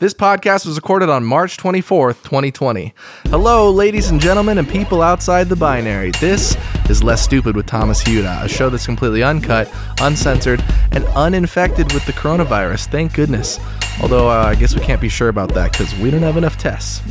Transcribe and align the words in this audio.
This 0.00 0.14
podcast 0.14 0.64
was 0.64 0.76
recorded 0.76 1.08
on 1.08 1.24
March 1.24 1.56
24th, 1.56 2.22
2020. 2.22 2.94
Hello, 3.30 3.68
ladies 3.68 4.10
and 4.10 4.20
gentlemen, 4.20 4.58
and 4.58 4.68
people 4.68 5.02
outside 5.02 5.48
the 5.48 5.56
binary. 5.56 6.12
This 6.20 6.56
is 6.88 7.02
Less 7.02 7.20
Stupid 7.20 7.56
with 7.56 7.66
Thomas 7.66 8.00
Huda, 8.04 8.44
a 8.44 8.48
show 8.48 8.70
that's 8.70 8.86
completely 8.86 9.24
uncut, 9.24 9.68
uncensored, 10.00 10.62
and 10.92 11.04
uninfected 11.16 11.92
with 11.92 12.06
the 12.06 12.12
coronavirus. 12.12 12.86
Thank 12.86 13.12
goodness. 13.14 13.58
Although 14.00 14.30
uh, 14.30 14.44
I 14.44 14.54
guess 14.54 14.72
we 14.72 14.82
can't 14.82 15.00
be 15.00 15.08
sure 15.08 15.30
about 15.30 15.52
that 15.54 15.72
because 15.72 15.92
we 15.98 16.12
don't 16.12 16.22
have 16.22 16.36
enough 16.36 16.56
tests. 16.56 17.02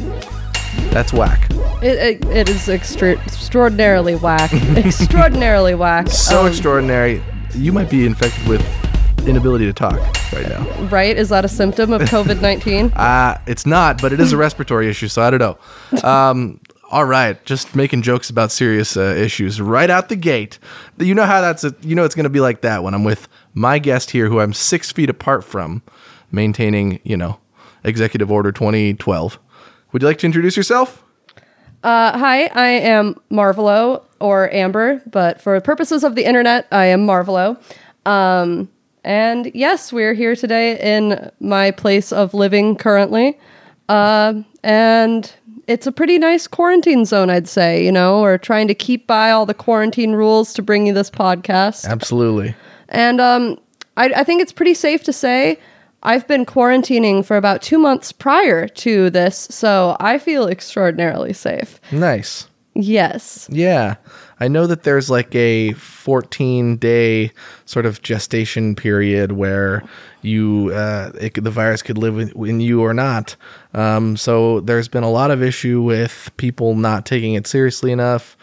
That's 0.91 1.11
whack. 1.11 1.45
It, 1.83 2.21
it, 2.23 2.25
it 2.29 2.47
is 2.47 2.69
extra- 2.69 3.19
extraordinarily 3.21 4.15
whack. 4.15 4.53
extraordinarily 4.77 5.75
whack. 5.75 6.07
So 6.07 6.39
Um, 6.43 6.47
extraordinary. 6.47 7.21
You 7.53 7.73
might 7.73 7.89
be 7.89 8.05
infected 8.05 8.47
with 8.47 8.61
inability 9.27 9.65
to 9.65 9.73
talk 9.73 9.99
right 10.33 10.47
now. 10.47 10.63
Right? 10.87 11.17
Is 11.17 11.29
that 11.29 11.45
a 11.45 11.49
symptom 11.49 11.93
of 11.93 12.01
COVID 12.09 12.41
19? 12.41 12.91
Uh, 12.93 13.39
it's 13.45 13.65
not, 13.65 14.01
but 14.01 14.13
it 14.13 14.19
is 14.19 14.33
a 14.33 14.37
respiratory 14.37 14.89
issue, 14.89 15.07
so 15.07 15.21
I 15.21 15.29
don't 15.29 15.39
know. 15.39 15.57
Um, 16.07 16.59
all 16.89 17.05
right, 17.05 17.43
just 17.43 17.75
making 17.75 18.01
jokes 18.01 18.29
about 18.29 18.51
serious 18.51 18.95
uh, 18.95 19.13
issues 19.17 19.59
right 19.59 19.89
out 19.89 20.07
the 20.09 20.15
gate. 20.15 20.57
You 20.97 21.15
know 21.15 21.25
how 21.25 21.41
that's 21.41 21.63
a, 21.63 21.75
you 21.81 21.95
know 21.95 22.05
it's 22.05 22.15
going 22.15 22.23
to 22.23 22.29
be 22.29 22.39
like 22.39 22.61
that 22.61 22.83
when 22.83 22.93
I'm 22.93 23.03
with 23.03 23.27
my 23.53 23.77
guest 23.79 24.11
here, 24.11 24.29
who 24.29 24.39
I'm 24.39 24.53
six 24.53 24.91
feet 24.91 25.09
apart 25.09 25.43
from, 25.43 25.81
maintaining 26.31 26.99
you 27.03 27.17
know 27.17 27.39
Executive 27.83 28.31
Order 28.31 28.51
2012. 28.51 29.39
Would 29.91 30.01
you 30.01 30.07
like 30.07 30.19
to 30.19 30.25
introduce 30.25 30.55
yourself? 30.55 31.03
Uh, 31.83 32.17
hi, 32.17 32.45
I 32.47 32.67
am 32.67 33.15
Marvolo 33.29 34.03
or 34.19 34.51
Amber, 34.53 35.01
but 35.05 35.41
for 35.41 35.59
purposes 35.61 36.03
of 36.03 36.15
the 36.15 36.25
internet, 36.25 36.67
I 36.71 36.85
am 36.85 37.05
Marvolo. 37.05 37.59
Um, 38.05 38.69
and 39.07 39.49
yes, 39.55 39.93
we're 39.93 40.13
here 40.13 40.35
today 40.35 40.77
in 40.81 41.31
my 41.39 41.71
place 41.71 42.11
of 42.11 42.33
living 42.33 42.75
currently. 42.75 43.39
Uh, 43.87 44.41
and 44.65 45.33
it's 45.65 45.87
a 45.87 45.93
pretty 45.93 46.17
nice 46.17 46.45
quarantine 46.45 47.05
zone, 47.05 47.29
I'd 47.29 47.47
say. 47.47 47.85
You 47.85 47.91
know, 47.93 48.19
we're 48.19 48.37
trying 48.37 48.67
to 48.67 48.75
keep 48.75 49.07
by 49.07 49.31
all 49.31 49.45
the 49.45 49.53
quarantine 49.53 50.11
rules 50.11 50.53
to 50.55 50.61
bring 50.61 50.87
you 50.87 50.93
this 50.93 51.09
podcast. 51.09 51.85
Absolutely. 51.85 52.53
And 52.89 53.21
um, 53.21 53.57
I, 53.95 54.11
I 54.13 54.23
think 54.25 54.41
it's 54.41 54.51
pretty 54.51 54.73
safe 54.73 55.05
to 55.05 55.13
say 55.13 55.57
I've 56.03 56.27
been 56.27 56.45
quarantining 56.45 57.23
for 57.23 57.37
about 57.37 57.61
two 57.61 57.79
months 57.79 58.11
prior 58.11 58.67
to 58.67 59.09
this, 59.09 59.47
so 59.49 59.95
I 60.01 60.17
feel 60.17 60.49
extraordinarily 60.49 61.31
safe. 61.31 61.79
Nice. 61.93 62.49
Yes. 62.73 63.47
Yeah. 63.49 63.95
I 64.39 64.47
know 64.47 64.67
that 64.67 64.83
there's 64.83 65.09
like 65.09 65.33
a 65.33 65.73
14 65.73 66.77
day 66.77 67.31
sort 67.65 67.85
of 67.85 68.01
gestation 68.01 68.75
period 68.75 69.31
where 69.31 69.83
you 70.21 70.71
uh, 70.73 71.11
it, 71.19 71.43
the 71.43 71.51
virus 71.51 71.81
could 71.81 71.97
live 71.97 72.19
in, 72.19 72.59
you 72.59 72.81
or 72.81 72.93
not. 72.93 73.35
Um, 73.73 74.15
so 74.17 74.59
there's 74.61 74.87
been 74.87 75.03
a 75.03 75.09
lot 75.09 75.31
of 75.31 75.41
issue 75.41 75.81
with 75.81 76.29
people 76.37 76.75
not 76.75 77.05
taking 77.05 77.33
it 77.33 77.47
seriously 77.47 77.91
enough, 77.91 78.37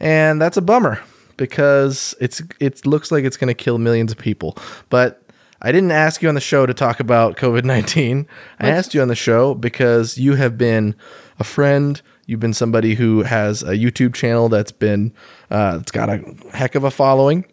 and 0.00 0.40
that's 0.40 0.56
a 0.56 0.62
bummer 0.62 1.00
because 1.36 2.14
it's 2.20 2.42
it 2.60 2.84
looks 2.86 3.12
like 3.12 3.24
it's 3.24 3.36
going 3.36 3.48
to 3.48 3.54
kill 3.54 3.78
millions 3.78 4.12
of 4.12 4.18
people. 4.18 4.56
But 4.88 5.22
I 5.62 5.72
didn't 5.72 5.92
ask 5.92 6.22
you 6.22 6.28
on 6.28 6.34
the 6.34 6.40
show 6.40 6.66
to 6.66 6.74
talk 6.74 7.00
about 7.00 7.36
COVID 7.36 7.64
19. 7.64 8.26
I 8.60 8.68
asked 8.68 8.94
you 8.94 9.02
on 9.02 9.08
the 9.08 9.14
show 9.14 9.54
because 9.54 10.18
you 10.18 10.34
have 10.34 10.58
been 10.58 10.94
a 11.38 11.44
friend. 11.44 12.00
You've 12.26 12.40
been 12.40 12.52
somebody 12.52 12.94
who 12.94 13.22
has 13.22 13.62
a 13.62 13.72
YouTube 13.72 14.14
channel 14.14 14.48
that's 14.48 14.72
been, 14.72 15.12
uh, 15.50 15.78
it's 15.80 15.92
got 15.92 16.08
a 16.08 16.18
heck 16.52 16.74
of 16.74 16.84
a 16.84 16.90
following. 16.90 17.46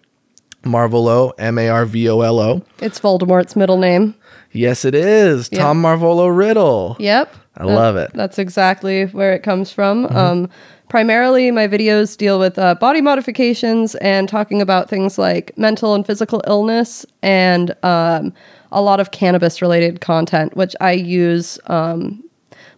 Marvolo, 0.64 1.34
M 1.38 1.58
A 1.58 1.70
R 1.70 1.86
V 1.86 2.10
O 2.10 2.22
L 2.22 2.40
O. 2.40 2.66
It's 2.80 3.00
Voldemort's 3.00 3.56
middle 3.56 3.78
name. 3.78 4.16
Yes, 4.52 4.86
it 4.86 4.96
is. 4.96 5.50
Tom 5.50 5.82
Marvolo 5.82 6.36
Riddle. 6.36 6.96
Yep. 7.00 7.36
I 7.58 7.66
love 7.66 7.98
it. 7.98 8.12
That's 8.14 8.40
exactly 8.40 9.06
where 9.06 9.34
it 9.34 9.44
comes 9.44 9.72
from. 9.72 10.06
Um, 10.08 10.50
primarily, 10.90 11.52
my 11.52 11.68
videos 11.68 12.18
deal 12.18 12.40
with 12.40 12.58
uh, 12.58 12.76
body 12.76 13.02
modifications 13.02 13.94
and 13.96 14.28
talking 14.28 14.62
about 14.62 14.90
things 14.90 15.18
like 15.18 15.56
mental 15.58 15.94
and 15.94 16.06
physical 16.06 16.42
illness 16.48 17.06
and 17.22 17.76
um, 17.84 18.34
a 18.72 18.82
lot 18.82 19.00
of 19.00 19.12
cannabis 19.12 19.62
related 19.62 20.02
content, 20.02 20.56
which 20.56 20.76
I 20.82 20.94
use 20.94 21.60
um, 21.68 22.24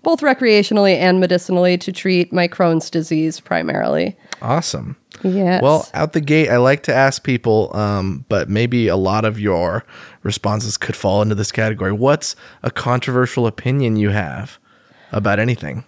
both 0.05 0.21
recreationally 0.21 0.95
and 0.95 1.19
medicinally 1.19 1.79
to 1.79 1.91
treat 1.91 2.31
my 2.31 2.47
Crohn's 2.47 2.91
disease 2.91 3.39
primarily. 3.39 4.15
Awesome. 4.39 4.95
Yes. 5.23 5.63
Well, 5.63 5.89
out 5.95 6.13
the 6.13 6.21
gate, 6.21 6.47
I 6.49 6.57
like 6.57 6.83
to 6.83 6.93
ask 6.93 7.23
people, 7.23 7.75
um, 7.75 8.23
but 8.29 8.47
maybe 8.47 8.87
a 8.87 8.97
lot 8.97 9.25
of 9.25 9.39
your 9.39 9.83
responses 10.21 10.77
could 10.77 10.95
fall 10.95 11.23
into 11.23 11.33
this 11.33 11.51
category. 11.51 11.91
What's 11.91 12.35
a 12.61 12.69
controversial 12.69 13.47
opinion 13.47 13.95
you 13.95 14.11
have 14.11 14.59
about 15.11 15.39
anything? 15.39 15.83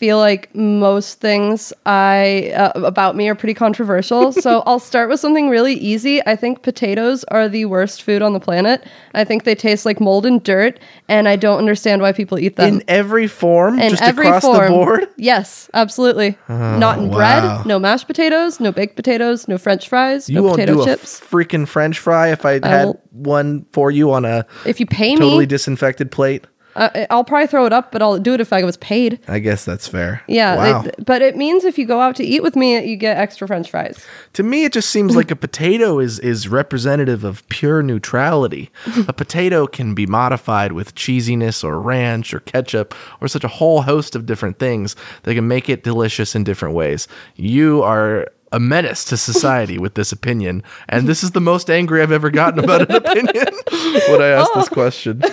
I 0.00 0.02
feel 0.02 0.16
like 0.16 0.54
most 0.54 1.20
things 1.20 1.74
I 1.84 2.52
uh, 2.56 2.72
about 2.86 3.16
me 3.16 3.28
are 3.28 3.34
pretty 3.34 3.52
controversial. 3.52 4.32
so 4.46 4.62
I'll 4.64 4.78
start 4.78 5.10
with 5.10 5.20
something 5.20 5.50
really 5.50 5.74
easy. 5.74 6.26
I 6.26 6.36
think 6.36 6.62
potatoes 6.62 7.22
are 7.24 7.50
the 7.50 7.66
worst 7.66 8.02
food 8.02 8.22
on 8.22 8.32
the 8.32 8.40
planet. 8.40 8.82
I 9.12 9.24
think 9.24 9.44
they 9.44 9.54
taste 9.54 9.84
like 9.84 10.00
mold 10.00 10.24
and 10.24 10.42
dirt, 10.42 10.80
and 11.06 11.28
I 11.28 11.36
don't 11.36 11.58
understand 11.58 12.00
why 12.00 12.12
people 12.12 12.38
eat 12.38 12.56
them. 12.56 12.76
In 12.76 12.84
every 12.88 13.26
form, 13.26 13.78
In 13.78 13.90
just 13.90 14.02
every 14.02 14.26
across 14.26 14.42
form. 14.42 14.62
the 14.64 14.68
board? 14.70 15.00
Oh, 15.02 15.12
Yes, 15.18 15.68
absolutely. 15.74 16.38
Not 16.48 16.98
in 16.98 17.10
wow. 17.10 17.16
bread, 17.58 17.66
no 17.66 17.78
mashed 17.78 18.06
potatoes, 18.06 18.58
no 18.58 18.72
baked 18.72 18.96
potatoes, 18.96 19.48
no 19.48 19.58
French 19.58 19.86
fries, 19.86 20.30
You 20.30 20.36
no 20.36 20.42
won't 20.44 20.54
potato 20.54 20.76
do 20.76 20.84
chips. 20.86 21.20
a 21.20 21.24
freaking 21.24 21.68
French 21.68 21.98
fry 21.98 22.28
if 22.28 22.46
I 22.46 22.52
had 22.66 22.86
will- 22.86 23.00
one 23.12 23.66
for 23.72 23.90
you 23.90 24.12
on 24.12 24.24
a 24.24 24.46
if 24.64 24.80
you 24.80 24.86
pay 24.86 25.14
totally 25.14 25.40
me, 25.40 25.46
disinfected 25.46 26.10
plate. 26.10 26.46
Uh, 26.76 27.06
I'll 27.10 27.24
probably 27.24 27.46
throw 27.46 27.66
it 27.66 27.72
up, 27.72 27.92
but 27.92 28.00
I'll 28.02 28.18
do 28.18 28.34
it 28.34 28.40
if 28.40 28.52
I 28.52 28.62
was 28.64 28.76
paid. 28.78 29.18
I 29.28 29.38
guess 29.38 29.64
that's 29.64 29.88
fair. 29.88 30.22
Yeah, 30.28 30.56
Wow. 30.56 30.82
they- 30.82 30.90
but 31.04 31.22
it 31.22 31.36
means 31.36 31.64
if 31.64 31.78
you 31.78 31.86
go 31.86 32.00
out 32.00 32.16
to 32.16 32.24
eat 32.24 32.42
with 32.42 32.56
me, 32.56 32.84
you 32.84 32.96
get 32.96 33.16
extra 33.16 33.46
French 33.46 33.70
fries. 33.70 34.04
to 34.34 34.42
me, 34.42 34.64
it 34.64 34.72
just 34.72 34.90
seems 34.90 35.16
like 35.16 35.30
a 35.30 35.36
potato 35.36 35.98
is 35.98 36.18
is 36.20 36.48
representative 36.48 37.24
of 37.24 37.46
pure 37.48 37.82
neutrality. 37.82 38.70
a 39.08 39.12
potato 39.12 39.66
can 39.66 39.94
be 39.94 40.06
modified 40.06 40.72
with 40.72 40.94
cheesiness 40.94 41.64
or 41.64 41.80
ranch 41.80 42.32
or 42.34 42.40
ketchup 42.40 42.94
or 43.20 43.28
such 43.28 43.44
a 43.44 43.48
whole 43.48 43.82
host 43.82 44.14
of 44.14 44.26
different 44.26 44.58
things 44.58 44.94
that 45.24 45.34
can 45.34 45.48
make 45.48 45.68
it 45.68 45.82
delicious 45.82 46.34
in 46.34 46.44
different 46.44 46.74
ways. 46.74 47.08
You 47.36 47.82
are 47.82 48.26
a 48.52 48.58
menace 48.60 49.04
to 49.06 49.16
society 49.16 49.78
with 49.78 49.94
this 49.94 50.10
opinion, 50.12 50.62
and 50.88 51.06
this 51.08 51.22
is 51.22 51.30
the 51.32 51.40
most 51.40 51.70
angry 51.70 52.02
I've 52.02 52.10
ever 52.12 52.30
gotten 52.30 52.58
about 52.62 52.82
an 52.90 52.96
opinion 52.96 53.46
when 54.08 54.22
I 54.22 54.28
asked 54.28 54.54
this 54.54 54.68
question. 54.68 55.22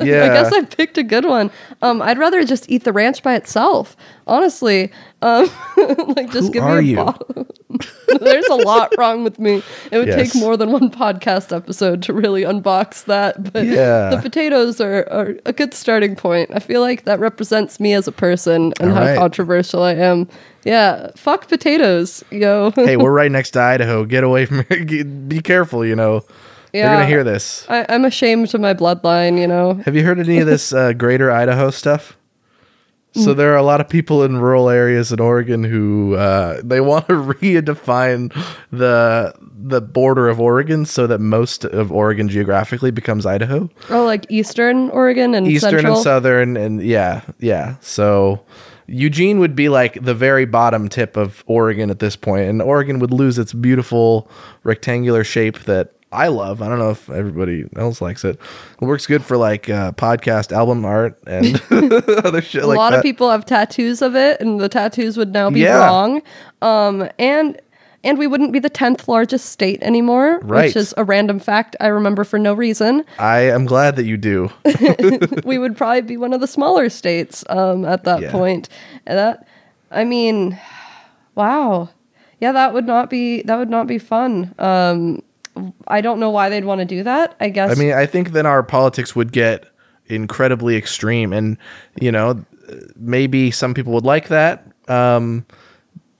Yeah, 0.00 0.26
I 0.26 0.28
guess 0.28 0.52
I 0.52 0.62
picked 0.62 0.96
a 0.96 1.02
good 1.02 1.24
one. 1.24 1.50
Um, 1.82 2.00
I'd 2.00 2.18
rather 2.18 2.44
just 2.44 2.70
eat 2.70 2.84
the 2.84 2.92
ranch 2.92 3.20
by 3.24 3.34
itself, 3.34 3.96
honestly. 4.28 4.92
Um, 5.22 5.50
like 6.16 6.30
just 6.30 6.46
Who 6.46 6.50
give 6.52 6.62
me 6.62 6.70
a 6.70 6.80
you? 6.82 6.96
bottle. 6.98 7.48
There's 8.20 8.46
a 8.46 8.54
lot 8.54 8.94
wrong 8.96 9.24
with 9.24 9.40
me. 9.40 9.60
It 9.90 9.98
would 9.98 10.06
Yes. 10.06 10.32
take 10.32 10.40
more 10.40 10.56
than 10.56 10.70
one 10.70 10.88
podcast 10.92 11.54
episode 11.54 12.00
to 12.04 12.12
really 12.12 12.42
unbox 12.42 13.06
that. 13.06 13.52
But 13.52 13.66
Yeah. 13.66 14.10
the 14.10 14.18
potatoes 14.22 14.80
are, 14.80 15.04
are 15.10 15.34
a 15.44 15.52
good 15.52 15.74
starting 15.74 16.14
point. 16.14 16.50
I 16.54 16.60
feel 16.60 16.80
like 16.80 17.02
that 17.02 17.18
represents 17.18 17.80
me 17.80 17.92
as 17.92 18.06
a 18.06 18.12
person 18.12 18.72
and 18.78 18.90
All 18.90 18.94
how 18.94 19.00
right. 19.04 19.18
controversial 19.18 19.82
I 19.82 19.94
am. 19.94 20.28
Yeah, 20.68 21.12
fuck 21.16 21.48
potatoes, 21.48 22.22
yo. 22.30 22.70
hey, 22.74 22.98
we're 22.98 23.10
right 23.10 23.32
next 23.32 23.52
to 23.52 23.60
Idaho. 23.60 24.04
Get 24.04 24.22
away 24.22 24.44
from 24.44 24.66
here. 24.68 25.04
Be 25.28 25.40
careful, 25.40 25.82
you 25.82 25.96
know. 25.96 26.26
They're 26.72 26.84
gonna 26.84 27.06
hear 27.06 27.24
this. 27.24 27.64
I, 27.70 27.86
I'm 27.88 28.04
ashamed 28.04 28.54
of 28.54 28.60
my 28.60 28.74
bloodline, 28.74 29.40
you 29.40 29.46
know. 29.46 29.74
Have 29.86 29.96
you 29.96 30.04
heard 30.04 30.18
any 30.20 30.38
of 30.40 30.46
this 30.46 30.74
uh, 30.74 30.92
Greater 30.92 31.30
Idaho 31.30 31.70
stuff? 31.70 32.18
Mm. 33.14 33.24
So 33.24 33.32
there 33.32 33.54
are 33.54 33.56
a 33.56 33.62
lot 33.62 33.80
of 33.80 33.88
people 33.88 34.22
in 34.22 34.36
rural 34.36 34.68
areas 34.68 35.10
in 35.10 35.20
Oregon 35.20 35.64
who 35.64 36.16
uh, 36.16 36.60
they 36.62 36.82
want 36.82 37.08
to 37.08 37.14
redefine 37.40 38.30
the 38.70 39.32
the 39.40 39.80
border 39.80 40.28
of 40.28 40.38
Oregon 40.38 40.84
so 40.84 41.06
that 41.06 41.18
most 41.18 41.64
of 41.64 41.90
Oregon 41.90 42.28
geographically 42.28 42.90
becomes 42.90 43.24
Idaho, 43.24 43.70
Oh, 43.88 44.04
like 44.04 44.26
Eastern 44.28 44.90
Oregon 44.90 45.34
and 45.34 45.48
eastern 45.48 45.70
Central. 45.70 45.94
and 45.94 46.02
southern, 46.02 46.56
and 46.58 46.82
yeah, 46.82 47.22
yeah. 47.38 47.76
So 47.80 48.44
Eugene 48.88 49.38
would 49.38 49.54
be 49.54 49.68
like 49.68 50.02
the 50.02 50.14
very 50.14 50.44
bottom 50.46 50.88
tip 50.88 51.16
of 51.16 51.44
Oregon 51.46 51.90
at 51.90 51.98
this 51.98 52.16
point, 52.16 52.48
and 52.48 52.60
Oregon 52.62 52.98
would 53.00 53.12
lose 53.12 53.38
its 53.38 53.52
beautiful 53.52 54.30
rectangular 54.64 55.24
shape 55.24 55.60
that 55.64 55.92
I 56.10 56.28
love. 56.28 56.62
I 56.62 56.68
don't 56.70 56.78
know 56.78 56.88
if 56.90 57.10
everybody 57.10 57.66
else 57.76 58.00
likes 58.00 58.24
it. 58.24 58.40
It 58.80 58.84
works 58.86 59.06
good 59.06 59.22
for 59.22 59.36
like 59.36 59.68
uh, 59.68 59.92
podcast 59.92 60.52
album 60.52 60.86
art 60.86 61.18
and 61.26 61.60
other 61.70 62.40
shit 62.40 62.62
a 62.64 62.66
like 62.66 62.78
lot 62.78 62.90
that. 62.92 62.96
of 62.98 63.02
people 63.02 63.30
have 63.30 63.44
tattoos 63.44 64.00
of 64.00 64.16
it 64.16 64.40
and 64.40 64.58
the 64.58 64.70
tattoos 64.70 65.18
would 65.18 65.34
now 65.34 65.50
be 65.50 65.60
Yeah. 65.60 65.84
wrong 65.86 66.22
um 66.62 67.06
and 67.18 67.60
and 68.04 68.16
we 68.18 68.26
wouldn't 68.26 68.52
be 68.52 68.58
the 68.60 68.70
10th 68.70 69.08
largest 69.08 69.46
state 69.50 69.82
anymore 69.82 70.38
Right. 70.42 70.66
which 70.66 70.76
is 70.76 70.94
a 70.96 71.04
random 71.04 71.38
fact 71.38 71.74
i 71.80 71.86
remember 71.88 72.24
for 72.24 72.38
no 72.38 72.54
reason 72.54 73.04
I 73.18 73.40
am 73.40 73.64
glad 73.66 73.96
that 73.96 74.04
you 74.04 74.16
do. 74.16 74.50
we 75.44 75.58
would 75.58 75.76
probably 75.76 76.02
be 76.02 76.16
one 76.16 76.32
of 76.32 76.40
the 76.40 76.46
smaller 76.46 76.88
states 76.88 77.44
um 77.48 77.84
at 77.84 78.04
that 78.04 78.22
Yeah. 78.22 78.30
point 78.32 78.68
and 79.06 79.18
that 79.18 79.46
i 79.90 80.04
mean 80.04 80.58
wow 81.34 81.88
yeah 82.40 82.52
that 82.52 82.72
would 82.72 82.86
not 82.86 83.10
be 83.10 83.42
that 83.42 83.56
would 83.56 83.70
not 83.70 83.86
be 83.86 83.98
fun 83.98 84.54
um 84.58 85.22
i 85.88 86.00
don't 86.00 86.20
know 86.20 86.30
why 86.30 86.48
they'd 86.48 86.64
want 86.64 86.80
to 86.80 86.84
do 86.84 87.02
that 87.02 87.34
i 87.40 87.48
guess 87.48 87.70
I 87.70 87.74
mean, 87.80 87.92
I 87.92 88.06
think 88.06 88.30
then 88.32 88.46
our 88.46 88.62
politics 88.62 89.16
would 89.16 89.32
get 89.32 89.64
incredibly 90.06 90.74
extreme, 90.76 91.32
and 91.34 91.58
you 92.00 92.10
know, 92.10 92.42
maybe 92.96 93.50
some 93.50 93.74
people 93.74 93.92
would 93.92 94.06
like 94.06 94.28
that. 94.28 94.64
Um, 94.88 95.44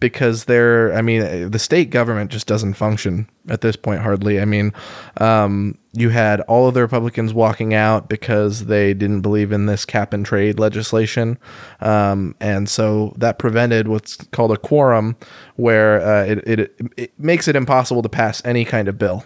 because 0.00 0.44
they're 0.44 0.92
i 0.94 1.02
mean 1.02 1.50
the 1.50 1.58
state 1.58 1.90
government 1.90 2.30
just 2.30 2.46
doesn't 2.46 2.74
function 2.74 3.28
at 3.48 3.60
this 3.60 3.76
point 3.76 4.00
hardly. 4.00 4.40
I 4.40 4.44
mean 4.44 4.72
um, 5.18 5.78
you 5.92 6.10
had 6.10 6.40
all 6.42 6.68
of 6.68 6.74
the 6.74 6.82
republicans 6.82 7.34
walking 7.34 7.74
out 7.74 8.08
because 8.08 8.66
they 8.66 8.94
didn't 8.94 9.22
believe 9.22 9.52
in 9.52 9.66
this 9.66 9.84
cap 9.84 10.12
and 10.12 10.24
trade 10.24 10.58
legislation. 10.58 11.38
Um, 11.80 12.34
and 12.40 12.68
so 12.68 13.14
that 13.16 13.38
prevented 13.38 13.88
what's 13.88 14.16
called 14.16 14.52
a 14.52 14.56
quorum 14.56 15.16
where 15.56 16.00
uh, 16.00 16.24
it, 16.24 16.38
it, 16.46 16.80
it 16.96 17.18
makes 17.18 17.48
it 17.48 17.56
impossible 17.56 18.02
to 18.02 18.08
pass 18.08 18.44
any 18.44 18.64
kind 18.64 18.88
of 18.88 18.98
bill. 18.98 19.24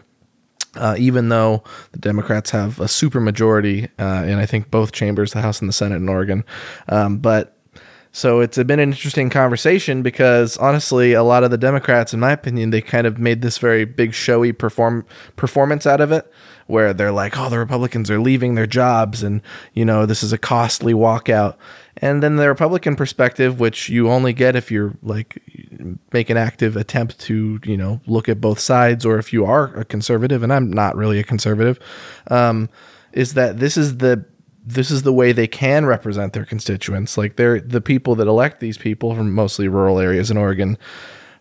Uh, 0.74 0.96
even 0.98 1.28
though 1.28 1.62
the 1.90 1.98
Democrats 1.98 2.50
have 2.50 2.80
a 2.80 2.84
supermajority 2.84 3.90
uh, 3.98 4.24
in, 4.24 4.38
I 4.38 4.46
think, 4.46 4.70
both 4.70 4.92
chambers, 4.92 5.34
the 5.34 5.42
House 5.42 5.60
and 5.60 5.68
the 5.68 5.72
Senate 5.74 5.96
in 5.96 6.08
Oregon. 6.08 6.44
Um, 6.88 7.18
but 7.18 7.58
so 8.14 8.40
it's 8.40 8.58
been 8.58 8.78
an 8.78 8.90
interesting 8.90 9.30
conversation 9.30 10.02
because 10.02 10.58
honestly, 10.58 11.14
a 11.14 11.22
lot 11.22 11.44
of 11.44 11.50
the 11.50 11.56
Democrats, 11.56 12.12
in 12.12 12.20
my 12.20 12.32
opinion, 12.32 12.68
they 12.68 12.82
kind 12.82 13.06
of 13.06 13.18
made 13.18 13.40
this 13.40 13.56
very 13.56 13.86
big 13.86 14.12
showy 14.12 14.52
perform 14.52 15.06
performance 15.36 15.86
out 15.86 16.02
of 16.02 16.12
it, 16.12 16.30
where 16.66 16.92
they're 16.92 17.10
like, 17.10 17.38
"Oh, 17.38 17.48
the 17.48 17.58
Republicans 17.58 18.10
are 18.10 18.20
leaving 18.20 18.54
their 18.54 18.66
jobs, 18.66 19.22
and 19.22 19.40
you 19.72 19.86
know 19.86 20.04
this 20.04 20.22
is 20.22 20.30
a 20.30 20.38
costly 20.38 20.92
walkout." 20.92 21.56
And 21.96 22.22
then 22.22 22.36
the 22.36 22.48
Republican 22.48 22.96
perspective, 22.96 23.58
which 23.58 23.88
you 23.88 24.10
only 24.10 24.34
get 24.34 24.56
if 24.56 24.70
you're 24.70 24.92
like 25.02 25.42
make 26.12 26.28
an 26.28 26.36
active 26.36 26.76
attempt 26.76 27.18
to 27.20 27.60
you 27.64 27.78
know 27.78 28.02
look 28.06 28.28
at 28.28 28.42
both 28.42 28.60
sides, 28.60 29.06
or 29.06 29.18
if 29.18 29.32
you 29.32 29.46
are 29.46 29.74
a 29.74 29.86
conservative, 29.86 30.42
and 30.42 30.52
I'm 30.52 30.70
not 30.70 30.96
really 30.96 31.18
a 31.18 31.24
conservative, 31.24 31.80
um, 32.30 32.68
is 33.14 33.32
that 33.34 33.58
this 33.58 33.78
is 33.78 33.96
the 33.98 34.22
this 34.64 34.90
is 34.90 35.02
the 35.02 35.12
way 35.12 35.32
they 35.32 35.46
can 35.46 35.86
represent 35.86 36.32
their 36.32 36.44
constituents. 36.44 37.18
Like 37.18 37.36
they're 37.36 37.60
the 37.60 37.80
people 37.80 38.14
that 38.16 38.28
elect 38.28 38.60
these 38.60 38.78
people 38.78 39.14
from 39.14 39.32
mostly 39.32 39.68
rural 39.68 39.98
areas 39.98 40.30
in 40.30 40.36
Oregon 40.36 40.78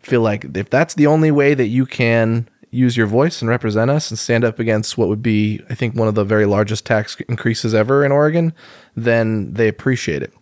feel 0.02 0.22
like 0.22 0.46
if 0.56 0.70
that's 0.70 0.96
the 0.96 1.08
only 1.08 1.32
way 1.32 1.54
that 1.54 1.68
you 1.68 1.86
can 1.86 2.50
use 2.72 2.96
your 2.96 3.06
voice 3.06 3.42
and 3.42 3.50
represent 3.50 3.92
us 3.92 4.10
and 4.10 4.18
stand 4.18 4.44
up 4.44 4.58
against 4.58 4.98
what 4.98 5.10
would 5.10 5.22
be, 5.22 5.62
I 5.70 5.76
think, 5.76 5.94
one 5.96 6.08
of 6.08 6.16
the 6.16 6.24
very 6.24 6.46
largest 6.46 6.86
tax 6.86 7.18
increases 7.28 7.74
ever 7.74 8.04
in 8.06 8.12
Oregon, 8.12 8.54
then 8.96 9.54
they 9.54 9.68
appreciate 9.68 10.24
it. 10.24 10.34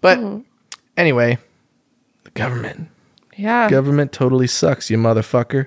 But 0.00 0.18
mm-hmm. 0.18 0.40
anyway, 0.96 1.38
the 2.24 2.30
government. 2.30 2.88
Yeah. 3.36 3.68
Government 3.68 4.12
totally 4.12 4.46
sucks, 4.46 4.90
you 4.90 4.96
motherfucker. 4.96 5.66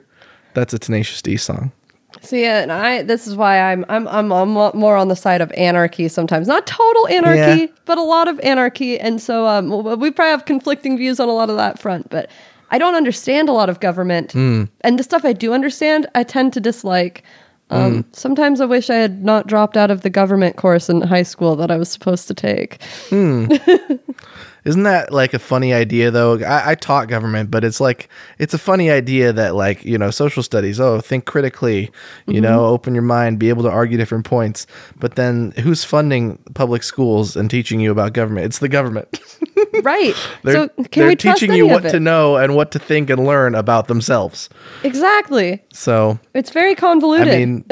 That's 0.53 0.73
a 0.73 0.79
Tenacious 0.79 1.21
D 1.21 1.37
song. 1.37 1.71
See, 2.21 2.43
and 2.43 2.71
I 2.71 3.03
this 3.03 3.27
is 3.27 3.35
why 3.35 3.71
I'm 3.71 3.85
I'm 3.87 4.07
I'm, 4.07 4.31
I'm 4.31 4.49
more 4.49 4.95
on 4.95 5.07
the 5.07 5.15
side 5.15 5.41
of 5.41 5.51
anarchy 5.53 6.07
sometimes. 6.07 6.47
Not 6.47 6.65
total 6.65 7.07
anarchy, 7.07 7.61
yeah. 7.61 7.67
but 7.85 7.97
a 7.97 8.03
lot 8.03 8.27
of 8.27 8.39
anarchy. 8.39 8.99
And 8.99 9.21
so 9.21 9.47
um, 9.47 9.69
we 9.99 10.11
probably 10.11 10.31
have 10.31 10.45
conflicting 10.45 10.97
views 10.97 11.19
on 11.19 11.29
a 11.29 11.33
lot 11.33 11.49
of 11.49 11.55
that 11.57 11.79
front. 11.79 12.09
But 12.09 12.29
I 12.71 12.77
don't 12.77 12.95
understand 12.95 13.47
a 13.47 13.51
lot 13.51 13.69
of 13.69 13.79
government, 13.79 14.33
mm. 14.33 14.69
and 14.81 14.99
the 14.99 15.03
stuff 15.03 15.23
I 15.23 15.33
do 15.33 15.53
understand, 15.53 16.07
I 16.15 16.23
tend 16.23 16.53
to 16.53 16.59
dislike. 16.59 17.23
Um, 17.71 18.03
mm. 18.03 18.15
Sometimes 18.15 18.61
I 18.61 18.65
wish 18.65 18.89
I 18.89 18.95
had 18.95 19.23
not 19.23 19.45
dropped 19.45 19.77
out 19.77 19.91
of 19.91 20.01
the 20.01 20.09
government 20.09 20.55
course 20.55 20.89
in 20.89 21.01
high 21.01 21.23
school 21.23 21.55
that 21.57 21.69
I 21.69 21.77
was 21.77 21.89
supposed 21.89 22.27
to 22.27 22.33
take. 22.33 22.79
Mm. 23.09 23.99
Isn't 24.69 24.83
that 24.83 25.11
like 25.11 25.33
a 25.33 25.39
funny 25.39 25.73
idea 25.73 26.11
though? 26.11 26.37
I, 26.41 26.71
I, 26.71 26.75
taught 26.75 27.07
government, 27.07 27.49
but 27.49 27.63
it's 27.63 27.81
like 27.81 28.07
it's 28.37 28.53
a 28.53 28.59
funny 28.59 28.91
idea 28.91 29.33
that 29.33 29.55
like 29.55 29.83
you 29.83 29.97
know 29.97 30.11
social 30.11 30.43
studies. 30.43 30.79
Oh, 30.79 31.01
think 31.01 31.25
critically. 31.25 31.89
You 32.27 32.33
mm-hmm. 32.33 32.43
know, 32.43 32.65
open 32.67 32.93
your 32.93 33.01
mind, 33.01 33.39
be 33.39 33.49
able 33.49 33.63
to 33.63 33.71
argue 33.71 33.97
different 33.97 34.25
points. 34.25 34.67
But 34.95 35.15
then 35.15 35.53
who's 35.57 35.83
funding 35.83 36.37
public 36.53 36.83
schools 36.83 37.35
and 37.35 37.49
teaching 37.49 37.79
you 37.79 37.89
about 37.89 38.13
government? 38.13 38.45
It's 38.45 38.59
the 38.59 38.69
government. 38.69 39.19
right. 39.81 40.13
they're, 40.43 40.53
so 40.53 40.67
can 40.67 41.01
they're 41.01 41.07
we 41.07 41.15
teaching 41.15 41.51
you 41.53 41.65
what 41.65 41.81
to 41.81 41.99
know 41.99 42.37
and 42.37 42.55
what 42.55 42.69
to 42.73 42.79
think 42.79 43.09
and 43.09 43.25
learn 43.25 43.55
about 43.55 43.87
themselves. 43.87 44.49
Exactly. 44.83 45.63
So 45.73 46.19
it's 46.35 46.51
very 46.51 46.75
convoluted. 46.75 47.27
I 47.27 47.37
mean, 47.37 47.65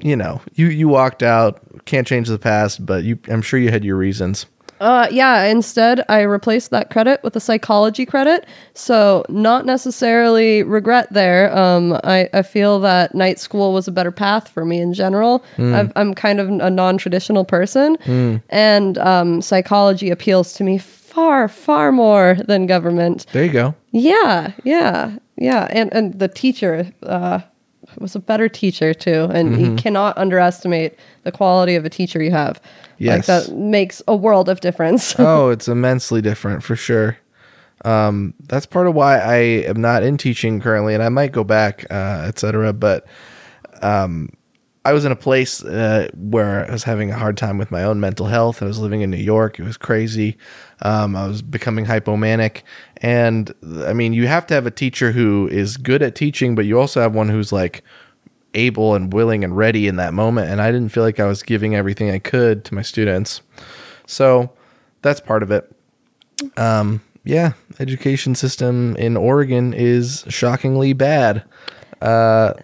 you 0.00 0.14
know, 0.14 0.40
you 0.54 0.68
you 0.68 0.86
walked 0.86 1.24
out. 1.24 1.60
Can't 1.84 2.06
change 2.06 2.28
the 2.28 2.38
past, 2.38 2.86
but 2.86 3.02
you. 3.02 3.18
I'm 3.26 3.42
sure 3.42 3.58
you 3.58 3.70
had 3.70 3.84
your 3.84 3.96
reasons. 3.96 4.46
Uh, 4.80 5.08
yeah. 5.10 5.44
Instead, 5.44 6.04
I 6.08 6.22
replaced 6.22 6.70
that 6.70 6.90
credit 6.90 7.22
with 7.22 7.36
a 7.36 7.40
psychology 7.40 8.06
credit. 8.06 8.46
So, 8.74 9.24
not 9.28 9.66
necessarily 9.66 10.62
regret 10.62 11.12
there. 11.12 11.56
Um, 11.56 11.98
I, 12.04 12.28
I 12.32 12.42
feel 12.42 12.80
that 12.80 13.14
night 13.14 13.38
school 13.38 13.72
was 13.72 13.88
a 13.88 13.92
better 13.92 14.12
path 14.12 14.48
for 14.48 14.64
me 14.64 14.80
in 14.80 14.94
general. 14.94 15.44
Mm. 15.56 15.92
i 15.94 16.00
am 16.00 16.14
kind 16.14 16.40
of 16.40 16.48
a 16.48 16.70
non 16.70 16.98
traditional 16.98 17.44
person, 17.44 17.96
mm. 17.98 18.42
and 18.48 18.98
um, 18.98 19.42
psychology 19.42 20.10
appeals 20.10 20.52
to 20.54 20.64
me 20.64 20.78
far, 20.78 21.48
far 21.48 21.90
more 21.90 22.36
than 22.46 22.66
government. 22.66 23.26
There 23.32 23.44
you 23.44 23.52
go. 23.52 23.74
Yeah, 23.90 24.52
yeah, 24.64 25.16
yeah. 25.36 25.66
And, 25.70 25.92
and 25.92 26.18
the 26.18 26.28
teacher, 26.28 26.92
uh, 27.02 27.40
was 27.96 28.14
a 28.14 28.20
better 28.20 28.48
teacher 28.48 28.94
too, 28.94 29.28
and 29.32 29.50
mm-hmm. 29.50 29.64
you 29.64 29.76
cannot 29.76 30.16
underestimate 30.18 30.98
the 31.24 31.32
quality 31.32 31.74
of 31.74 31.84
a 31.84 31.90
teacher 31.90 32.22
you 32.22 32.30
have. 32.30 32.60
Yes. 32.98 33.28
Like 33.28 33.46
that 33.46 33.56
makes 33.56 34.02
a 34.08 34.16
world 34.16 34.48
of 34.48 34.60
difference. 34.60 35.14
oh, 35.18 35.50
it's 35.50 35.68
immensely 35.68 36.20
different 36.20 36.62
for 36.62 36.76
sure. 36.76 37.18
Um, 37.84 38.34
that's 38.48 38.66
part 38.66 38.88
of 38.88 38.94
why 38.94 39.18
I 39.18 39.36
am 39.36 39.80
not 39.80 40.02
in 40.02 40.16
teaching 40.16 40.60
currently, 40.60 40.94
and 40.94 41.02
I 41.02 41.08
might 41.08 41.32
go 41.32 41.44
back, 41.44 41.86
uh, 41.90 42.24
etc. 42.26 42.72
But 42.72 43.06
um, 43.82 44.30
I 44.88 44.92
was 44.92 45.04
in 45.04 45.12
a 45.12 45.16
place 45.16 45.62
uh, 45.62 46.08
where 46.16 46.66
I 46.66 46.72
was 46.72 46.84
having 46.84 47.10
a 47.10 47.14
hard 47.14 47.36
time 47.36 47.58
with 47.58 47.70
my 47.70 47.84
own 47.84 48.00
mental 48.00 48.24
health. 48.24 48.62
I 48.62 48.64
was 48.64 48.78
living 48.78 49.02
in 49.02 49.10
New 49.10 49.18
York. 49.18 49.58
It 49.58 49.64
was 49.64 49.76
crazy. 49.76 50.38
Um, 50.80 51.14
I 51.14 51.26
was 51.26 51.42
becoming 51.42 51.84
hypomanic. 51.84 52.62
And 52.96 53.52
I 53.84 53.92
mean, 53.92 54.14
you 54.14 54.26
have 54.28 54.46
to 54.46 54.54
have 54.54 54.64
a 54.64 54.70
teacher 54.70 55.12
who 55.12 55.46
is 55.48 55.76
good 55.76 56.00
at 56.00 56.14
teaching, 56.14 56.54
but 56.54 56.64
you 56.64 56.80
also 56.80 57.02
have 57.02 57.14
one 57.14 57.28
who's 57.28 57.52
like 57.52 57.84
able 58.54 58.94
and 58.94 59.12
willing 59.12 59.44
and 59.44 59.54
ready 59.54 59.88
in 59.88 59.96
that 59.96 60.14
moment. 60.14 60.50
And 60.50 60.58
I 60.58 60.72
didn't 60.72 60.88
feel 60.88 61.02
like 61.02 61.20
I 61.20 61.26
was 61.26 61.42
giving 61.42 61.74
everything 61.74 62.10
I 62.10 62.18
could 62.18 62.64
to 62.64 62.74
my 62.74 62.80
students. 62.80 63.42
So 64.06 64.50
that's 65.02 65.20
part 65.20 65.42
of 65.42 65.50
it. 65.50 65.70
Um, 66.56 67.02
yeah, 67.24 67.52
education 67.78 68.34
system 68.34 68.96
in 68.96 69.18
Oregon 69.18 69.74
is 69.74 70.24
shockingly 70.28 70.94
bad. 70.94 71.44
Uh, 72.00 72.54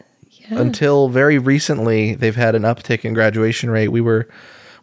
yeah. 0.50 0.60
Until 0.60 1.08
very 1.08 1.38
recently, 1.38 2.14
they've 2.14 2.36
had 2.36 2.54
an 2.54 2.62
uptick 2.62 3.04
in 3.04 3.14
graduation 3.14 3.70
rate. 3.70 3.88
We 3.88 4.00
were 4.00 4.28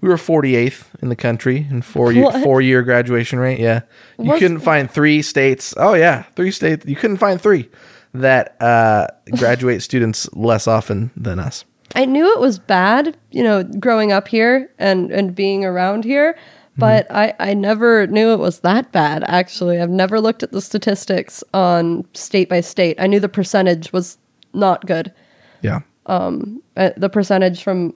we 0.01 0.09
were 0.09 0.15
48th 0.15 0.85
in 1.01 1.09
the 1.09 1.15
country 1.15 1.67
in 1.69 1.83
four 1.83 2.11
year, 2.11 2.31
four 2.43 2.61
year 2.61 2.81
graduation 2.81 3.39
rate. 3.39 3.59
Yeah, 3.59 3.81
you 4.17 4.31
couldn't 4.33 4.61
find 4.61 4.89
three 4.89 5.21
states. 5.21 5.73
Oh 5.77 5.93
yeah, 5.93 6.23
three 6.35 6.51
states. 6.51 6.85
You 6.85 6.95
couldn't 6.95 7.17
find 7.17 7.39
three 7.39 7.69
that 8.13 8.61
uh, 8.61 9.07
graduate 9.37 9.81
students 9.83 10.31
less 10.33 10.67
often 10.67 11.11
than 11.15 11.39
us. 11.39 11.65
I 11.95 12.05
knew 12.05 12.31
it 12.33 12.39
was 12.39 12.57
bad, 12.57 13.17
you 13.31 13.43
know, 13.43 13.63
growing 13.63 14.11
up 14.11 14.27
here 14.27 14.71
and, 14.79 15.11
and 15.11 15.35
being 15.35 15.65
around 15.65 16.05
here, 16.05 16.37
but 16.77 17.07
mm-hmm. 17.07 17.17
I, 17.17 17.33
I 17.51 17.53
never 17.53 18.07
knew 18.07 18.31
it 18.31 18.39
was 18.39 18.61
that 18.61 18.91
bad, 18.91 19.23
actually. 19.27 19.79
I've 19.79 19.89
never 19.89 20.21
looked 20.21 20.41
at 20.41 20.51
the 20.51 20.61
statistics 20.61 21.43
on 21.53 22.05
state 22.13 22.47
by 22.47 22.61
state. 22.61 22.99
I 22.99 23.07
knew 23.07 23.19
the 23.19 23.29
percentage 23.29 23.91
was 23.91 24.17
not 24.53 24.85
good. 24.85 25.13
Yeah. 25.61 25.81
Um, 26.07 26.61
uh, 26.75 26.91
the 26.97 27.09
percentage 27.09 27.63
from 27.63 27.93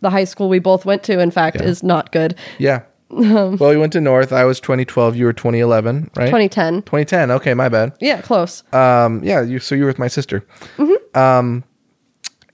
the 0.00 0.10
high 0.10 0.24
school 0.24 0.48
we 0.48 0.58
both 0.58 0.84
went 0.84 1.02
to, 1.04 1.18
in 1.18 1.30
fact, 1.30 1.56
yeah. 1.56 1.66
is 1.66 1.82
not 1.82 2.12
good. 2.12 2.36
Yeah. 2.58 2.82
Um, 3.10 3.56
well, 3.60 3.72
you 3.72 3.80
went 3.80 3.92
to 3.94 4.00
North. 4.00 4.32
I 4.32 4.44
was 4.44 4.60
2012. 4.60 5.16
You 5.16 5.26
were 5.26 5.32
2011, 5.32 6.10
right? 6.16 6.26
2010. 6.26 6.82
2010. 6.82 7.30
Okay, 7.30 7.54
my 7.54 7.68
bad. 7.68 7.92
Yeah, 8.00 8.20
close. 8.20 8.62
Um, 8.72 9.22
yeah. 9.24 9.42
You 9.42 9.58
so 9.58 9.74
you 9.74 9.82
were 9.82 9.88
with 9.88 9.98
my 9.98 10.08
sister. 10.08 10.44
Mm-hmm. 10.76 11.18
Um, 11.18 11.64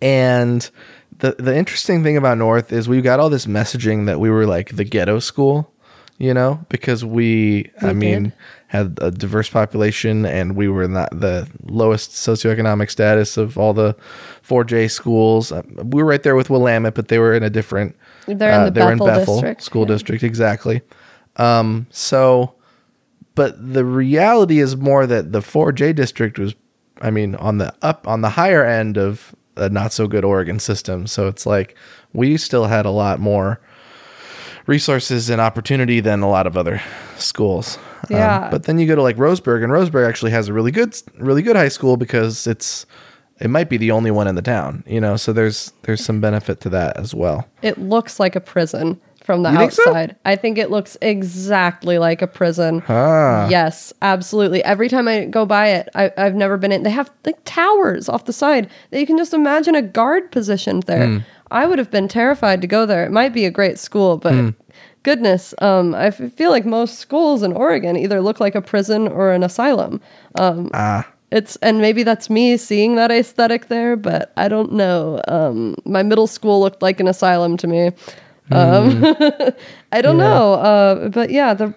and 0.00 0.70
the 1.18 1.36
the 1.38 1.56
interesting 1.56 2.02
thing 2.02 2.16
about 2.16 2.38
North 2.38 2.72
is 2.72 2.88
we 2.88 3.00
got 3.00 3.20
all 3.20 3.30
this 3.30 3.46
messaging 3.46 4.06
that 4.06 4.20
we 4.20 4.28
were 4.28 4.46
like 4.46 4.76
the 4.76 4.84
ghetto 4.84 5.20
school, 5.20 5.72
you 6.18 6.34
know, 6.34 6.64
because 6.68 7.04
we, 7.04 7.70
we 7.80 7.88
I 7.88 7.92
mean, 7.92 8.32
had 8.72 8.98
a 9.02 9.10
diverse 9.10 9.50
population 9.50 10.24
and 10.24 10.56
we 10.56 10.66
were 10.66 10.88
not 10.88 11.10
the 11.10 11.46
lowest 11.64 12.12
socioeconomic 12.12 12.90
status 12.90 13.36
of 13.36 13.58
all 13.58 13.74
the 13.74 13.94
4J 14.48 14.90
schools. 14.90 15.52
Uh, 15.52 15.60
we 15.76 16.02
were 16.02 16.08
right 16.08 16.22
there 16.22 16.34
with 16.34 16.48
Willamette, 16.48 16.94
but 16.94 17.08
they 17.08 17.18
were 17.18 17.34
in 17.34 17.42
a 17.42 17.50
different. 17.50 17.94
They're 18.26 18.48
in 18.48 18.60
uh, 18.60 18.64
the 18.64 18.70
they 18.70 18.80
Bethel, 18.80 19.06
Bethel 19.06 19.34
district. 19.34 19.62
school 19.62 19.82
yeah. 19.82 19.88
district, 19.88 20.22
exactly. 20.22 20.80
Um, 21.36 21.86
so, 21.90 22.54
but 23.34 23.74
the 23.74 23.84
reality 23.84 24.58
is 24.58 24.74
more 24.74 25.06
that 25.06 25.32
the 25.32 25.40
4J 25.40 25.94
district 25.94 26.38
was, 26.38 26.54
I 27.02 27.10
mean, 27.10 27.34
on 27.34 27.58
the 27.58 27.74
up 27.82 28.08
on 28.08 28.22
the 28.22 28.30
higher 28.30 28.64
end 28.64 28.96
of 28.96 29.36
a 29.56 29.68
not 29.68 29.92
so 29.92 30.08
good 30.08 30.24
Oregon 30.24 30.58
system. 30.58 31.06
So 31.06 31.28
it's 31.28 31.44
like 31.44 31.76
we 32.14 32.38
still 32.38 32.64
had 32.64 32.86
a 32.86 32.90
lot 32.90 33.20
more 33.20 33.60
resources 34.66 35.28
and 35.28 35.42
opportunity 35.42 36.00
than 36.00 36.22
a 36.22 36.30
lot 36.30 36.46
of 36.46 36.56
other 36.56 36.80
schools. 37.18 37.78
Um, 38.10 38.16
yeah. 38.16 38.44
Um, 38.44 38.50
but 38.50 38.64
then 38.64 38.78
you 38.78 38.86
go 38.86 38.94
to 38.96 39.02
like 39.02 39.16
Roseburg, 39.16 39.62
and 39.62 39.72
Roseburg 39.72 40.08
actually 40.08 40.32
has 40.32 40.48
a 40.48 40.52
really 40.52 40.70
good, 40.70 40.94
really 41.18 41.42
good 41.42 41.56
high 41.56 41.68
school 41.68 41.96
because 41.96 42.46
it's 42.46 42.86
it 43.40 43.48
might 43.48 43.68
be 43.68 43.76
the 43.76 43.90
only 43.90 44.10
one 44.10 44.28
in 44.28 44.34
the 44.34 44.42
town. 44.42 44.84
You 44.86 45.00
know, 45.00 45.16
so 45.16 45.32
there's 45.32 45.72
there's 45.82 46.04
some 46.04 46.20
benefit 46.20 46.60
to 46.62 46.68
that 46.70 46.96
as 46.96 47.14
well. 47.14 47.48
It 47.62 47.78
looks 47.78 48.18
like 48.20 48.36
a 48.36 48.40
prison 48.40 49.00
from 49.24 49.42
the 49.44 49.50
You 49.52 49.58
think 49.58 49.72
so? 49.72 49.82
outside. 49.88 50.16
I 50.24 50.34
think 50.34 50.58
it 50.58 50.70
looks 50.70 50.96
exactly 51.00 51.98
like 51.98 52.22
a 52.22 52.26
prison. 52.26 52.82
Ah. 52.88 53.48
Yes, 53.48 53.92
absolutely. 54.02 54.64
Every 54.64 54.88
time 54.88 55.06
I 55.06 55.26
go 55.26 55.46
by 55.46 55.68
it, 55.68 55.88
I, 55.94 56.10
I've 56.18 56.34
never 56.34 56.56
been 56.56 56.72
in. 56.72 56.82
They 56.82 56.90
have 56.90 57.10
like 57.24 57.38
towers 57.44 58.08
off 58.08 58.24
the 58.24 58.32
side 58.32 58.68
that 58.90 58.98
you 58.98 59.06
can 59.06 59.16
just 59.16 59.32
imagine 59.32 59.74
a 59.76 59.82
guard 59.82 60.32
positioned 60.32 60.84
there. 60.84 61.06
Hmm. 61.06 61.18
I 61.52 61.66
would 61.66 61.78
have 61.78 61.90
been 61.90 62.08
terrified 62.08 62.60
to 62.62 62.66
go 62.66 62.84
there. 62.86 63.04
It 63.04 63.12
might 63.12 63.32
be 63.32 63.44
a 63.44 63.50
great 63.50 63.78
school, 63.78 64.16
but 64.18 64.34
Hmm. 64.34 64.48
Goodness, 65.02 65.54
um, 65.58 65.94
I 65.94 66.06
f- 66.06 66.32
feel 66.32 66.50
like 66.50 66.64
most 66.66 66.98
schools 66.98 67.42
in 67.42 67.52
Oregon 67.52 67.96
either 67.96 68.20
look 68.20 68.40
like 68.40 68.54
a 68.54 68.62
prison 68.62 69.08
or 69.08 69.32
an 69.32 69.42
asylum. 69.42 70.00
Um, 70.36 70.70
Ah. 70.74 71.06
it's 71.30 71.56
and 71.56 71.80
maybe 71.80 72.02
that's 72.02 72.28
me 72.30 72.56
seeing 72.56 72.96
that 72.96 73.10
aesthetic 73.10 73.68
there, 73.68 73.96
but 73.96 74.32
I 74.36 74.48
don't 74.48 74.72
know. 74.72 75.20
Um, 75.28 75.76
my 75.84 76.02
middle 76.02 76.26
school 76.26 76.60
looked 76.60 76.82
like 76.82 77.00
an 77.00 77.08
asylum 77.08 77.56
to 77.58 77.66
me. 77.66 77.90
Um, 78.50 79.02
I 79.92 80.02
don't 80.02 80.18
know, 80.18 80.54
uh, 80.54 81.08
but 81.08 81.30
yeah, 81.30 81.54
the 81.54 81.74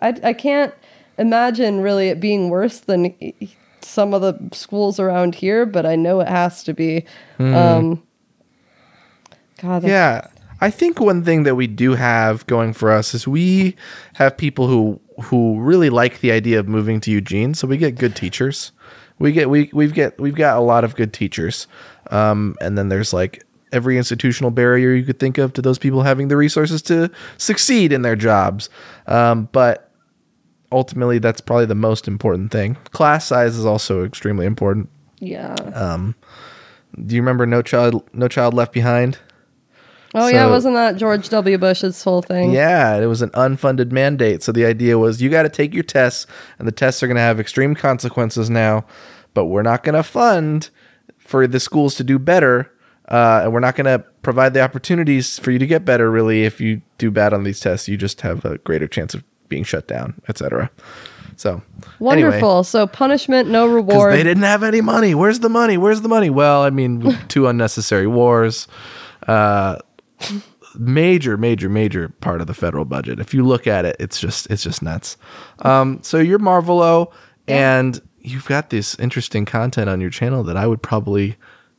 I 0.00 0.14
I 0.22 0.32
can't 0.32 0.72
imagine 1.18 1.80
really 1.80 2.08
it 2.08 2.20
being 2.20 2.48
worse 2.50 2.80
than 2.80 3.14
some 3.80 4.14
of 4.14 4.20
the 4.22 4.36
schools 4.56 4.98
around 5.00 5.34
here, 5.36 5.64
but 5.66 5.84
I 5.86 5.96
know 5.96 6.20
it 6.20 6.28
has 6.28 6.62
to 6.64 6.72
be. 6.74 7.04
Um, 7.38 8.02
God, 9.62 9.84
Yeah. 9.84 10.26
I 10.60 10.70
think 10.70 11.00
one 11.00 11.22
thing 11.24 11.42
that 11.42 11.54
we 11.54 11.66
do 11.66 11.94
have 11.94 12.46
going 12.46 12.72
for 12.72 12.90
us 12.90 13.14
is 13.14 13.28
we 13.28 13.76
have 14.14 14.36
people 14.36 14.66
who 14.68 15.00
who 15.22 15.58
really 15.60 15.90
like 15.90 16.20
the 16.20 16.30
idea 16.30 16.58
of 16.58 16.68
moving 16.68 17.00
to 17.00 17.10
Eugene, 17.10 17.54
so 17.54 17.66
we 17.66 17.76
get 17.76 17.96
good 17.96 18.14
teachers. 18.16 18.72
We 19.18 19.32
get 19.32 19.48
we 19.50 19.70
we've 19.72 19.94
get 19.94 20.18
we've 20.20 20.34
got 20.34 20.56
a 20.56 20.60
lot 20.60 20.84
of 20.84 20.94
good 20.94 21.12
teachers. 21.12 21.66
Um, 22.10 22.56
and 22.60 22.76
then 22.76 22.88
there's 22.88 23.12
like 23.12 23.44
every 23.72 23.98
institutional 23.98 24.50
barrier 24.50 24.92
you 24.92 25.04
could 25.04 25.18
think 25.18 25.38
of 25.38 25.52
to 25.54 25.62
those 25.62 25.78
people 25.78 26.02
having 26.02 26.28
the 26.28 26.36
resources 26.36 26.80
to 26.82 27.10
succeed 27.36 27.92
in 27.92 28.02
their 28.02 28.16
jobs. 28.16 28.70
Um, 29.06 29.48
but 29.52 29.90
ultimately 30.72 31.18
that's 31.18 31.40
probably 31.40 31.66
the 31.66 31.74
most 31.74 32.06
important 32.06 32.52
thing. 32.52 32.76
Class 32.92 33.26
size 33.26 33.56
is 33.56 33.64
also 33.66 34.04
extremely 34.04 34.46
important. 34.46 34.88
yeah. 35.20 35.56
Do 37.04 37.14
you 37.14 37.20
remember 37.20 37.44
No 37.46 37.62
Child 37.62 38.08
No 38.12 38.28
Child 38.28 38.54
Left 38.54 38.72
Behind? 38.72 39.18
Oh 40.16 40.28
yeah, 40.28 40.44
so- 40.46 40.50
wasn't 40.50 40.74
that 40.74 40.96
George 40.96 41.28
W. 41.28 41.58
Bush's 41.58 42.02
whole 42.02 42.22
thing? 42.22 42.52
Yeah, 42.52 42.96
it 42.96 43.06
was 43.06 43.22
an 43.22 43.30
unfunded 43.30 43.92
mandate. 43.92 44.42
So 44.42 44.50
the 44.52 44.64
idea 44.64 44.98
was 44.98 45.22
you 45.22 45.30
got 45.30 45.44
to 45.44 45.48
take 45.48 45.72
your 45.74 45.84
tests, 45.84 46.26
and 46.58 46.66
the 46.66 46.72
tests 46.72 47.02
are 47.02 47.06
going 47.06 47.16
to 47.16 47.20
have 47.22 47.38
extreme 47.38 47.74
consequences 47.74 48.50
now, 48.50 48.84
but 49.34 49.46
we're 49.46 49.62
not 49.62 49.84
going 49.84 49.94
to 49.94 50.02
fund 50.02 50.70
for 51.18 51.46
the 51.46 51.60
schools 51.60 51.94
to 51.96 52.04
do 52.04 52.18
better. 52.18 52.72
Uh, 53.08 53.42
and 53.44 53.52
we're 53.52 53.60
not 53.60 53.76
going 53.76 53.84
to 53.84 54.04
provide 54.22 54.52
the 54.52 54.60
opportunities 54.60 55.38
for 55.38 55.52
you 55.52 55.60
to 55.60 55.66
get 55.66 55.84
better, 55.84 56.10
really. 56.10 56.44
If 56.44 56.60
you 56.60 56.82
do 56.98 57.12
bad 57.12 57.32
on 57.32 57.44
these 57.44 57.60
tests, 57.60 57.86
you 57.86 57.96
just 57.96 58.22
have 58.22 58.44
a 58.44 58.58
greater 58.58 58.88
chance 58.88 59.14
of 59.14 59.22
being 59.48 59.62
shut 59.62 59.86
down, 59.86 60.20
etc. 60.28 60.70
So, 61.36 61.62
Wonderful. 62.00 62.64
so 62.64 62.86
punishment, 62.86 63.48
no 63.48 63.68
reward. 63.68 64.12
they 64.12 64.24
didn't 64.24 64.42
have 64.42 64.62
any 64.62 64.80
money. 64.80 65.14
Where's 65.14 65.40
the 65.40 65.48
money? 65.48 65.76
Where's 65.76 66.00
the 66.00 66.08
money? 66.08 66.30
Well, 66.30 66.62
I 66.62 66.70
mean, 66.70 67.16
two 67.28 67.46
unnecessary 67.46 68.06
wars. 68.08 68.66
Uh, 69.28 69.76
major, 70.78 71.36
major, 71.36 71.68
major 71.68 72.08
part 72.08 72.40
of 72.40 72.46
the 72.46 72.54
federal 72.54 72.84
budget. 72.84 73.20
If 73.20 73.34
you 73.34 73.44
look 73.44 73.66
at 73.66 73.84
it, 73.84 73.96
it's 73.98 74.18
just 74.18 74.50
it's 74.50 74.62
just 74.62 74.82
nuts. 74.82 75.16
Um, 75.60 76.00
so 76.02 76.18
you're 76.18 76.38
Marvolo, 76.38 77.12
and 77.48 78.00
you've 78.20 78.46
got 78.46 78.70
this 78.70 78.98
interesting 78.98 79.44
content 79.44 79.88
on 79.88 80.00
your 80.00 80.10
channel 80.10 80.42
that 80.44 80.56
I 80.56 80.66
would 80.66 80.82
probably 80.82 81.36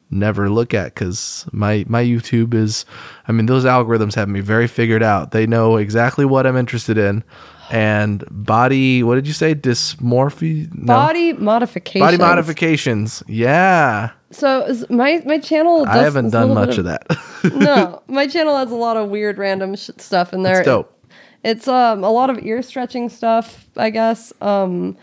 never 0.09 0.49
look 0.49 0.73
at 0.73 0.93
because 0.93 1.45
my 1.51 1.85
my 1.87 2.03
YouTube 2.03 2.53
is. 2.53 2.85
I 3.27 3.31
mean, 3.31 3.45
those 3.45 3.65
algorithms 3.65 4.15
have 4.15 4.29
me 4.29 4.39
very 4.39 4.67
figured 4.67 5.03
out. 5.03 5.31
They 5.31 5.45
know 5.45 5.77
exactly 5.77 6.25
what 6.25 6.47
I'm 6.47 6.57
interested 6.57 6.97
in. 6.97 7.23
And 7.69 8.23
body, 8.31 9.03
what 9.03 9.15
did 9.15 9.27
you 9.27 9.33
say? 9.33 9.53
Dysmorphy? 9.53 10.73
No. 10.73 10.85
Body 10.85 11.33
modification. 11.33 12.05
Body 12.05 12.17
modifications. 12.17 13.23
Yeah. 13.27 14.11
So 14.31 14.73
my 14.89 15.21
my 15.25 15.39
channel. 15.39 15.85
Does 15.85 15.95
I 15.95 16.03
haven't 16.03 16.29
done 16.29 16.53
much 16.53 16.69
bit 16.69 16.79
of 16.79 16.85
that. 16.85 17.17
no, 17.55 18.01
my 18.07 18.27
channel 18.27 18.55
has 18.57 18.71
a 18.71 18.75
lot 18.75 18.97
of 18.97 19.09
weird, 19.09 19.37
random 19.37 19.75
sh- 19.75 19.89
stuff 19.97 20.33
in 20.33 20.43
there. 20.43 20.59
It's 20.59 20.65
dope. 20.65 20.93
It's 21.43 21.67
um 21.67 22.03
a 22.03 22.09
lot 22.11 22.29
of 22.29 22.43
ear 22.43 22.61
stretching 22.61 23.09
stuff, 23.09 23.67
I 23.77 23.89
guess. 23.89 24.33
Um, 24.41 24.97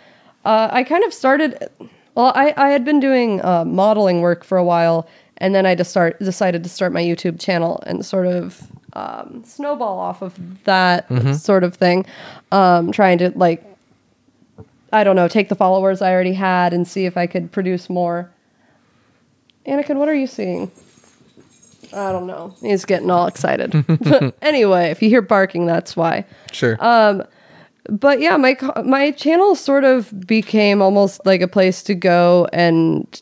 uh, 0.45 0.69
I 0.71 0.85
kind 0.85 1.05
of 1.05 1.13
started. 1.13 1.69
Well, 2.15 2.33
I 2.35 2.55
I 2.57 2.69
had 2.71 2.85
been 2.85 3.01
doing 3.01 3.45
uh, 3.45 3.65
modeling 3.65 4.21
work 4.21 4.45
for 4.45 4.59
a 4.59 4.65
while, 4.65 5.09
and 5.39 5.55
then 5.55 5.67
I 5.67 5.75
just 5.75 5.91
start 5.91 6.19
decided 6.19 6.63
to 6.63 6.69
start 6.69 6.93
my 6.93 7.03
YouTube 7.03 7.41
channel 7.41 7.83
and 7.87 8.05
sort 8.05 8.27
of 8.27 8.71
um, 8.95 9.43
snowball 9.45 9.99
off 9.99 10.23
of 10.23 10.65
that 10.65 11.09
Mm-hmm. 11.09 11.33
sort 11.35 11.65
of 11.65 11.75
thing. 11.75 12.07
Um, 12.53 12.93
trying 12.93 13.19
to 13.19 13.31
like, 13.35 13.63
I 14.93 15.03
don't 15.05 15.17
know, 15.17 15.29
take 15.29 15.49
the 15.49 15.55
followers 15.57 16.01
I 16.03 16.13
already 16.13 16.35
had 16.35 16.73
and 16.73 16.87
see 16.87 17.05
if 17.07 17.17
I 17.17 17.27
could 17.27 17.51
produce 17.53 17.91
more. 17.91 18.31
Anakin, 19.67 19.97
what 19.97 20.09
are 20.09 20.15
you 20.15 20.27
seeing? 20.27 20.71
I 21.93 22.13
don't 22.13 22.27
know. 22.27 22.55
He's 22.61 22.85
getting 22.85 23.11
all 23.11 23.27
excited. 23.27 23.73
but 24.01 24.35
anyway, 24.43 24.91
if 24.91 25.03
you 25.03 25.09
hear 25.09 25.23
barking, 25.23 25.67
that's 25.67 25.97
why. 25.97 26.25
sure. 26.53 26.77
But 27.91 28.21
yeah, 28.21 28.39
my 28.39 28.57
my 28.83 29.11
channel 29.11 29.55
sort 29.55 29.85
of 29.85 30.27
became 30.27 30.81
almost 30.81 31.21
like 31.27 31.43
a 31.43 31.49
place 31.49 31.83
to 31.83 31.95
go 31.95 32.49
and 32.51 33.21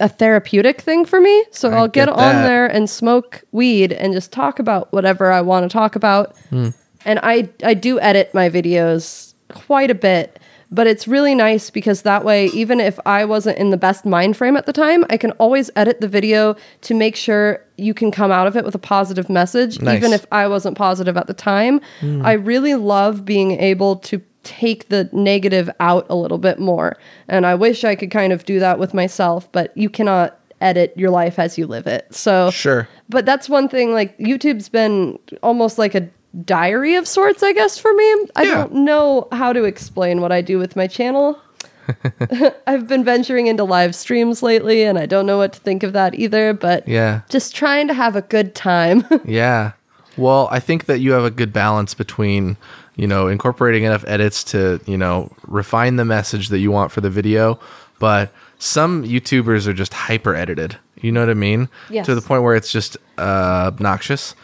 a 0.00 0.08
therapeutic 0.08 0.80
thing 0.80 1.04
for 1.04 1.20
me. 1.20 1.44
So 1.50 1.70
I 1.70 1.76
I'll 1.76 1.88
get, 1.88 2.06
get 2.06 2.16
on 2.16 2.42
there 2.42 2.66
and 2.66 2.88
smoke 2.88 3.44
weed 3.52 3.92
and 3.92 4.12
just 4.12 4.32
talk 4.32 4.58
about 4.58 4.92
whatever 4.92 5.32
I 5.32 5.40
want 5.40 5.64
to 5.64 5.72
talk 5.72 5.96
about. 5.96 6.36
Hmm. 6.50 6.68
And 7.04 7.20
I 7.22 7.50
I 7.62 7.74
do 7.74 8.00
edit 8.00 8.34
my 8.34 8.48
videos 8.50 9.34
quite 9.48 9.90
a 9.90 9.94
bit, 9.94 10.40
but 10.70 10.86
it's 10.86 11.06
really 11.06 11.34
nice 11.34 11.70
because 11.70 12.02
that 12.02 12.24
way 12.24 12.46
even 12.46 12.80
if 12.80 12.98
I 13.06 13.24
wasn't 13.24 13.58
in 13.58 13.70
the 13.70 13.76
best 13.76 14.04
mind 14.04 14.36
frame 14.36 14.56
at 14.56 14.66
the 14.66 14.72
time, 14.72 15.04
I 15.10 15.16
can 15.16 15.30
always 15.32 15.70
edit 15.76 16.00
the 16.00 16.08
video 16.08 16.56
to 16.82 16.94
make 16.94 17.14
sure 17.14 17.64
you 17.76 17.94
can 17.94 18.10
come 18.10 18.32
out 18.32 18.46
of 18.46 18.56
it 18.56 18.64
with 18.64 18.74
a 18.74 18.78
positive 18.80 19.28
message 19.28 19.80
Nice. 19.80 19.98
even 19.98 20.12
if 20.12 20.26
I 20.32 20.48
wasn't 20.48 20.76
positive 20.76 21.16
at 21.16 21.26
the 21.26 21.34
time. 21.34 21.80
I 22.02 22.32
really 22.32 22.74
love 22.74 23.24
being 23.24 23.52
able 23.60 23.96
to 23.96 24.20
take 24.46 24.88
the 24.88 25.08
negative 25.12 25.68
out 25.80 26.06
a 26.08 26.14
little 26.14 26.38
bit 26.38 26.58
more. 26.58 26.96
And 27.28 27.44
I 27.44 27.54
wish 27.56 27.82
I 27.84 27.94
could 27.96 28.10
kind 28.10 28.32
of 28.32 28.44
do 28.44 28.58
that 28.60 28.78
with 28.78 28.94
myself, 28.94 29.50
but 29.52 29.76
you 29.76 29.90
cannot 29.90 30.38
edit 30.60 30.92
your 30.96 31.10
life 31.10 31.38
as 31.38 31.58
you 31.58 31.66
live 31.66 31.86
it. 31.86 32.06
So 32.14 32.50
Sure. 32.50 32.88
But 33.10 33.26
that's 33.26 33.48
one 33.48 33.68
thing 33.68 33.92
like 33.92 34.16
YouTube's 34.18 34.68
been 34.68 35.18
almost 35.42 35.76
like 35.78 35.94
a 35.94 36.08
diary 36.44 36.94
of 36.94 37.06
sorts, 37.08 37.42
I 37.42 37.52
guess 37.52 37.76
for 37.78 37.92
me. 37.92 38.04
I 38.36 38.42
Yeah. 38.44 38.54
don't 38.54 38.74
know 38.74 39.28
how 39.32 39.52
to 39.52 39.64
explain 39.64 40.20
what 40.20 40.32
I 40.32 40.40
do 40.40 40.58
with 40.58 40.76
my 40.76 40.86
channel. 40.86 41.38
I've 42.66 42.88
been 42.88 43.04
venturing 43.04 43.46
into 43.46 43.64
live 43.64 43.94
streams 43.94 44.42
lately 44.42 44.82
and 44.82 44.98
I 44.98 45.06
don't 45.06 45.26
know 45.26 45.38
what 45.38 45.52
to 45.52 45.60
think 45.60 45.82
of 45.82 45.92
that 45.92 46.14
either, 46.14 46.52
but 46.52 46.86
yeah. 46.88 47.20
just 47.28 47.54
trying 47.54 47.86
to 47.88 47.94
have 47.94 48.16
a 48.16 48.22
good 48.22 48.54
time. 48.54 49.04
Yeah. 49.24 49.72
Well, 50.16 50.48
I 50.50 50.60
think 50.60 50.86
that 50.86 51.00
you 51.00 51.12
have 51.12 51.24
a 51.24 51.30
good 51.30 51.52
balance 51.52 51.92
between, 51.92 52.56
you 52.96 53.06
know, 53.06 53.28
incorporating 53.28 53.84
enough 53.84 54.04
edits 54.06 54.42
to, 54.44 54.80
you 54.86 54.96
know, 54.96 55.30
refine 55.46 55.96
the 55.96 56.04
message 56.04 56.48
that 56.48 56.58
you 56.58 56.70
want 56.70 56.90
for 56.90 57.00
the 57.00 57.10
video, 57.10 57.60
but 57.98 58.32
some 58.58 59.04
YouTubers 59.04 59.66
are 59.66 59.72
just 59.72 59.92
hyper 59.92 60.34
edited. 60.34 60.78
You 61.00 61.12
know 61.12 61.20
what 61.20 61.30
I 61.30 61.34
mean? 61.34 61.68
Yes. 61.90 62.06
To 62.06 62.14
the 62.14 62.22
point 62.22 62.42
where 62.42 62.54
it's 62.54 62.72
just 62.72 62.96
uh, 63.18 63.70
obnoxious. 63.72 64.34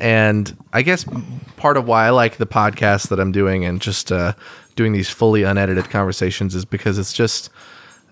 And 0.00 0.56
I 0.72 0.82
guess 0.82 1.04
part 1.56 1.76
of 1.76 1.86
why 1.86 2.06
I 2.06 2.10
like 2.10 2.36
the 2.36 2.46
podcast 2.46 3.08
that 3.08 3.20
I'm 3.20 3.32
doing 3.32 3.64
and 3.64 3.80
just 3.80 4.12
uh, 4.12 4.34
doing 4.76 4.92
these 4.92 5.08
fully 5.08 5.42
unedited 5.44 5.88
conversations 5.88 6.54
is 6.54 6.64
because 6.64 6.98
it's 6.98 7.12
just 7.12 7.48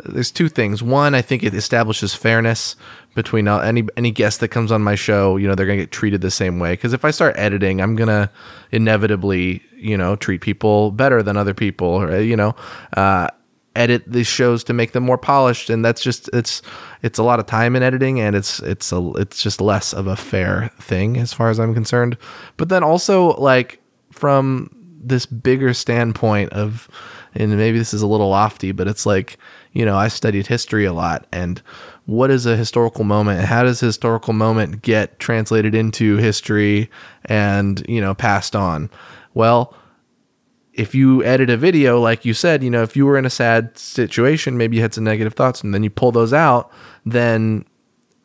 there's 0.04 0.30
two 0.30 0.49
things. 0.49 0.82
One, 0.82 1.14
I 1.14 1.22
think 1.22 1.42
it 1.42 1.54
establishes 1.54 2.14
fairness 2.14 2.76
between 3.14 3.49
uh, 3.49 3.59
any 3.59 3.85
any 3.97 4.11
guest 4.11 4.40
that 4.40 4.49
comes 4.49 4.73
on 4.73 4.83
my 4.83 4.95
show. 4.95 5.37
You 5.37 5.49
know, 5.49 5.54
they're 5.54 5.66
gonna 5.66 5.78
get 5.78 5.92
treated 5.92 6.21
the 6.21 6.31
same 6.31 6.59
way. 6.59 6.73
Because 6.73 6.92
if 6.92 7.04
I 7.04 7.11
start 7.11 7.35
editing, 7.37 7.81
I'm 7.81 7.97
gonna 7.97 8.31
inevitably, 8.71 9.62
you 9.76 9.97
know, 9.97 10.16
treat 10.16 10.40
people 10.40 10.90
better 10.90 11.23
than 11.23 11.37
other 11.37 11.54
people. 11.54 12.21
You 12.21 12.37
know, 12.37 12.54
uh, 12.97 13.28
edit 13.75 14.04
these 14.07 14.26
shows 14.26 14.62
to 14.64 14.73
make 14.73 14.92
them 14.92 15.04
more 15.04 15.19
polished, 15.19 15.71
and 15.71 15.85
that's 15.85 16.02
just 16.02 16.28
it's 16.33 16.62
it's 17.02 17.19
a 17.19 17.23
lot 17.23 17.40
of 17.40 17.47
time 17.47 17.76
in 17.76 17.83
editing, 17.83 18.21
and 18.21 18.37
it's 18.37 18.61
it's 18.61 18.92
a 18.92 19.12
it's 19.16 19.42
just 19.42 19.61
less 19.61 19.92
of 19.92 20.07
a 20.07 20.16
fair 20.16 20.71
thing 20.81 21.16
as 21.16 21.33
far 21.33 21.50
as 21.50 21.59
I'm 21.59 21.75
concerned. 21.75 22.16
But 22.57 22.69
then 22.69 22.83
also 22.83 23.35
like 23.35 23.81
from 24.11 24.71
this 25.02 25.26
bigger 25.26 25.75
standpoint 25.75 26.52
of 26.52 26.88
and 27.35 27.57
maybe 27.57 27.78
this 27.78 27.92
is 27.92 28.02
a 28.02 28.07
little 28.07 28.28
lofty 28.28 28.73
but 28.73 28.87
it's 28.87 29.04
like 29.04 29.37
you 29.73 29.85
know 29.85 29.97
i 29.97 30.07
studied 30.09 30.47
history 30.47 30.85
a 30.85 30.92
lot 30.92 31.26
and 31.33 31.61
what 32.06 32.30
is 32.30 32.47
a 32.47 32.56
historical 32.56 33.04
moment 33.04 33.40
how 33.40 33.62
does 33.62 33.80
historical 33.80 34.32
moment 34.32 34.82
get 34.82 35.18
translated 35.18 35.75
into 35.75 36.16
history 36.16 36.90
and 37.26 37.85
you 37.88 38.00
know 38.00 38.14
passed 38.14 38.56
on 38.56 38.90
well 39.35 39.75
if 40.73 40.94
you 40.94 41.23
edit 41.25 41.50
a 41.50 41.56
video 41.56 42.00
like 42.00 42.25
you 42.25 42.35
said 42.35 42.62
you 42.62 42.71
know 42.71 42.82
if 42.82 42.97
you 42.97 43.06
were 43.06 43.18
in 43.18 43.26
a 43.26 43.30
sad 43.30 43.76
situation 43.78 44.56
maybe 44.56 44.76
you 44.76 44.82
had 44.82 44.94
some 44.94 45.04
negative 45.04 45.35
thoughts 45.35 45.62
and 45.62 45.73
then 45.73 45.82
you 45.82 45.90
pull 45.90 46.12
those 46.12 46.32
out 46.32 46.71
then 47.04 47.64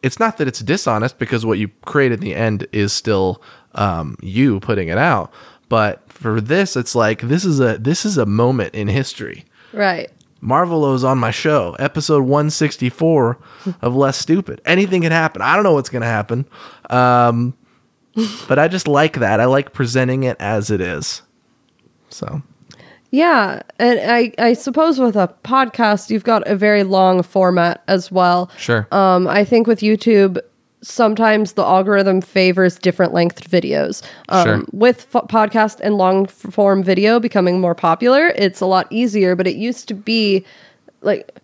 it's 0.03 0.19
not 0.19 0.37
that 0.37 0.47
it's 0.47 0.59
dishonest 0.59 1.17
because 1.17 1.45
what 1.45 1.57
you 1.57 1.67
create 1.85 2.11
in 2.11 2.19
the 2.19 2.35
end 2.35 2.67
is 2.71 2.93
still 2.93 3.41
um, 3.75 4.15
you 4.21 4.59
putting 4.59 4.87
it 4.87 4.97
out. 4.97 5.31
But 5.69 6.09
for 6.11 6.39
this, 6.39 6.75
it's 6.75 6.95
like 6.95 7.21
this 7.21 7.45
is 7.45 7.59
a 7.59 7.77
this 7.77 8.05
is 8.05 8.17
a 8.17 8.25
moment 8.25 8.73
in 8.73 8.87
history. 8.87 9.45
Right. 9.73 10.09
Marvolo's 10.41 11.03
on 11.03 11.17
my 11.17 11.31
show, 11.31 11.75
episode 11.79 12.23
164 12.23 13.37
of 13.81 13.95
Less 13.95 14.17
Stupid. 14.17 14.61
Anything 14.65 15.01
can 15.01 15.11
happen. 15.11 15.41
I 15.41 15.55
don't 15.55 15.63
know 15.63 15.73
what's 15.73 15.89
going 15.89 16.01
to 16.03 16.07
happen. 16.07 16.45
Um, 16.89 17.55
but 18.47 18.57
I 18.59 18.67
just 18.67 18.87
like 18.87 19.19
that. 19.19 19.39
I 19.39 19.45
like 19.45 19.73
presenting 19.73 20.23
it 20.23 20.37
as 20.39 20.71
it 20.71 20.81
is. 20.81 21.21
So, 22.09 22.41
Yeah, 23.11 23.61
and 23.79 23.99
I 23.99 24.31
I 24.37 24.53
suppose 24.53 24.99
with 24.99 25.15
a 25.15 25.33
podcast 25.43 26.09
you've 26.09 26.23
got 26.23 26.47
a 26.47 26.55
very 26.55 26.83
long 26.83 27.21
format 27.23 27.83
as 27.87 28.11
well. 28.11 28.49
sure. 28.57 28.87
Um, 28.91 29.27
I 29.27 29.43
think 29.43 29.67
with 29.67 29.79
YouTube, 29.81 30.39
sometimes 30.87 31.53
the 31.53 31.63
algorithm 31.63 32.21
favors 32.21 32.77
different 32.79 33.13
lengthed 33.13 33.49
videos. 33.49 34.01
Um, 34.29 34.45
Sure. 34.45 34.65
With 34.71 35.07
f- 35.13 35.27
podcast 35.27 35.79
and 35.81 35.95
long 35.97 36.25
form 36.27 36.83
video 36.83 37.19
becoming 37.19 37.59
more 37.59 37.75
popular, 37.75 38.27
it's 38.35 38.61
a 38.61 38.65
lot 38.65 38.87
easier. 38.89 39.35
But 39.35 39.47
it 39.47 39.55
used 39.55 39.87
to 39.89 39.93
be 39.93 40.45
like 41.01 41.39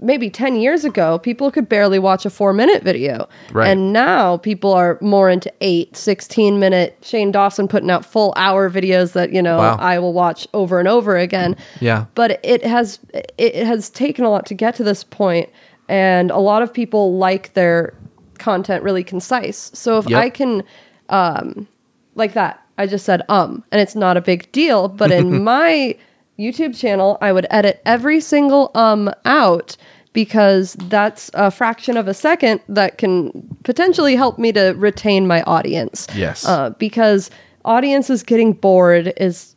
maybe 0.00 0.28
10 0.28 0.56
years 0.56 0.84
ago, 0.84 1.18
people 1.18 1.50
could 1.50 1.66
barely 1.68 1.98
watch 1.98 2.26
a 2.26 2.30
four 2.30 2.52
minute 2.52 2.82
video. 2.82 3.26
Right. 3.52 3.68
And 3.68 3.92
now 3.92 4.36
people 4.36 4.72
are 4.72 4.98
more 5.00 5.30
into 5.30 5.52
eight, 5.62 5.96
16 5.96 6.58
minute 6.58 6.96
Shane 7.02 7.32
Dawson 7.32 7.68
putting 7.68 7.90
out 7.90 8.04
full 8.04 8.32
hour 8.36 8.68
videos 8.70 9.12
that, 9.12 9.32
you 9.32 9.40
know, 9.42 9.58
Wow. 9.58 9.76
I 9.80 9.98
will 9.98 10.12
watch 10.12 10.46
over 10.54 10.78
and 10.78 10.86
over 10.88 11.16
again 11.16 11.56
Yeah. 11.80 12.04
but 12.14 12.38
it 12.42 12.64
has 12.64 12.98
it 13.38 13.54
has 13.66 13.88
taken 13.90 14.24
a 14.24 14.30
lot 14.30 14.44
to 14.46 14.54
get 14.54 14.74
to 14.76 14.84
this 14.84 15.04
point 15.04 15.48
and 15.88 16.30
a 16.30 16.38
lot 16.38 16.60
of 16.62 16.70
people 16.72 17.16
like 17.16 17.54
their 17.54 17.94
content 18.38 18.82
really 18.82 19.04
concise 19.04 19.70
so 19.74 19.98
if 19.98 20.08
Yep. 20.08 20.20
i 20.22 20.30
can 20.30 20.62
um 21.08 21.66
like 22.14 22.34
that 22.34 22.62
i 22.78 22.86
just 22.86 23.04
said 23.04 23.22
um 23.28 23.64
and 23.72 23.80
it's 23.80 23.94
not 23.94 24.16
a 24.16 24.20
big 24.20 24.50
deal 24.52 24.88
but 24.88 25.10
in 25.10 25.42
my 25.54 25.96
youtube 26.38 26.78
channel 26.78 27.18
i 27.20 27.32
would 27.32 27.46
edit 27.50 27.80
every 27.84 28.20
single 28.20 28.70
um 28.74 29.10
out 29.24 29.76
because 30.12 30.74
that's 30.88 31.30
a 31.34 31.50
fraction 31.50 31.96
of 31.96 32.08
a 32.08 32.14
second 32.14 32.60
that 32.68 32.98
can 32.98 33.30
potentially 33.64 34.16
help 34.16 34.38
me 34.38 34.50
to 34.52 34.70
retain 34.76 35.26
my 35.26 35.42
audience 35.42 36.06
Yes. 36.14 36.44
uh, 36.46 36.70
because 36.70 37.30
audiences 37.64 38.22
getting 38.22 38.52
bored 38.54 39.12
is 39.18 39.54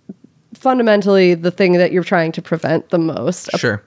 fundamentally 0.54 1.34
the 1.34 1.50
thing 1.52 1.74
that 1.74 1.92
you're 1.92 2.04
trying 2.04 2.32
to 2.34 2.42
prevent 2.42 2.90
the 2.90 3.00
most. 3.00 3.50
sure. 3.58 3.82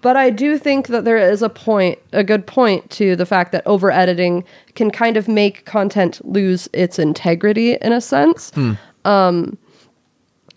But 0.00 0.16
I 0.16 0.30
do 0.30 0.58
think 0.58 0.86
that 0.88 1.04
there 1.04 1.16
is 1.18 1.42
a 1.42 1.48
point, 1.48 1.98
a 2.12 2.22
good 2.22 2.46
point 2.46 2.88
to 2.92 3.16
the 3.16 3.26
fact 3.26 3.50
that 3.52 3.66
over 3.66 3.90
editing 3.90 4.44
can 4.76 4.90
kind 4.92 5.16
of 5.16 5.26
make 5.26 5.64
content 5.64 6.20
lose 6.24 6.68
its 6.72 6.98
integrity 7.00 7.74
in 7.74 7.92
a 7.92 8.00
sense. 8.00 8.52
Um, 9.04 9.58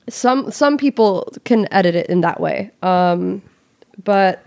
some 0.09 0.51
some 0.51 0.77
people 0.77 1.31
can 1.45 1.67
edit 1.71 1.95
it 1.95 2.07
in 2.07 2.21
that 2.21 2.39
way, 2.39 2.69
um, 2.83 3.41
but 4.03 4.45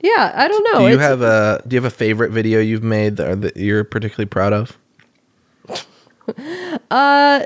yeah, 0.00 0.32
I 0.34 0.48
don't 0.48 0.64
know. 0.72 0.78
Do 0.80 0.84
you 0.88 0.94
It's- 0.94 1.08
have 1.08 1.22
a 1.22 1.62
do 1.68 1.74
you 1.76 1.80
have 1.82 1.92
a 1.92 1.94
favorite 1.94 2.30
video 2.32 2.58
you've 2.58 2.82
made 2.82 3.16
that, 3.18 3.40
that 3.42 3.56
you're 3.56 3.84
particularly 3.84 4.26
proud 4.26 4.52
of? 4.52 4.78
Uh, 6.90 7.44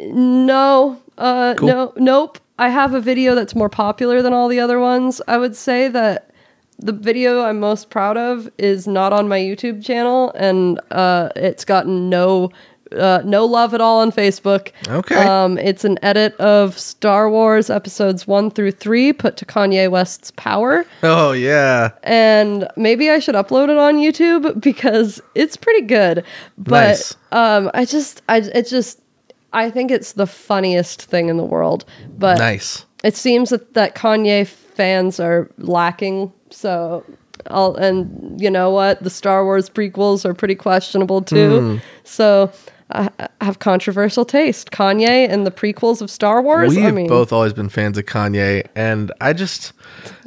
no, 0.00 0.98
uh, 1.18 1.54
Cool. 1.56 1.68
no, 1.68 1.92
nope. 1.96 2.38
I 2.58 2.68
have 2.68 2.94
a 2.94 3.00
video 3.00 3.34
that's 3.34 3.54
more 3.54 3.68
popular 3.68 4.22
than 4.22 4.32
all 4.32 4.48
the 4.48 4.60
other 4.60 4.78
ones. 4.78 5.20
I 5.26 5.38
would 5.38 5.56
say 5.56 5.88
that 5.88 6.30
the 6.78 6.92
video 6.92 7.42
I'm 7.42 7.60
most 7.60 7.90
proud 7.90 8.16
of 8.16 8.50
is 8.58 8.86
not 8.86 9.12
on 9.12 9.28
my 9.28 9.38
YouTube 9.38 9.84
channel, 9.84 10.32
and 10.32 10.80
uh, 10.90 11.30
it's 11.36 11.64
gotten 11.64 12.08
no. 12.10 12.50
Uh, 12.94 13.22
no 13.24 13.46
love 13.46 13.72
at 13.72 13.80
all 13.80 14.00
on 14.00 14.12
Facebook. 14.12 14.70
Okay. 14.86 15.14
Um, 15.14 15.56
it's 15.56 15.82
an 15.82 15.98
edit 16.02 16.34
of 16.36 16.78
Star 16.78 17.30
Wars 17.30 17.70
episodes 17.70 18.26
one 18.26 18.50
through 18.50 18.72
three 18.72 19.14
put 19.14 19.38
to 19.38 19.46
Kanye 19.46 19.90
West's 19.90 20.30
Power, 20.32 20.84
Oh 21.02 21.32
yeah. 21.32 21.92
and 22.02 22.68
maybe 22.76 23.08
I 23.08 23.18
should 23.18 23.34
upload 23.34 23.70
it 23.70 23.78
on 23.78 23.94
YouTube 23.96 24.60
because 24.60 25.22
it's 25.34 25.56
pretty 25.56 25.86
good. 25.86 26.22
But 26.58 26.70
Nice. 26.88 27.16
um, 27.32 27.70
I 27.72 27.86
just, 27.86 28.20
I, 28.28 28.40
it 28.40 28.68
just, 28.68 29.00
I 29.52 29.70
think 29.70 29.90
it's 29.90 30.12
the 30.12 30.26
funniest 30.26 31.02
thing 31.02 31.28
in 31.28 31.36
the 31.36 31.44
world. 31.44 31.84
But 32.18 32.38
Nice. 32.38 32.86
it 33.04 33.16
seems 33.16 33.50
that, 33.50 33.74
that 33.74 33.94
Kanye 33.94 34.46
fans 34.46 35.20
are 35.20 35.50
lacking. 35.58 36.32
So, 36.50 37.04
I'll, 37.48 37.74
and 37.74 38.40
you 38.40 38.50
know 38.50 38.70
what? 38.70 39.02
The 39.02 39.10
Star 39.10 39.44
Wars 39.44 39.68
prequels 39.68 40.24
are 40.24 40.34
pretty 40.34 40.54
questionable 40.54 41.22
too. 41.22 41.60
Hmm. 41.60 41.76
So, 42.04 42.52
I 42.94 43.10
have 43.40 43.58
controversial 43.58 44.24
taste. 44.24 44.70
Kanye 44.70 45.28
and 45.28 45.46
the 45.46 45.50
prequels 45.50 46.02
of 46.02 46.10
Star 46.10 46.42
Wars. 46.42 46.74
We've 46.74 46.84
I 46.84 46.90
mean, 46.90 47.08
both 47.08 47.32
always 47.32 47.52
been 47.52 47.68
fans 47.68 47.96
of 47.96 48.04
Kanye, 48.04 48.66
and 48.76 49.10
I 49.20 49.32
just, 49.32 49.72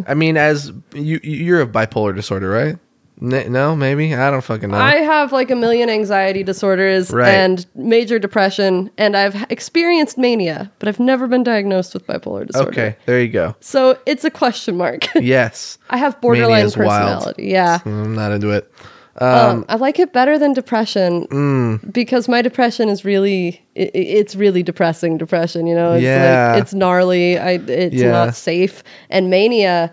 I 0.07 0.15
mean, 0.15 0.35
as 0.35 0.71
you 0.93 1.19
you're 1.23 1.61
of 1.61 1.71
bipolar 1.71 2.15
disorder, 2.15 2.49
right? 2.49 2.77
N- 3.21 3.51
no, 3.51 3.75
maybe 3.75 4.13
I 4.13 4.30
don't 4.30 4.41
fucking 4.43 4.71
know. 4.71 4.78
I 4.78 4.95
have 4.97 5.32
like 5.32 5.49
a 5.49 5.56
million 5.56 5.89
anxiety 5.89 6.43
disorders 6.43 7.12
Right. 7.12 7.30
and 7.34 7.65
major 7.75 8.19
depression, 8.19 8.89
and 8.97 9.15
I've 9.15 9.45
experienced 9.49 10.17
mania, 10.17 10.71
but 10.80 10.89
I've 10.89 10.99
never 10.99 11.28
been 11.28 11.43
diagnosed 11.43 11.93
with 11.93 12.06
bipolar 12.08 12.45
disorder. 12.47 12.69
okay, 12.71 12.95
there 13.06 13.21
you 13.21 13.30
go. 13.30 13.56
So 13.62 13.97
it's 14.06 14.25
a 14.25 14.30
question 14.32 14.75
mark. 14.78 15.06
Yes, 15.15 15.78
I 15.89 15.97
have 15.97 16.19
borderline 16.21 16.51
Mania's 16.58 16.78
wild. 16.78 16.89
personality. 17.19 17.43
Yeah. 17.47 17.80
I'm 17.86 18.15
not 18.15 18.32
into 18.34 18.49
it. 18.51 18.71
Um, 19.17 19.63
I 19.69 19.75
like 19.78 19.97
it 19.97 20.12
better 20.12 20.38
than 20.38 20.51
depression 20.51 21.25
Mm. 21.28 21.93
because 21.93 22.28
my 22.28 22.41
depression 22.41 22.89
is 22.89 23.06
really 23.06 23.65
i 23.78 23.84
i- 23.84 23.91
it's 23.93 24.36
really 24.36 24.62
depressing 24.62 25.17
depression, 25.17 25.67
you 25.67 25.73
know. 25.75 25.93
It's 25.93 26.04
Yeah. 26.04 26.51
like 26.54 26.62
it's 26.63 26.73
gnarly. 26.73 27.39
I 27.39 27.51
it's 27.51 27.95
Yeah. 27.95 28.12
not 28.12 28.36
safe. 28.36 28.84
And 29.10 29.30
mania 29.30 29.89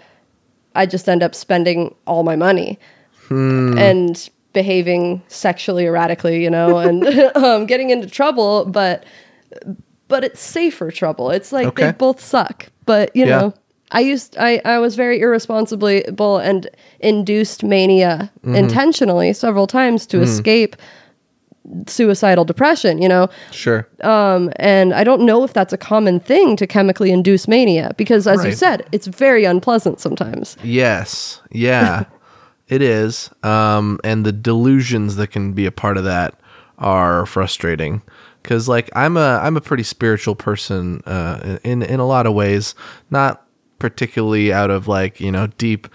I 0.75 0.87
just 0.87 1.09
end 1.09 1.23
up 1.23 1.35
spending 1.37 1.95
all 2.07 2.25
my 2.25 2.35
money 2.35 2.79
Hmm. 3.33 3.79
and 3.79 4.31
behaving 4.53 5.23
sexually 5.29 5.87
erratically, 5.87 6.43
you 6.45 6.51
know, 6.51 6.79
and 6.79 7.05
um, 7.37 7.67
getting 7.67 7.91
into 7.91 8.07
trouble, 8.09 8.65
but 8.67 9.05
but 10.09 10.25
it's 10.25 10.41
safer 10.41 10.91
trouble. 10.91 11.31
It's 11.31 11.53
like 11.53 11.75
they 11.77 11.93
both 11.93 12.21
suck. 12.21 12.69
But 12.85 13.15
you 13.17 13.25
Yeah. 13.27 13.39
know, 13.41 13.55
I 13.93 14.01
used 14.01 14.37
I, 14.39 14.61
I 14.65 14.79
was 14.79 14.95
very 14.95 15.21
irresponsible 15.21 16.39
and 16.39 16.69
induced 17.01 17.63
mania 17.65 18.31
Mm-hmm. 18.41 18.55
intentionally 18.57 19.33
several 19.33 19.67
times 19.67 20.05
Mm. 20.07 20.11
to 20.11 20.23
escape 20.23 20.77
suicidal 21.87 22.45
depression, 22.45 23.01
you 23.01 23.09
know. 23.09 23.29
Sure. 23.53 23.87
Um, 24.03 24.51
and 24.57 24.93
I 24.93 25.05
don't 25.05 25.23
know 25.23 25.45
if 25.45 25.53
that's 25.53 25.73
a 25.73 25.79
common 25.79 26.21
thing 26.21 26.57
to 26.57 26.67
chemically 26.67 27.11
induce 27.13 27.47
mania 27.49 27.93
because 27.97 28.27
as 28.27 28.45
you 28.45 28.53
said, 28.53 28.85
it's 28.93 29.07
very 29.07 29.45
unpleasant 29.45 30.01
sometimes. 30.01 30.57
Yes. 30.63 31.41
Yeah. 31.51 32.05
it 32.69 32.83
is. 32.83 33.31
Um, 33.43 34.01
and 34.05 34.25
the 34.25 34.33
delusions 34.33 35.17
that 35.17 35.29
can 35.29 35.53
be 35.53 35.67
a 35.67 35.73
part 35.73 35.97
of 35.97 36.05
that 36.05 36.39
are 36.79 37.27
frustrating. 37.27 38.03
Cause 38.43 38.69
like 38.69 38.91
I'm 38.97 39.17
a 39.17 39.39
I'm 39.41 39.57
a 39.57 39.61
pretty 39.61 39.85
spiritual 39.85 40.35
person 40.35 41.01
uh, 41.07 41.59
in 41.63 41.83
in 41.83 42.01
a 42.01 42.07
lot 42.07 42.27
of 42.27 42.35
ways, 42.35 42.75
not 43.09 43.47
particularly 43.79 44.53
out 44.53 44.71
of 44.71 44.89
like 44.89 45.21
you 45.21 45.31
know 45.31 45.47
deep 45.59 45.87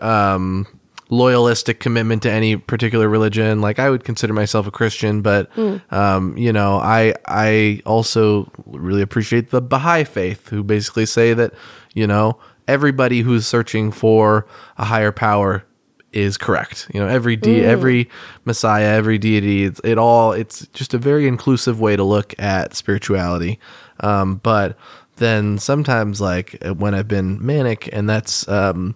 um, 0.00 0.66
loyalistic 1.10 1.80
commitment 1.80 2.22
to 2.22 2.30
any 2.30 2.56
particular 2.56 3.08
religion. 3.08 3.60
Like 3.60 3.80
I 3.80 3.90
would 3.90 4.04
consider 4.04 4.32
myself 4.32 4.68
a 4.68 4.70
Christian, 4.70 5.22
but 5.22 5.50
um, 5.90 6.36
you 6.36 6.52
know 6.52 6.76
I 6.76 7.14
I 7.26 7.82
also 7.84 8.48
really 8.66 9.02
appreciate 9.02 9.50
the 9.50 9.60
Baha'i 9.60 10.04
faith, 10.04 10.48
who 10.48 10.62
basically 10.62 11.06
say 11.06 11.34
that 11.34 11.52
you 11.94 12.06
know 12.06 12.38
everybody 12.68 13.22
who's 13.22 13.44
searching 13.44 13.90
for 13.90 14.46
a 14.78 14.84
higher 14.84 15.10
power 15.10 15.64
is 16.12 16.36
correct. 16.38 16.88
You 16.92 17.00
know, 17.00 17.08
every 17.08 17.36
de- 17.36 17.64
every 17.64 18.10
messiah, 18.44 18.88
every 18.88 19.18
deity, 19.18 19.64
it's, 19.64 19.80
it 19.84 19.98
all 19.98 20.32
it's 20.32 20.66
just 20.68 20.94
a 20.94 20.98
very 20.98 21.26
inclusive 21.26 21.80
way 21.80 21.96
to 21.96 22.04
look 22.04 22.34
at 22.38 22.74
spirituality. 22.74 23.58
Um, 24.00 24.36
but 24.36 24.76
then 25.16 25.58
sometimes, 25.58 26.20
like 26.20 26.56
when 26.76 26.94
I've 26.94 27.08
been 27.08 27.44
manic, 27.44 27.88
and 27.92 28.08
that's 28.08 28.48
um, 28.48 28.94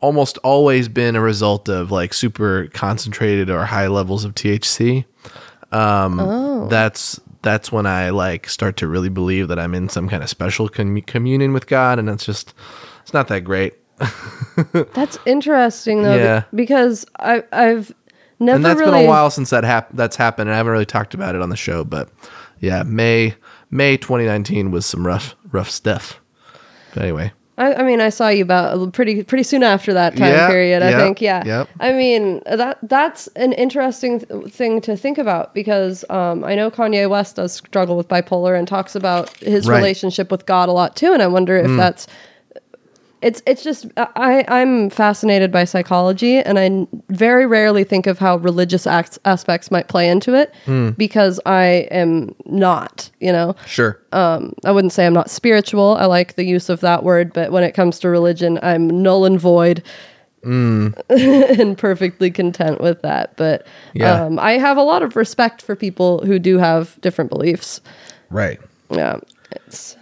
almost 0.00 0.38
always 0.38 0.88
been 0.88 1.16
a 1.16 1.20
result 1.20 1.68
of 1.68 1.90
like 1.90 2.14
super 2.14 2.68
concentrated 2.72 3.50
or 3.50 3.64
high 3.64 3.88
levels 3.88 4.24
of 4.24 4.34
THC. 4.34 5.04
Um, 5.72 6.20
That's 6.68 7.20
that's 7.42 7.70
when 7.70 7.86
I 7.86 8.10
like 8.10 8.48
start 8.48 8.76
to 8.78 8.88
really 8.88 9.08
believe 9.08 9.48
that 9.48 9.58
I'm 9.58 9.74
in 9.74 9.88
some 9.88 10.08
kind 10.08 10.22
of 10.22 10.28
special 10.28 10.68
com- 10.68 11.00
communion 11.02 11.52
with 11.52 11.66
God, 11.66 11.98
and 11.98 12.08
it's 12.08 12.24
just 12.24 12.54
it's 13.02 13.12
not 13.12 13.28
that 13.28 13.40
great. 13.40 13.74
That's 14.94 15.18
interesting 15.26 16.02
though, 16.02 16.16
Yeah. 16.16 16.42
because 16.54 17.06
I 17.18 17.42
I've 17.52 17.94
never 18.38 18.56
and 18.56 18.64
that's 18.64 18.78
really 18.80 18.92
been 18.92 19.04
a 19.04 19.08
while 19.08 19.30
since 19.30 19.50
that 19.50 19.64
hap- 19.64 19.90
that's 19.94 20.16
happened 20.16 20.48
and 20.48 20.54
i 20.54 20.58
haven't 20.58 20.72
really 20.72 20.84
talked 20.84 21.14
about 21.14 21.34
it 21.34 21.40
on 21.40 21.48
the 21.48 21.56
show 21.56 21.84
but 21.84 22.10
yeah 22.60 22.82
may 22.82 23.34
may 23.70 23.96
2019 23.96 24.70
was 24.70 24.84
some 24.84 25.06
rough 25.06 25.34
rough 25.52 25.70
stuff 25.70 26.20
but 26.94 27.02
anyway 27.04 27.32
I, 27.58 27.72
I 27.76 27.82
mean, 27.84 28.02
I 28.02 28.10
saw 28.10 28.28
you 28.28 28.42
about 28.42 28.92
pretty 28.92 29.22
pretty 29.24 29.42
soon 29.42 29.62
after 29.62 29.94
that 29.94 30.14
time 30.14 30.30
Yeah, 30.30 30.46
period. 30.46 30.82
I 30.82 30.92
think, 30.98 31.22
yeah. 31.22 31.42
yep. 31.42 31.68
I 31.80 31.92
mean, 31.92 32.42
that 32.44 32.76
that's 32.82 33.28
an 33.28 33.54
interesting 33.54 34.20
th- 34.20 34.52
thing 34.52 34.82
to 34.82 34.94
think 34.94 35.16
about 35.16 35.54
because 35.54 36.04
um, 36.10 36.44
I 36.44 36.54
know 36.54 36.70
Kanye 36.70 37.08
West 37.08 37.36
does 37.36 37.54
struggle 37.54 37.96
with 37.96 38.08
bipolar 38.08 38.58
and 38.58 38.68
talks 38.68 38.94
about 38.94 39.34
his 39.38 39.66
Right. 39.66 39.76
relationship 39.78 40.30
with 40.30 40.44
God 40.44 40.68
a 40.68 40.72
lot 40.72 40.96
too. 40.96 41.14
And 41.14 41.22
I 41.22 41.28
wonder 41.28 41.56
if 41.56 41.74
that's 41.78 42.06
it's 43.22 43.42
it's 43.46 43.62
just 43.64 43.86
I 43.96 44.44
I'm 44.48 44.90
fascinated 44.90 45.50
by 45.50 45.64
psychology 45.64 46.38
and 46.38 46.58
I 46.58 46.86
very 47.08 47.46
rarely 47.46 47.82
think 47.84 48.06
of 48.06 48.18
how 48.18 48.36
religious 48.36 48.86
acts, 48.86 49.18
aspects 49.24 49.70
might 49.70 49.88
play 49.88 50.08
into 50.08 50.34
it 50.34 50.52
because 50.96 51.40
I 51.46 51.88
am 51.90 52.34
not, 52.44 53.10
you 53.20 53.32
know. 53.32 53.56
Sure. 53.66 53.98
Um, 54.12 54.52
I 54.64 54.72
wouldn't 54.72 54.92
say 54.92 55.06
I'm 55.06 55.14
not 55.14 55.30
spiritual. 55.30 55.96
I 55.98 56.06
like 56.06 56.34
the 56.34 56.44
use 56.44 56.68
of 56.68 56.80
that 56.80 57.02
word, 57.04 57.32
but 57.32 57.52
when 57.52 57.64
it 57.64 57.72
comes 57.72 57.98
to 58.00 58.08
religion, 58.08 58.58
I'm 58.62 58.88
null 59.02 59.24
and 59.24 59.40
void. 59.40 59.82
and 60.46 61.76
perfectly 61.76 62.30
content 62.30 62.80
with 62.80 63.02
that. 63.02 63.36
But 63.36 63.66
Yeah. 63.94 64.26
um, 64.26 64.38
I 64.38 64.52
have 64.58 64.76
a 64.76 64.82
lot 64.82 65.02
of 65.02 65.16
respect 65.16 65.60
for 65.60 65.74
people 65.74 66.24
who 66.24 66.38
do 66.38 66.58
have 66.58 67.00
different 67.00 67.30
beliefs. 67.30 67.80
right. 68.30 68.60
Yeah, 68.88 69.18
it's 69.50 69.96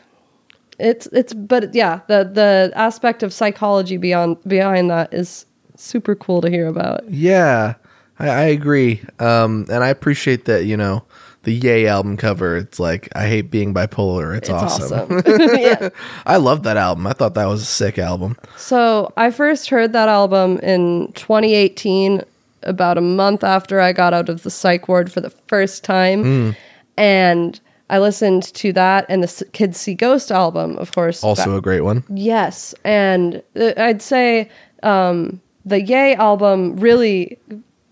it's 0.78 1.06
it's 1.12 1.32
but 1.32 1.74
yeah, 1.74 2.00
the 2.08 2.24
the 2.24 2.72
aspect 2.74 3.22
of 3.22 3.32
psychology 3.32 3.96
beyond 3.96 4.37
behind 4.46 4.90
that 4.90 5.12
is 5.14 5.46
super 5.76 6.14
cool 6.14 6.40
to 6.40 6.50
hear 6.50 6.66
about. 6.66 7.08
Yeah, 7.10 7.74
I, 8.18 8.28
I 8.28 8.42
agree. 8.44 9.02
Um, 9.18 9.66
and 9.70 9.82
I 9.84 9.88
appreciate 9.88 10.44
that, 10.46 10.64
you 10.66 10.76
know, 10.76 11.02
the 11.42 11.52
Ye 11.52 11.87
album 11.87 12.16
cover. 12.16 12.56
It's 12.56 12.78
like, 12.78 13.08
I 13.16 13.26
hate 13.26 13.50
being 13.50 13.74
bipolar. 13.74 14.37
It's, 14.37 14.48
It's 14.48 14.56
awesome. 14.62 15.18
awesome. 15.20 15.22
yeah. 15.58 15.88
I 16.24 16.37
love 16.37 16.62
that 16.62 16.76
album. 16.76 17.06
I 17.06 17.12
thought 17.12 17.34
that 17.34 17.46
was 17.46 17.62
a 17.62 17.66
sick 17.66 17.98
album. 17.98 18.37
So 18.56 19.12
I 19.16 19.30
first 19.30 19.68
heard 19.70 19.92
that 19.92 20.08
album 20.08 20.58
in 20.60 21.12
2018, 21.14 22.22
about 22.62 22.96
a 22.96 23.02
month 23.02 23.44
after 23.44 23.78
I 23.80 23.92
got 23.92 24.14
out 24.14 24.28
of 24.30 24.42
the 24.42 24.50
psych 24.50 24.88
ward 24.88 25.12
for 25.12 25.20
the 25.20 25.28
first 25.30 25.84
time, 25.84 26.22
Hmm. 26.22 26.50
and 26.96 27.60
I 27.90 27.99
listened 27.99 28.44
to 28.55 28.73
that 28.73 29.07
and 29.09 29.23
the 29.23 29.27
S- 29.29 29.42
Kids 29.53 29.79
See 29.79 29.94
Ghost 29.94 30.33
album, 30.33 30.77
of 30.79 30.92
course. 30.92 31.23
Also 31.23 31.51
back- 31.51 31.59
a 31.59 31.61
great 31.61 31.83
one. 31.83 32.03
yes, 32.09 32.75
and 32.85 33.42
uh, 33.57 33.73
I'd 33.77 34.01
say 34.03 34.49
um, 34.83 35.40
the 35.64 35.83
Ye 35.83 36.14
album 36.14 36.77
really 36.77 37.38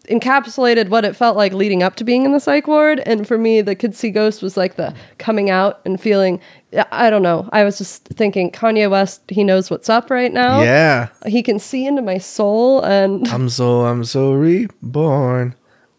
encapsulated 0.09 0.89
what 0.89 1.05
it 1.05 1.15
felt 1.15 1.37
like 1.37 1.53
leading 1.53 1.83
up 1.83 1.95
to 1.97 2.03
being 2.05 2.25
in 2.25 2.33
the 2.33 2.41
psych 2.41 2.67
ward 2.67 2.99
and 3.07 3.27
for 3.27 3.39
me 3.39 3.61
the 3.61 3.75
kids 3.77 3.97
see 3.97 4.11
ghost 4.11 4.43
was 4.43 4.57
like 4.57 4.75
the 4.75 4.93
coming 5.19 5.49
out 5.49 5.81
and 5.85 6.01
feeling 6.01 6.41
i 6.91 7.09
don't 7.09 7.23
know 7.23 7.49
i 7.53 7.63
was 7.63 7.79
just 7.79 8.05
thinking 8.09 8.51
kanye 8.51 8.91
west 8.91 9.23
he 9.29 9.45
knows 9.45 9.71
what's 9.71 9.89
up 9.89 10.11
right 10.11 10.33
now 10.33 10.61
Yeah. 10.61 11.09
he 11.27 11.41
can 11.41 11.61
see 11.61 11.87
into 11.87 12.03
my 12.03 12.19
soul 12.19 12.83
and 12.83 13.29
I'm 13.29 13.49
so, 13.49 13.83
I'm 13.87 14.03
so 14.03 14.33
reborn. 14.33 15.55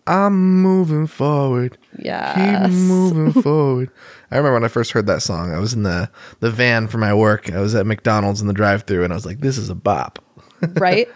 I'm 0.06 0.62
moving 0.62 1.08
forward. 1.08 1.78
Yeah 2.00 2.64
Keep 2.64 2.74
moving 2.74 3.42
forward. 3.42 3.92
I 4.32 4.38
remember 4.38 4.56
when 4.56 4.64
I 4.64 4.70
first 4.70 4.92
heard 4.92 5.08
that 5.08 5.22
song. 5.22 5.54
I 5.54 5.60
was 5.60 5.74
in 5.74 5.84
the, 5.84 6.10
the 6.40 6.50
van 6.50 6.88
for 6.88 6.98
my 6.98 7.14
work. 7.14 7.52
I 7.52 7.60
was 7.60 7.76
at 7.76 7.86
McDonald's 7.86 8.42
in 8.42 8.48
the 8.48 8.54
drive 8.54 8.84
through 8.84 9.04
and 9.04 9.14
I 9.14 9.16
was 9.16 9.26
like, 9.26 9.40
this 9.40 9.58
is 9.58 9.70
a 9.70 9.76
bop. 9.76 10.20
right 10.78 11.08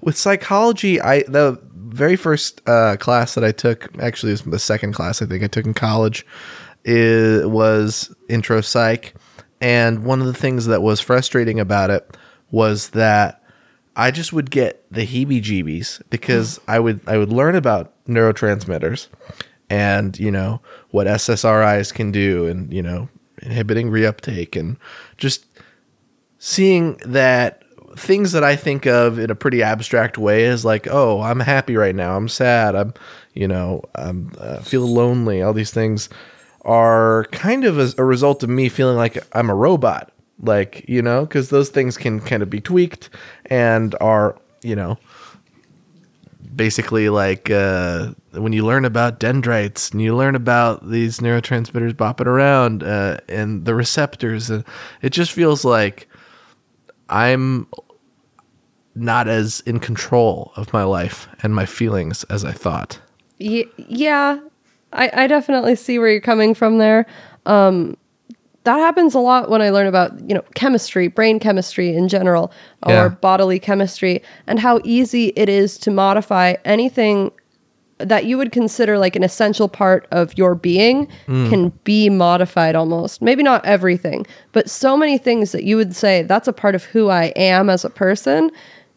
with 0.00 0.16
psychology 0.16 1.00
i 1.00 1.22
the 1.24 1.60
very 1.74 2.16
first 2.16 2.60
uh, 2.68 2.96
class 2.98 3.34
that 3.34 3.44
i 3.44 3.52
took 3.52 3.88
actually 4.00 4.30
it 4.30 4.44
was 4.44 4.52
the 4.52 4.58
second 4.58 4.92
class 4.92 5.22
i 5.22 5.26
think 5.26 5.42
i 5.42 5.46
took 5.46 5.66
in 5.66 5.74
college 5.74 6.26
it 6.84 7.50
was 7.50 8.14
intro 8.28 8.60
psych 8.60 9.14
and 9.60 10.04
one 10.04 10.20
of 10.20 10.26
the 10.26 10.34
things 10.34 10.66
that 10.66 10.82
was 10.82 11.00
frustrating 11.00 11.58
about 11.58 11.90
it 11.90 12.16
was 12.50 12.90
that 12.90 13.42
i 13.96 14.10
just 14.10 14.32
would 14.32 14.50
get 14.50 14.84
the 14.92 15.06
heebie 15.06 15.42
jeebies 15.42 16.00
because 16.10 16.60
i 16.68 16.78
would 16.78 17.00
i 17.08 17.16
would 17.16 17.32
learn 17.32 17.54
about 17.54 17.92
neurotransmitters 18.06 19.08
and 19.68 20.18
you 20.18 20.30
know 20.30 20.60
what 20.90 21.06
ssris 21.06 21.92
can 21.92 22.12
do 22.12 22.46
and 22.46 22.72
you 22.72 22.82
know 22.82 23.08
inhibiting 23.42 23.90
reuptake 23.90 24.58
and 24.58 24.76
just 25.16 25.46
seeing 26.38 26.96
that 27.04 27.62
things 27.96 28.32
that 28.32 28.44
I 28.44 28.56
think 28.56 28.86
of 28.86 29.18
in 29.18 29.30
a 29.30 29.34
pretty 29.34 29.62
abstract 29.62 30.18
way 30.18 30.44
is 30.44 30.64
like, 30.64 30.86
oh, 30.90 31.22
I'm 31.22 31.40
happy 31.40 31.76
right 31.76 31.94
now. 31.94 32.16
I'm 32.16 32.28
sad. 32.28 32.74
I'm, 32.74 32.94
you 33.34 33.48
know, 33.48 33.82
I'm 33.94 34.32
uh, 34.38 34.60
feel 34.60 34.86
lonely. 34.86 35.42
All 35.42 35.52
these 35.52 35.70
things 35.70 36.08
are 36.62 37.24
kind 37.32 37.64
of 37.64 37.78
a, 37.78 37.92
a 37.98 38.04
result 38.04 38.42
of 38.42 38.50
me 38.50 38.68
feeling 38.68 38.96
like 38.96 39.18
I'm 39.32 39.50
a 39.50 39.54
robot. 39.54 40.12
Like, 40.40 40.84
you 40.86 41.00
know, 41.00 41.24
because 41.24 41.48
those 41.48 41.70
things 41.70 41.96
can 41.96 42.20
kind 42.20 42.42
of 42.42 42.50
be 42.50 42.60
tweaked 42.60 43.08
and 43.46 43.94
are, 44.00 44.38
you 44.62 44.76
know, 44.76 44.98
basically 46.56 47.08
like 47.08 47.50
uh, 47.50 48.12
when 48.32 48.52
you 48.52 48.64
learn 48.64 48.84
about 48.84 49.20
dendrites 49.20 49.90
and 49.90 50.00
you 50.02 50.16
learn 50.16 50.34
about 50.34 50.88
these 50.88 51.18
neurotransmitters 51.20 51.92
bopping 51.92 52.26
around 52.26 52.82
uh, 52.82 53.18
and 53.28 53.64
the 53.64 53.74
receptors, 53.74 54.50
uh, 54.50 54.62
it 55.02 55.10
just 55.10 55.32
feels 55.32 55.64
like 55.64 56.08
I'm 57.08 57.68
not 58.94 59.28
as 59.28 59.60
in 59.60 59.78
control 59.78 60.52
of 60.56 60.72
my 60.72 60.82
life 60.82 61.28
and 61.42 61.54
my 61.54 61.66
feelings 61.66 62.24
as 62.24 62.44
I 62.44 62.52
thought. 62.52 62.98
Ye- 63.38 63.70
yeah 63.76 64.40
I, 64.92 65.10
I 65.12 65.26
definitely 65.26 65.76
see 65.76 65.98
where 65.98 66.08
you're 66.08 66.20
coming 66.20 66.54
from 66.54 66.78
there 66.78 67.06
um, 67.44 67.96
that 68.66 68.78
happens 68.78 69.14
a 69.14 69.18
lot 69.18 69.48
when 69.48 69.62
i 69.62 69.70
learn 69.70 69.86
about 69.86 70.12
you 70.28 70.34
know 70.34 70.44
chemistry 70.54 71.08
brain 71.08 71.38
chemistry 71.38 71.94
in 71.94 72.08
general 72.08 72.52
or 72.82 72.92
Yeah. 72.92 73.08
bodily 73.08 73.58
chemistry 73.58 74.22
and 74.46 74.60
how 74.60 74.80
easy 74.84 75.32
it 75.36 75.48
is 75.48 75.78
to 75.78 75.90
modify 75.90 76.54
anything 76.64 77.30
that 77.98 78.26
you 78.26 78.36
would 78.36 78.52
consider 78.52 78.98
like 78.98 79.16
an 79.16 79.22
essential 79.22 79.68
part 79.68 80.06
of 80.10 80.36
your 80.36 80.54
being 80.54 81.08
hmm. 81.26 81.48
can 81.48 81.68
be 81.84 82.10
modified 82.10 82.76
almost. 82.76 83.22
Maybe 83.22 83.42
not 83.42 83.64
everything, 83.64 84.26
but 84.52 84.68
so 84.68 84.96
many 84.96 85.16
things 85.16 85.52
that 85.52 85.64
you 85.64 85.76
would 85.76 85.96
say 85.96 86.22
that's 86.22 86.46
a 86.46 86.52
part 86.52 86.74
of 86.74 86.84
who 86.84 87.08
I 87.08 87.32
am 87.36 87.70
as 87.70 87.84
a 87.86 87.90
person. 87.90 88.50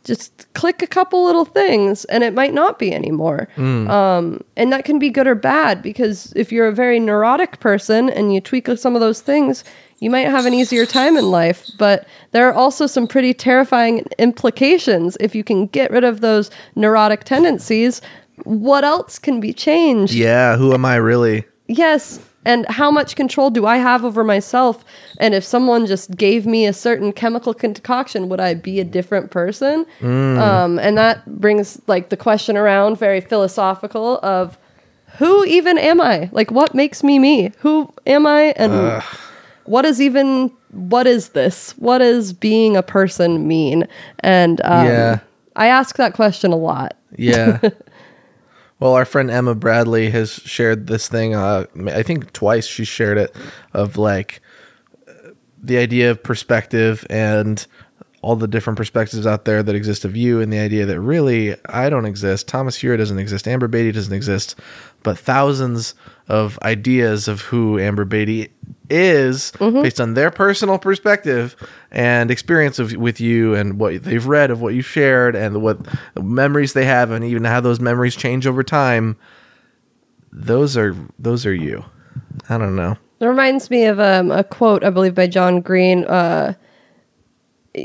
Just 0.06 0.52
click 0.54 0.82
a 0.82 0.88
couple 0.88 1.26
little 1.26 1.46
things 1.46 2.06
and 2.06 2.24
it 2.24 2.34
might 2.34 2.54
not 2.54 2.80
be 2.80 2.94
anymore. 2.94 3.48
Um, 3.90 4.44
and 4.56 4.72
that 4.72 4.86
can 4.86 4.98
be 4.98 5.10
good 5.10 5.28
or 5.28 5.36
bad 5.36 5.82
because 5.82 6.32
if 6.36 6.52
you're 6.52 6.68
a 6.68 6.74
very 6.74 7.00
neurotic 7.00 7.60
person 7.60 8.10
and 8.10 8.34
you 8.34 8.42
tweak 8.42 8.68
some 8.78 8.96
of 8.96 9.02
those 9.02 9.22
things, 9.22 9.64
you 10.00 10.10
might 10.10 10.28
have 10.28 10.46
an 10.46 10.54
easier 10.54 10.86
time 10.86 11.18
in 11.18 11.30
life. 11.30 11.70
But 11.78 12.08
there 12.32 12.48
are 12.48 12.54
also 12.54 12.88
some 12.88 13.08
pretty 13.08 13.34
terrifying 13.34 14.06
implications 14.18 15.18
if 15.20 15.36
you 15.36 15.44
can 15.44 15.68
get 15.68 15.92
rid 15.92 16.04
of 16.04 16.22
those 16.22 16.50
neurotic 16.76 17.26
tendencies. 17.26 18.02
What 18.44 18.84
else 18.86 19.20
can 19.20 19.40
be 19.42 19.54
changed? 19.54 20.14
Yeah, 20.14 20.56
who 20.56 20.74
am 20.74 20.86
I 20.86 20.96
really? 20.96 21.46
Yes. 21.68 22.20
And 22.46 22.66
how 22.70 22.90
much 22.90 23.16
control 23.16 23.50
do 23.50 23.66
I 23.66 23.78
have 23.78 24.06
over 24.06 24.24
myself? 24.24 24.86
And 25.20 25.34
if 25.34 25.44
someone 25.44 25.86
just 25.86 26.16
gave 26.16 26.46
me 26.46 26.66
a 26.66 26.74
certain 26.74 27.12
chemical 27.12 27.54
concoction, 27.54 28.30
would 28.30 28.40
I 28.40 28.54
be 28.54 28.80
a 28.80 28.86
different 28.86 29.30
person? 29.30 29.86
Um, 30.40 30.80
and 30.80 30.98
that 30.98 31.26
brings 31.40 31.82
like 31.88 32.10
the 32.10 32.18
question 32.18 32.56
around, 32.56 32.98
very 32.98 33.20
philosophical, 33.20 34.20
of 34.24 34.58
who 35.18 35.44
even 35.46 35.78
am 35.78 36.00
I? 36.00 36.30
Like, 36.32 36.50
what 36.50 36.74
makes 36.74 37.04
me 37.04 37.20
me? 37.20 37.52
Who 37.60 37.92
am 38.08 38.26
I? 38.26 38.54
And 38.56 38.72
what 39.66 39.84
is 39.86 40.00
even 40.02 40.52
what 40.72 41.08
is 41.08 41.30
this? 41.30 41.72
What 41.78 41.98
does 41.98 42.32
being 42.32 42.78
a 42.78 42.84
person 42.84 43.48
mean? 43.48 43.88
And 44.20 44.62
um, 44.62 44.86
Yeah. 44.86 45.20
I 45.56 45.68
ask 45.68 45.98
that 45.98 46.14
question 46.14 46.52
a 46.54 46.56
lot. 46.56 46.96
Yeah. 47.18 47.60
well, 48.80 48.94
our 48.94 49.06
friend 49.06 49.30
Emma 49.30 49.56
Bradley 49.56 50.10
has 50.10 50.32
shared 50.32 50.88
this 50.88 51.08
thing. 51.08 51.36
Uh, 51.36 51.66
I 51.88 52.04
think 52.04 52.32
twice 52.34 52.66
she 52.66 52.86
shared 52.86 53.18
it 53.18 53.36
of 53.74 53.98
like 53.98 54.42
the 55.62 55.78
idea 55.78 56.12
of 56.12 56.24
perspective 56.24 57.06
and 57.10 57.66
all 58.22 58.36
the 58.36 58.48
different 58.48 58.78
perspectives 58.78 59.26
out 59.26 59.46
there 59.46 59.64
that 59.64 59.76
exist 59.76 60.04
of 60.04 60.16
you, 60.16 60.42
and 60.42 60.52
the 60.52 60.60
idea 60.60 60.86
that 60.86 61.00
really 61.00 61.56
I 61.68 61.90
don't 61.90 62.06
exist. 62.06 62.48
Thomas 62.48 62.78
Fuhrer 62.78 62.98
doesn't 62.98 63.20
exist. 63.20 63.48
Amber 63.48 63.68
Batey 63.68 63.94
doesn't 63.94 64.14
exist. 64.14 64.60
But 65.04 65.18
thousands 65.18 65.94
of 66.30 66.60
ideas 66.62 67.28
of 67.28 67.42
who 67.42 67.80
Amber 67.80 68.06
Batey 68.06 68.50
is 68.90 69.52
based 69.60 70.00
on 70.00 70.14
their 70.14 70.32
personal 70.32 70.78
perspective 70.78 71.56
and 71.92 72.32
experience 72.32 72.80
of, 72.80 72.94
with 72.94 73.20
you 73.20 73.56
and 73.56 73.80
what 73.80 74.04
they've 74.04 74.26
read 74.26 74.52
of 74.52 74.62
what 74.62 74.74
you 74.74 74.82
shared 74.82 75.36
and 75.36 75.62
what 75.62 75.80
memories 76.16 76.74
they 76.74 76.86
have 76.86 77.12
and 77.12 77.26
even 77.26 77.44
how 77.44 77.60
those 77.60 77.80
memories 77.80 78.16
change 78.16 78.48
over 78.48 78.64
time. 78.64 79.18
Those 80.32 80.78
are 80.78 80.96
those 81.18 81.46
are 81.46 81.54
you. 81.54 81.84
I 82.48 82.58
don't 82.58 82.76
know. 82.76 82.98
It 83.20 83.26
reminds 83.26 83.70
me 83.70 83.86
of 83.86 84.00
um, 84.00 84.32
a 84.32 84.44
quote, 84.44 84.84
I 84.84 84.92
believe, 84.92 85.16
by 85.16 85.28
John 85.28 85.62
Green. 85.62 86.06
Uh, 86.06 86.54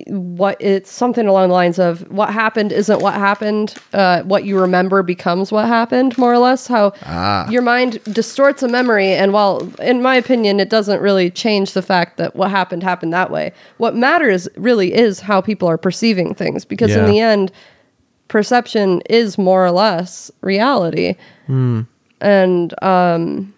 what 0.08 0.56
it's 0.60 0.90
something 0.90 1.26
along 1.26 1.48
the 1.48 1.54
lines 1.54 1.78
of 1.78 2.10
what 2.10 2.32
happened 2.32 2.72
isn't 2.72 3.00
what 3.00 3.14
happened. 3.14 3.74
Uh, 3.92 4.22
what 4.22 4.44
you 4.44 4.58
remember 4.58 5.02
becomes 5.02 5.52
what 5.52 5.66
happened, 5.66 6.16
more 6.16 6.32
or 6.32 6.38
less. 6.38 6.66
How 6.66 6.92
your 7.50 7.62
mind 7.62 8.02
distorts 8.04 8.62
a 8.62 8.68
memory, 8.68 9.08
and 9.08 9.32
while, 9.32 9.70
in 9.80 10.00
my 10.00 10.16
opinion, 10.16 10.58
it 10.58 10.70
doesn't 10.70 11.00
really 11.02 11.30
change 11.30 11.74
the 11.74 11.82
fact 11.82 12.16
that 12.16 12.34
what 12.34 12.50
happened 12.50 12.82
happened 12.82 13.12
that 13.12 13.30
way. 13.30 13.52
What 13.76 13.94
matters 13.94 14.48
really 14.56 14.94
is 14.94 15.20
how 15.20 15.40
people 15.42 15.68
are 15.68 15.78
perceiving 15.78 16.34
things, 16.34 16.64
because 16.64 16.90
in 17.04 17.10
the 17.10 17.20
end, 17.20 17.52
perception 18.28 19.02
is 19.02 19.36
more 19.36 19.66
or 19.66 19.70
less 19.70 20.30
reality. 20.40 21.16
And 22.22 22.82
um, 22.82 23.52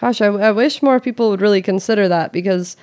gosh, 0.00 0.20
I, 0.20 0.26
I 0.26 0.52
wish 0.52 0.80
more 0.80 1.00
people 1.00 1.28
would 1.30 1.40
really 1.40 1.60
consider 1.60 2.06
that 2.08 2.32
because 2.32 2.76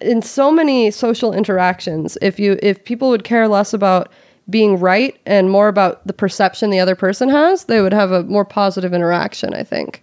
in 0.00 0.22
so 0.22 0.50
many 0.50 0.90
social 0.90 1.32
interactions, 1.32 2.18
if 2.20 2.38
you 2.38 2.58
if 2.62 2.84
people 2.84 3.08
would 3.10 3.24
care 3.24 3.48
less 3.48 3.72
about 3.72 4.10
being 4.50 4.78
right 4.78 5.18
and 5.24 5.50
more 5.50 5.68
about 5.68 6.06
the 6.06 6.12
perception 6.12 6.70
the 6.70 6.80
other 6.80 6.94
person 6.94 7.28
has, 7.28 7.64
they 7.64 7.80
would 7.80 7.92
have 7.92 8.12
a 8.12 8.22
more 8.24 8.44
positive 8.44 8.92
interaction. 8.92 9.54
I 9.54 9.62
think. 9.62 10.02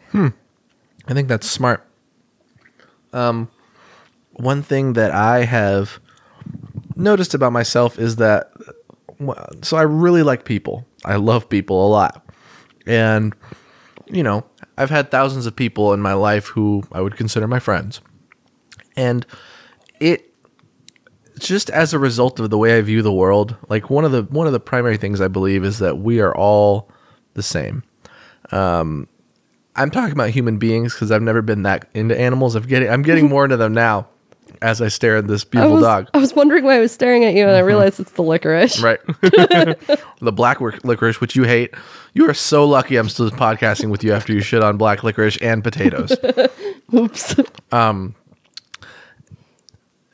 I 1.08 1.14
think 1.14 1.28
that's 1.28 1.50
smart. 1.50 1.86
Um, 3.14 3.50
one 4.34 4.62
thing 4.62 4.94
that 4.94 5.12
I 5.12 5.44
have 5.44 6.00
noticed 6.96 7.34
about 7.34 7.52
myself 7.52 8.00
is 8.00 8.16
that, 8.18 8.52
so 9.62 9.76
I 9.76 9.82
really 9.82 10.24
like 10.24 10.46
people. 10.46 10.86
I 11.04 11.18
love 11.18 11.50
people 11.50 11.86
a 11.86 11.90
lot, 11.90 12.26
and 12.86 13.36
you 14.08 14.24
know, 14.24 14.46
I've 14.78 14.90
had 14.90 15.12
thousands 15.12 15.46
of 15.46 15.56
people 15.56 15.94
in 15.94 16.00
my 16.00 16.14
life 16.14 16.48
who 16.48 16.84
I 16.92 17.02
would 17.02 17.18
consider 17.18 17.48
my 17.48 17.60
friends, 17.60 18.02
and 19.02 19.26
it 20.00 20.32
just 21.40 21.72
as 21.72 21.94
a 21.94 22.00
result 22.00 22.40
of 22.40 22.50
the 22.52 22.58
way 22.58 22.78
I 22.78 22.82
view 22.82 23.02
the 23.02 23.12
world. 23.12 23.56
Like 23.68 23.90
one 23.90 24.06
of 24.06 24.12
the 24.12 24.24
one 24.24 24.48
of 24.48 24.54
the 24.54 24.60
primary 24.60 24.98
things 24.98 25.20
I 25.20 25.28
believe 25.28 25.64
is 25.64 25.80
that 25.80 25.98
we 25.98 26.20
are 26.20 26.36
all 26.36 26.90
the 27.34 27.44
same. 27.44 27.84
Um, 28.52 29.08
I'm 29.76 29.90
talking 29.90 30.14
about 30.14 30.30
human 30.30 30.58
beings 30.58 30.94
because 30.94 31.12
I've 31.12 31.22
never 31.22 31.42
been 31.42 31.64
that 31.64 31.90
into 31.94 32.20
animals. 32.20 32.56
I'm 32.56 32.64
getting 32.64 32.90
I'm 32.90 33.02
getting 33.02 33.28
more 33.30 33.44
into 33.44 33.58
them 33.58 33.74
now 33.74 34.08
as 34.62 34.82
I 34.82 34.90
stare 34.90 35.18
at 35.18 35.28
this 35.28 35.44
I 35.44 35.50
beautiful 35.50 35.76
was, 35.76 35.84
dog. 35.84 36.10
I 36.14 36.20
was 36.20 36.36
wondering 36.36 36.64
why 36.64 36.76
I 36.76 36.80
was 36.80 36.92
staring 36.92 37.24
at 37.26 37.34
you, 37.34 37.48
and 37.48 37.56
I 37.56 37.60
realized 37.72 38.00
it's 38.00 38.12
the 38.12 38.22
licorice. 38.22 38.80
Right, 38.82 39.00
the 39.22 40.32
black 40.32 40.60
licorice, 40.62 41.20
which 41.20 41.36
you 41.36 41.44
hate. 41.44 41.74
You 42.14 42.30
are 42.30 42.34
so 42.34 42.66
lucky. 42.66 42.98
I'm 42.98 43.10
still 43.10 43.32
podcasting 43.32 43.90
with 43.90 44.04
you 44.04 44.14
after 44.14 44.34
you 44.34 44.42
shit 44.42 44.62
on 44.62 44.78
black 44.78 45.04
licorice 45.04 45.38
and 45.38 45.64
potatoes. 45.64 46.16
Oops. 46.94 47.36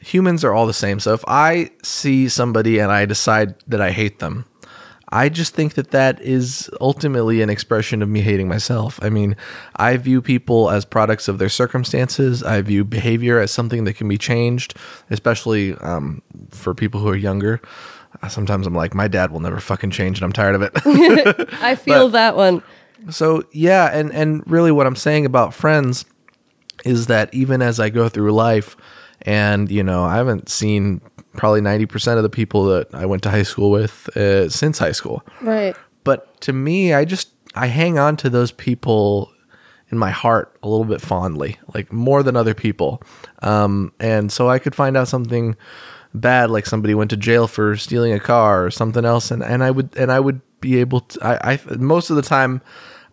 Humans 0.07 0.43
are 0.43 0.53
all 0.53 0.65
the 0.65 0.73
same. 0.73 0.99
So 0.99 1.13
if 1.13 1.23
I 1.27 1.71
see 1.83 2.29
somebody 2.29 2.79
and 2.79 2.91
I 2.91 3.05
decide 3.05 3.55
that 3.67 3.81
I 3.81 3.91
hate 3.91 4.19
them, 4.19 4.45
I 5.09 5.29
just 5.29 5.53
think 5.53 5.75
that 5.75 5.91
that 5.91 6.19
is 6.21 6.69
ultimately 6.81 7.41
an 7.41 7.49
expression 7.49 8.01
of 8.01 8.09
me 8.09 8.21
hating 8.21 8.47
myself. 8.47 8.99
I 9.01 9.09
mean, 9.09 9.37
I 9.77 9.95
view 9.97 10.21
people 10.21 10.69
as 10.69 10.83
products 10.83 11.27
of 11.27 11.37
their 11.39 11.49
circumstances. 11.49 12.43
I 12.43 12.61
view 12.61 12.83
behavior 12.83 13.39
as 13.39 13.51
something 13.51 13.85
that 13.85 13.93
can 13.93 14.09
be 14.09 14.17
changed, 14.17 14.75
especially 15.09 15.75
um, 15.75 16.21
for 16.51 16.73
people 16.73 16.99
who 16.99 17.07
are 17.07 17.15
younger. 17.15 17.61
Uh, 18.21 18.27
Sometimes 18.27 18.67
I'm 18.67 18.75
like, 18.75 18.93
my 18.93 19.07
dad 19.07 19.31
will 19.31 19.39
never 19.39 19.59
fucking 19.59 19.91
change, 19.91 20.17
and 20.17 20.25
I'm 20.25 20.33
tired 20.33 20.55
of 20.55 20.61
it. 20.61 20.71
I 21.61 21.75
feel 21.75 22.09
that 22.09 22.35
one. 22.35 22.61
So 23.09 23.43
yeah, 23.51 23.89
and 23.93 24.11
and 24.11 24.43
really 24.49 24.71
what 24.71 24.87
I'm 24.87 24.95
saying 24.95 25.25
about 25.25 25.53
friends 25.53 26.05
is 26.83 27.07
that 27.07 27.33
even 27.33 27.61
as 27.61 27.79
I 27.79 27.89
go 27.89 28.09
through 28.09 28.33
life, 28.33 28.75
and 29.21 29.69
you 29.71 29.83
know, 29.83 30.03
I 30.03 30.15
haven't 30.15 30.49
seen 30.49 31.01
probably 31.33 31.61
90% 31.61 32.17
of 32.17 32.23
the 32.23 32.29
people 32.29 32.65
that 32.65 32.93
I 32.93 33.05
went 33.05 33.23
to 33.23 33.29
high 33.29 33.43
school 33.43 33.71
with 33.71 34.15
uh, 34.17 34.49
since 34.49 34.79
high 34.79 34.91
school. 34.91 35.23
Right. 35.41 35.75
But 36.03 36.39
to 36.41 36.53
me, 36.53 36.93
I 36.93 37.05
just 37.05 37.29
I 37.55 37.67
hang 37.67 37.97
on 37.97 38.17
to 38.17 38.29
those 38.29 38.51
people 38.51 39.31
in 39.89 39.97
my 39.97 40.09
heart 40.09 40.57
a 40.63 40.67
little 40.67 40.85
bit 40.85 41.01
fondly, 41.01 41.57
like 41.73 41.91
more 41.93 42.23
than 42.23 42.35
other 42.35 42.53
people. 42.53 43.01
Um, 43.41 43.93
and 43.99 44.31
so 44.31 44.49
I 44.49 44.59
could 44.59 44.75
find 44.75 44.97
out 44.97 45.07
something 45.07 45.55
bad, 46.13 46.49
like 46.49 46.65
somebody 46.65 46.93
went 46.93 47.09
to 47.11 47.17
jail 47.17 47.47
for 47.47 47.77
stealing 47.77 48.13
a 48.13 48.19
car 48.19 48.65
or 48.65 48.71
something 48.71 49.05
else, 49.05 49.31
and, 49.31 49.43
and 49.43 49.63
I 49.63 49.71
would 49.71 49.95
and 49.97 50.11
I 50.11 50.19
would 50.19 50.41
be 50.59 50.77
able 50.79 51.01
to. 51.01 51.25
I, 51.25 51.53
I 51.53 51.59
most 51.77 52.09
of 52.09 52.15
the 52.15 52.21
time, 52.21 52.61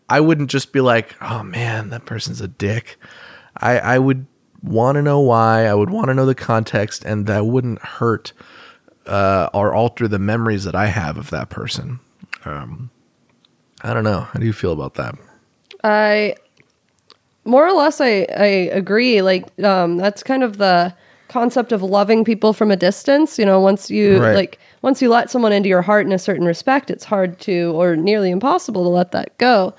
I 0.09 0.21
wouldn't 0.21 0.51
just 0.51 0.73
be 0.73 0.81
like, 0.81 1.17
oh 1.23 1.43
man, 1.43 1.91
that 1.91 2.07
person's 2.07 2.41
a 2.41 2.49
dick. 2.49 2.97
I 3.57 3.79
I 3.79 3.99
would 3.99 4.27
want 4.65 4.97
to 4.97 5.03
know 5.03 5.21
why. 5.21 5.67
I 5.67 5.75
would 5.75 5.91
want 5.91 6.09
to 6.09 6.15
know 6.15 6.27
the 6.27 6.35
context, 6.35 7.05
and 7.05 7.27
that 7.27 7.47
wouldn't 7.47 7.81
hurt 7.81 8.33
uh, 9.07 9.49
or 9.53 9.75
alter 9.75 10.09
the 10.09 10.19
memories 10.19 10.65
that 10.65 10.75
I 10.75 10.87
have 10.87 11.17
of 11.19 11.31
that 11.31 11.51
person. 11.51 12.01
Um, 12.45 12.91
I 13.83 13.93
don't 13.93 14.05
know. 14.05 14.21
How 14.21 14.41
do 14.41 14.47
you 14.47 14.53
feel 14.53 14.73
about 14.73 14.95
that? 14.95 15.15
I 15.83 16.35
more 17.45 17.67
or 17.67 17.73
less 17.73 18.01
I, 18.01 18.27
I 18.37 18.47
agree. 18.73 19.21
Like 19.23 19.47
um, 19.63 19.97
that's 19.99 20.23
kind 20.23 20.43
of 20.43 20.57
the 20.57 20.95
concept 21.29 21.73
of 21.73 21.83
loving 21.83 22.25
people 22.25 22.53
from 22.53 22.71
a 22.71 22.77
distance. 22.77 23.39
You 23.39 23.45
know, 23.45 23.61
once 23.61 23.91
you 23.91 24.21
Right. 24.21 24.35
like 24.35 24.59
once 24.83 25.03
you 25.03 25.11
let 25.11 25.31
someone 25.31 25.53
into 25.53 25.69
your 25.69 25.83
heart 25.83 26.07
in 26.07 26.13
a 26.13 26.19
certain 26.19 26.47
respect, 26.47 26.91
it's 26.91 27.05
hard 27.05 27.39
to 27.41 27.73
or 27.75 27.97
nearly 27.97 28.31
impossible 28.31 28.83
to 28.85 28.89
let 28.89 29.13
that 29.13 29.37
go. 29.39 29.75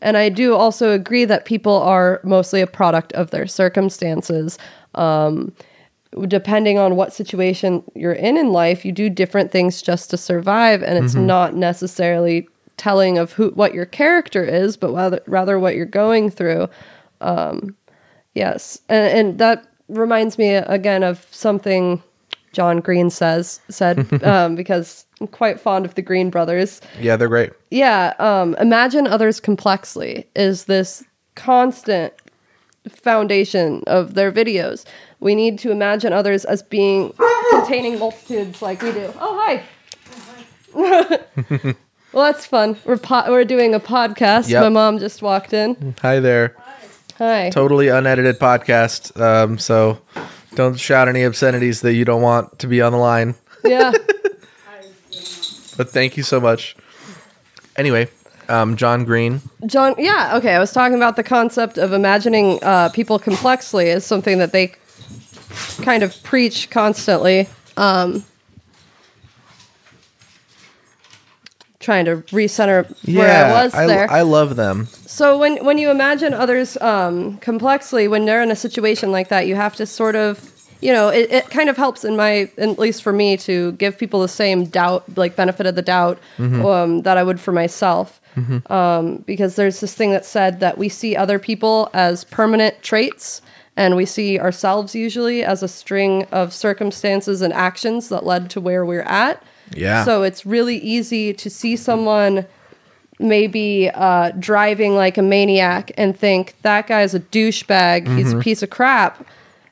And 0.00 0.16
I 0.16 0.28
do 0.28 0.54
also 0.54 0.92
agree 0.92 1.24
that 1.24 1.44
people 1.44 1.74
are 1.74 2.20
mostly 2.22 2.60
a 2.60 2.66
product 2.66 3.12
of 3.14 3.30
their 3.30 3.46
circumstances. 3.46 4.58
Um, 4.94 5.52
depending 6.26 6.78
on 6.78 6.96
what 6.96 7.12
situation 7.12 7.82
you're 7.94 8.12
in 8.12 8.36
in 8.36 8.52
life, 8.52 8.84
you 8.84 8.92
do 8.92 9.10
different 9.10 9.50
things 9.50 9.82
just 9.82 10.10
to 10.10 10.16
survive, 10.16 10.82
and 10.82 11.04
it's 11.04 11.14
not 11.14 11.54
necessarily 11.54 12.48
telling 12.76 13.18
of 13.18 13.32
who 13.32 13.50
what 13.50 13.74
your 13.74 13.84
character 13.84 14.42
is, 14.42 14.76
but 14.76 14.92
rather 14.92 15.20
rather 15.26 15.58
what 15.58 15.74
you're 15.74 15.84
going 15.84 16.30
through. 16.30 16.68
Um, 17.20 17.76
yes, 18.34 18.80
and, 18.88 19.18
and 19.18 19.38
that 19.38 19.66
reminds 19.88 20.38
me 20.38 20.54
again 20.54 21.02
of 21.02 21.26
something 21.30 22.02
John 22.52 22.80
Green 22.80 23.10
says 23.10 23.60
said 23.68 24.22
um, 24.24 24.54
because 24.54 25.06
I'm 25.20 25.26
quite 25.26 25.60
fond 25.60 25.84
of 25.84 25.94
the 25.94 26.02
Green 26.02 26.30
Brothers. 26.30 26.80
Yeah, 27.00 27.16
they're 27.16 27.28
great. 27.28 27.52
Yeah, 27.70 28.14
um, 28.18 28.54
imagine 28.60 29.06
others 29.06 29.40
complexly 29.40 30.26
is 30.34 30.64
this 30.64 31.04
constant 31.34 32.12
foundation 32.88 33.82
of 33.86 34.14
their 34.14 34.32
videos. 34.32 34.84
We 35.20 35.34
need 35.34 35.58
to 35.60 35.70
imagine 35.70 36.12
others 36.12 36.44
as 36.44 36.62
being 36.62 37.12
containing 37.50 37.98
multitudes 37.98 38.62
like 38.62 38.82
we 38.82 38.92
do. 38.92 39.12
Oh, 39.18 39.38
hi. 39.44 39.62
well, 42.12 42.24
that's 42.24 42.46
fun. 42.46 42.76
We're 42.84 42.98
po- 42.98 43.24
we're 43.28 43.44
doing 43.44 43.74
a 43.74 43.80
podcast. 43.80 44.48
Yep. 44.48 44.62
My 44.62 44.68
mom 44.68 44.98
just 44.98 45.22
walked 45.22 45.52
in. 45.52 45.94
Hi 46.02 46.20
there. 46.20 46.54
Hi. 47.18 47.50
Totally 47.50 47.88
unedited 47.88 48.38
podcast. 48.38 49.20
Um, 49.20 49.58
so 49.58 50.00
don't 50.54 50.78
shout 50.78 51.08
any 51.08 51.24
obscenities 51.24 51.80
that 51.82 51.94
you 51.94 52.04
don't 52.04 52.22
want 52.22 52.58
to 52.60 52.66
be 52.66 52.80
on 52.82 52.92
the 52.92 52.98
line. 52.98 53.34
Yeah. 53.64 53.92
But 55.78 55.90
thank 55.90 56.16
you 56.16 56.24
so 56.24 56.40
much. 56.40 56.76
Anyway, 57.76 58.08
um, 58.48 58.76
John 58.76 59.04
Green. 59.04 59.40
John, 59.64 59.94
yeah, 59.96 60.36
okay. 60.36 60.56
I 60.56 60.58
was 60.58 60.72
talking 60.72 60.96
about 60.96 61.14
the 61.14 61.22
concept 61.22 61.78
of 61.78 61.92
imagining 61.92 62.58
uh, 62.64 62.88
people 62.88 63.20
complexly 63.20 63.88
as 63.90 64.04
something 64.04 64.38
that 64.38 64.50
they 64.50 64.74
kind 65.82 66.02
of 66.02 66.20
preach 66.24 66.68
constantly. 66.70 67.48
Um, 67.76 68.24
trying 71.88 72.04
to 72.04 72.16
recenter 72.36 72.84
where 73.16 73.46
I 73.46 73.64
was 73.64 73.74
I, 73.74 73.86
there. 73.86 74.10
I 74.10 74.20
love 74.20 74.56
them. 74.56 74.84
so 75.18 75.38
when 75.38 75.64
when 75.64 75.78
you 75.78 75.90
imagine 75.90 76.34
others 76.34 76.76
um, 76.82 77.38
complexly, 77.38 78.08
when 78.08 78.26
they're 78.26 78.42
in 78.42 78.50
a 78.50 78.56
situation 78.56 79.10
like 79.10 79.28
that, 79.28 79.46
you 79.46 79.56
have 79.56 79.74
to 79.76 79.86
sort 79.86 80.14
of, 80.14 80.52
you 80.82 80.92
know, 80.92 81.08
it, 81.08 81.32
it 81.32 81.44
kind 81.48 81.70
of 81.70 81.78
helps 81.78 82.04
in 82.04 82.14
my, 82.14 82.50
at 82.58 82.78
least 82.78 83.02
for 83.02 83.14
me, 83.14 83.38
to 83.38 83.72
give 83.82 83.96
people 83.96 84.20
the 84.20 84.28
same 84.28 84.66
doubt, 84.66 85.02
like 85.16 85.34
benefit 85.34 85.64
of 85.64 85.76
the 85.76 85.86
doubt, 85.96 86.18
um, 86.38 87.02
that 87.06 87.16
I 87.16 87.22
would 87.22 87.40
for 87.40 87.52
myself. 87.52 88.20
Um, 88.70 89.24
because 89.26 89.56
there's 89.56 89.80
this 89.80 89.94
thing 89.94 90.12
that 90.12 90.24
said 90.26 90.60
that 90.60 90.76
we 90.78 90.88
see 90.90 91.16
other 91.16 91.38
people 91.38 91.88
as 91.94 92.24
permanent 92.24 92.82
traits, 92.82 93.40
and 93.76 93.96
we 93.96 94.04
see 94.04 94.38
ourselves 94.38 94.94
usually 94.94 95.42
as 95.42 95.62
a 95.62 95.68
string 95.68 96.24
of 96.30 96.52
circumstances 96.52 97.40
and 97.40 97.52
actions 97.54 98.10
that 98.10 98.26
led 98.26 98.50
to 98.50 98.60
where 98.60 98.84
we're 98.84 99.08
at. 99.24 99.42
Yeah. 99.72 100.04
So 100.04 100.22
it's 100.22 100.44
really 100.46 100.78
easy 100.78 101.32
to 101.34 101.50
see 101.50 101.76
someone 101.76 102.46
maybe 103.18 103.90
uh, 103.94 104.30
driving 104.38 104.94
like 104.94 105.18
a 105.18 105.22
maniac 105.22 105.90
and 105.96 106.16
think 106.16 106.54
that 106.62 106.86
guy's 106.86 107.14
a 107.14 107.20
douchebag, 107.20 108.16
he's 108.16 108.32
a 108.32 108.38
piece 108.38 108.62
of 108.62 108.70
crap. 108.70 109.26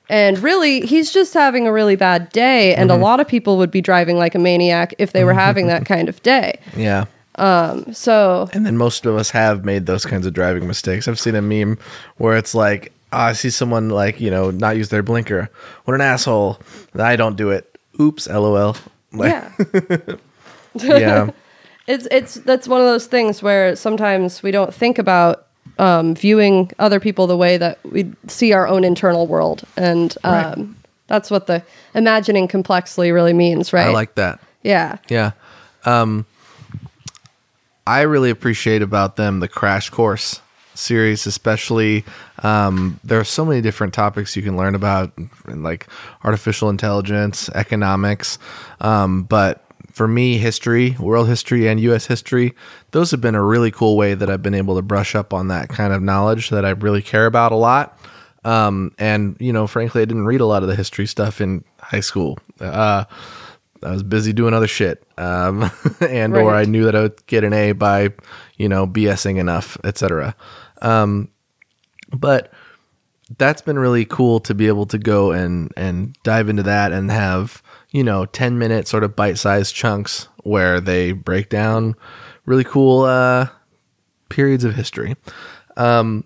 And 0.08 0.38
really, 0.38 0.86
he's 0.86 1.12
just 1.12 1.34
having 1.34 1.66
a 1.66 1.72
really 1.72 1.96
bad 1.96 2.30
day. 2.30 2.74
And 2.76 2.90
a 2.92 2.96
lot 2.96 3.18
of 3.18 3.26
people 3.26 3.56
would 3.58 3.70
be 3.72 3.80
driving 3.80 4.18
like 4.18 4.34
a 4.34 4.38
maniac 4.38 4.94
if 4.98 5.12
they 5.12 5.24
were 5.24 5.34
having 5.34 5.66
that 5.66 5.84
kind 5.84 6.08
of 6.08 6.22
day. 6.22 6.60
Yeah. 6.76 7.06
Um, 7.36 7.92
So, 7.92 8.48
And 8.52 8.64
then 8.64 8.76
most 8.76 9.04
of 9.04 9.16
us 9.16 9.30
have 9.30 9.64
made 9.64 9.86
those 9.86 10.06
kinds 10.06 10.26
of 10.26 10.32
driving 10.32 10.66
mistakes. 10.66 11.06
I've 11.08 11.18
seen 11.20 11.34
a 11.34 11.42
meme 11.42 11.78
where 12.16 12.36
it's 12.36 12.54
like, 12.54 12.92
oh, 13.12 13.18
I 13.18 13.32
see 13.32 13.50
someone 13.50 13.90
like, 13.90 14.20
you 14.20 14.30
know, 14.30 14.50
not 14.50 14.76
use 14.76 14.88
their 14.88 15.02
blinker. 15.02 15.50
What 15.84 15.94
an 15.94 16.00
asshole. 16.00 16.60
I 16.98 17.16
don't 17.16 17.36
do 17.36 17.50
it. 17.50 17.76
oops, 18.00 18.28
lol. 18.28 18.76
Like, 19.12 19.30
yeah. 19.32 20.16
yeah. 20.74 21.30
It's 21.88 22.08
it's 22.10 22.34
that's 22.34 22.66
one 22.66 22.80
of 22.80 22.86
those 22.88 23.06
things 23.06 23.44
where 23.44 23.76
sometimes 23.76 24.42
we 24.42 24.50
don't 24.50 24.74
think 24.74 24.98
about 24.98 25.46
um, 25.78 26.16
viewing 26.16 26.72
other 26.80 26.98
people 26.98 27.28
the 27.28 27.36
way 27.36 27.58
that 27.58 27.78
we 27.84 28.12
see 28.26 28.52
our 28.52 28.66
own 28.66 28.82
internal 28.82 29.28
world, 29.28 29.62
and 29.76 30.12
um, 30.24 30.32
Right. 30.34 30.66
that's 31.06 31.30
what 31.30 31.46
the 31.46 31.62
imagining 31.94 32.48
complexly 32.48 33.12
really 33.12 33.32
means, 33.32 33.72
right? 33.72 33.86
I 33.86 33.92
like 33.92 34.16
that. 34.16 34.40
yeah, 34.64 34.98
Yeah. 35.08 35.30
Um, 35.84 36.26
I 37.86 38.00
really 38.00 38.30
appreciate 38.30 38.82
about 38.82 39.14
them 39.14 39.38
the 39.38 39.46
crash 39.46 39.88
course 39.88 40.40
series, 40.78 41.26
especially. 41.26 42.04
Um, 42.42 43.00
there 43.04 43.18
are 43.18 43.24
so 43.24 43.44
many 43.44 43.60
different 43.60 43.94
topics 43.94 44.36
you 44.36 44.42
can 44.42 44.56
learn 44.56 44.74
about, 44.74 45.12
like 45.46 45.86
artificial 46.24 46.68
intelligence, 46.68 47.48
economics. 47.50 48.38
Um, 48.80 49.24
but 49.24 49.64
for 49.96 50.06
me, 50.06 50.36
history, 50.36 50.94
world 51.00 51.26
history, 51.26 51.68
and 51.68 51.80
U.S. 51.80 52.06
history, 52.06 52.54
those 52.90 53.10
have 53.12 53.22
been 53.22 53.34
a 53.34 53.42
really 53.42 53.70
cool 53.70 53.96
way 53.96 54.12
that 54.12 54.28
I've 54.28 54.42
been 54.42 54.54
able 54.54 54.76
to 54.76 54.82
brush 54.82 55.14
up 55.14 55.32
on 55.32 55.48
that 55.48 55.70
kind 55.70 55.92
of 55.92 56.02
knowledge 56.02 56.50
that 56.50 56.66
I 56.66 56.70
really 56.70 57.00
care 57.00 57.24
about 57.24 57.50
a 57.50 57.56
lot. 57.56 57.98
Um, 58.44 58.94
and 58.98 59.36
you 59.40 59.52
know, 59.52 59.66
frankly, 59.66 60.02
I 60.02 60.04
didn't 60.04 60.26
read 60.26 60.42
a 60.42 60.46
lot 60.46 60.62
of 60.62 60.68
the 60.68 60.76
history 60.76 61.06
stuff 61.06 61.40
in 61.40 61.64
high 61.80 62.00
school. 62.00 62.38
Uh, 62.60 63.04
I 63.82 63.90
was 63.90 64.02
busy 64.02 64.32
doing 64.32 64.52
other 64.52 64.68
shit, 64.68 65.02
um, 65.16 65.70
and 66.00 66.36
or 66.36 66.54
I 66.54 66.64
knew 66.64 66.84
that 66.84 66.94
I 66.94 67.00
would 67.00 67.26
get 67.26 67.44
an 67.44 67.52
A 67.52 67.72
by, 67.72 68.10
you 68.56 68.68
know, 68.68 68.86
BSing 68.86 69.38
enough, 69.38 69.78
etc. 69.82 70.36
Um, 70.82 71.30
but 72.10 72.52
that's 73.38 73.62
been 73.62 73.78
really 73.78 74.04
cool 74.04 74.40
to 74.40 74.54
be 74.54 74.68
able 74.68 74.86
to 74.86 74.98
go 74.98 75.32
and 75.32 75.72
and 75.76 76.16
dive 76.22 76.48
into 76.48 76.62
that 76.62 76.92
and 76.92 77.10
have 77.10 77.62
you 77.90 78.04
know 78.04 78.24
10 78.26 78.58
minute 78.58 78.86
sort 78.86 79.04
of 79.04 79.16
bite-sized 79.16 79.74
chunks 79.74 80.28
where 80.44 80.80
they 80.80 81.12
break 81.12 81.48
down 81.48 81.94
really 82.44 82.64
cool 82.64 83.02
uh 83.02 83.48
periods 84.28 84.64
of 84.64 84.74
history. 84.74 85.16
Um 85.76 86.24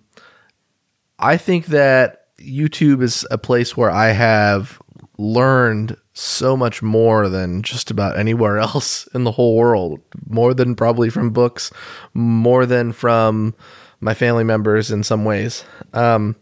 i 1.18 1.36
think 1.36 1.66
that 1.66 2.26
youtube 2.38 3.02
is 3.02 3.26
a 3.30 3.36
place 3.38 3.76
where 3.76 3.90
i 3.90 4.08
have 4.08 4.80
learned 5.18 5.96
so 6.14 6.56
much 6.56 6.82
more 6.82 7.28
than 7.28 7.62
just 7.62 7.90
about 7.90 8.18
anywhere 8.18 8.58
else 8.58 9.06
in 9.08 9.24
the 9.24 9.32
whole 9.32 9.56
world 9.56 10.00
more 10.26 10.54
than 10.54 10.74
probably 10.74 11.10
from 11.10 11.30
books 11.30 11.70
more 12.14 12.64
than 12.64 12.92
from 12.92 13.54
my 14.00 14.14
family 14.14 14.44
members 14.44 14.90
in 14.90 15.02
some 15.02 15.24
ways 15.24 15.64
um 15.94 16.36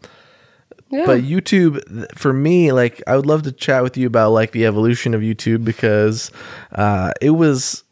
yeah. 0.91 1.05
but 1.05 1.21
YouTube, 1.21 1.83
for 2.17 2.33
me, 2.33 2.71
like 2.71 3.03
I 3.05 3.15
would 3.15 3.27
love 3.27 3.43
to 3.43 3.51
chat 3.51 3.83
with 3.83 3.95
you 3.95 4.07
about 4.07 4.31
like 4.31 4.53
the 4.53 4.65
evolution 4.65 5.13
of 5.13 5.21
YouTube 5.21 5.63
because 5.63 6.31
uh, 6.71 7.11
it 7.21 7.29
was. 7.29 7.83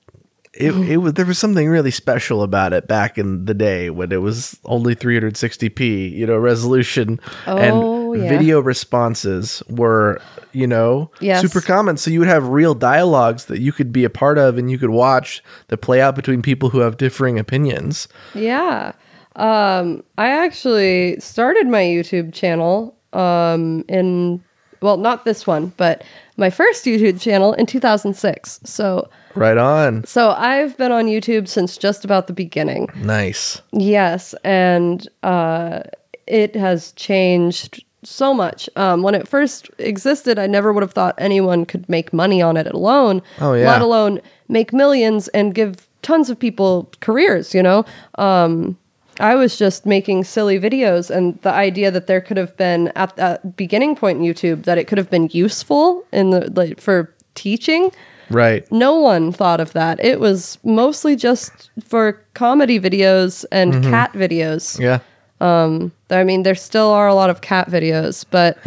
It, 0.55 0.71
it 0.89 0.97
was 0.97 1.13
there 1.13 1.27
was 1.27 1.37
something 1.37 1.69
really 1.69 1.91
special 1.91 2.41
about 2.41 2.73
it 2.73 2.87
back 2.87 3.19
in 3.19 3.45
the 3.45 3.53
day 3.53 3.91
when 3.91 4.11
it 4.11 4.23
was 4.23 4.57
only 4.65 4.95
360p 4.95 6.11
you 6.11 6.25
know 6.25 6.37
resolution 6.37 7.19
Oh, 7.45 7.57
and 7.57 8.19
yeah. 8.23 8.27
video 8.27 8.59
responses 8.59 9.61
were 9.69 10.19
you 10.53 10.65
know 10.65 11.11
Yes. 11.19 11.41
super 11.41 11.61
common 11.61 11.97
so 11.97 12.09
you 12.09 12.17
would 12.19 12.27
have 12.27 12.47
real 12.47 12.73
dialogues 12.73 13.45
that 13.45 13.59
you 13.59 13.71
could 13.71 13.93
be 13.93 14.03
a 14.03 14.09
part 14.09 14.39
of 14.39 14.57
and 14.57 14.71
you 14.71 14.79
could 14.79 14.89
watch 14.89 15.43
that 15.67 15.77
play 15.77 16.01
out 16.01 16.15
between 16.15 16.41
people 16.41 16.69
who 16.71 16.79
have 16.79 16.97
differing 16.97 17.37
opinions 17.37 18.07
Yeah. 18.33 18.93
Um, 19.37 20.03
I 20.17 20.29
actually 20.29 21.19
started 21.19 21.67
my 21.67 21.83
YouTube 21.83 22.33
channel 22.33 22.95
um, 23.13 23.85
in, 23.87 24.43
well, 24.81 24.97
not 24.97 25.25
this 25.25 25.45
one, 25.47 25.73
but 25.77 26.03
my 26.37 26.49
first 26.49 26.85
YouTube 26.85 27.21
channel 27.21 27.53
in 27.53 27.65
2006. 27.67 28.59
So, 28.63 29.09
right 29.35 29.57
on 29.57 30.03
so 30.05 30.31
I've 30.31 30.75
been 30.77 30.91
on 30.91 31.05
YouTube 31.05 31.47
since 31.47 31.77
just 31.77 32.03
about 32.03 32.25
the 32.25 32.33
beginning. 32.33 32.89
nice 32.95 33.61
Yes, 33.71 34.33
and 34.43 35.07
uh, 35.21 35.81
it 36.25 36.55
has 36.55 36.91
changed 36.93 37.83
so 38.03 38.33
much. 38.33 38.69
Um, 38.75 39.03
when 39.03 39.13
it 39.15 39.27
first 39.27 39.69
existed, 39.77 40.39
I 40.39 40.47
never 40.47 40.73
would 40.73 40.83
have 40.83 40.93
thought 40.93 41.15
anyone 41.17 41.65
could 41.65 41.87
make 41.89 42.13
money 42.13 42.41
on 42.41 42.57
it 42.57 42.67
alone. 42.67 43.21
Oh, 43.39 43.53
yeah. 43.53 43.69
Let 43.69 43.81
alone 43.81 44.21
make 44.47 44.73
millions 44.73 45.27
and 45.29 45.53
give 45.53 45.87
tons 46.01 46.29
of 46.29 46.39
people 46.39 46.91
careers. 47.01 47.53
You 47.53 47.63
know, 47.63 47.85
um, 48.15 48.77
I 49.19 49.35
was 49.35 49.57
just 49.57 49.85
making 49.85 50.23
silly 50.25 50.59
videos, 50.59 51.09
and 51.09 51.41
the 51.41 51.51
idea 51.51 51.91
that 51.91 52.07
there 52.07 52.21
could 52.21 52.37
have 52.37 52.55
been 52.57 52.89
at 52.95 53.15
that 53.15 53.55
beginning 53.55 53.95
point 53.95 54.19
in 54.19 54.23
YouTube 54.23 54.63
that 54.65 54.77
it 54.77 54.87
could 54.87 54.97
have 54.97 55.09
been 55.09 55.29
useful 55.31 56.03
in 56.11 56.29
the 56.29 56.51
like 56.55 56.79
for 56.79 57.13
teaching. 57.35 57.91
right 58.29 58.69
No 58.71 58.95
one 58.95 59.31
thought 59.31 59.59
of 59.59 59.73
that. 59.73 60.03
It 60.03 60.19
was 60.19 60.57
mostly 60.63 61.15
just 61.15 61.71
for 61.83 62.13
comedy 62.33 62.79
videos 62.79 63.45
and 63.51 63.83
cat 63.83 64.13
videos. 64.13 64.79
yeah 64.79 64.99
Um, 65.39 65.91
I 66.09 66.23
mean, 66.23 66.43
there 66.43 66.55
still 66.55 66.89
are 66.89 67.07
a 67.07 67.13
lot 67.13 67.29
of 67.29 67.41
cat 67.41 67.69
videos, 67.69 68.25
but 68.29 68.57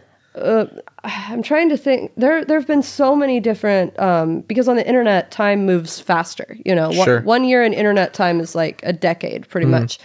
uh, 0.38 0.66
I'm 1.04 1.42
trying 1.42 1.68
to 1.68 1.76
think. 1.76 2.12
There, 2.16 2.44
there 2.44 2.58
have 2.58 2.66
been 2.66 2.82
so 2.82 3.14
many 3.14 3.40
different 3.40 3.98
um, 3.98 4.40
because 4.42 4.68
on 4.68 4.76
the 4.76 4.86
internet, 4.86 5.30
time 5.30 5.66
moves 5.66 6.00
faster. 6.00 6.56
You 6.64 6.74
know, 6.74 6.88
one, 6.90 7.04
Sure. 7.04 7.20
one 7.22 7.44
year 7.44 7.62
in 7.62 7.72
internet 7.72 8.14
time 8.14 8.40
is 8.40 8.54
like 8.54 8.80
a 8.84 8.92
decade, 8.92 9.48
pretty 9.48 9.66
much. 9.66 9.98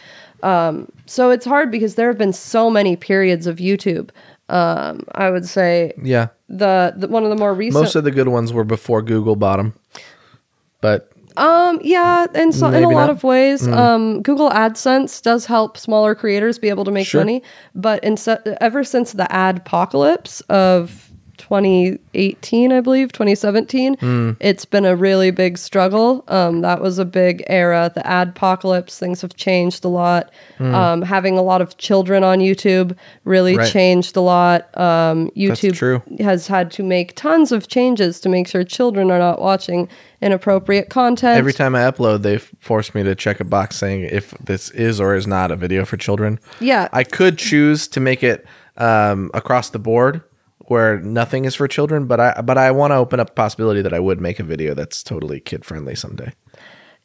Um, 0.44 0.92
so 1.06 1.30
it's 1.30 1.46
hard 1.46 1.72
because 1.72 1.96
there 1.96 2.08
have 2.08 2.18
been 2.18 2.34
so 2.34 2.70
many 2.70 2.96
periods 2.96 3.48
of 3.48 3.58
YouTube. 3.58 4.10
Um, 4.50 5.06
I 5.16 5.30
would 5.30 5.48
say 5.48 5.94
yeah 6.04 6.28
the, 6.50 6.94
the 6.98 7.08
one 7.08 7.24
of 7.24 7.30
the 7.30 7.36
more 7.38 7.54
recent. 7.54 7.82
Most 7.82 7.96
of 7.96 8.04
the 8.04 8.12
good 8.12 8.28
ones 8.28 8.52
were 8.52 8.66
before 8.66 9.02
Google 9.02 9.38
bought 9.38 9.56
them, 9.58 9.74
but 10.82 11.13
Um, 11.38 11.80
yeah, 11.84 12.26
in 12.36 12.52
so, 12.52 12.68
in 12.68 12.76
a 12.76 12.80
Maybe 12.82 12.94
lot 12.94 13.08
not. 13.08 13.10
of 13.10 13.24
ways, 13.24 13.68
um, 13.68 14.22
Google 14.22 14.50
AdSense 14.50 15.22
does 15.22 15.46
help 15.46 15.78
smaller 15.78 16.16
creators 16.16 16.60
be 16.60 16.70
able 16.70 16.86
to 16.86 16.92
make 16.92 17.08
Sure. 17.08 17.22
money. 17.22 17.42
But 17.76 18.04
in, 18.04 18.18
ever 18.62 18.84
since 18.84 19.14
the 19.14 19.32
ad 19.32 19.58
apocalypse 19.58 20.42
of 20.42 21.03
2018, 21.38 22.72
I 22.72 22.82
believe 22.82 23.12
2017, 23.12 23.96
Hmm. 24.00 24.32
it's 24.40 24.66
been 24.66 24.86
a 24.86 24.96
really 24.96 25.32
big 25.32 25.58
struggle. 25.58 26.24
Um, 26.28 26.62
that 26.62 26.82
was 26.82 27.00
a 27.00 27.06
big 27.06 27.44
era. 27.48 27.92
The 27.94 28.06
ad 28.06 28.30
apocalypse 28.30 28.98
things 29.00 29.22
have 29.22 29.36
changed 29.36 29.84
a 29.86 29.88
lot. 29.88 30.32
Um, 30.60 31.02
having 31.02 31.38
a 31.38 31.42
lot 31.42 31.62
of 31.62 31.78
children 31.78 32.24
on 32.24 32.40
YouTube 32.40 32.96
really. 33.26 33.58
Right. 33.58 33.70
changed 33.70 34.16
a 34.16 34.22
lot. 34.22 34.76
Um, 34.78 35.30
YouTube 35.36 36.20
has 36.22 36.48
had 36.48 36.72
to 36.72 36.84
make 36.84 37.16
tons 37.16 37.52
of 37.52 37.68
changes 37.68 38.20
to 38.22 38.30
make 38.30 38.48
sure 38.48 38.64
children 38.64 39.12
are 39.12 39.20
not 39.20 39.42
watching 39.42 39.90
inappropriate 40.22 40.90
content. 40.90 41.38
every 41.38 41.52
time 41.54 41.76
I 41.76 41.80
upload, 41.82 42.22
they 42.22 42.38
force 42.38 42.96
me 42.96 43.04
to 43.04 43.14
check 43.16 43.40
a 43.40 43.44
box 43.44 43.76
saying 43.76 44.02
if 44.04 44.32
this 44.44 44.70
is 44.72 45.02
or 45.02 45.16
is 45.16 45.28
not 45.28 45.52
a 45.52 45.56
video 45.58 45.84
for 45.86 45.98
children. 45.98 46.40
Yeah. 46.62 46.88
I 46.94 47.04
could 47.04 47.38
choose 47.38 47.88
to 47.90 48.00
make 48.00 48.24
it 48.24 48.46
um, 48.78 49.30
across 49.34 49.70
the 49.70 49.80
board 49.80 50.22
where 50.74 51.00
nothing 51.00 51.46
is 51.46 51.56
for 51.56 51.68
children, 51.68 52.06
but 52.08 52.20
I 52.20 52.42
but 52.42 52.58
I 52.58 52.72
want 52.72 52.92
to 52.92 52.96
open 52.98 53.20
up 53.20 53.28
the 53.28 53.34
possibility 53.46 53.82
that 53.82 53.94
I 53.94 54.00
would 54.00 54.20
make 54.20 54.40
a 54.40 54.44
video 54.44 54.74
that's 54.74 55.04
totally 55.04 55.40
kid 55.40 55.64
friendly 55.64 55.96
someday. 55.96 56.34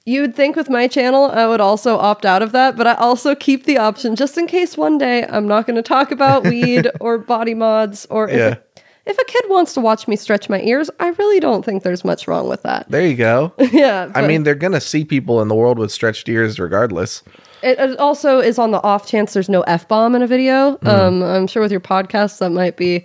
You 0.07 0.23
would 0.23 0.35
think 0.35 0.57
with 0.57 0.71
my 0.71 0.89
channel, 0.89 1.27
I 1.27 1.47
would 1.47 1.61
also 1.61 1.99
opt 1.99 2.25
out 2.25 2.41
of 2.43 2.53
that, 2.53 2.77
but 2.79 2.87
I 2.87 2.95
also 2.95 3.35
keep 3.35 3.65
the 3.65 3.77
option 3.77 4.17
just 4.17 4.39
in 4.39 4.47
case 4.47 4.77
one 4.79 4.97
day 4.97 5.27
I'm 5.27 5.47
not 5.47 5.67
going 5.67 5.77
to 5.77 5.83
talk 5.83 6.11
about 6.11 6.45
weed 6.53 6.89
or 6.99 7.19
body 7.19 7.53
mods 7.55 8.07
or 8.09 8.27
if, 8.29 8.37
Yeah. 8.39 8.55
a, 8.55 9.11
if 9.11 9.19
a 9.19 9.25
kid 9.27 9.45
wants 9.49 9.75
to 9.75 9.83
watch 9.83 10.09
me 10.09 10.17
stretch 10.17 10.49
my 10.49 10.61
ears, 10.63 10.89
I 10.99 11.09
really 11.11 11.41
don't 11.41 11.63
think 11.63 11.83
there's 11.83 12.05
much 12.07 12.27
wrong 12.27 12.49
with 12.49 12.63
that. 12.63 12.91
There 12.91 13.07
you 13.07 13.17
go. 13.17 13.53
yeah. 13.73 14.11
I 14.15 14.27
mean, 14.27 14.45
they're 14.45 14.55
gonna 14.67 14.81
see 14.81 15.05
people 15.05 15.43
in 15.43 15.49
the 15.49 15.55
world 15.55 15.79
with 15.79 15.93
stretched 15.93 16.27
ears 16.31 16.59
regardless. 16.59 17.23
it, 17.63 17.79
it 17.79 17.99
also 17.99 18.39
is 18.39 18.59
on 18.59 18.71
the 18.71 18.83
off 18.83 19.07
chance 19.07 19.35
there's 19.35 19.51
no 19.51 19.61
F 19.63 19.87
bomb 19.89 20.15
in 20.15 20.23
a 20.23 20.27
video. 20.27 20.77
Hmm. 20.79 20.89
Um, 20.89 21.23
I'm 21.23 21.47
sure 21.47 21.61
with 21.61 21.73
your 21.73 21.83
podcast, 21.83 22.39
that 22.39 22.51
might 22.51 22.79
be 22.79 23.05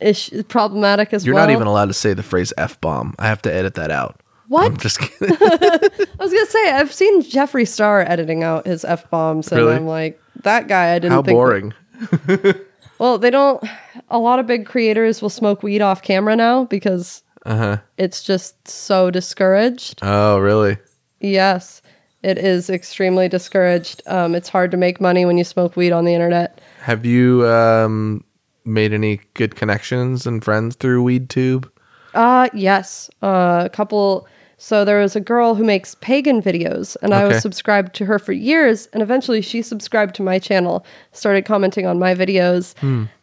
ish- 0.00 0.30
problematic 0.48 1.12
as 1.12 1.22
well. 1.22 1.26
You're 1.26 1.34
well. 1.36 1.46
not 1.46 1.52
even 1.52 1.66
allowed 1.66 1.86
to 1.86 1.94
say 1.94 2.14
the 2.14 2.22
phrase 2.22 2.52
f 2.58 2.80
bomb. 2.80 3.14
I 3.18 3.26
have 3.28 3.42
to 3.42 3.52
edit 3.52 3.74
that 3.74 3.90
out. 3.90 4.20
What? 4.48 4.66
I'm 4.66 4.76
just 4.78 4.98
kidding. 5.00 5.36
I 5.40 5.88
was 6.18 6.32
gonna 6.32 6.46
say 6.46 6.70
I've 6.72 6.92
seen 6.92 7.22
Jeffree 7.22 7.66
Star 7.68 8.02
editing 8.02 8.42
out 8.44 8.66
his 8.66 8.84
f 8.84 9.08
bombs, 9.10 9.50
and 9.50 9.60
Really? 9.60 9.74
I'm 9.76 9.86
like, 9.86 10.20
that 10.42 10.68
guy. 10.68 10.92
I 10.94 10.98
didn't. 10.98 11.12
How 11.12 11.22
think 11.22 11.36
boring. 11.36 11.74
Well, 12.98 13.18
they 13.18 13.28
don't. 13.30 13.62
A 14.08 14.18
lot 14.18 14.38
of 14.38 14.46
big 14.46 14.64
creators 14.64 15.20
will 15.20 15.28
smoke 15.28 15.62
weed 15.62 15.82
off 15.82 16.00
camera 16.00 16.34
now 16.34 16.64
because 16.64 17.22
Uh 17.44 17.56
huh. 17.56 17.76
it's 17.98 18.22
just 18.22 18.66
so 18.66 19.10
discouraged. 19.10 19.98
Oh, 20.00 20.38
really? 20.38 20.78
Yes, 21.20 21.82
it 22.22 22.38
is 22.38 22.70
extremely 22.70 23.28
discouraged. 23.28 24.00
Um, 24.06 24.34
it's 24.34 24.48
hard 24.48 24.70
to 24.70 24.78
make 24.78 24.98
money 24.98 25.26
when 25.26 25.36
you 25.36 25.44
smoke 25.44 25.76
weed 25.76 25.92
on 25.92 26.06
the 26.06 26.14
internet. 26.14 26.58
Have 26.80 27.04
you 27.04 27.46
um, 27.46 28.24
made 28.66 28.92
any 28.92 29.20
good 29.34 29.54
connections 29.54 30.26
and 30.26 30.42
friends 30.44 30.76
through 30.76 31.04
WeedTube? 31.04 31.68
Uh 32.14 32.48
yes. 32.54 33.08
Uh, 33.22 33.62
a 33.66 33.68
couple. 33.70 34.26
So 34.58 34.86
there 34.86 35.00
was 35.00 35.14
a 35.14 35.20
girl 35.20 35.54
who 35.54 35.64
makes 35.64 35.94
pagan 35.96 36.40
videos, 36.40 36.96
and 37.02 37.12
I 37.12 37.24
Okay. 37.24 37.34
was 37.34 37.42
subscribed 37.42 37.94
to 37.96 38.06
her 38.06 38.18
for 38.18 38.32
years. 38.32 38.88
And 38.94 39.02
eventually, 39.02 39.42
she 39.42 39.60
subscribed 39.60 40.14
to 40.14 40.22
my 40.22 40.38
channel, 40.38 40.86
started 41.12 41.44
commenting 41.44 41.86
on 41.86 41.98
my 41.98 42.14
videos, 42.14 42.74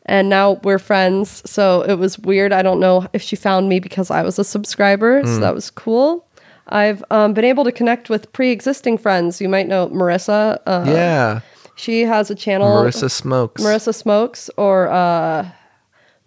and 0.05 0.29
now 0.29 0.59
we're 0.63 0.77
friends. 0.77 1.41
So 1.49 1.81
it 1.81 1.95
was 1.97 2.19
weird. 2.19 2.53
I 2.53 2.61
don't 2.61 2.79
know 2.79 3.07
if 3.13 3.23
she 3.23 3.35
found 3.35 3.67
me 3.67 3.79
because 3.79 4.11
I 4.11 4.21
was 4.21 4.37
a 4.37 4.43
subscriber. 4.43 5.23
So 5.25 5.39
that 5.39 5.55
was 5.55 5.71
cool. 5.71 6.27
I've 6.67 7.03
um, 7.09 7.33
been 7.33 7.45
able 7.45 7.63
to 7.63 7.71
connect 7.71 8.09
with 8.11 8.31
pre-existing 8.31 8.99
friends. 8.99 9.41
You 9.41 9.49
might 9.49 9.67
know 9.67 9.87
Marissa. 9.89 10.59
Uh, 10.67 10.85
yeah. 10.87 11.39
She 11.75 12.01
has 12.01 12.29
a 12.31 12.35
channel. 12.35 12.83
Marissa 12.83 13.09
Smokes. 13.09 13.61
Marissa 13.61 13.93
Smokes 13.93 14.49
or 14.57 14.89
uh 14.89 15.49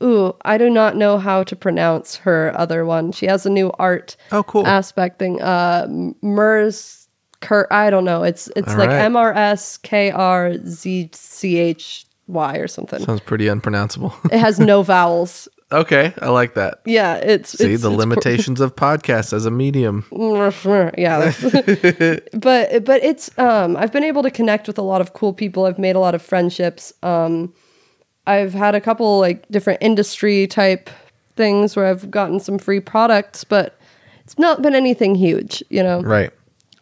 ooh, 0.03 0.34
I 0.44 0.59
do 0.59 0.68
not 0.68 0.97
know 0.97 1.18
how 1.18 1.42
to 1.44 1.57
pronounce 1.57 2.16
her 2.16 2.53
other 2.57 2.84
one. 2.84 3.12
She 3.12 3.26
has 3.26 3.47
a 3.47 3.51
new 3.51 3.70
art 3.78 4.16
Oh, 4.32 4.42
cool. 4.42 4.66
aspect 4.66 5.18
thing. 5.18 5.40
Uh 5.40 5.86
Mers 6.22 7.09
Kurt 7.40 7.68
I 7.70 7.90
don't 7.90 8.05
know. 8.05 8.22
It's 8.22 8.49
it's 8.57 8.72
All 8.72 8.78
like 8.78 8.88
right. 8.88 9.05
M 9.05 9.16
R 9.16 9.32
S 9.32 9.76
K 9.78 10.11
R 10.11 10.55
Z 10.66 11.11
C 11.12 11.57
H 11.59 12.07
Y 12.26 12.57
or 12.57 12.66
something. 12.66 13.05
Sounds 13.05 13.20
pretty 13.20 13.47
unpronounceable. 13.49 14.14
it 14.32 14.38
has 14.38 14.59
no 14.59 14.82
vowels. 14.94 15.49
Okay, 15.73 16.14
I 16.23 16.29
like 16.29 16.55
that. 16.55 16.81
Yeah, 16.85 17.14
it's 17.17 17.51
See 17.51 17.73
it's, 17.73 17.83
the 17.83 17.91
it's 17.91 17.99
limitations 17.99 18.61
of 18.61 18.75
podcasts 18.77 19.33
as 19.33 19.47
a 19.47 19.51
medium. 19.51 20.05
yeah 20.99 21.33
but 22.35 22.85
but 22.85 23.03
it's 23.03 23.37
um 23.39 23.77
i've 23.77 23.93
been 23.93 24.05
able 24.05 24.23
to 24.23 24.31
connect 24.31 24.67
with 24.67 24.79
a 24.79 24.83
lot 24.83 25.01
of 25.01 25.12
cool 25.12 25.33
people 25.33 25.64
i've 25.67 25.79
made 25.79 25.97
a 25.97 25.99
lot 26.01 26.14
of 26.14 26.23
friendships 26.23 26.93
um 27.03 27.53
i've 28.27 28.53
had 28.55 28.75
a 28.75 28.81
couple 28.81 29.19
like 29.19 29.47
different 29.49 29.79
industry 29.83 30.47
type 30.47 30.89
things 31.37 31.77
where 31.77 31.87
i've 31.87 32.11
gotten 32.11 32.39
some 32.41 32.59
free 32.59 32.81
products 32.81 33.45
but 33.45 33.79
it's 34.25 34.39
not 34.39 34.62
been 34.62 34.75
anything 34.75 35.14
huge 35.14 35.62
you 35.71 35.83
know 35.83 36.01
Right. 36.03 36.31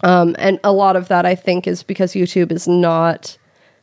um 0.02 0.34
and 0.38 0.58
a 0.64 0.72
lot 0.72 0.96
of 0.96 1.08
that 1.08 1.24
i 1.26 1.34
think 1.34 1.66
is 1.66 1.82
because 1.82 2.12
youtube 2.12 2.52
is 2.52 2.66
not 2.68 3.36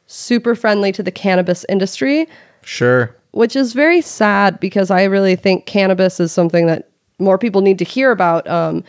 super 0.08 0.56
friendly 0.56 0.91
to 0.91 1.04
the 1.04 1.12
cannabis 1.12 1.66
industry 1.70 2.28
Sure. 2.64 3.16
Which 3.32 3.55
is 3.55 3.73
very 3.73 4.01
sad 4.01 4.59
because 4.59 4.91
I 4.91 5.03
really 5.03 5.36
think 5.36 5.65
cannabis 5.65 6.19
is 6.19 6.32
something 6.32 6.67
that 6.67 6.89
more 7.19 7.38
people 7.38 7.61
need 7.61 7.79
to 7.79 7.86
hear 7.86 8.11
about. 8.11 8.47
Um, 8.49 8.84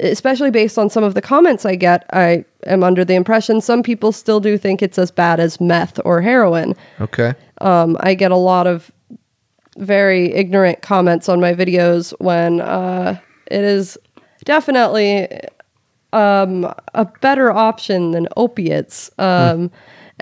especially 0.00 0.50
based 0.50 0.78
on 0.78 0.88
some 0.88 1.04
of 1.04 1.14
the 1.14 1.20
comments 1.20 1.66
I 1.66 1.74
get, 1.74 2.06
I 2.12 2.44
am 2.66 2.82
under 2.82 3.04
the 3.04 3.14
impression 3.14 3.60
some 3.60 3.82
people 3.82 4.12
still 4.12 4.40
do 4.40 4.56
think 4.56 4.82
it's 4.82 4.98
as 4.98 5.10
bad 5.10 5.38
as 5.38 5.60
meth 5.60 6.00
or 6.04 6.22
heroin. 6.22 6.74
Okay. 7.00 7.34
Um, 7.60 7.96
I 8.00 8.14
get 8.14 8.30
a 8.30 8.36
lot 8.36 8.66
of 8.66 8.90
very 9.76 10.32
ignorant 10.32 10.82
comments 10.82 11.28
on 11.28 11.40
my 11.40 11.54
videos 11.54 12.12
when 12.18 12.60
uh, 12.60 13.18
it 13.50 13.64
is 13.64 13.98
definitely 14.44 15.28
um, 16.12 16.72
a 16.94 17.04
better 17.20 17.50
option 17.50 18.10
than 18.12 18.28
opiates. 18.36 19.10
Um, 19.18 19.70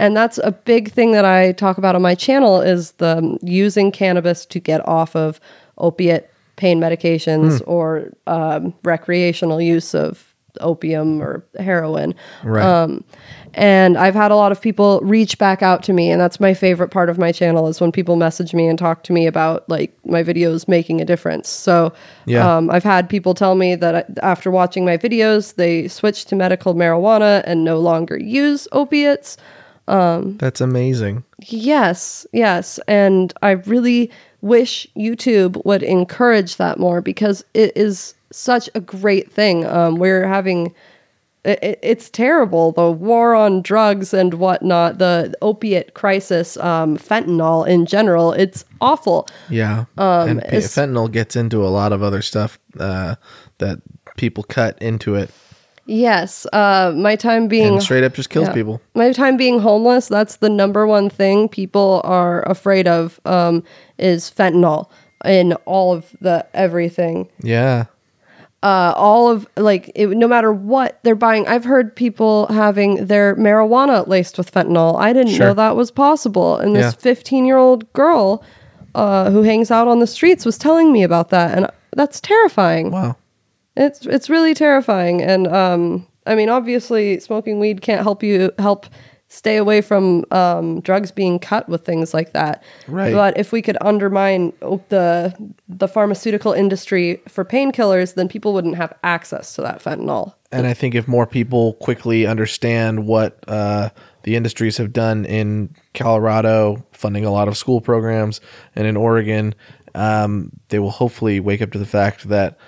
And 0.00 0.16
that's 0.16 0.38
a 0.38 0.50
big 0.52 0.90
thing 0.90 1.12
that 1.12 1.24
I 1.24 1.52
talk 1.52 1.78
about 1.78 1.94
on 1.94 2.02
my 2.02 2.14
channel 2.14 2.60
is 2.60 2.92
the 2.92 3.38
using 3.42 3.92
cannabis 3.92 4.46
to 4.46 4.58
get 4.58 4.86
off 4.88 5.14
of 5.14 5.38
opiate 5.78 6.30
pain 6.56 6.80
medications 6.80 7.62
or 7.66 8.10
um, 8.26 8.74
recreational 8.82 9.60
use 9.60 9.94
of 9.94 10.34
opium 10.60 11.22
or 11.22 11.44
heroin. 11.58 12.14
Right. 12.42 12.64
Um, 12.64 13.04
and 13.54 13.96
I've 13.96 14.14
had 14.14 14.30
a 14.30 14.36
lot 14.36 14.52
of 14.52 14.60
people 14.60 15.00
reach 15.02 15.38
back 15.38 15.62
out 15.62 15.82
to 15.84 15.92
me, 15.92 16.10
and 16.10 16.20
that's 16.20 16.38
my 16.40 16.54
favorite 16.54 16.90
part 16.90 17.08
of 17.08 17.18
my 17.18 17.32
channel 17.32 17.66
is 17.66 17.80
when 17.80 17.92
people 17.92 18.16
message 18.16 18.54
me 18.54 18.66
and 18.68 18.78
talk 18.78 19.02
to 19.04 19.12
me 19.12 19.26
about 19.26 19.68
like 19.68 19.96
my 20.04 20.22
videos 20.22 20.68
making 20.68 21.00
a 21.00 21.04
difference. 21.04 21.48
So, 21.48 21.92
Yeah. 22.26 22.56
um, 22.56 22.70
I've 22.70 22.84
had 22.84 23.08
people 23.08 23.34
tell 23.34 23.54
me 23.54 23.74
that 23.76 24.18
after 24.22 24.50
watching 24.50 24.84
my 24.84 24.96
videos, 24.96 25.54
they 25.56 25.88
switched 25.88 26.28
to 26.28 26.36
medical 26.36 26.74
marijuana 26.74 27.42
and 27.44 27.64
no 27.64 27.78
longer 27.78 28.18
use 28.18 28.66
opiates. 28.72 29.36
That's 29.86 30.60
amazing. 30.60 31.24
Yes, 31.46 32.26
yes. 32.32 32.78
And 32.86 33.32
I 33.42 33.52
really 33.52 34.10
wish 34.40 34.86
YouTube 34.96 35.62
would 35.64 35.82
encourage 35.82 36.56
that 36.56 36.78
more 36.78 37.00
because 37.00 37.44
it 37.54 37.72
is 37.76 38.14
such 38.30 38.70
a 38.74 38.80
great 38.80 39.30
thing. 39.32 39.66
Um, 39.66 39.96
we're 39.96 40.26
having, 40.26 40.72
it, 41.44 41.78
it's 41.82 42.08
terrible 42.08 42.72
the 42.72 42.90
war 42.90 43.34
on 43.34 43.60
drugs 43.62 44.14
and 44.14 44.34
whatnot, 44.34 44.98
the 44.98 45.34
opiate 45.42 45.94
crisis, 45.94 46.56
um, 46.58 46.96
fentanyl 46.96 47.66
in 47.66 47.86
general. 47.86 48.32
It's 48.32 48.64
awful. 48.80 49.26
Yeah. 49.48 49.86
and 49.96 50.30
Um, 50.30 50.38
it's- 50.40 50.74
fentanyl 50.74 51.10
gets 51.10 51.34
into 51.36 51.64
a 51.64 51.68
lot 51.68 51.92
of 51.92 52.02
other 52.02 52.22
stuff 52.22 52.58
uh, 52.78 53.16
that 53.58 53.80
people 54.16 54.44
cut 54.44 54.80
into 54.80 55.14
it 55.16 55.30
Yes. 55.90 56.46
Uh, 56.52 56.92
my 56.94 57.16
time 57.16 57.48
being 57.48 57.74
and 57.74 57.82
straight 57.82 58.04
up 58.04 58.14
just 58.14 58.30
kills 58.30 58.46
Yeah. 58.46 58.54
people. 58.54 58.80
My 58.94 59.10
time 59.12 59.36
being 59.36 59.58
homeless, 59.58 60.06
that's 60.06 60.36
the 60.36 60.48
number 60.48 60.86
one 60.86 61.10
thing 61.10 61.48
people 61.48 62.00
are 62.04 62.48
afraid 62.48 62.86
of 62.86 63.18
um, 63.24 63.64
is 63.98 64.30
fentanyl 64.30 64.88
in 65.24 65.54
all 65.66 65.92
of 65.92 66.06
the 66.20 66.46
everything. 66.54 67.28
Yeah. 67.42 67.86
Uh, 68.62 68.92
all 68.94 69.28
of 69.30 69.48
like 69.56 69.90
it, 69.96 70.08
no 70.10 70.28
matter 70.28 70.52
what 70.52 71.00
they're 71.02 71.14
buying. 71.16 71.48
I've 71.48 71.64
heard 71.64 71.96
people 71.96 72.46
having 72.48 73.06
their 73.06 73.34
marijuana 73.34 74.06
laced 74.06 74.38
with 74.38 74.52
fentanyl. 74.52 74.96
I 74.96 75.12
didn't 75.12 75.32
Sure. 75.32 75.46
know 75.48 75.54
that 75.54 75.74
was 75.76 75.90
possible. 75.90 76.56
And 76.58 76.76
this 76.76 76.94
Yeah. 76.94 77.00
15 77.00 77.46
year 77.46 77.56
old 77.56 77.92
girl 77.94 78.44
uh, 78.94 79.30
who 79.30 79.42
hangs 79.42 79.70
out 79.72 79.88
on 79.88 79.98
the 79.98 80.06
streets 80.06 80.44
was 80.44 80.56
telling 80.58 80.92
me 80.92 81.02
about 81.02 81.30
that, 81.30 81.56
and 81.56 81.66
that's 81.96 82.20
terrifying. 82.20 82.90
Wow. 82.92 83.16
It's 83.76 84.06
it's 84.06 84.28
really 84.28 84.54
terrifying, 84.54 85.22
and 85.22 85.46
um, 85.46 86.06
I 86.26 86.34
mean, 86.34 86.48
obviously, 86.48 87.20
smoking 87.20 87.58
weed 87.60 87.82
can't 87.82 88.02
help 88.02 88.22
you 88.22 88.52
help 88.58 88.86
stay 89.32 89.56
away 89.56 89.80
from 89.80 90.24
um, 90.32 90.80
drugs 90.80 91.12
being 91.12 91.38
cut 91.38 91.68
with 91.68 91.86
things 91.86 92.12
like 92.12 92.32
that. 92.32 92.64
Right. 92.88 93.14
But 93.14 93.38
if 93.38 93.52
we 93.52 93.62
could 93.62 93.78
undermine 93.80 94.52
the 94.88 95.34
the 95.68 95.88
pharmaceutical 95.88 96.52
industry 96.52 97.22
for 97.28 97.44
painkillers, 97.44 98.14
then 98.14 98.28
people 98.28 98.52
wouldn't 98.52 98.76
have 98.76 98.92
access 99.04 99.54
to 99.54 99.62
that 99.62 99.82
fentanyl. 99.82 100.34
And 100.52 100.66
I 100.66 100.74
think 100.74 100.96
if 100.96 101.06
more 101.06 101.28
people 101.28 101.74
quickly 101.74 102.26
understand 102.26 103.06
what 103.06 103.38
uh, 103.46 103.90
the 104.24 104.34
industries 104.34 104.76
have 104.78 104.92
done 104.92 105.24
in 105.24 105.74
Colorado, 105.94 106.84
funding 106.90 107.24
a 107.24 107.30
lot 107.30 107.46
of 107.46 107.56
school 107.56 107.80
programs, 107.80 108.40
and 108.74 108.84
in 108.84 108.96
Oregon, 108.96 109.54
um, 109.94 110.50
they 110.70 110.80
will 110.80 110.90
hopefully 110.90 111.38
wake 111.38 111.62
up 111.62 111.70
to 111.70 111.78
the 111.78 111.86
fact 111.86 112.28
that 112.28 112.58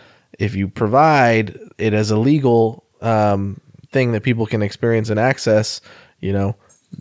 if 0.42 0.54
you 0.54 0.66
provide 0.68 1.56
it 1.78 1.94
as 1.94 2.10
a 2.10 2.16
legal 2.18 2.84
um, 3.00 3.60
thing 3.92 4.12
that 4.12 4.22
people 4.22 4.46
can 4.46 4.62
experience 4.62 5.08
and 5.10 5.20
access, 5.20 5.80
you 6.20 6.32
know, 6.32 6.56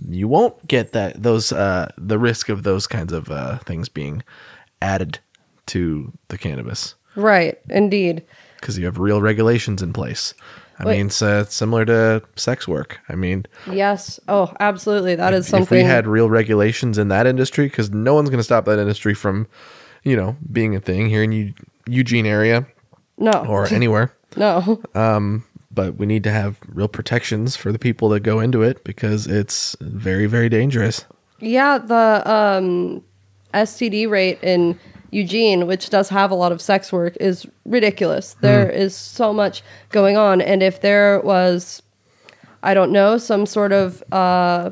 you 0.08 0.28
won't 0.28 0.56
get 0.68 0.92
that 0.94 1.22
those 1.22 1.52
uh, 1.52 1.92
the 1.98 2.18
risk 2.20 2.50
of 2.50 2.64
those 2.64 2.88
kinds 2.88 3.12
of 3.12 3.30
uh, 3.30 3.58
things 3.60 3.90
being 3.90 4.24
added 4.82 5.20
to 5.68 6.12
the 6.30 6.38
cannabis 6.38 6.96
Right. 7.16 7.60
Indeed. 7.70 8.24
because 8.60 8.78
you 8.78 8.86
have 8.86 8.98
real 9.00 9.22
regulations 9.22 9.82
in 9.82 9.92
place. 9.94 10.34
I 10.80 10.86
Wait. 10.86 10.98
mean, 10.98 11.08
it's 11.08 11.22
uh, 11.22 11.46
similar 11.46 11.84
to 11.86 12.22
sex 12.36 12.68
work. 12.68 13.00
I 13.10 13.16
mean, 13.16 13.46
Yes. 13.70 14.20
Oh, 14.28 14.52
absolutely. 14.60 15.16
That 15.16 15.34
is 15.34 15.46
something. 15.48 15.64
if 15.80 15.84
we 15.84 15.84
had 15.84 16.08
real 16.08 16.30
regulations 16.30 16.98
in 16.98 17.10
that 17.10 17.28
industry, 17.28 17.66
because 17.68 17.92
no 17.92 18.14
one's 18.16 18.30
going 18.30 18.40
to 18.40 18.44
stop 18.44 18.66
that 18.66 18.80
industry 18.80 19.14
from, 19.14 19.46
you 20.04 20.16
know, 20.16 20.36
being 20.52 20.76
a 20.76 20.80
thing 20.80 21.10
here 21.10 21.22
in 21.24 21.32
Eu- 21.32 21.54
Eugene 21.88 22.26
area 22.26 22.66
no. 23.22 23.46
or 23.48 23.68
anywhere. 23.74 24.14
no. 24.36 24.82
But 25.74 25.96
we 25.96 26.06
need 26.06 26.24
to 26.26 26.32
have 26.32 26.58
real 26.68 26.90
protections 26.90 27.56
for 27.56 27.72
the 27.72 27.80
people 27.80 28.10
that 28.10 28.22
go 28.22 28.40
into 28.40 28.62
it 28.62 28.84
because 28.84 29.26
it's 29.26 29.76
very, 29.80 30.26
very 30.26 30.50
dangerous. 30.50 31.06
Yeah, 31.40 31.78
the 31.78 32.22
um, 32.26 33.04
STD 33.54 34.10
rate 34.10 34.40
in 34.44 34.78
Eugene, 35.12 35.68
which 35.68 35.90
does 35.90 36.10
have 36.10 36.30
a 36.30 36.36
lot 36.36 36.52
of 36.52 36.62
sex 36.62 36.92
work, 36.92 37.16
is 37.20 37.46
ridiculous. 37.66 38.36
There 38.42 38.70
is 38.70 38.96
so 38.96 39.34
much 39.34 39.64
going 39.90 40.18
on, 40.18 40.42
and 40.42 40.62
if 40.62 40.82
there 40.82 41.20
was, 41.22 41.82
I 42.64 42.74
don't 42.74 42.92
know, 42.92 43.18
some 43.18 43.46
sort 43.46 43.72
of 43.72 44.04
uh, 44.12 44.72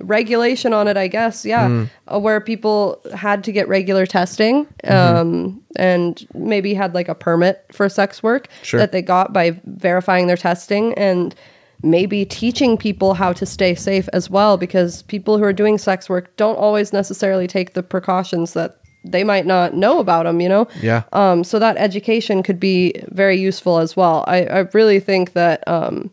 regulation 0.00 0.72
on 0.72 0.88
it, 0.88 0.96
I 0.96 1.08
guess, 1.08 1.44
yeah, 1.44 1.86
uh, 2.08 2.18
where 2.18 2.40
people 2.40 3.00
had 3.14 3.44
to 3.44 3.52
get 3.52 3.68
regular 3.68 4.06
testing, 4.06 4.66
um, 4.88 5.62
and 5.76 6.26
maybe 6.34 6.74
had 6.74 6.94
like 6.94 7.08
a 7.08 7.14
permit 7.14 7.64
for 7.72 7.88
sex 7.88 8.22
work 8.22 8.48
Sure. 8.62 8.78
that 8.80 8.92
they 8.92 9.02
got 9.02 9.32
by 9.32 9.60
verifying 9.64 10.26
their 10.26 10.36
testing 10.36 10.94
and 10.94 11.34
maybe 11.82 12.24
teaching 12.24 12.76
people 12.78 13.14
how 13.14 13.32
to 13.34 13.44
stay 13.44 13.74
safe 13.74 14.08
as 14.12 14.30
well 14.30 14.56
because 14.56 15.02
people 15.02 15.36
who 15.38 15.44
are 15.44 15.52
doing 15.52 15.76
sex 15.76 16.08
work 16.08 16.34
don't 16.36 16.56
always 16.56 16.92
necessarily 16.92 17.46
take 17.46 17.74
the 17.74 17.82
precautions 17.82 18.54
that 18.54 18.78
they 19.04 19.22
might 19.22 19.44
not 19.44 19.74
know 19.74 19.98
about 19.98 20.22
them 20.24 20.40
you 20.40 20.48
know 20.48 20.66
Yeah. 20.80 21.02
um, 21.12 21.44
so 21.44 21.58
that 21.58 21.76
education 21.76 22.42
could 22.42 22.58
be 22.58 22.94
very 23.08 23.36
useful 23.38 23.78
as 23.78 23.94
well 23.94 24.24
i, 24.26 24.44
I 24.46 24.58
really 24.72 24.98
think 24.98 25.34
that 25.34 25.62
um, 25.68 26.10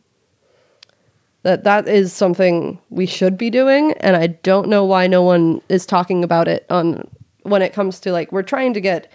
that 1.43 1.63
that 1.63 1.87
is 1.87 2.13
something 2.13 2.77
we 2.89 3.05
should 3.05 3.37
be 3.37 3.49
doing 3.49 3.93
and 3.93 4.15
i 4.15 4.27
don't 4.27 4.67
know 4.69 4.83
why 4.85 5.07
no 5.07 5.21
one 5.23 5.61
is 5.69 5.85
talking 5.85 6.23
about 6.23 6.47
it 6.47 6.65
on 6.69 7.07
when 7.43 7.61
it 7.61 7.73
comes 7.73 7.99
to 7.99 8.11
like 8.11 8.31
we're 8.31 8.43
trying 8.43 8.73
to 8.73 8.81
get 8.81 9.11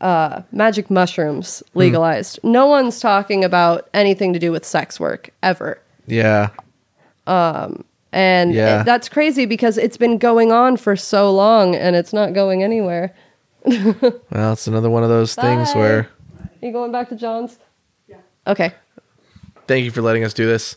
uh, 0.00 0.42
magic 0.52 0.90
mushrooms 0.90 1.62
legalized 1.74 2.38
no 2.42 2.66
one's 2.66 3.00
talking 3.00 3.42
about 3.44 3.88
anything 3.94 4.32
to 4.34 4.38
do 4.38 4.52
with 4.52 4.64
sex 4.64 4.98
work 5.00 5.30
ever 5.42 5.80
Yeah. 6.06 6.50
And 7.26 8.52
Yeah. 8.54 8.80
it- 8.80 8.84
that's 8.84 9.08
crazy 9.08 9.46
because 9.46 9.78
it's 9.78 9.96
been 9.96 10.18
going 10.18 10.52
on 10.52 10.76
for 10.76 10.94
so 10.96 11.32
long 11.32 11.74
and 11.74 11.96
it's 11.96 12.12
not 12.12 12.32
going 12.32 12.62
anywhere. 12.62 13.14
Well, 14.30 14.52
it's 14.52 14.66
another 14.66 14.90
one 14.90 15.02
of 15.02 15.08
those 15.08 15.34
things 15.34 15.72
Bye. 15.72 15.78
where 15.80 16.08
you 16.60 16.70
going 16.72 16.92
back 16.92 17.08
to 17.08 17.16
John's? 17.16 17.58
Yeah. 18.06 18.16
Okay. 18.46 18.72
thank 19.66 19.84
you 19.84 19.90
for 19.90 20.02
letting 20.02 20.22
us 20.22 20.34
do 20.34 20.46
this. 20.46 20.76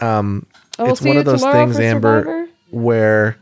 Um, 0.00 0.46
will 0.78 0.90
it's 0.90 1.00
one 1.00 1.16
of 1.16 1.24
those 1.24 1.42
things, 1.42 1.78
Amber, 1.78 2.22
Survivor. 2.22 2.48
where 2.70 3.38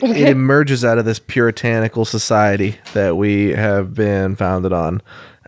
it 0.00 0.28
emerges 0.28 0.84
out 0.84 0.98
of 0.98 1.04
this 1.04 1.18
puritanical 1.18 2.04
society 2.04 2.76
that 2.92 3.16
we 3.16 3.50
have 3.50 3.94
been 3.94 4.36
founded 4.36 4.72
on. 4.72 5.00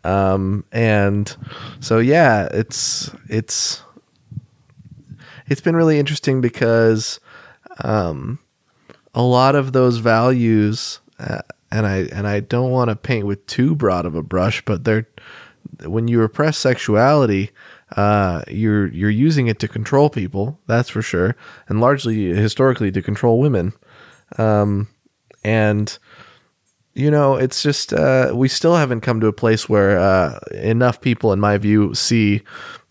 Um, 0.04 0.64
and 0.72 1.36
so 1.80 1.98
yeah, 1.98 2.48
it's 2.52 3.10
it's 3.28 3.82
it's 5.48 5.60
been 5.60 5.76
really 5.76 5.98
interesting 5.98 6.40
because 6.40 7.20
um, 7.82 8.38
a 9.14 9.22
lot 9.22 9.54
of 9.54 9.72
those 9.72 9.98
values, 9.98 11.00
uh, 11.18 11.40
and 11.70 11.86
I 11.86 11.96
and 12.12 12.26
I 12.26 12.40
don't 12.40 12.70
want 12.70 12.90
to 12.90 12.96
paint 12.96 13.26
with 13.26 13.44
too 13.46 13.74
broad 13.74 14.06
of 14.06 14.14
a 14.14 14.22
brush, 14.22 14.64
but 14.64 14.84
they're 14.84 15.08
when 15.84 16.08
you 16.08 16.20
repress 16.20 16.56
sexuality, 16.56 17.50
uh, 17.94 18.42
you're 18.48 18.88
you're 18.88 19.10
using 19.10 19.46
it 19.46 19.58
to 19.60 19.68
control 19.68 20.10
people. 20.10 20.58
That's 20.66 20.88
for 20.88 21.02
sure, 21.02 21.36
and 21.68 21.80
largely 21.80 22.26
historically 22.34 22.90
to 22.92 23.02
control 23.02 23.38
women. 23.38 23.72
Um, 24.38 24.88
and 25.44 25.96
you 26.94 27.10
know, 27.10 27.36
it's 27.36 27.62
just 27.62 27.92
uh, 27.92 28.32
we 28.34 28.48
still 28.48 28.74
haven't 28.74 29.02
come 29.02 29.20
to 29.20 29.26
a 29.26 29.32
place 29.32 29.68
where 29.68 29.98
uh, 29.98 30.38
enough 30.52 31.00
people, 31.00 31.32
in 31.32 31.38
my 31.40 31.58
view, 31.58 31.94
see 31.94 32.42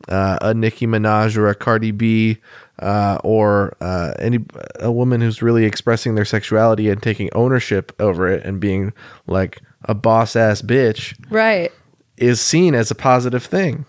uh, 0.07 0.37
a 0.41 0.53
Nicki 0.53 0.85
Minaj 0.85 1.35
or 1.37 1.47
a 1.49 1.55
Cardi 1.55 1.89
B 1.91 2.37
uh, 2.79 3.17
or 3.23 3.75
uh, 3.81 4.13
any 4.19 4.39
a 4.79 4.91
woman 4.91 5.21
who's 5.21 5.41
really 5.41 5.65
expressing 5.65 6.13
their 6.15 6.23
sexuality 6.25 6.89
and 6.89 7.01
taking 7.01 7.29
ownership 7.33 7.91
over 7.99 8.27
it 8.29 8.45
and 8.45 8.59
being 8.59 8.93
like 9.27 9.61
a 9.85 9.93
boss 9.95 10.35
ass 10.35 10.61
bitch 10.61 11.15
Right. 11.31 11.71
is 12.17 12.39
seen 12.39 12.75
as 12.75 12.91
a 12.91 12.95
positive 12.95 13.43
thing. 13.43 13.85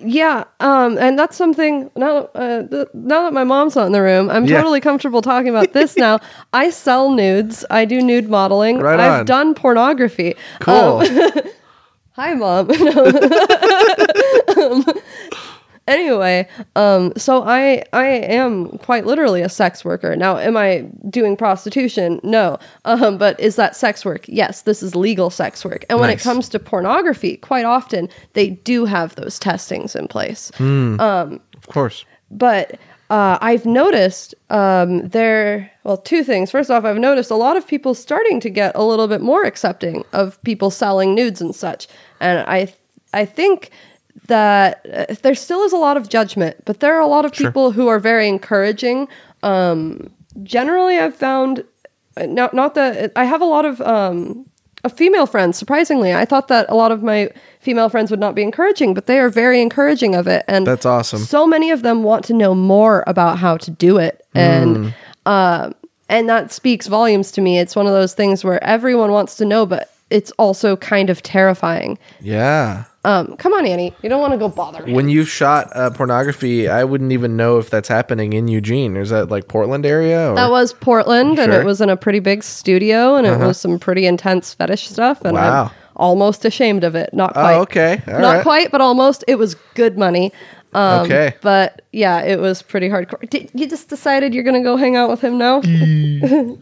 Yeah, 0.00 0.44
um, 0.60 0.98
and 0.98 1.18
that's 1.18 1.36
something 1.36 1.90
now. 1.96 2.28
Uh, 2.34 2.62
th- 2.64 2.88
now 2.94 3.22
that 3.24 3.32
my 3.32 3.44
mom's 3.44 3.76
not 3.76 3.86
in 3.86 3.92
the 3.92 4.02
room, 4.02 4.28
I'm 4.30 4.44
Yeah. 4.44 4.58
totally 4.58 4.80
comfortable 4.80 5.22
talking 5.22 5.48
about 5.48 5.72
this. 5.72 5.96
now, 6.06 6.18
I 6.52 6.70
sell 6.70 7.10
nudes. 7.10 7.64
I 7.70 7.84
do 7.84 8.00
nude 8.02 8.28
modeling. 8.28 8.78
Right 8.78 9.00
I've 9.00 9.20
on. 9.20 9.26
done 9.26 9.54
pornography. 9.54 10.34
Cool. 10.60 11.04
Hi, 12.12 12.34
mom. 12.34 12.70
Um, 14.56 14.84
anyway, 15.86 16.48
um, 16.74 17.12
so 17.16 17.42
I 17.42 17.84
I 17.92 18.06
am 18.06 18.78
quite 18.78 19.06
literally 19.06 19.42
a 19.42 19.48
sex 19.48 19.84
worker. 19.84 20.16
Now, 20.16 20.38
am 20.38 20.56
I 20.56 20.86
doing 21.08 21.36
prostitution? 21.36 22.20
No. 22.22 22.58
Um, 22.84 23.18
but 23.18 23.38
is 23.40 23.56
that 23.56 23.76
sex 23.76 24.04
work? 24.04 24.24
Yes, 24.28 24.62
this 24.62 24.82
is 24.82 24.94
legal 24.94 25.30
sex 25.30 25.64
work. 25.64 25.84
And 25.88 26.00
when 26.00 26.10
it 26.10 26.20
comes 26.20 26.48
to 26.50 26.58
pornography, 26.58 27.36
quite 27.36 27.64
often 27.64 28.08
they 28.34 28.50
do 28.50 28.84
have 28.84 29.14
those 29.16 29.38
testings 29.38 29.94
in 29.94 30.08
place. 30.08 30.50
of 31.56 31.66
course. 31.68 32.04
But 32.30 32.78
uh, 33.08 33.38
I've 33.40 33.64
noticed 33.64 34.34
um, 34.50 35.08
there, 35.08 35.70
well, 35.84 35.96
two 35.96 36.24
things. 36.24 36.50
First 36.50 36.70
off, 36.70 36.84
I've 36.84 36.98
noticed 36.98 37.30
a 37.30 37.36
lot 37.36 37.56
of 37.56 37.66
people 37.66 37.94
starting 37.94 38.40
to 38.40 38.50
get 38.50 38.74
a 38.74 38.82
little 38.82 39.06
bit 39.06 39.20
more 39.20 39.44
accepting 39.44 40.04
of 40.12 40.42
people 40.42 40.70
selling 40.70 41.14
nudes 41.14 41.40
and 41.40 41.54
such. 41.54 41.86
And 42.20 42.40
I, 42.48 42.74
I 43.14 43.24
think 43.24 43.70
that 44.28 44.84
uh, 44.92 45.14
there 45.22 45.34
still 45.34 45.62
is 45.64 45.72
a 45.72 45.76
lot 45.76 45.96
of 45.96 46.08
judgment, 46.08 46.56
but 46.64 46.80
there 46.80 46.94
are 46.94 47.00
a 47.00 47.06
lot 47.06 47.24
of 47.24 47.34
Sure. 47.34 47.46
people 47.50 47.72
who 47.72 47.88
are 47.88 47.98
very 47.98 48.28
encouraging. 48.28 49.08
Um, 49.42 50.10
generally, 50.42 50.98
I've 50.98 51.14
found 51.16 51.64
not 52.18 52.54
not 52.54 52.74
that 52.74 53.12
I 53.16 53.24
have 53.24 53.40
a 53.42 53.44
lot 53.44 53.64
of 53.64 53.80
um, 53.82 54.46
of 54.84 54.92
female 54.92 55.26
friends. 55.26 55.58
Surprisingly, 55.58 56.14
I 56.14 56.24
thought 56.24 56.48
that 56.48 56.66
a 56.68 56.74
lot 56.74 56.92
of 56.92 57.02
my 57.02 57.30
female 57.60 57.88
friends 57.88 58.10
would 58.10 58.20
not 58.20 58.34
be 58.34 58.42
encouraging, 58.42 58.94
but 58.94 59.06
they 59.06 59.18
are 59.18 59.28
very 59.28 59.60
encouraging 59.60 60.14
of 60.14 60.26
it. 60.26 60.44
And 60.48 60.66
That's 60.66 60.86
awesome. 60.86 61.20
so 61.20 61.46
many 61.46 61.70
of 61.70 61.82
them 61.82 62.02
want 62.02 62.24
to 62.26 62.32
know 62.34 62.54
more 62.54 63.02
about 63.06 63.38
how 63.38 63.56
to 63.58 63.70
do 63.70 63.98
it 63.98 64.24
and 64.34 64.94
uh, 65.26 65.70
and 66.08 66.28
that 66.28 66.52
speaks 66.52 66.86
volumes 66.86 67.32
to 67.32 67.40
me 67.40 67.58
it's 67.58 67.74
one 67.74 67.86
of 67.86 67.92
those 67.92 68.14
things 68.14 68.44
where 68.44 68.62
everyone 68.62 69.10
wants 69.10 69.34
to 69.36 69.44
know 69.44 69.66
but 69.66 69.90
it's 70.10 70.30
also 70.38 70.76
kind 70.76 71.10
of 71.10 71.20
terrifying 71.22 71.98
Yeah. 72.20 72.84
Um, 73.06 73.36
come 73.36 73.52
on 73.52 73.64
annie 73.66 73.94
you 74.02 74.08
don't 74.08 74.20
want 74.20 74.32
to 74.32 74.38
go 74.38 74.48
bother 74.48 74.84
him. 74.84 74.94
When 74.94 75.08
you 75.08 75.24
shot 75.24 75.68
uh, 75.74 75.90
pornography, 75.90 76.68
I 76.68 76.82
wouldn't 76.84 77.12
even 77.12 77.36
know 77.36 77.58
if 77.58 77.70
that's 77.70 77.88
happening 77.88 78.32
in 78.32 78.48
Eugene. 78.48 78.96
Is 78.96 79.10
that 79.10 79.28
like 79.30 79.48
Portland 79.48 79.86
area? 79.86 80.30
Or? 80.30 80.34
that 80.34 80.50
was 80.50 80.72
portland 80.72 81.38
and 81.38 81.46
Sure. 81.50 81.52
Uh-huh. 81.52 81.60
it 81.60 81.64
was 81.64 81.80
in 81.80 81.88
a 81.90 81.96
pretty 81.96 82.20
big 82.20 82.42
studio 82.42 83.16
and 83.16 83.26
it 83.26 83.38
was 83.38 83.58
some 83.58 83.78
pretty 83.78 84.04
intense 84.06 84.52
fetish 84.54 84.88
stuff 84.88 85.22
and 85.24 85.34
Wow. 85.34 85.64
i'm 85.66 85.70
almost 85.96 86.44
ashamed 86.44 86.84
of 86.84 86.94
it 86.94 87.08
not 87.14 87.32
quite 87.32 87.54
oh, 87.54 87.62
okay. 87.62 88.02
All 88.08 88.20
not 88.20 88.34
right. 88.36 88.42
quite 88.42 88.70
but 88.70 88.80
almost 88.80 89.24
it 89.28 89.36
was 89.36 89.54
good 89.74 89.96
money 89.96 90.32
um, 90.74 91.04
Okay. 91.06 91.34
but 91.40 91.82
yeah 91.92 92.20
it 92.22 92.38
was 92.38 92.60
pretty 92.62 92.88
hardcore 92.90 93.28
Did, 93.30 93.50
you 93.54 93.66
just 93.68 93.88
decided 93.88 94.34
you're 94.34 94.44
gonna 94.44 94.62
go 94.62 94.76
hang 94.76 94.94
out 94.96 95.08
with 95.08 95.22
him 95.22 95.38
now 95.38 95.62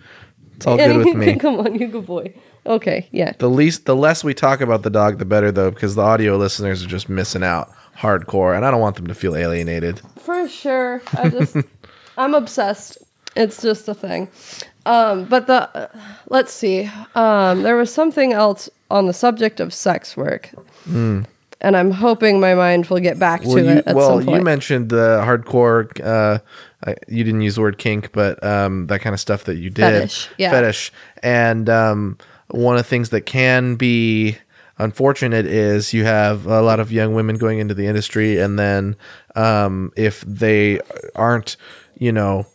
It's 0.57 0.67
all 0.67 0.77
good 0.77 0.97
with 1.05 1.17
me. 1.17 1.35
Come 1.45 1.59
on, 1.59 1.75
you 1.75 1.89
good 1.89 2.07
boy. 2.07 2.33
Okay, 2.67 3.09
yeah. 3.11 3.33
The 3.39 3.51
least, 3.51 3.87
the 3.87 3.97
less 3.97 4.25
we 4.25 4.33
talk 4.35 4.61
about 4.61 4.83
the 4.83 4.91
dog, 4.91 5.19
the 5.19 5.25
better, 5.25 5.53
though, 5.53 5.71
because 5.71 5.95
the 5.95 6.03
audio 6.03 6.37
listeners 6.37 6.83
are 6.83 6.89
just 6.89 7.09
missing 7.09 7.43
out 7.43 7.71
hardcore, 7.97 8.57
and 8.57 8.65
I 8.65 8.71
don't 8.71 8.81
want 8.81 8.97
them 8.97 9.07
to 9.07 9.15
feel 9.15 9.37
alienated. 9.37 10.01
For 10.19 10.49
sure. 10.49 11.03
I 11.17 11.29
just 11.29 11.57
I'm 12.17 12.35
obsessed. 12.35 12.99
It's 13.37 13.61
just 13.61 13.89
a 13.89 13.95
thing. 13.95 14.29
Um, 14.87 15.25
but 15.25 15.47
the 15.47 15.69
uh, 15.77 15.89
let's 16.29 16.53
see. 16.53 16.91
Um, 17.15 17.63
there 17.63 17.77
was 17.77 17.93
something 17.93 18.33
else 18.33 18.71
on 18.91 19.07
the 19.07 19.13
subject 19.13 19.61
of 19.61 19.73
sex 19.75 20.17
work. 20.17 20.51
And 21.61 21.79
I'm 21.79 21.93
hoping 21.93 22.41
my 22.41 22.55
mind 22.55 22.87
will 22.87 23.01
get 23.01 23.19
back. 23.19 23.43
Well, 23.43 23.57
to 23.57 23.63
you, 23.63 23.71
it 23.71 23.87
at 23.87 23.97
well, 23.97 24.19
some 24.19 24.27
point. 24.27 24.39
you 24.39 24.45
mentioned 24.45 24.91
the 24.91 25.23
hardcore. 25.25 25.89
Uh, 26.05 26.39
I- 26.87 26.97
you 27.09 27.25
didn't 27.25 27.41
use 27.41 27.55
the 27.55 27.63
word 27.63 27.79
kink, 27.79 28.13
but 28.13 28.43
um, 28.45 28.87
that 28.89 29.01
kind 29.01 29.15
of 29.15 29.21
stuff 29.21 29.45
that 29.45 29.57
you 29.57 29.71
did, 29.71 29.81
Fetish, 29.83 30.29
yeah. 30.37 30.51
fetish. 30.51 30.93
And 31.23 31.71
um, 31.71 32.19
one 32.49 32.77
of 32.77 32.83
the 32.83 32.89
things 32.89 33.11
that 33.11 33.23
can 33.23 33.77
be 33.77 34.39
unfortunate 34.79 35.47
is 35.47 35.93
you 35.93 36.05
have 36.05 36.47
a 36.47 36.63
lot 36.63 36.81
of 36.81 36.93
young 36.93 37.15
women 37.15 37.37
going 37.37 37.59
into 37.59 37.75
the 37.75 37.87
industry, 37.87 38.39
and 38.39 38.59
then 38.59 38.97
um, 39.35 39.93
if 39.97 40.21
they 40.23 40.81
aren't, 41.15 41.57
you 41.99 42.13
know, 42.13 42.47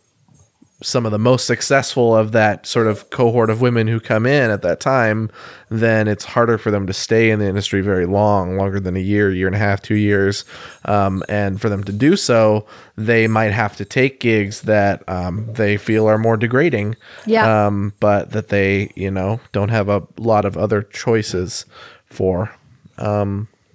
some 0.81 1.05
of 1.05 1.11
the 1.11 1.19
most 1.19 1.45
successful 1.45 2.15
of 2.15 2.31
that 2.31 2.65
sort 2.65 2.87
of 2.87 3.09
cohort 3.09 3.49
of 3.49 3.59
women 3.59 3.87
who 3.87 3.99
come 3.99 4.25
in 4.25 4.49
at 4.49 4.61
that 4.61 4.79
time, 4.79 5.29
then 5.69 6.07
it's 6.07 6.23
harder 6.23 6.57
for 6.57 6.71
them 6.71 6.87
to 6.87 6.93
stay 6.93 7.31
in 7.31 7.39
the 7.39 7.47
industry 7.47 7.81
very 7.81 8.05
long, 8.05 8.55
longer 8.55 8.79
than 8.79 8.95
a 8.95 9.01
year, 9.01 9.29
year 9.31 9.47
and 9.47 9.55
a 9.55 9.59
half, 9.59 9.81
two 9.81 9.95
years. 9.95 10.45
Um, 10.85 11.21
and 11.27 11.59
for 11.59 11.67
them 11.67 11.83
to 11.83 11.91
do 11.91 12.15
so, 12.15 12.65
they 12.95 13.27
might 13.27 13.51
have 13.51 13.75
to 13.75 13.83
take 13.83 14.21
gigs 14.21 14.61
that 14.61 15.07
um, 15.09 15.51
they 15.53 15.75
feel 15.75 16.07
are 16.07 16.17
more 16.17 16.37
degrading. 16.37 16.95
Yeah. 17.25 17.67
Um, 17.67 17.93
but 17.99 18.31
that 18.31 18.47
they, 18.47 18.93
you 18.95 19.11
know, 19.11 19.41
don't 19.51 19.69
have 19.69 19.89
a 19.89 20.07
lot 20.17 20.45
of 20.45 20.57
other 20.57 20.83
choices 20.83 21.65
for. 22.05 22.55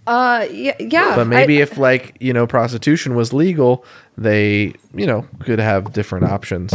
uh 0.06 0.46
yeah, 0.50 0.76
yeah. 0.78 1.16
But 1.16 1.26
maybe 1.26 1.58
I, 1.58 1.62
if 1.62 1.78
like, 1.78 2.16
you 2.20 2.32
know, 2.32 2.46
prostitution 2.46 3.14
was 3.14 3.32
legal, 3.32 3.84
they, 4.16 4.74
you 4.94 5.06
know, 5.06 5.26
could 5.40 5.58
have 5.58 5.92
different 5.92 6.26
options. 6.26 6.72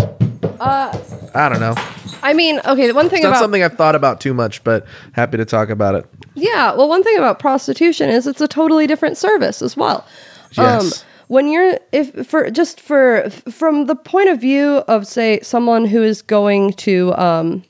uh 0.59 0.97
I 1.35 1.47
don't 1.49 1.59
know. 1.59 1.75
I 2.21 2.33
mean, 2.33 2.59
okay, 2.65 2.87
the 2.87 2.93
one 2.93 3.07
thing 3.09 3.19
It's 3.19 3.23
not 3.23 3.29
about 3.29 3.39
something 3.39 3.63
I've 3.63 3.75
thought 3.77 3.95
about 3.95 4.19
too 4.19 4.33
much, 4.33 4.63
but 4.63 4.85
happy 5.13 5.37
to 5.37 5.45
talk 5.45 5.69
about 5.69 5.95
it. 5.95 6.05
Yeah, 6.35 6.73
well, 6.73 6.89
one 6.89 7.03
thing 7.03 7.17
about 7.17 7.39
prostitution 7.39 8.09
is 8.09 8.27
it's 8.27 8.41
a 8.41 8.47
totally 8.47 8.87
different 8.87 9.17
service 9.17 9.61
as 9.61 9.77
well. 9.77 10.05
Um, 10.57 10.65
Yes. 10.87 11.05
when 11.27 11.47
you're 11.47 11.77
if 11.91 12.27
for 12.27 12.49
just 12.49 12.81
for 12.81 13.23
f- 13.23 13.43
from 13.53 13.85
the 13.85 13.95
point 13.95 14.29
of 14.29 14.41
view 14.41 14.77
of 14.87 15.05
say 15.07 15.39
someone 15.41 15.85
who 15.85 16.01
is 16.03 16.21
going 16.23 16.73
to 16.73 17.13
um 17.15 17.63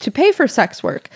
to 0.00 0.10
pay 0.10 0.30
for 0.32 0.46
sex 0.46 0.82
work, 0.82 1.08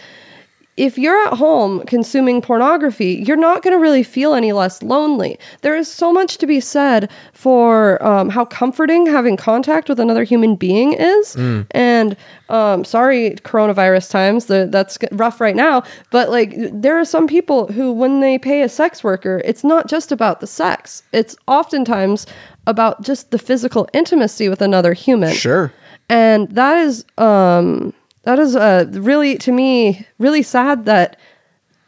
if 0.76 0.96
you're 0.96 1.26
at 1.26 1.34
home 1.34 1.80
consuming 1.86 2.40
pornography, 2.40 3.22
you're 3.26 3.36
not 3.36 3.62
going 3.62 3.76
to 3.76 3.80
really 3.80 4.02
feel 4.02 4.32
any 4.32 4.52
less 4.52 4.82
lonely. 4.82 5.38
There 5.60 5.76
is 5.76 5.86
so 5.86 6.12
much 6.12 6.38
to 6.38 6.46
be 6.46 6.60
said 6.60 7.10
for 7.34 8.02
um, 8.02 8.30
how 8.30 8.46
comforting 8.46 9.06
having 9.06 9.36
contact 9.36 9.90
with 9.90 10.00
another 10.00 10.24
human 10.24 10.56
being 10.56 10.94
is. 10.94 11.36
And 11.72 12.16
um, 12.48 12.84
sorry, 12.84 13.32
coronavirus 13.44 14.10
times, 14.10 14.46
the, 14.46 14.66
that's 14.70 14.96
rough 15.12 15.40
right 15.42 15.56
now. 15.56 15.82
But 16.10 16.30
like, 16.30 16.54
there 16.56 16.98
are 16.98 17.04
some 17.04 17.26
people 17.26 17.66
who, 17.72 17.92
when 17.92 18.20
they 18.20 18.38
pay 18.38 18.62
a 18.62 18.68
sex 18.68 19.04
worker, 19.04 19.42
it's 19.44 19.64
not 19.64 19.88
just 19.88 20.10
about 20.10 20.40
the 20.40 20.46
sex, 20.46 21.02
it's 21.12 21.36
oftentimes 21.46 22.26
about 22.66 23.02
just 23.02 23.30
the 23.30 23.38
physical 23.38 23.88
intimacy 23.92 24.48
with 24.48 24.62
another 24.62 24.92
human 24.94 25.34
Sure. 25.34 25.72
and 26.08 26.48
that 26.52 26.78
is 26.78 27.04
um 27.18 27.92
that 28.22 28.38
is 28.38 28.54
uh 28.56 28.86
really 28.92 29.36
to 29.38 29.52
me 29.52 30.06
really 30.18 30.42
sad 30.42 30.84
that 30.86 31.16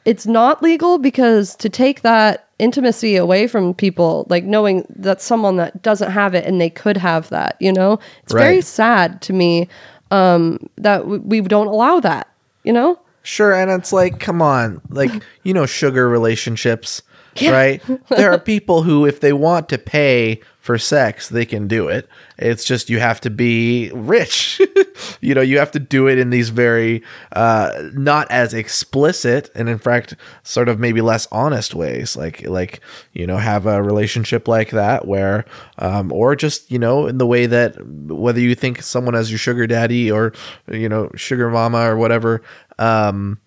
it's 0.04 0.26
not 0.26 0.62
legal 0.62 0.98
because 0.98 1.54
to 1.56 1.68
take 1.68 2.02
that 2.02 2.48
intimacy 2.58 3.16
away 3.16 3.46
from 3.46 3.72
people, 3.74 4.26
like 4.28 4.44
knowing 4.44 4.84
that 4.90 5.20
someone 5.22 5.56
that 5.56 5.82
doesn't 5.82 6.10
have 6.10 6.34
it 6.34 6.44
and 6.44 6.60
they 6.60 6.68
could 6.70 6.96
have 6.98 7.28
that, 7.30 7.56
you 7.58 7.72
know? 7.72 7.98
It's 8.22 8.32
very 8.34 8.60
sad 8.60 9.22
to 9.22 9.32
me 9.32 9.66
um, 10.10 10.58
that 10.76 10.98
w- 10.98 11.22
we 11.24 11.40
don't 11.40 11.66
allow 11.68 12.00
that, 12.00 12.28
you 12.62 12.72
know? 12.72 12.98
Sure, 13.22 13.54
and 13.54 13.70
it's 13.70 13.92
like, 13.94 14.20
come 14.20 14.42
on, 14.42 14.82
like 14.90 15.10
you 15.42 15.54
know, 15.54 15.64
sugar 15.66 16.06
relationships, 16.08 17.00
Yeah. 17.36 17.50
right? 17.52 17.82
There 18.10 18.30
are 18.30 18.38
people 18.38 18.82
who, 18.82 19.06
if 19.06 19.20
they 19.20 19.32
want 19.32 19.68
to 19.70 19.78
pay 19.78 20.40
for 20.64 20.78
sex, 20.78 21.28
they 21.28 21.44
can 21.44 21.68
do 21.68 21.88
it. 21.88 22.08
It's 22.38 22.64
just 22.64 22.88
you 22.88 22.98
have 22.98 23.20
to 23.20 23.28
be 23.28 23.90
rich. 23.92 24.62
you 25.20 25.34
know, 25.34 25.42
you 25.42 25.58
have 25.58 25.70
to 25.72 25.78
do 25.78 26.08
it 26.08 26.16
in 26.16 26.30
these 26.30 26.48
very 26.48 27.02
uh, 27.32 27.90
not 27.92 28.30
as 28.30 28.54
explicit, 28.54 29.50
and 29.54 29.68
in 29.68 29.76
fact, 29.76 30.16
sort 30.42 30.70
of 30.70 30.80
maybe 30.80 31.02
less 31.02 31.28
honest 31.30 31.74
ways. 31.74 32.16
Like, 32.16 32.48
like 32.48 32.80
you 33.12 33.26
know, 33.26 33.36
have 33.36 33.66
a 33.66 33.82
relationship 33.82 34.48
like 34.48 34.70
that 34.70 35.06
where, 35.06 35.44
um, 35.76 36.10
or 36.10 36.34
just 36.34 36.70
you 36.70 36.78
know, 36.78 37.08
in 37.08 37.18
the 37.18 37.26
way 37.26 37.44
that 37.44 37.76
whether 37.86 38.40
you 38.40 38.54
think 38.54 38.80
someone 38.80 39.14
as 39.14 39.30
your 39.30 39.38
sugar 39.38 39.66
daddy 39.66 40.10
or 40.10 40.32
you 40.72 40.88
know, 40.88 41.10
sugar 41.14 41.50
mama 41.50 41.90
or 41.90 41.98
whatever. 41.98 42.40
Um, 42.78 43.38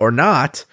or 0.00 0.10
not 0.10 0.64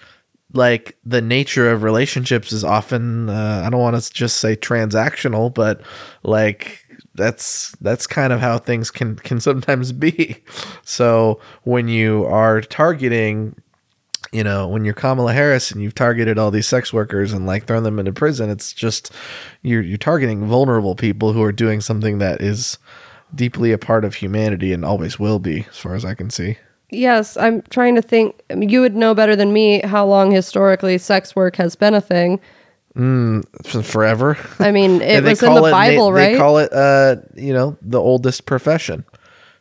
like 0.52 0.96
the 1.04 1.20
nature 1.20 1.70
of 1.70 1.82
relationships 1.82 2.52
is 2.52 2.64
often 2.64 3.28
uh, 3.28 3.62
i 3.64 3.70
don't 3.70 3.80
want 3.80 4.00
to 4.00 4.12
just 4.12 4.38
say 4.38 4.56
transactional 4.56 5.52
but 5.52 5.80
like 6.22 6.84
that's 7.14 7.72
that's 7.80 8.06
kind 8.06 8.32
of 8.32 8.40
how 8.40 8.58
things 8.58 8.90
can 8.90 9.16
can 9.16 9.40
sometimes 9.40 9.92
be. 9.92 10.42
So 10.82 11.40
when 11.62 11.88
you 11.88 12.24
are 12.26 12.60
targeting 12.60 13.54
you 14.32 14.42
know 14.42 14.66
when 14.68 14.84
you're 14.84 14.94
kamala 14.94 15.32
harris 15.32 15.70
and 15.70 15.80
you've 15.82 15.94
targeted 15.94 16.36
all 16.36 16.50
these 16.50 16.66
sex 16.66 16.92
workers 16.92 17.32
and 17.32 17.46
like 17.46 17.64
thrown 17.64 17.84
them 17.84 17.98
into 17.98 18.12
prison 18.12 18.50
it's 18.50 18.72
just 18.72 19.12
you're 19.62 19.82
you're 19.82 19.96
targeting 19.96 20.46
vulnerable 20.46 20.94
people 20.94 21.32
who 21.32 21.42
are 21.42 21.52
doing 21.52 21.80
something 21.80 22.18
that 22.18 22.40
is 22.42 22.76
deeply 23.34 23.72
a 23.72 23.78
part 23.78 24.04
of 24.04 24.16
humanity 24.16 24.72
and 24.72 24.84
always 24.84 25.18
will 25.18 25.38
be 25.38 25.64
as 25.70 25.78
far 25.78 25.94
as 25.94 26.04
i 26.04 26.14
can 26.14 26.28
see 26.28 26.58
Yes, 26.90 27.36
I'm 27.36 27.62
trying 27.62 27.94
to 27.94 28.02
think. 28.02 28.40
I 28.50 28.54
mean, 28.54 28.68
you 28.68 28.80
would 28.80 28.96
know 28.96 29.14
better 29.14 29.36
than 29.36 29.52
me 29.52 29.80
how 29.80 30.06
long 30.06 30.30
historically 30.30 30.98
sex 30.98 31.36
work 31.36 31.56
has 31.56 31.76
been 31.76 31.94
a 31.94 32.00
thing. 32.00 32.40
F- 32.96 33.86
forever 33.86 34.36
I 34.58 34.72
mean, 34.72 35.00
it 35.00 35.22
was 35.22 35.42
in 35.42 35.54
the 35.54 35.64
it, 35.64 35.70
Bible, 35.70 36.10
they, 36.10 36.20
right? 36.20 36.32
They 36.32 36.38
call 36.38 36.58
it, 36.58 36.72
uh, 36.72 37.16
you 37.36 37.52
know, 37.52 37.76
the 37.80 38.00
oldest 38.00 38.46
profession, 38.46 39.04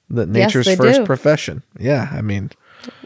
the 0.10 0.26
nature's 0.26 0.66
they 0.66 0.76
first 0.76 1.02
do. 1.02 1.06
profession. 1.06 1.62
Yeah, 1.80 2.10
I 2.12 2.22
mean, 2.22 2.50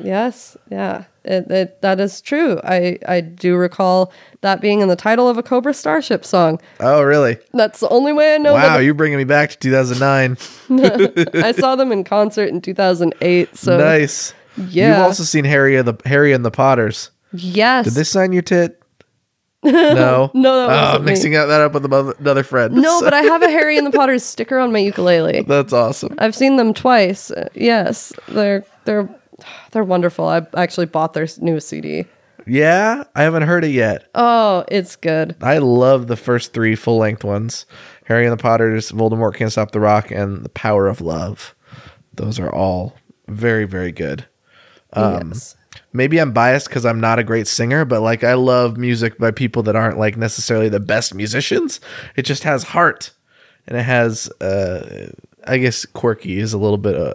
yes, 0.02 0.58
yeah, 0.70 1.06
it, 1.24 1.50
it, 1.52 1.82
that 1.82 2.00
is 2.00 2.22
true. 2.22 2.60
I 2.64 3.00
I 3.08 3.22
do 3.22 3.56
recall 3.56 4.12
that 4.42 4.62
being 4.62 4.82
in 4.82 4.88
the 4.90 4.96
title 4.96 5.28
of 5.30 5.38
a 5.38 5.44
Cobra 5.44 5.74
Starship 5.74 6.26
song. 6.26 6.60
oh, 6.80 7.02
really? 7.02 7.38
That's 7.54 7.80
the 7.80 7.90
only 7.90 8.14
way 8.14 8.36
I 8.36 8.38
know 8.38 8.54
wow, 8.54 8.78
you're 8.78 8.94
bringing 8.94 9.18
me 9.18 9.24
back 9.24 9.52
to 9.52 9.58
2009. 9.58 10.38
I 11.44 11.52
saw 11.54 11.76
them 11.76 11.92
in 11.92 12.04
concert 12.04 12.50
in 12.50 12.62
2008. 12.62 13.56
So 13.58 13.78
nice. 13.78 14.34
Yeah, 14.58 14.90
you've 14.98 15.06
also 15.06 15.24
seen 15.24 15.46
Harry 15.46 15.76
and 15.78 15.88
the 15.88 15.96
Harry 16.08 16.34
and 16.34 16.46
the 16.46 16.52
Potters. 16.52 17.10
yes, 17.34 17.86
Did 17.86 17.94
they 17.96 18.04
sign 18.04 18.34
your 18.34 18.44
tit? 18.44 18.80
No, 19.64 20.30
No, 20.34 20.68
that 20.68 20.96
oh, 20.96 21.00
me. 21.00 21.06
mixing 21.06 21.32
that 21.32 21.50
up 21.50 21.72
with 21.74 21.86
another 21.86 22.14
another 22.20 22.44
friend. 22.44 22.76
no, 22.76 23.00
So- 23.00 23.06
but 23.06 23.14
I 23.14 23.22
have 23.32 23.42
a 23.42 23.50
Harry 23.50 23.78
and 23.78 23.88
the 23.88 23.92
Potters 23.92 24.22
sticker 24.24 24.60
on 24.60 24.74
my 24.74 24.80
ukulele. 24.80 25.42
that's 25.44 25.72
awesome. 25.72 26.14
I've 26.18 26.36
seen 26.36 26.58
them 26.58 26.74
twice. 26.74 27.32
Uh, 27.32 27.48
Yes, 27.56 28.12
they're 28.28 28.66
they're 28.86 29.10
they're 29.72 29.84
wonderful. 29.84 30.28
I 30.28 30.46
actually 30.56 30.86
bought 30.86 31.14
their 31.14 31.28
new 31.40 31.60
CD. 31.60 32.06
Yeah, 32.46 33.04
I 33.16 33.24
haven't 33.24 33.44
heard 33.44 33.64
it 33.64 33.72
yet. 33.72 34.10
Oh, 34.16 34.66
it's 34.68 34.96
good. 34.96 35.36
I 35.42 35.60
love 35.60 36.08
the 36.08 36.18
first 36.18 36.54
three 36.54 36.76
full 36.76 36.98
length 36.98 37.24
ones 37.24 37.66
Harry 38.06 38.26
and 38.26 38.38
the 38.38 38.42
Potters, 38.42 38.92
Voldemort 38.92 39.36
Can't 39.36 39.52
Stop 39.52 39.72
the 39.72 39.80
Rock, 39.80 40.12
and 40.12 40.44
The 40.44 40.50
Power 40.50 40.88
of 40.88 41.00
Love. 41.00 41.56
Those 42.14 42.40
are 42.40 42.54
all 42.54 42.96
very, 43.28 43.66
very 43.66 43.92
good. 43.92 44.26
Um, 44.92 45.30
yes. 45.30 45.56
Maybe 45.94 46.20
I'm 46.20 46.34
biased 46.34 46.68
because 46.68 46.86
I'm 46.86 47.00
not 47.00 47.20
a 47.20 47.24
great 47.24 47.48
singer, 47.48 47.86
but 47.86 48.02
like 48.02 48.24
I 48.24 48.34
love 48.34 48.78
music 48.78 49.18
by 49.18 49.32
people 49.32 49.64
that 49.64 49.76
aren't 49.76 49.98
like 49.98 50.18
necessarily 50.18 50.70
the 50.70 50.80
best 50.80 51.16
musicians. 51.16 51.80
It 52.16 52.24
just 52.24 52.44
has 52.44 52.64
heart 52.64 53.12
and 53.68 53.78
it 53.78 53.84
has, 53.84 54.28
uh, 54.42 55.12
I 55.46 55.58
guess, 55.58 55.86
quirky 55.86 56.40
is 56.40 56.54
a 56.54 56.58
little 56.58 56.78
bit. 56.78 56.96
Uh, 56.96 57.14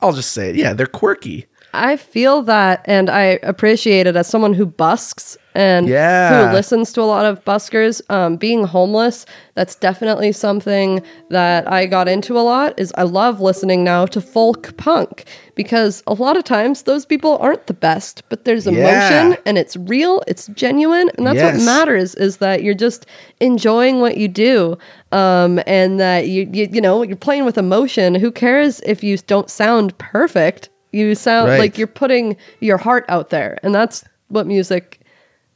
I'll 0.00 0.12
just 0.12 0.32
say 0.32 0.50
it. 0.50 0.56
Yeah, 0.56 0.72
they're 0.72 0.86
quirky. 0.86 1.46
I 1.74 1.96
feel 1.98 2.40
that 2.42 2.82
and 2.86 3.10
I 3.10 3.38
appreciate 3.42 4.06
it 4.06 4.16
as 4.16 4.26
someone 4.26 4.54
who 4.54 4.64
busks 4.64 5.36
and 5.54 5.88
Yeah. 5.88 6.48
who 6.48 6.54
listens 6.54 6.90
to 6.94 7.02
a 7.02 7.04
lot 7.04 7.26
of 7.26 7.44
buskers. 7.44 8.00
Um, 8.10 8.36
being 8.36 8.64
homeless, 8.64 9.26
that's 9.54 9.74
definitely 9.74 10.32
something 10.32 11.02
that 11.28 11.70
I 11.70 11.84
got 11.86 12.08
into 12.08 12.38
a 12.38 12.40
lot 12.40 12.72
is 12.78 12.92
I 12.96 13.02
love 13.02 13.40
listening 13.42 13.84
now 13.84 14.06
to 14.06 14.20
folk 14.22 14.74
punk 14.78 15.24
because 15.54 16.02
a 16.06 16.14
lot 16.14 16.36
of 16.38 16.44
times 16.44 16.82
those 16.82 17.04
people 17.04 17.36
aren't 17.38 17.66
the 17.66 17.74
best, 17.74 18.22
but 18.30 18.44
there's 18.46 18.66
emotion 18.66 19.32
Yeah. 19.32 19.36
and 19.44 19.58
it's 19.58 19.76
real, 19.76 20.22
it's 20.26 20.46
genuine, 20.48 21.10
and 21.18 21.26
that's 21.26 21.36
Yes. 21.36 21.56
what 21.56 21.64
matters 21.64 22.14
is 22.14 22.38
that 22.38 22.62
you're 22.62 22.74
just 22.74 23.04
enjoying 23.40 24.00
what 24.00 24.16
you 24.16 24.28
do. 24.28 24.78
Um, 25.16 25.60
and 25.66 25.98
that 25.98 26.28
you, 26.28 26.48
you 26.52 26.68
you 26.70 26.80
know, 26.80 27.02
you're 27.02 27.16
playing 27.16 27.44
with 27.44 27.56
emotion. 27.58 28.14
Who 28.14 28.30
cares 28.30 28.80
if 28.80 29.02
you 29.02 29.16
don't 29.18 29.48
sound 29.50 29.96
perfect? 29.98 30.68
You 30.92 31.14
sound 31.14 31.48
Right. 31.50 31.58
like 31.58 31.78
you're 31.78 31.86
putting 31.86 32.36
your 32.60 32.76
heart 32.78 33.04
out 33.08 33.30
there. 33.30 33.58
And 33.62 33.74
that's 33.74 34.04
what 34.28 34.46
music, 34.46 35.00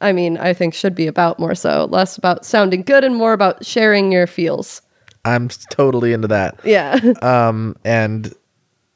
I 0.00 0.12
mean, 0.12 0.38
I 0.38 0.52
think 0.54 0.74
should 0.74 0.94
be 0.94 1.06
about 1.06 1.38
more 1.38 1.54
so. 1.54 1.86
Less 1.90 2.16
about 2.16 2.44
sounding 2.44 2.82
good 2.82 3.04
and 3.04 3.16
more 3.16 3.32
about 3.32 3.64
sharing 3.64 4.12
your 4.12 4.26
feels. 4.26 4.82
I'm 5.24 5.48
totally 5.70 6.12
into 6.12 6.28
that. 6.28 6.58
Yeah. 6.64 6.98
um, 7.22 7.76
and 7.84 8.32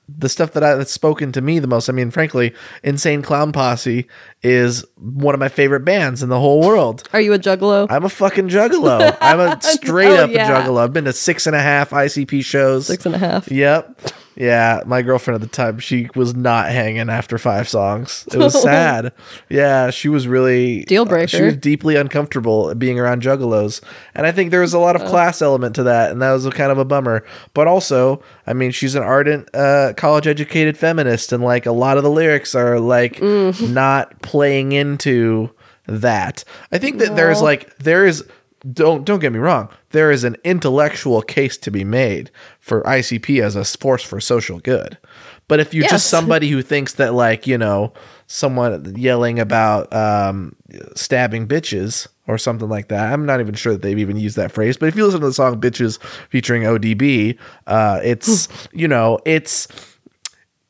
the 0.09 0.29
stuff 0.29 0.53
that 0.53 0.63
I, 0.63 0.75
that's 0.75 0.93
spoken 0.93 1.33
to 1.33 1.41
me 1.41 1.59
the 1.59 1.67
most. 1.67 1.89
I 1.89 1.93
mean, 1.93 2.11
frankly, 2.11 2.55
Insane 2.83 3.23
Clown 3.23 3.53
Posse 3.53 4.07
is 4.43 4.85
one 4.97 5.35
of 5.35 5.41
my 5.41 5.49
favorite 5.49 5.85
bands 5.85 6.23
in 6.23 6.29
the 6.29 6.39
whole 6.39 6.61
world. 6.61 7.09
Are 7.13 7.21
you 7.21 7.33
a 7.33 7.39
juggalo? 7.39 7.87
I'm 7.91 8.05
a 8.05 8.09
fucking 8.11 8.49
juggalo. 8.49 9.17
I'm 9.21 9.41
a 9.41 9.55
oh, 9.57 9.59
straight 9.61 10.09
Oh, 10.19 10.25
up 10.25 10.31
yeah. 10.31 10.47
a 10.47 10.51
juggalo. 10.69 10.79
I've 10.85 10.93
been 10.93 11.05
to 11.05 11.13
six 11.13 11.47
and 11.47 11.57
a 11.57 11.61
half 11.63 11.91
ICP 11.91 12.45
shows. 12.45 12.87
Six 12.87 13.07
and 13.07 13.15
a 13.15 13.19
half. 13.19 13.51
Yep. 13.51 14.01
Yeah, 14.37 14.83
my 14.85 15.03
girlfriend 15.03 15.37
at 15.37 15.49
the 15.49 15.55
time, 15.55 15.79
she 15.79 16.09
was 16.15 16.35
not 16.35 16.69
hanging 16.69 17.09
after 17.09 17.39
five 17.39 17.69
songs. 17.69 18.27
It 18.33 18.39
was 18.39 18.61
sad. 18.63 19.13
Yeah, 19.49 19.91
she 19.91 20.09
was 20.09 20.27
really 20.27 20.85
Deal 20.85 21.09
uh, 21.13 21.27
she 21.27 21.43
was 21.43 21.57
deeply 21.57 21.97
uncomfortable 21.97 22.75
being 22.75 22.99
around 22.99 23.23
juggalos, 23.23 23.81
and 24.15 24.27
I 24.27 24.33
think 24.33 24.51
there 24.51 24.61
was 24.61 24.75
a 24.75 24.79
lot 24.79 24.97
of 24.97 25.05
class 25.05 25.41
element 25.41 25.77
to 25.77 25.85
that, 25.85 26.11
and 26.11 26.21
that 26.23 26.33
was 26.33 26.47
a 26.47 26.51
kind 26.51 26.73
of 26.73 26.79
a 26.79 26.85
bummer. 26.85 27.25
But 27.55 27.69
also, 27.69 28.23
I 28.47 28.53
mean, 28.53 28.71
she's 28.73 28.95
an 28.95 29.03
ardent 29.03 29.55
uh, 29.55 29.93
college 29.97 30.27
educated 30.27 30.77
feminist, 30.77 31.33
and 31.33 31.43
like 31.43 31.67
a 31.67 31.73
lot 31.73 31.97
of 31.97 32.03
the 32.03 32.11
lyrics 32.11 32.55
are 32.55 32.81
like 32.81 33.23
not 33.23 34.21
playing 34.23 34.73
into 34.73 35.51
that. 35.87 36.45
I 36.73 36.79
think 36.79 36.99
that 36.99 37.15
there's 37.15 37.43
like 37.43 37.77
there 37.79 38.07
is 38.07 38.25
don't 38.73 39.05
don't 39.05 39.19
get 39.21 39.33
me 39.33 39.39
wrong 39.39 39.69
there 39.91 40.11
is 40.11 40.25
an 40.25 40.37
intellectual 40.45 41.21
case 41.21 41.57
to 41.59 41.71
be 41.71 41.85
made 41.85 42.31
for 42.61 42.83
ICP 42.85 43.43
as 43.43 43.57
a 43.57 43.65
force 43.65 44.03
for 44.03 44.21
social 44.21 44.59
good. 44.61 44.97
But 45.49 45.61
if 45.61 45.75
you're 45.75 45.83
Yes. 45.83 45.91
just 45.91 46.07
somebody 46.17 46.49
who 46.49 46.63
thinks 46.63 46.95
that 46.95 47.13
like 47.15 47.47
you 47.47 47.59
know 47.59 47.93
someone 48.27 48.95
yelling 48.97 49.39
about 49.39 49.93
um, 49.95 50.57
stabbing 50.97 51.47
bitches 51.47 52.07
or 52.27 52.39
something 52.39 52.71
like 52.71 52.89
that 52.89 53.13
i'm 53.13 53.27
not 53.27 53.39
even 53.41 53.53
sure 53.55 53.75
that 53.75 53.83
they've 53.83 53.99
even 53.99 54.17
used 54.17 54.37
that 54.37 54.51
phrase 54.51 54.79
but 54.79 54.89
if 54.89 54.97
you 54.97 55.05
listen 55.05 55.21
to 55.21 55.27
the 55.27 55.33
song 55.35 55.61
bitches 55.61 56.03
featuring 56.31 56.63
odb 56.63 57.39
uh, 57.67 58.01
it's 58.03 58.49
you 58.73 58.89
know 58.89 59.19
it's 59.27 59.69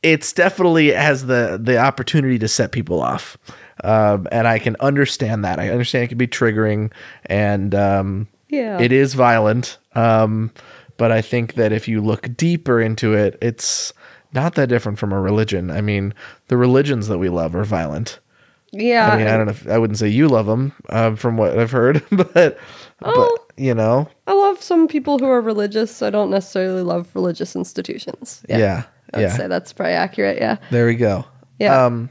it's 0.02 0.32
definitely 0.32 0.88
has 0.90 1.26
the 1.26 1.58
the 1.62 1.78
opportunity 1.78 2.38
to 2.40 2.48
set 2.48 2.72
people 2.72 3.00
off 3.00 3.38
um, 3.82 4.26
and 4.30 4.46
i 4.46 4.58
can 4.58 4.76
understand 4.80 5.44
that 5.44 5.58
i 5.58 5.68
understand 5.70 6.04
it 6.04 6.08
can 6.08 6.18
be 6.18 6.26
triggering 6.28 6.92
and 7.26 7.74
um, 7.74 8.28
Yeah. 8.48 8.80
it 8.80 8.92
is 8.92 9.14
violent 9.14 9.78
um, 9.94 10.52
but 10.96 11.10
i 11.10 11.20
think 11.20 11.54
that 11.54 11.72
if 11.72 11.88
you 11.88 12.00
look 12.00 12.36
deeper 12.36 12.80
into 12.80 13.14
it 13.14 13.36
it's 13.42 13.92
not 14.32 14.54
that 14.54 14.68
different 14.68 14.98
from 14.98 15.12
a 15.12 15.20
religion 15.20 15.70
i 15.70 15.80
mean 15.80 16.14
the 16.48 16.56
religions 16.56 17.08
that 17.08 17.18
we 17.18 17.28
love 17.28 17.54
are 17.56 17.64
violent 17.64 18.20
Yeah. 18.72 19.10
i 19.12 19.16
mean 19.16 19.26
i 19.26 19.36
don't 19.36 19.46
know 19.46 19.52
if, 19.52 19.66
i 19.68 19.78
wouldn't 19.78 19.98
say 19.98 20.08
you 20.08 20.28
love 20.28 20.46
them 20.46 20.72
um, 20.90 21.16
from 21.16 21.36
what 21.36 21.58
i've 21.58 21.70
heard 21.72 22.02
but 22.10 22.58
Oh. 23.02 23.36
but 23.36 23.62
you 23.62 23.74
know 23.74 24.08
I 24.26 24.32
love 24.32 24.62
some 24.62 24.88
people 24.88 25.18
who 25.18 25.26
are 25.26 25.40
religious. 25.40 26.00
I 26.00 26.08
don't 26.10 26.30
necessarily 26.30 26.80
love 26.82 27.08
religious 27.14 27.54
institutions. 27.54 28.42
yeah 28.48 28.84
I'd 29.12 29.20
yeah, 29.20 29.36
say 29.36 29.46
that's 29.48 29.72
probably 29.72 29.92
accurate. 29.94 30.38
Yeah. 30.38 30.56
there 30.70 30.86
we 30.86 30.94
go 30.94 31.24
Yeah. 31.58 31.84
um 31.86 32.08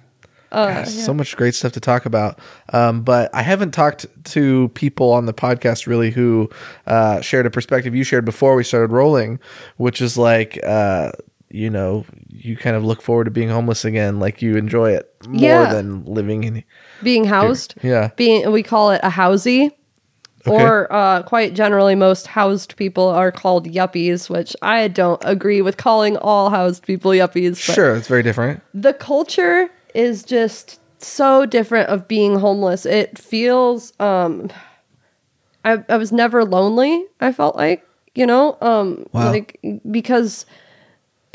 Uh, 0.54 0.84
Gosh, 0.84 0.90
so 0.94 1.14
much 1.14 1.36
great 1.36 1.56
stuff 1.56 1.72
to 1.74 1.80
talk 1.80 2.06
about. 2.06 2.40
Um, 2.72 3.02
but 3.02 3.30
I 3.34 3.42
haven't 3.42 3.72
talked 3.72 4.06
to 4.26 4.70
people 4.70 5.12
on 5.12 5.26
the 5.26 5.34
podcast 5.34 5.88
really 5.88 6.12
who 6.12 6.50
uh, 6.88 7.22
shared 7.22 7.46
a 7.46 7.50
perspective 7.50 7.96
you 7.96 8.04
shared 8.04 8.24
before 8.26 8.56
we 8.56 8.64
started 8.64 8.92
rolling, 8.92 9.40
which 9.78 10.02
is 10.02 10.18
like, 10.18 10.60
uh, 10.64 11.12
you 11.50 11.70
know 11.70 12.04
you 12.30 12.58
kind 12.58 12.76
of 12.76 12.84
look 12.84 13.00
forward 13.02 13.26
to 13.26 13.32
being 13.32 13.48
homeless 13.50 13.86
again 13.86 14.20
like 14.20 14.42
you 14.42 14.58
enjoy 14.58 14.90
it 14.92 15.14
more 15.28 15.40
Yeah. 15.40 15.72
than 15.72 16.04
living 16.04 16.44
in 16.46 16.64
being 17.04 17.26
housed. 17.26 17.76
yeah 17.84 18.10
Being 18.16 18.52
we 18.52 18.64
call 18.64 18.90
it 18.90 19.00
a 19.04 19.10
housey. 19.10 19.70
Okay. 20.48 20.62
Or 20.64 20.92
uh, 20.92 21.22
quite 21.24 21.54
generally, 21.54 21.94
most 21.96 22.26
housed 22.28 22.76
people 22.76 23.08
are 23.08 23.32
called 23.32 23.66
yuppies, 23.68 24.30
which 24.32 24.56
I 24.62 24.88
don't 24.90 25.22
agree 25.24 25.62
with 25.62 25.78
calling 25.78 26.18
all 26.18 26.50
housed 26.50 26.86
people 26.88 27.12
yuppies. 27.12 27.52
But 27.68 27.76
sure 27.76 27.96
it's 27.96 28.08
very 28.08 28.24
different 28.24 28.62
the 28.74 28.94
culture 28.94 29.70
is 29.94 30.24
just 30.24 30.80
so 31.02 31.46
different 31.46 31.90
of 31.90 32.08
being 32.08 32.40
homeless. 32.40 32.86
It 32.86 33.18
feels 33.18 33.94
um 34.00 34.50
I 35.66 35.84
I 35.90 35.98
was 35.98 36.12
never 36.12 36.44
lonely, 36.46 37.06
I 37.22 37.32
felt 37.32 37.56
like, 37.56 37.86
you 38.16 38.26
know, 38.26 38.58
um 38.62 39.06
Wow. 39.12 39.32
like 39.32 39.60
because 39.92 40.46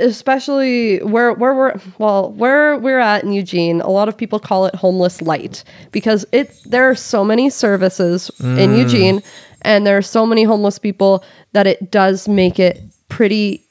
especially 0.00 0.98
where 0.98 1.32
where 1.32 1.54
we're 1.54 1.74
well 1.98 2.30
where 2.32 2.76
we're 2.78 3.00
at 3.00 3.24
in 3.24 3.32
Eugene, 3.32 3.80
a 3.80 3.90
lot 3.90 4.08
of 4.08 4.16
people 4.16 4.38
call 4.38 4.66
it 4.66 4.74
homeless 4.76 5.20
light 5.20 5.64
because 5.90 6.24
it 6.32 6.52
there 6.64 6.88
are 6.88 6.94
so 6.94 7.24
many 7.24 7.50
services 7.50 8.30
in 8.40 8.74
Eugene 8.74 9.22
and 9.62 9.84
there 9.86 9.96
are 9.96 10.02
so 10.02 10.24
many 10.24 10.44
homeless 10.44 10.78
people 10.78 11.24
that 11.52 11.66
it 11.66 11.90
does 11.90 12.28
make 12.28 12.60
it 12.60 12.80
pretty 13.08 13.64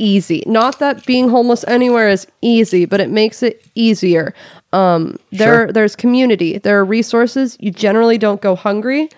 easy. 0.00 0.42
Not 0.46 0.78
that 0.78 1.04
being 1.06 1.28
homeless 1.28 1.64
anywhere 1.68 2.08
is 2.08 2.26
easy, 2.40 2.84
but 2.86 3.00
it 3.00 3.10
makes 3.10 3.42
it 3.42 3.64
easier. 3.74 4.34
Um, 4.72 5.18
there, 5.30 5.66
Sure. 5.66 5.72
there's 5.72 5.96
community. 5.96 6.58
There 6.58 6.78
are 6.78 6.84
resources. 6.84 7.56
You 7.60 7.70
generally 7.70 8.18
don't 8.18 8.40
go 8.40 8.54
hungry. 8.54 9.08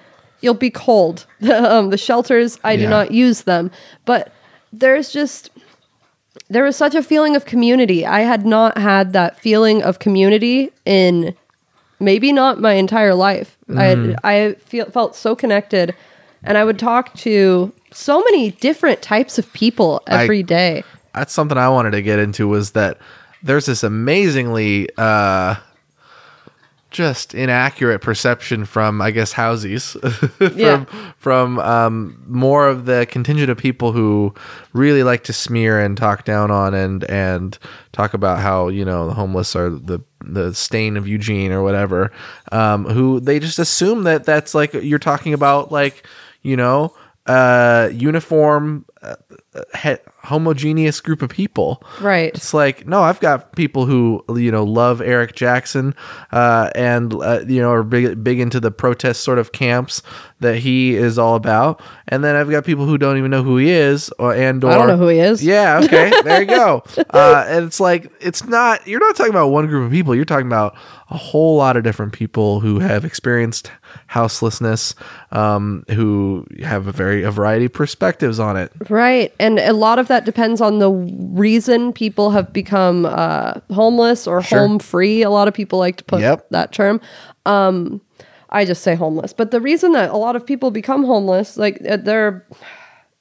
You'll 0.41 0.55
be 0.55 0.71
cold. 0.71 1.27
um, 1.55 1.91
the 1.91 1.99
shelters, 1.99 2.59
I 2.65 2.77
do 2.77 2.89
not 2.89 3.11
use 3.13 3.43
them, 3.43 3.71
but 4.05 4.33
there's 4.73 5.11
just 5.13 5.51
there 6.49 6.65
was 6.65 6.77
such 6.77 6.95
a 6.95 7.03
feeling 7.03 7.37
of 7.37 7.45
community. 7.45 8.05
I 8.05 8.21
had 8.21 8.45
not 8.45 8.77
had 8.77 9.13
that 9.13 9.39
feeling 9.39 9.83
of 9.83 9.99
community 9.99 10.71
in 10.85 11.35
maybe 12.01 12.33
not 12.33 12.61
my 12.61 12.73
entire 12.75 13.15
life. 13.15 13.57
Mm. 13.69 14.19
I 14.25 14.35
I 14.35 14.55
feel 14.55 14.87
felt 14.91 15.15
so 15.15 15.37
connected, 15.37 15.95
and 16.43 16.59
I 16.59 16.65
would 16.65 16.79
talk 16.79 17.15
to 17.19 17.73
so 17.93 18.23
many 18.25 18.51
different 18.53 19.03
types 19.03 19.39
of 19.39 19.53
people 19.53 20.03
I- 20.07 20.23
every 20.25 20.43
day. 20.43 20.83
that's 21.15 21.33
something 21.33 21.59
I 21.59 21.69
wanted 21.69 21.91
to 21.93 22.03
get 22.03 22.19
into 22.19 22.49
was 22.49 22.73
that 22.73 22.99
there's 23.43 23.67
this 23.67 23.83
amazingly 23.83 24.89
uh 24.97 25.57
just 26.91 27.33
inaccurate 27.35 28.01
perception 28.01 28.67
from 28.67 29.01
I 29.01 29.13
guess 29.13 29.33
housies 29.33 29.99
from 30.51 30.59
Yeah. 30.59 30.85
from 31.17 31.59
um 31.61 32.23
more 32.27 32.69
of 32.69 32.85
the 32.85 33.07
contingent 33.11 33.49
of 33.51 33.57
people 33.57 33.93
who 33.93 34.35
really 34.75 35.03
like 35.03 35.25
to 35.25 35.33
smear 35.33 35.81
and 35.81 35.97
talk 35.97 36.27
down 36.27 36.51
on 36.51 36.75
and 36.75 37.03
and 37.05 37.59
talk 37.93 38.13
about 38.13 38.41
how 38.41 38.69
you 38.69 38.85
know 38.85 39.07
the 39.07 39.15
homeless 39.15 39.57
are 39.57 39.71
the 39.71 40.01
the 40.23 40.53
stain 40.55 40.99
of 40.99 41.09
Eugene 41.09 41.51
or 41.51 41.63
whatever 41.63 42.13
um 42.53 42.85
who 42.85 43.21
they 43.21 43.39
just 43.39 43.59
assume 43.59 44.03
that 44.05 44.25
that's 44.25 44.55
like 44.55 44.75
you're 44.75 44.99
talking 44.99 45.33
about 45.33 45.73
like 45.73 46.07
you 46.43 46.59
know 46.59 46.95
uh 47.27 47.89
uniform 47.93 48.85
uh, 49.03 49.15
he- 49.83 49.97
homogeneous 50.23 51.01
group 51.01 51.21
of 51.23 51.29
people 51.31 51.83
Right. 52.01 52.33
it's 52.35 52.55
like 52.55 52.87
no 52.87 53.03
i've 53.03 53.19
got 53.21 53.55
people 53.57 53.87
who 53.87 54.25
you 54.37 54.51
know 54.53 54.63
love 54.65 55.01
eric 55.01 55.35
jackson 55.35 55.95
uh, 56.31 56.71
and 56.75 57.13
uh, 57.15 57.41
you 57.47 57.61
know 57.61 57.71
are 57.73 57.83
big, 57.83 58.23
big 58.23 58.39
into 58.41 58.61
the 58.61 58.71
protest 58.71 59.23
sort 59.23 59.39
of 59.39 59.53
camps 59.53 60.01
that 60.41 60.57
he 60.57 60.95
is 60.95 61.19
all 61.19 61.35
about 61.35 61.81
and 62.09 62.23
then 62.23 62.37
i've 62.37 62.51
got 62.51 62.65
people 62.65 62.87
who 62.87 62.97
don't 62.99 63.19
even 63.19 63.31
know 63.31 63.43
who 63.43 63.57
he 63.57 63.71
is 63.71 64.11
or 64.19 64.35
and 64.35 64.63
or 64.65 64.71
I 64.71 64.79
don't 64.79 64.89
know 64.89 64.97
who 64.97 65.09
he 65.09 65.19
is. 65.19 65.43
yeah 65.43 65.81
okay 65.85 66.11
there 66.25 66.41
you 66.43 66.47
go 66.47 66.85
uh, 67.11 67.45
and 67.49 67.65
it's 67.67 67.81
like 67.81 68.11
it's 68.21 68.45
not 68.45 68.87
you're 68.87 69.01
not 69.01 69.17
talking 69.17 69.33
about 69.33 69.49
one 69.49 69.67
group 69.67 69.85
of 69.87 69.91
people 69.93 70.15
you're 70.15 70.25
talking 70.25 70.47
about 70.47 70.77
a 71.11 71.17
whole 71.17 71.57
lot 71.57 71.77
of 71.77 71.83
different 71.85 72.13
people 72.13 72.61
who 72.61 72.79
have 72.79 73.05
experienced 73.05 73.71
houselessness 74.07 74.95
um, 75.33 75.85
who 75.91 76.47
have 76.63 76.87
a 76.87 76.93
very 76.93 77.23
a 77.23 77.31
variety 77.31 77.67
of 77.67 77.73
perspectives 77.73 78.39
on 78.39 78.57
it 78.57 78.73
Right. 78.89 79.33
And 79.39 79.59
a 79.59 79.73
lot 79.73 79.99
of 79.99 80.09
that 80.13 80.27
depends 80.27 80.61
on 80.61 80.79
the 80.79 80.91
reason 80.91 81.91
people 81.91 82.33
have 82.33 82.53
become 82.53 83.07
uh, 83.07 83.55
homeless 83.73 84.27
or 84.27 84.43
Sure. 84.43 84.59
home 84.59 84.79
free. 84.79 85.23
A 85.23 85.31
lot 85.31 85.49
of 85.49 85.55
people 85.55 85.79
like 85.79 85.97
to 85.97 86.05
put 86.05 86.21
Yep. 86.21 86.49
that 86.51 86.71
term. 86.71 87.01
Um, 87.47 88.03
I 88.51 88.67
just 88.67 88.83
say 88.83 88.95
homeless. 88.95 89.33
But 89.33 89.51
the 89.53 89.61
reason 89.61 89.93
that 89.93 90.11
a 90.11 90.17
lot 90.19 90.37
of 90.37 90.45
people 90.45 90.71
become 90.71 91.05
homeless, 91.05 91.57
like 91.57 91.81
uh, 91.89 91.97
they're, 91.97 92.47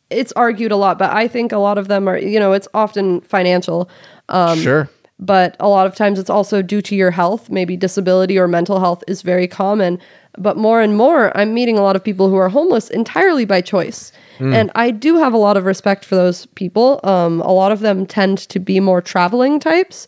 it's 0.09 0.33
argued 0.35 0.73
a 0.73 0.75
lot, 0.75 0.99
but 0.99 1.11
I 1.13 1.29
think 1.29 1.53
a 1.53 1.57
lot 1.57 1.77
of 1.77 1.87
them 1.87 2.09
are, 2.09 2.17
you 2.17 2.39
know, 2.39 2.51
it's 2.51 2.67
often 2.73 3.21
financial. 3.21 3.89
Um, 4.27 4.59
sure 4.59 4.89
but 5.23 5.55
a 5.59 5.69
lot 5.69 5.85
of 5.85 5.93
times 5.93 6.17
it's 6.17 6.31
also 6.31 6.63
due 6.63 6.81
to 6.81 6.95
your 6.95 7.11
health. 7.11 7.47
Maybe 7.51 7.77
disability 7.77 8.39
or 8.39 8.47
mental 8.47 8.79
health 8.79 9.03
is 9.07 9.21
very 9.21 9.47
common. 9.47 9.99
But 10.38 10.57
more 10.57 10.82
and 10.82 10.95
more, 10.95 11.36
I'm 11.38 11.53
meeting 11.53 11.77
a 11.77 11.82
lot 11.82 11.95
of 11.95 12.03
people 12.03 12.29
who 12.29 12.38
are 12.38 12.49
homeless 12.49 12.89
entirely 12.89 13.45
by 13.45 13.61
choice. 13.61 14.11
And 14.53 14.71
I 14.73 14.89
do 14.89 15.17
have 15.17 15.34
a 15.34 15.38
lot 15.38 15.55
of 15.55 15.65
respect 15.65 16.03
for 16.03 16.15
those 16.15 16.47
people. 16.47 16.99
Um, 17.03 17.41
a 17.41 17.51
lot 17.51 17.71
of 17.71 17.82
them 17.82 18.07
tend 18.07 18.39
to 18.39 18.59
be 18.59 18.79
more 18.79 18.99
traveling 18.99 19.59
types. 19.59 20.07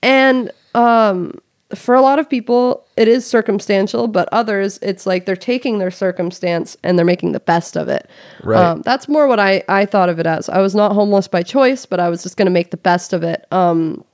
And 0.00 0.52
um, 0.74 1.40
for 1.74 1.94
a 1.94 2.00
lot 2.00 2.18
of 2.18 2.28
people, 2.28 2.86
it 2.96 3.08
is 3.08 3.26
circumstantial, 3.26 4.06
but 4.06 4.28
others, 4.30 4.78
it's 4.80 5.06
like 5.06 5.26
they're 5.26 5.34
taking 5.34 5.78
their 5.78 5.90
circumstance 5.90 6.76
and 6.84 6.96
they're 6.96 7.04
making 7.04 7.32
the 7.32 7.40
best 7.40 7.76
of 7.76 7.88
it. 7.88 8.08
Right. 8.44 8.62
Um, 8.62 8.82
that's 8.82 9.08
more 9.08 9.26
what 9.26 9.40
I, 9.40 9.64
I 9.68 9.86
thought 9.86 10.08
of 10.08 10.20
it 10.20 10.26
as. 10.26 10.48
I 10.48 10.60
was 10.60 10.74
not 10.74 10.92
homeless 10.92 11.26
by 11.26 11.42
choice, 11.42 11.86
but 11.86 11.98
I 11.98 12.08
was 12.08 12.22
just 12.22 12.36
going 12.36 12.46
to 12.46 12.52
make 12.52 12.70
the 12.70 12.76
best 12.76 13.12
of 13.12 13.22
it. 13.22 13.46
Um, 13.50 14.04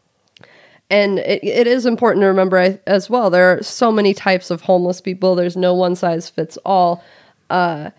and 0.90 1.18
it, 1.20 1.42
it 1.44 1.66
is 1.66 1.86
important 1.86 2.22
to 2.22 2.26
remember 2.26 2.78
as 2.86 3.08
well 3.08 3.30
there 3.30 3.52
are 3.52 3.62
so 3.62 3.90
many 3.92 4.12
types 4.12 4.50
of 4.50 4.62
homeless 4.62 5.00
people. 5.00 5.34
There's 5.34 5.56
no 5.56 5.74
one 5.74 5.96
size 5.96 6.28
fits 6.28 6.58
all. 6.64 7.02
Uh, 7.48 7.90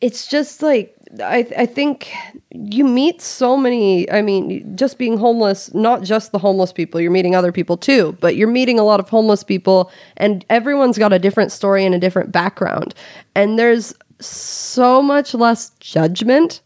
it's 0.00 0.26
just 0.26 0.62
like 0.62 0.96
I, 1.22 1.46
I 1.56 1.66
think 1.66 2.10
you 2.50 2.84
meet 2.84 3.20
so 3.20 3.56
many 3.56 4.10
i 4.10 4.22
mean 4.22 4.76
just 4.76 4.96
being 4.96 5.18
homeless 5.18 5.74
not 5.74 6.02
just 6.02 6.32
the 6.32 6.38
homeless 6.38 6.72
people 6.72 7.00
you're 7.00 7.10
meeting 7.10 7.34
other 7.34 7.52
people 7.52 7.76
too 7.76 8.16
but 8.20 8.34
you're 8.34 8.48
meeting 8.48 8.78
a 8.78 8.82
lot 8.82 8.98
of 8.98 9.10
homeless 9.10 9.44
people 9.44 9.90
and 10.16 10.44
everyone's 10.48 10.98
got 10.98 11.12
a 11.12 11.18
different 11.18 11.52
story 11.52 11.84
and 11.84 11.94
a 11.94 11.98
different 11.98 12.32
background. 12.32 12.94
And 13.34 13.58
there's 13.58 13.94
so 14.20 15.02
much 15.02 15.34
less 15.34 15.70
judgment 15.80 16.60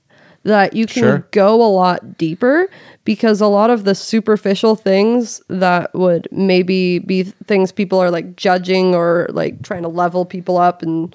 that 0.47 0.74
you 0.74 0.86
can 0.86 1.03
Sure. 1.03 1.26
go 1.32 1.62
a 1.62 1.66
lot 1.70 2.16
deeper 2.16 2.68
because 3.05 3.40
a 3.40 3.47
lot 3.47 3.68
of 3.70 3.84
the 3.84 3.94
superficial 3.94 4.74
things 4.76 5.40
that 5.49 5.92
would 5.94 6.28
maybe 6.30 6.99
be 7.01 7.24
things 7.47 7.72
people 7.72 7.99
are 7.99 8.11
like 8.11 8.36
judging 8.36 8.94
or 8.94 9.26
like 9.30 9.62
trying 9.62 9.82
to 9.82 9.88
level 9.88 10.24
people 10.24 10.57
up 10.57 10.82
and 10.82 11.14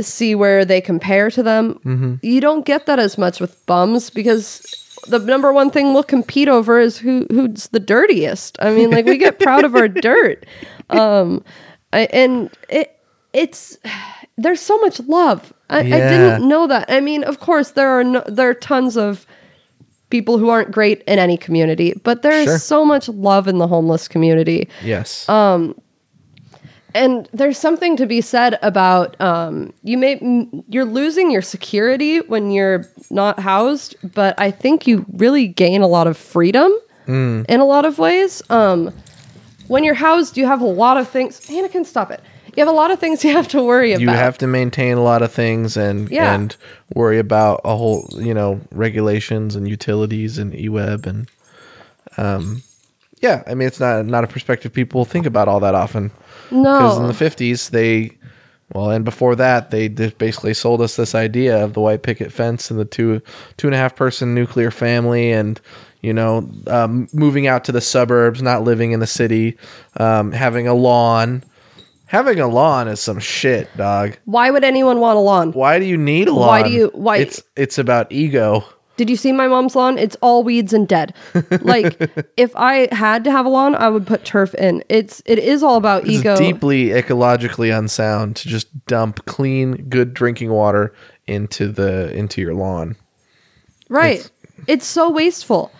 see 0.00 0.34
where 0.34 0.64
they 0.64 0.80
compare 0.80 1.30
to 1.30 1.42
them. 1.42 2.18
You 2.22 2.40
don't 2.40 2.64
get 2.64 2.86
that 2.86 2.98
as 2.98 3.18
much 3.18 3.40
with 3.40 3.64
bums 3.66 4.10
because 4.10 4.62
the 5.08 5.18
number 5.18 5.52
one 5.52 5.70
thing 5.70 5.92
we'll 5.94 6.02
compete 6.04 6.48
over 6.48 6.78
is 6.78 6.98
who 6.98 7.26
who's 7.30 7.68
the 7.68 7.80
dirtiest. 7.80 8.56
I 8.60 8.72
mean, 8.72 8.90
like 8.90 9.04
we 9.06 9.18
get 9.18 9.38
proud 9.38 9.64
of 9.64 9.74
our 9.74 9.88
dirt. 10.08 10.46
Um 10.90 11.44
I, 11.92 12.06
and 12.12 12.50
it 12.68 12.98
it's 13.32 13.78
there's 14.38 14.60
so 14.60 14.78
much 14.78 14.98
love. 15.00 15.51
I, 15.72 15.78
I 15.80 15.82
didn't 15.82 16.48
know 16.48 16.66
that. 16.66 16.90
I 16.90 17.00
mean, 17.00 17.24
of 17.24 17.40
course 17.40 17.72
there 17.72 17.88
are 17.88 18.04
no, 18.04 18.22
there 18.28 18.48
are 18.50 18.54
tons 18.54 18.96
of 18.96 19.26
people 20.10 20.36
who 20.38 20.48
aren't 20.50 20.70
great 20.70 21.02
in 21.06 21.18
any 21.18 21.36
community, 21.38 21.94
but 22.04 22.22
there's 22.22 22.44
Sure. 22.44 22.58
so 22.58 22.84
much 22.84 23.08
love 23.08 23.48
in 23.48 23.58
the 23.58 23.66
homeless 23.66 24.08
community. 24.08 24.68
yes 24.84 25.28
Um, 25.28 25.74
And 26.94 27.26
there's 27.32 27.56
something 27.56 27.96
to 27.96 28.06
be 28.06 28.20
said 28.20 28.58
about 28.60 29.16
um, 29.20 29.72
you 29.82 29.96
may 29.96 30.20
you're 30.68 30.84
losing 30.84 31.30
your 31.30 31.40
security 31.40 32.18
when 32.20 32.50
you're 32.50 32.84
not 33.10 33.40
housed, 33.40 33.96
but 34.14 34.34
I 34.38 34.50
think 34.50 34.86
you 34.86 35.06
really 35.16 35.46
gain 35.48 35.80
a 35.80 35.86
lot 35.88 36.06
of 36.06 36.16
freedom 36.18 36.70
in 37.06 37.60
a 37.60 37.64
lot 37.64 37.84
of 37.84 37.98
ways. 37.98 38.42
Um, 38.50 38.90
when 39.68 39.84
you're 39.84 39.94
housed, 40.08 40.36
you 40.36 40.46
have 40.46 40.60
a 40.60 40.66
lot 40.84 40.96
of 40.98 41.08
things. 41.08 41.40
Anakin, 41.48 41.84
stop 41.86 42.10
it. 42.10 42.20
You 42.54 42.60
have 42.60 42.68
a 42.68 42.76
lot 42.76 42.90
of 42.90 42.98
things 42.98 43.24
you 43.24 43.32
have 43.32 43.48
to 43.48 43.62
worry 43.62 43.92
about. 43.92 44.02
you 44.02 44.08
have 44.08 44.36
to 44.38 44.46
maintain 44.46 44.96
a 44.98 45.02
lot 45.02 45.22
of 45.22 45.32
things 45.32 45.76
and 45.76 46.10
Yeah. 46.10 46.34
and 46.34 46.54
worry 46.94 47.18
about 47.18 47.60
a 47.64 47.74
whole 47.76 48.08
you 48.12 48.34
know 48.34 48.60
regulations 48.70 49.56
and 49.56 49.66
utilities 49.68 50.38
and 50.38 50.52
eweb 50.52 51.06
and 51.06 51.28
um 52.18 52.62
yeah 53.20 53.42
i 53.46 53.54
mean 53.54 53.66
it's 53.68 53.80
not 53.80 54.04
not 54.04 54.24
a 54.24 54.26
perspective 54.26 54.72
people 54.72 55.04
think 55.04 55.24
about 55.26 55.48
all 55.48 55.60
that 55.60 55.74
often 55.74 56.10
No, 56.50 56.62
because 56.78 56.98
in 56.98 57.06
the 57.06 57.12
50s 57.14 57.70
they 57.70 58.10
well 58.74 58.90
and 58.90 59.04
before 59.04 59.34
that 59.36 59.70
they 59.70 59.88
just 59.88 60.18
basically 60.18 60.52
sold 60.54 60.82
us 60.82 60.96
this 60.96 61.14
idea 61.14 61.64
of 61.64 61.72
the 61.72 61.80
white 61.80 62.02
picket 62.02 62.32
fence 62.32 62.70
and 62.70 62.78
the 62.78 62.84
two 62.84 63.22
two 63.56 63.66
and 63.66 63.74
a 63.74 63.78
half 63.78 63.96
person 63.96 64.34
nuclear 64.34 64.70
family 64.70 65.32
and 65.32 65.60
you 66.02 66.12
know 66.12 66.48
um, 66.66 67.08
moving 67.14 67.46
out 67.46 67.64
to 67.64 67.72
the 67.72 67.80
suburbs 67.80 68.42
not 68.42 68.62
living 68.64 68.92
in 68.92 69.00
the 69.00 69.06
city 69.06 69.56
um, 69.96 70.32
having 70.32 70.66
a 70.68 70.74
lawn 70.74 71.42
having 72.12 72.38
a 72.38 72.46
lawn 72.46 72.86
is 72.88 73.00
some 73.00 73.18
shit 73.18 73.74
dog 73.76 74.16
Why 74.26 74.50
would 74.50 74.62
anyone 74.64 75.00
want 75.00 75.16
a 75.16 75.20
lawn? 75.20 75.50
why 75.52 75.78
do 75.80 75.84
you 75.86 75.96
need 75.96 76.28
a 76.28 76.32
lawn? 76.32 76.46
Why 76.48 76.62
do 76.62 76.70
you- 76.70 76.90
why- 76.94 77.16
It's 77.18 77.42
it's 77.56 77.78
about 77.78 78.12
ego. 78.12 78.64
Did 78.98 79.08
you 79.08 79.16
see 79.16 79.32
my 79.32 79.48
mom's 79.48 79.74
lawn? 79.74 79.96
It's 79.98 80.16
all 80.20 80.44
weeds 80.44 80.72
and 80.74 80.86
dead. 80.86 81.14
Like 81.62 81.96
if 82.36 82.54
I 82.54 82.94
had 82.94 83.24
to 83.24 83.30
have 83.32 83.46
a 83.46 83.48
lawn, 83.48 83.74
I 83.74 83.88
would 83.88 84.06
put 84.06 84.24
turf 84.24 84.54
in. 84.54 84.84
It's 84.90 85.22
it 85.24 85.38
is 85.38 85.62
all 85.62 85.76
about 85.76 86.02
It's 86.04 86.20
ego. 86.20 86.36
deeply 86.36 86.88
ecologically 86.90 87.76
unsound 87.76 88.36
to 88.36 88.48
just 88.48 88.68
dump 88.86 89.24
clean, 89.24 89.88
good 89.88 90.12
drinking 90.12 90.50
water 90.50 90.94
into 91.26 91.68
the 91.68 92.12
into 92.14 92.40
your 92.42 92.54
lawn. 92.54 92.94
Right. 93.88 94.30
It's, 94.68 94.86
so 94.86 95.10
wasteful. 95.10 95.72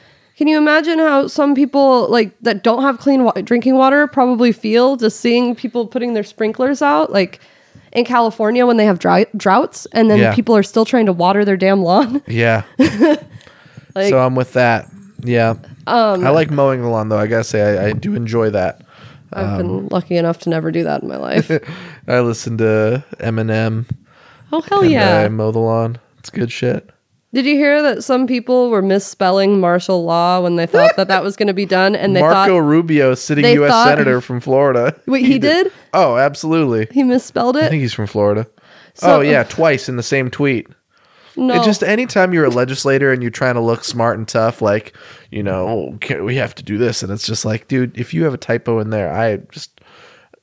Can 0.43 0.49
you 0.49 0.59
imagine 0.59 0.99
how 0.99 1.29
some 1.29 1.55
people 1.55 2.09
like 2.09 2.37
that 2.41 2.65
don't 2.65 2.83
have 2.83 2.99
clean 2.99 3.23
wa- 3.23 3.31
drinking 3.31 3.77
water 3.77 4.09
probably 4.09 4.51
feel 4.51 4.97
just 4.97 5.21
seeing 5.21 5.55
people 5.55 5.87
putting 5.87 6.15
their 6.15 6.25
sprinklers 6.25 6.83
out 6.83 7.13
like 7.13 7.39
in 7.93 8.05
California 8.05 8.67
when 8.67 8.77
they 8.77 8.85
have 8.85 8.99
dry- 8.99 9.27
droughts 9.37 9.87
and 9.93 10.11
then 10.11 10.19
Yeah. 10.19 10.35
people 10.35 10.57
are 10.57 10.65
still 10.65 10.85
trying 10.85 11.07
to 11.07 11.13
water 11.13 11.45
their 11.45 11.57
damn 11.57 11.81
lawn? 11.81 12.25
Yeah. 12.27 12.65
Like 13.95 14.09
so 14.09 14.19
I'm 14.19 14.35
with 14.35 14.55
that. 14.55 14.89
Yeah. 15.23 15.51
Um, 15.87 16.27
I 16.27 16.31
like 16.31 16.51
mowing 16.51 16.83
the 16.83 16.89
lawn 16.89 17.09
though. 17.09 17.19
I 17.19 17.29
gotta 17.29 17.45
say 17.45 17.79
I, 17.79 17.91
I 17.91 17.93
do 17.93 18.17
enjoy 18.17 18.51
that. 18.51 18.81
I've 19.33 19.59
been 19.59 19.87
lucky 19.91 20.17
enough 20.17 20.39
to 20.41 20.49
never 20.51 20.73
do 20.73 20.83
that 20.83 21.03
in 21.03 21.09
my 21.09 21.19
life. 21.19 21.53
I 22.09 22.19
listen 22.19 22.59
to 22.59 23.05
Eminem 23.21 23.87
oh 24.53 24.61
hell 24.63 24.81
and 24.83 24.91
yeah. 24.91 25.19
I 25.19 25.29
mow 25.29 25.53
the 25.53 25.61
lawn. 25.61 26.01
It's 26.19 26.31
good 26.31 26.51
shit. 26.51 26.91
Did 27.35 27.47
you 27.47 27.55
hear 27.57 27.83
that 27.83 28.05
some 28.05 28.27
people 28.27 28.69
were 28.69 28.83
misspelling 28.83 29.59
martial 29.59 30.05
law 30.05 30.41
when 30.43 30.57
they 30.57 30.67
thought 30.67 30.97
that 30.97 31.09
that 31.09 31.23
was 31.23 31.35
going 31.35 31.47
to 31.47 31.55
be 31.55 31.65
done 31.65 31.97
and 31.97 32.15
they 32.15 32.21
Marco 32.21 32.59
thought 32.59 32.59
Rubio, 32.59 33.15
sitting 33.15 33.45
U.S. 33.45 33.71
thought- 33.71 33.89
senator 33.89 34.21
from 34.21 34.41
Florida. 34.41 34.95
Wait, 35.07 35.25
he 35.27 35.39
did? 35.39 35.73
Oh, 35.95 36.19
absolutely. 36.19 36.89
he 36.91 37.03
misspelled 37.03 37.57
it. 37.57 37.65
I 37.65 37.69
think 37.71 37.81
he's 37.81 37.95
from 37.95 38.07
Florida. 38.07 38.47
So- 38.95 39.19
oh 39.19 39.21
yeah, 39.23 39.41
uh, 39.41 39.45
twice 39.45 39.89
in 39.89 39.97
the 39.97 40.03
same 40.03 40.31
tweet. 40.31 40.69
No. 41.35 41.55
It 41.55 41.65
just 41.65 41.83
anytime 41.83 42.35
you're 42.35 42.45
a 42.45 42.51
legislator 42.51 43.11
and 43.11 43.23
you're 43.23 43.31
trying 43.31 43.55
to 43.55 43.61
look 43.63 43.85
smart 43.85 44.19
and 44.19 44.29
tough, 44.29 44.61
like 44.61 44.95
you 45.31 45.43
know, 45.43 45.99
oh, 46.11 46.23
we 46.23 46.37
have 46.37 46.55
to 46.57 46.63
do 46.63 46.77
this, 46.77 47.03
and 47.03 47.11
it's 47.11 47.27
just 47.27 47.47
like, 47.47 47.69
dude, 47.69 47.97
if 47.97 48.13
you 48.13 48.25
have 48.25 48.35
a 48.35 48.39
typo 48.39 48.81
in 48.81 48.91
there, 48.91 49.11
I 49.11 49.39
just 49.51 49.81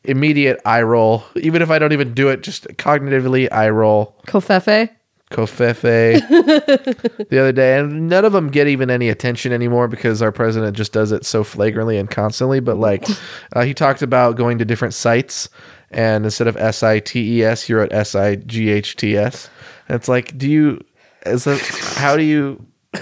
immediate 0.03 0.59
eye 0.65 0.81
roll. 0.81 1.23
Even 1.35 1.61
if 1.61 1.69
I 1.69 1.77
don't 1.77 1.93
even 1.93 2.15
do 2.15 2.29
it, 2.29 2.41
just 2.41 2.67
cognitively 2.77 3.47
eye 3.51 3.69
roll. 3.69 4.15
Covfefe? 4.25 4.89
Covfefe 5.29 5.79
the 7.29 7.39
other 7.39 7.51
day, 7.51 7.77
and 7.77 8.09
none 8.09 8.25
of 8.25 8.33
them 8.33 8.49
get 8.49 8.67
even 8.67 8.89
any 8.89 9.09
attention 9.09 9.51
anymore 9.53 9.87
because 9.87 10.21
our 10.21 10.31
president 10.31 10.75
just 10.75 10.91
does 10.91 11.11
it 11.11 11.23
so 11.25 11.43
flagrantly 11.43 11.97
and 11.97 12.09
constantly. 12.09 12.59
But 12.59 12.77
like, 12.77 13.07
uh, 13.53 13.61
he 13.61 13.73
talked 13.73 14.01
about 14.01 14.37
going 14.37 14.57
to 14.57 14.65
different 14.65 14.93
sites, 14.95 15.47
and 15.91 16.25
instead 16.25 16.47
of 16.47 16.57
S 16.57 16.81
I 16.81 16.99
T 16.99 17.39
E 17.39 17.43
S, 17.43 17.69
you're 17.69 17.81
at 17.83 17.93
S 17.93 18.15
I 18.15 18.35
G 18.35 18.69
H 18.69 18.95
T 18.95 19.15
S. 19.15 19.49
It's 19.87 20.07
like, 20.07 20.35
do 20.37 20.49
you? 20.49 20.83
Is 21.25 21.43
that 21.43 21.59
how 21.95 22.17
do 22.17 22.23
you? 22.23 22.65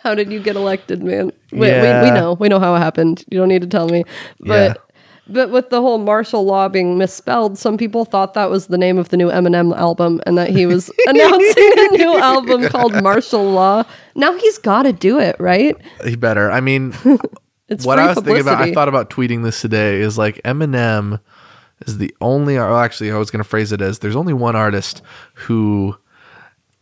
How 0.00 0.14
did 0.14 0.30
you 0.30 0.40
get 0.40 0.54
elected, 0.56 1.02
man? 1.02 1.32
We, 1.50 1.58
we, 1.58 1.66
we 1.66 2.10
know. 2.12 2.36
We 2.38 2.48
know 2.48 2.60
how 2.60 2.74
it 2.76 2.78
happened. 2.78 3.24
You 3.28 3.38
don't 3.38 3.48
need 3.48 3.62
to 3.62 3.66
tell 3.68 3.88
me. 3.88 4.04
But 4.38 4.46
Yeah. 4.46 4.74
But 5.28 5.50
with 5.50 5.70
the 5.70 5.80
whole 5.80 5.98
martial 5.98 6.44
law 6.44 6.68
being 6.68 6.98
misspelled, 6.98 7.58
some 7.58 7.76
people 7.76 8.04
thought 8.04 8.34
that 8.34 8.50
was 8.50 8.68
the 8.68 8.78
name 8.78 8.98
of 8.98 9.10
the 9.10 9.16
new 9.16 9.28
Eminem 9.28 9.76
album 9.76 10.20
and 10.26 10.38
that 10.38 10.50
he 10.50 10.66
was 10.66 10.90
announcing 11.06 11.72
a 11.76 11.88
new 11.96 12.18
album 12.18 12.68
called 12.68 13.02
Martial 13.02 13.50
Law. 13.50 13.84
Now 14.14 14.36
he's 14.36 14.58
got 14.58 14.82
to 14.82 14.92
do 14.92 15.18
it, 15.18 15.36
right? 15.38 15.76
He 16.04 16.16
better. 16.16 16.50
I 16.50 16.60
mean, 16.60 16.94
It's 17.68 17.84
what 17.84 17.98
I 17.98 18.06
was 18.06 18.16
thinking 18.16 18.40
about, 18.40 18.62
I 18.62 18.72
thought 18.72 18.88
about 18.88 19.10
tweeting 19.10 19.44
this 19.44 19.60
today 19.60 20.00
is 20.00 20.16
like 20.16 20.40
Eminem 20.42 21.20
is 21.86 21.98
the 21.98 22.14
only, 22.20 22.56
or 22.56 22.78
actually, 22.78 23.12
I 23.12 23.18
was 23.18 23.30
going 23.30 23.42
to 23.42 23.48
phrase 23.48 23.72
it 23.72 23.82
as 23.82 23.98
there's 23.98 24.16
only 24.16 24.32
one 24.32 24.56
artist 24.56 25.02
who 25.34 25.96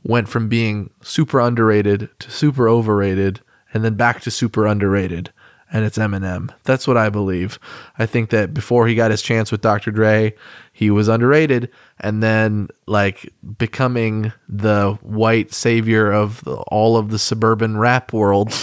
went 0.05 0.29
from 0.29 0.49
being 0.49 0.91
super 1.03 1.41
underrated 1.41 2.09
to 2.21 2.31
super 2.31 2.69
overrated 2.69 3.41
and 3.75 3.85
then 3.85 3.95
back 3.95 4.21
to 4.23 4.31
super 4.31 4.67
underrated. 4.67 5.33
And 5.73 5.85
it's 5.85 5.99
Eminem. 5.99 6.55
That's 6.63 6.87
what 6.87 6.97
I 6.97 7.09
believe. 7.09 7.59
I 7.99 8.07
think 8.07 8.31
that 8.31 8.55
before 8.55 8.87
he 8.87 8.95
got 8.95 9.11
his 9.11 9.21
chance 9.21 9.51
with 9.51 9.63
Dr. 9.63 9.91
Dre, 9.91 10.35
he 10.73 10.91
was 10.91 11.09
underrated. 11.09 11.71
And 11.99 12.23
then, 12.23 12.69
like, 12.87 13.33
becoming 13.59 14.33
the 14.49 14.97
white 15.03 15.53
savior 15.53 16.13
of 16.13 16.43
the, 16.45 16.55
all 16.55 16.97
of 16.97 17.11
the 17.11 17.19
suburban 17.19 17.79
rap 17.79 18.13
world, 18.13 18.55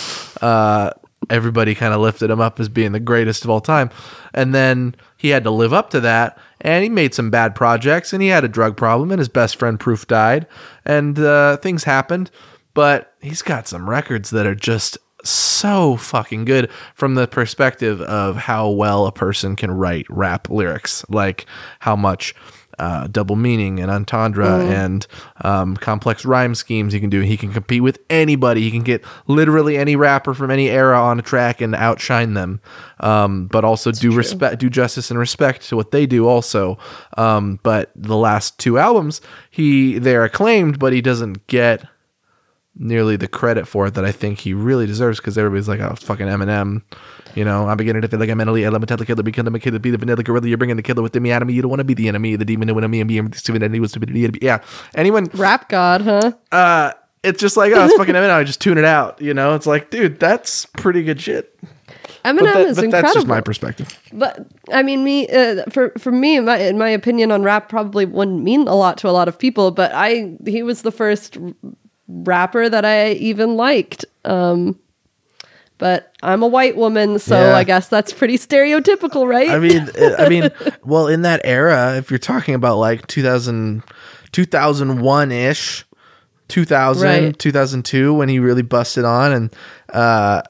uh, 0.42 0.92
everybody 1.30 1.76
kind 1.76 1.94
of 1.94 2.02
lifted 2.02 2.30
him 2.30 2.40
up 2.40 2.60
as 2.60 2.70
being 2.70 2.94
the 2.94 3.00
greatest 3.00 3.44
of 3.44 3.50
all 3.50 3.62
time. 3.62 3.90
And 4.34 4.56
then 4.56 4.96
he 5.18 5.30
had 5.30 5.44
to 5.44 5.52
live 5.52 5.74
up 5.74 5.90
to 5.92 6.00
that. 6.02 6.38
And 6.62 6.84
he 6.84 6.90
made 6.90 7.14
some 7.14 7.30
bad 7.30 7.56
projects 7.56 8.14
and 8.14 8.22
he 8.22 8.30
had 8.30 8.46
a 8.46 8.50
drug 8.50 8.78
problem 8.78 9.12
and 9.12 9.20
his 9.20 9.30
best 9.30 9.58
friend 9.58 9.80
Proof 9.80 10.08
died. 10.08 10.48
And 10.86 11.20
uh, 11.20 11.58
things 11.58 11.84
happened. 11.84 12.32
But 12.74 13.14
he's 13.22 13.42
got 13.42 13.68
some 13.68 13.90
records 13.90 14.32
that 14.32 14.48
are 14.48 14.56
just 14.56 14.98
so 15.24 15.98
fucking 15.98 16.46
good 16.46 16.70
from 16.96 17.16
the 17.16 17.28
perspective 17.28 18.02
of 18.02 18.36
how 18.36 18.70
well 18.70 19.06
a 19.06 19.12
person 19.12 19.56
can 19.56 19.72
write 19.72 20.06
rap 20.10 20.50
lyrics. 20.50 21.06
Like 21.10 21.46
how 21.80 21.96
much. 21.96 22.36
Uh, 22.80 23.06
double 23.06 23.36
meaning 23.36 23.80
and 23.80 23.92
entendre 23.92 24.66
and 24.66 25.06
um, 25.42 25.78
complex 25.78 26.26
rhyme 26.26 26.56
schemes 26.56 26.92
he 26.92 27.00
can 27.00 27.12
do. 27.12 27.22
He 27.22 27.38
can 27.38 27.54
compete 27.54 27.84
with 27.84 28.00
anybody. 28.10 28.62
He 28.62 28.72
can 28.72 28.82
get 28.82 29.06
literally 29.28 29.78
any 29.78 29.96
rapper 29.96 30.34
from 30.34 30.50
any 30.50 30.72
era 30.72 31.00
on 31.00 31.20
a 31.20 31.22
track 31.22 31.62
and 31.62 31.76
outshine 31.76 32.34
them. 32.34 32.62
Um, 33.00 33.46
but 33.46 33.64
also 33.64 33.92
do 33.92 34.12
respect, 34.12 34.58
do 34.60 34.72
justice 34.72 35.12
and 35.12 35.20
respect 35.20 35.70
to 35.70 35.76
what 35.76 35.92
they 35.92 36.08
do. 36.08 36.28
Also, 36.28 36.80
um, 37.16 37.60
but 37.62 37.92
the 37.96 38.18
last 38.18 38.58
two 38.58 38.80
albums, 38.80 39.22
he 39.52 40.00
they're 40.00 40.24
acclaimed, 40.24 40.80
but 40.80 40.94
he 40.94 41.02
doesn't 41.02 41.46
get 41.46 41.86
nearly 42.76 43.16
the 43.16 43.28
credit 43.28 43.68
for 43.68 43.88
it 43.88 43.94
that 43.94 44.04
I 44.06 44.12
think 44.12 44.40
he 44.40 44.54
really 44.54 44.86
deserves 44.88 45.20
because 45.20 45.38
everybody's 45.38 45.68
like, 45.68 45.80
oh, 45.80 45.96
fucking 45.96 46.28
Eminem. 46.28 46.82
You 47.36 47.46
know, 47.46 47.68
I'm 47.68 47.78
beginning 47.78 48.02
to 48.04 48.08
feel 48.08 48.20
like 48.20 48.30
I'm 48.30 48.38
mentally 48.38 48.64
ill. 48.64 48.76
I'm 48.76 48.82
a 48.84 48.86
tell 48.86 48.98
the 48.98 49.06
killer, 49.06 49.24
become 49.24 49.46
the 49.46 49.60
killer, 49.60 49.80
be 49.80 49.90
the 49.92 49.98
vanilla 49.98 50.24
gorilla. 50.24 50.48
You're 50.48 50.58
bringing 50.58 50.76
the 50.78 50.84
killer 50.84 51.02
within 51.02 51.24
me 51.24 51.32
out 51.32 51.42
of 51.42 51.48
me. 51.48 51.54
You 51.54 51.62
don't 51.62 51.70
want 51.70 51.80
to 51.80 51.84
be 51.86 51.94
the 51.94 52.08
enemy, 52.08 52.36
the 52.36 52.46
demon 52.46 52.70
in 52.70 52.92
me, 52.92 53.00
and 53.02 53.08
being 53.08 53.34
stupid. 53.34 53.64
And 53.64 53.74
he 53.74 53.80
was 53.80 53.92
stupid. 53.92 54.40
Yeah. 54.42 54.60
Anyone, 54.96 55.26
Rap 55.34 55.70
God, 55.70 56.02
huh? 56.02 56.32
uh, 56.52 56.94
it's 57.24 57.40
just 57.40 57.58
like, 57.58 57.72
oh, 57.74 57.86
it's 57.86 57.96
fucking 57.96 58.14
Eminem. 58.16 58.32
I 58.32 58.44
just 58.44 58.62
tune 58.62 58.78
it 58.78 58.86
out. 58.86 59.22
You 59.22 59.34
know, 59.34 59.56
it's 59.56 59.66
like, 59.66 59.90
dude, 59.90 60.20
that's 60.20 60.66
pretty 60.66 61.04
good 61.04 61.22
shit. 61.22 61.58
Eminem 62.26 62.40
But, 62.40 62.44
that- 62.54 62.68
is 62.68 62.76
but 62.78 62.86
incredible. 62.86 63.02
that's 63.08 63.14
just 63.16 63.28
my 63.28 63.42
perspective. 63.42 64.00
But 64.14 64.46
I 64.72 64.82
mean, 64.84 65.04
me 65.04 65.28
uh, 65.30 65.64
for 65.70 65.92
for 65.98 66.12
me, 66.12 66.40
my, 66.40 66.58
in 66.58 66.78
my 66.78 66.90
opinion 66.90 67.32
on 67.32 67.44
rap, 67.44 67.68
probably 67.70 68.06
wouldn't 68.06 68.42
mean 68.44 68.68
a 68.68 68.76
lot 68.76 68.98
to 69.00 69.10
a 69.10 69.12
lot 69.12 69.28
of 69.28 69.38
people. 69.38 69.72
But 69.72 69.92
I, 69.94 70.36
he 70.46 70.64
was 70.64 70.82
the 70.84 70.92
first 70.92 71.38
rapper 72.14 72.70
that 72.70 72.86
I 72.86 73.12
even 73.14 73.56
liked. 73.58 74.06
Um, 74.26 74.80
but 75.80 76.16
I'm 76.22 76.44
a 76.44 76.48
white 76.48 76.76
woman, 76.78 77.20
so 77.20 77.38
Yeah. 77.38 77.56
I 77.58 77.64
guess 77.64 77.88
that's 77.90 78.14
pretty 78.14 78.38
stereotypical, 78.38 79.28
right? 79.28 79.50
I 79.50 79.60
mean, 79.60 79.90
I 80.18 80.30
mean, 80.30 80.50
well, 80.84 81.08
in 81.08 81.24
that 81.24 81.42
era, 81.44 81.96
if 81.98 82.10
you're 82.12 82.20
talking 82.20 82.56
about 82.56 82.78
like 82.78 83.08
2000, 83.08 83.84
2001 84.32 85.32
ish, 85.32 85.86
2000, 86.48 87.04
Right. 87.26 87.40
2002, 87.40 88.14
when 88.14 88.30
he 88.30 88.40
really 88.40 88.62
busted 88.62 89.04
on, 89.04 89.32
and 89.34 89.56
uh, 89.92 90.44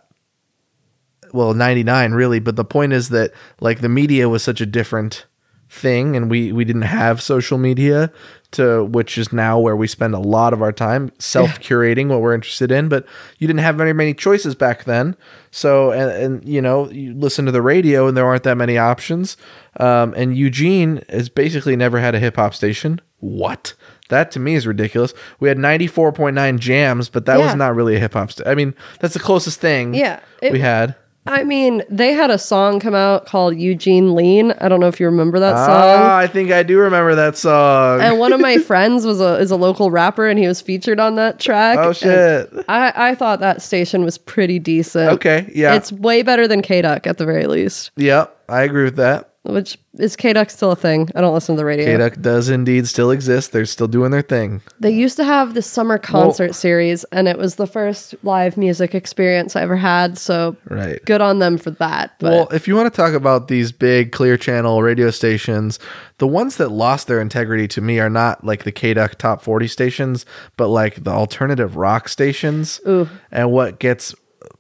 well, 1.32 1.53
99 1.53 2.11
really. 2.11 2.39
But 2.39 2.55
the 2.55 2.66
point 2.66 2.93
is 2.93 3.09
that 3.09 3.32
like 3.59 3.82
the 3.82 3.89
media 3.89 4.30
was 4.30 4.43
such 4.43 4.61
a 4.61 4.66
different 4.66 5.26
thing, 5.74 6.15
and 6.15 6.30
we 6.30 6.51
we 6.51 6.63
didn't 6.63 6.84
have 6.84 7.21
social 7.21 7.57
media 7.57 8.11
to 8.51 8.84
which 8.86 9.17
is 9.17 9.34
now 9.34 9.59
where 9.59 9.76
we 9.76 9.88
spend 9.88 10.13
a 10.13 10.19
lot 10.19 10.53
of 10.53 10.61
our 10.61 10.71
time 10.71 11.11
self 11.19 11.59
curating 11.59 12.07
what 12.09 12.21
we're 12.21 12.36
interested 12.36 12.71
in. 12.71 12.88
But 12.88 13.05
you 13.39 13.47
didn't 13.47 13.61
have 13.61 13.76
very 13.76 13.93
many 13.93 14.13
choices 14.13 14.53
back 14.55 14.84
then. 14.84 15.15
So 15.51 15.91
and, 15.91 16.11
and 16.11 16.47
you 16.47 16.61
know 16.61 16.89
you 16.91 17.13
listen 17.15 17.45
to 17.45 17.51
the 17.51 17.61
radio 17.61 18.07
and 18.07 18.15
there 18.15 18.26
aren't 18.26 18.43
that 18.43 18.55
many 18.57 18.78
options. 18.78 19.36
Um, 19.80 20.13
and 20.15 20.38
Eugene 20.38 21.03
has 21.09 21.30
basically 21.30 21.76
never 21.76 21.99
had 21.99 22.13
a 22.15 22.19
hip 22.19 22.36
hop 22.36 22.53
station. 22.53 23.01
What? 23.19 23.74
That 24.09 24.30
to 24.32 24.39
me 24.39 24.53
is 24.53 24.67
ridiculous. 24.67 25.13
We 25.39 25.47
had 25.49 25.57
94.9 25.57 26.59
jams, 26.59 27.09
but 27.09 27.26
that 27.26 27.39
Yeah. 27.39 27.45
was 27.45 27.55
not 27.55 27.74
really 27.74 27.95
a 27.95 27.99
hip 27.99 28.13
hop. 28.13 28.32
St- 28.32 28.47
I 28.47 28.53
mean, 28.53 28.76
that's 28.99 29.13
the 29.15 29.19
closest 29.19 29.59
thing 29.59 29.93
Yeah, 29.95 30.19
it- 30.41 30.51
we 30.51 30.59
had. 30.59 30.95
I 31.26 31.43
mean, 31.43 31.84
they 31.89 32.11
had 32.13 32.30
a 32.32 32.38
song 32.38 32.80
come 32.80 32.93
out 32.93 33.26
called 33.26 33.55
Eugene 33.57 34.13
Lean. 34.13 34.51
I 34.59 34.67
don't 34.67 34.80
know 34.82 34.88
if 34.88 34.99
you 34.99 35.05
remember 35.05 35.39
that 35.39 35.55
song. 35.55 35.69
Ah, 35.69 36.17
I 36.17 36.28
think 36.28 36.51
I 36.51 36.63
do 36.63 36.78
remember 36.80 37.15
that 37.15 37.38
song. 37.38 38.01
and 38.01 38.19
one 38.19 38.34
of 38.34 38.41
my 38.41 38.57
friends 38.69 39.05
was 39.05 39.21
a 39.21 39.38
is 39.38 39.49
a 39.49 39.55
local 39.55 39.89
rapper, 39.89 40.28
and 40.28 40.38
he 40.38 40.47
was 40.47 40.61
featured 40.61 40.99
on 40.99 41.15
that 41.15 41.39
track. 41.39 41.78
oh 41.80 41.93
shit. 41.93 42.51
I 42.67 43.11
I 43.11 43.15
thought 43.15 43.39
that 43.39 43.61
station 43.61 44.03
was 44.03 44.17
pretty 44.17 44.59
decent. 44.59 45.11
Okay, 45.13 45.49
yeah. 45.55 45.76
it's 45.76 45.91
way 45.91 46.24
better 46.24 46.47
than 46.47 46.61
K 46.61 46.82
Duck 46.82 47.07
at 47.07 47.17
the 47.17 47.26
very 47.26 47.47
least. 47.47 47.91
Yep, 47.95 48.36
I 48.49 48.63
agree 48.63 48.84
with 48.84 48.97
that. 48.97 49.32
Which 49.43 49.77
is 49.99 50.15
K 50.15 50.31
Duck 50.31 50.49
still 50.49 50.71
a 50.71 50.75
thing? 50.75 51.09
I 51.15 51.19
don't 51.21 51.33
listen 51.33 51.55
to 51.55 51.59
the 51.59 51.65
radio. 51.65 51.85
K-Duck 51.85 52.21
does 52.21 52.47
indeed 52.47 52.87
still 52.87 53.11
exist. 53.11 53.51
They're 53.51 53.65
still 53.65 53.89
doing 53.89 54.11
their 54.11 54.21
thing. 54.21 54.61
They 54.79 54.91
used 54.91 55.17
to 55.17 55.25
have 55.25 55.53
the 55.53 55.61
summer 55.61 55.97
concert 55.97 56.55
series, 56.55 57.03
and 57.11 57.27
it 57.27 57.37
was 57.37 57.55
the 57.55 57.67
first 57.67 58.15
live 58.23 58.55
music 58.55 58.95
experience 58.95 59.57
I 59.57 59.63
ever 59.63 59.75
had. 59.75 60.17
So 60.17 60.55
Right. 60.69 61.03
good 61.05 61.19
on 61.19 61.39
them 61.39 61.57
for 61.57 61.71
that. 61.71 62.13
But 62.19 62.31
Well, 62.31 62.47
if 62.53 62.69
you 62.69 62.75
want 62.77 62.93
to 62.93 62.95
talk 62.95 63.13
about 63.13 63.49
these 63.49 63.73
big 63.73 64.13
clear 64.13 64.37
channel 64.37 64.81
radio 64.81 65.11
stations, 65.11 65.77
the 66.19 66.27
ones 66.27 66.55
that 66.55 66.71
lost 66.71 67.07
their 67.07 67.19
integrity 67.19 67.67
to 67.67 67.81
me 67.81 67.99
are 67.99 68.09
not 68.09 68.45
like 68.45 68.63
the 68.63 68.71
KDUK 68.71 69.15
top 69.15 69.41
40 69.41 69.67
stations, 69.67 70.25
but 70.55 70.69
like 70.69 71.03
the 71.03 71.11
alternative 71.11 71.75
rock 71.75 72.07
stations. 72.07 72.79
Ooh. 72.87 73.09
And 73.29 73.51
what 73.51 73.79
gets 73.79 74.15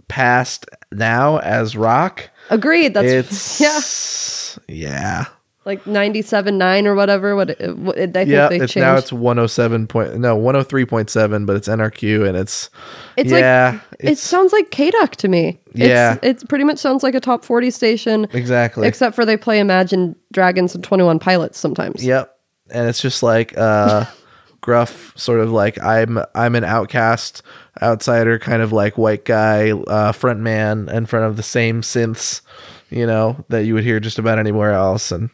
passed 0.09 0.65
now 0.91 1.37
as 1.39 1.77
rock, 1.77 2.29
agreed. 2.49 2.93
That's 2.93 3.59
yeah, 3.61 3.77
it's 3.77 4.59
yeah. 4.67 5.25
like 5.65 5.85
ninety-seven 5.87 6.57
nine 6.57 6.85
or 6.87 6.95
whatever. 6.95 7.35
What, 7.35 7.51
it, 7.51 7.77
what 7.77 7.97
it- 7.97 8.09
I 8.09 8.13
think 8.25 8.29
Yeah, 8.29 8.49
they 8.49 8.59
it's 8.59 8.73
changed. 8.73 8.85
now 8.85 8.95
it's 8.97 9.13
107 9.13 9.87
point 9.87 10.17
no, 10.17 10.37
103.7, 10.37 11.45
but 11.45 11.55
it's 11.55 11.67
NRQ 11.67 12.27
and 12.27 12.37
it's 12.37 12.69
It's 13.17 13.31
yeah, 13.31 13.79
like 13.91 13.99
it 13.99 14.17
sounds 14.17 14.51
like 14.53 14.71
K 14.71 14.91
Duck 14.91 15.15
to 15.17 15.27
me. 15.27 15.59
Yeah. 15.73 16.17
it's, 16.21 16.43
it 16.43 16.49
pretty 16.49 16.63
much 16.65 16.77
sounds 16.79 17.01
like 17.03 17.15
a 17.15 17.19
top 17.19 17.43
forty 17.45 17.71
station, 17.71 18.27
exactly. 18.33 18.87
except 18.87 19.15
for 19.15 19.25
they 19.25 19.37
play 19.37 19.59
Imagine 19.59 20.15
Dragons 20.31 20.75
and 20.75 20.83
Twenty 20.83 21.03
One 21.03 21.19
Pilots 21.19 21.57
sometimes. 21.57 22.03
Yep. 22.05 22.29
And 22.71 22.87
it's 22.89 23.01
just 23.01 23.23
like 23.23 23.57
uh 23.57 24.05
gruff 24.61 25.13
sort 25.17 25.39
of 25.39 25.51
like 25.51 25.81
I'm 25.81 26.19
I'm 26.35 26.55
an 26.55 26.63
outcast, 26.63 27.41
outsider 27.81 28.37
kind 28.39 28.61
of 28.61 28.71
like 28.71 28.97
white 28.97 29.25
guy, 29.25 29.71
uh 29.71 30.11
front 30.11 30.39
man 30.39 30.89
in 30.89 31.05
front 31.05 31.25
of 31.25 31.37
the 31.37 31.43
same 31.43 31.81
synths, 31.81 32.41
you 32.89 33.05
know, 33.07 33.43
that 33.49 33.65
you 33.65 33.73
would 33.73 33.83
hear 33.83 33.99
just 33.99 34.19
about 34.19 34.39
anywhere 34.39 34.71
else 34.73 35.11
and 35.11 35.29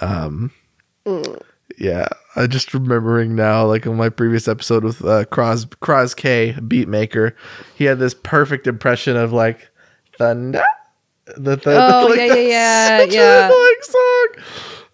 um 0.00 0.50
yeah, 1.78 2.06
I 2.36 2.46
just 2.46 2.72
remembering 2.74 3.34
now 3.36 3.66
like 3.66 3.86
on 3.86 3.96
my 3.96 4.08
previous 4.08 4.48
episode 4.48 4.84
with 4.84 5.04
uh 5.04 5.24
Cross 5.26 5.66
Cross 5.80 6.14
K 6.14 6.56
beat 6.66 6.88
maker, 6.88 7.34
he 7.74 7.84
had 7.84 7.98
this 7.98 8.14
perfect 8.14 8.66
impression 8.66 9.16
of 9.16 9.32
like 9.32 9.68
thunder 10.18 10.62
the, 11.36 11.56
the, 11.56 11.62
Oh, 11.66 12.06
like, 12.08 12.18
yeah, 12.18 12.34
yeah, 12.36 13.00
an 13.00 13.10
yeah. 13.10 13.46
annoying 13.46 13.76
song. 13.82 14.28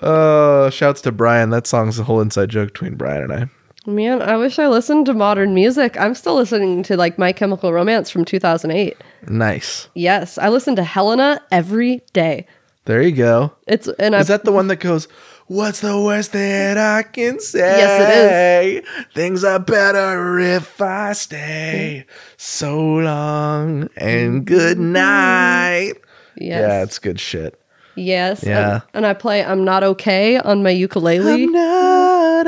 Uh, 0.01 0.71
shouts 0.71 1.03
to 1.03 1.13
Brian. 1.13 1.51
That 1.51 1.67
song's 1.67 1.99
a 1.99 2.05
whole 2.05 2.23
inside 2.23 2.49
joke 2.49 2.73
between 2.73 2.95
Brian 2.95 3.23
and 3.23 3.33
I. 3.33 3.51
Man, 3.87 4.23
I 4.23 4.37
wish 4.37 4.59
I 4.59 4.69
listened 4.69 5.07
to 5.07 5.15
modern 5.15 5.55
music. 5.55 5.99
I'm 5.99 6.15
still 6.15 6.37
listening 6.37 6.83
to 6.85 6.97
like 6.97 7.19
My 7.19 7.33
Chemical 7.33 7.73
Romance 7.73 8.11
from 8.11 8.25
2008. 8.25 8.97
Nice. 9.27 9.89
Yes, 9.95 10.39
I 10.39 10.49
listen 10.51 10.77
to 10.77 10.85
Helena 10.85 11.41
every 11.51 12.03
day. 12.13 12.47
There 12.85 13.03
you 13.03 13.13
go. 13.13 13.53
It's 13.67 13.89
and 13.99 14.15
I 14.15 14.21
Is 14.21 14.29
that 14.29 14.45
the 14.45 14.53
one 14.53 14.69
that 14.69 14.77
goes, 14.77 15.09
What's 15.47 15.81
the 15.81 16.01
worst 16.01 16.33
that 16.33 16.79
I 16.79 17.03
can 17.03 17.39
say? 17.41 17.59
Yes, 17.59 18.01
it 18.01 18.85
is. 18.85 19.15
Things 19.15 19.45
are 19.45 19.59
better 19.59 20.39
if 20.39 20.81
I 20.81 21.13
stay 21.13 22.07
so 22.37 22.81
long 22.81 23.89
and 23.97 24.47
good 24.47 24.79
mm-hmm. 24.79 24.93
night. 24.93 25.93
yes, 26.37 26.61
Yeah, 26.61 26.83
it's 26.83 26.99
good 26.99 27.21
shit. 27.21 27.62
Yes, 27.95 28.43
Yeah. 28.45 28.75
and, 28.75 28.83
and 28.95 29.07
I 29.07 29.15
play 29.15 29.45
I'm 29.45 29.65
Not 29.65 29.83
Okay 29.85 30.39
on 30.39 30.63
my 30.63 30.71
ukulele. 30.71 31.45
I'm 31.45 31.53
not 31.53 32.47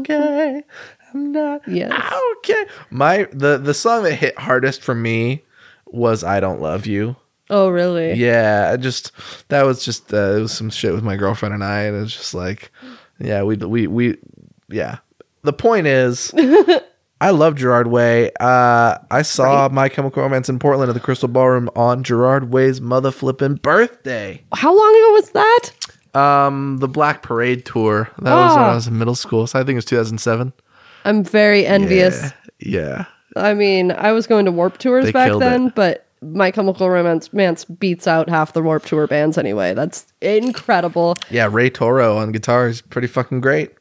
okay. 0.00 0.62
I'm 1.14 1.32
not 1.32 1.62
Yes. 1.66 1.92
okay. 2.38 2.66
My 2.90 3.28
the 3.32 3.58
the 3.58 3.74
song 3.74 4.02
that 4.04 4.14
hit 4.14 4.38
hardest 4.38 4.82
for 4.82 4.94
me 4.94 5.44
was 5.86 6.22
I 6.24 6.40
Don't 6.40 6.60
Love 6.60 6.86
You. 6.86 7.16
oh, 7.48 7.68
really? 7.68 8.14
Yeah, 8.14 8.70
I 8.72 8.76
just 8.76 9.12
that 9.48 9.62
was 9.62 9.84
just 9.84 10.12
uh, 10.12 10.34
it 10.36 10.40
was 10.40 10.52
some 10.52 10.70
shit 10.70 10.92
with 10.92 11.04
my 11.04 11.16
girlfriend 11.16 11.54
and 11.54 11.64
I, 11.64 11.82
and 11.82 12.02
it's 12.04 12.12
just 12.16 12.34
like, 12.34 12.70
yeah, 13.18 13.42
we 13.44 13.56
we 13.56 13.86
we, 13.86 14.16
yeah. 14.68 14.98
The 15.42 15.52
point 15.52 15.86
is, 15.86 16.32
I 17.20 17.30
love 17.30 17.54
Gerard 17.56 17.86
Way. 17.86 18.30
Uh, 18.40 18.98
I 19.10 19.22
saw 19.22 19.68
My 19.70 19.88
Chemical 19.88 20.22
Romance 20.22 20.48
in 20.50 20.58
Portland 20.58 20.90
at 20.90 20.92
the 20.92 21.00
Crystal 21.00 21.28
Ballroom 21.28 21.70
on 21.74 22.02
Gerard 22.04 22.52
Way's 22.52 22.80
mother 22.80 23.10
flipping 23.10 23.54
birthday. 23.54 24.42
How 24.52 24.76
long 24.76 24.90
ago 24.94 25.12
was 25.12 25.30
that? 25.30 25.70
Um, 26.14 26.78
the 26.78 26.88
Black 26.88 27.22
Parade 27.22 27.64
tour. 27.64 28.10
That 28.20 28.34
was 28.34 28.54
when 28.56 28.64
Ah. 28.64 28.72
I 28.72 28.74
was 28.74 28.86
in 28.86 28.98
middle 28.98 29.14
school, 29.14 29.46
so 29.46 29.58
I 29.58 29.62
think 29.62 29.72
it 29.72 29.76
was 29.76 29.84
2007. 29.86 30.52
I'm 31.06 31.24
very 31.24 31.64
envious. 31.66 32.32
Yeah, 32.58 33.04
yeah. 33.36 33.42
I 33.42 33.54
mean, 33.54 33.92
I 33.92 34.12
was 34.12 34.26
going 34.26 34.44
to 34.46 34.52
Warp 34.52 34.78
Tours 34.78 35.06
They 35.06 35.12
back 35.12 35.32
then, 35.38 35.68
it. 35.68 35.74
but 35.74 36.06
My 36.22 36.50
Chemical 36.50 36.88
Romance 36.90 37.32
Mance 37.32 37.64
beats 37.66 38.06
out 38.06 38.28
half 38.30 38.52
the 38.54 38.62
Warp 38.62 38.84
Tour 38.84 39.06
bands 39.06 39.36
anyway. 39.38 39.72
That's 39.74 40.06
incredible. 40.22 41.16
Yeah, 41.30 41.48
Ray 41.50 41.68
Toro 41.70 42.16
on 42.16 42.32
guitar 42.32 42.66
is 42.68 42.80
pretty 42.80 43.08
fucking 43.08 43.40
great. 43.42 43.72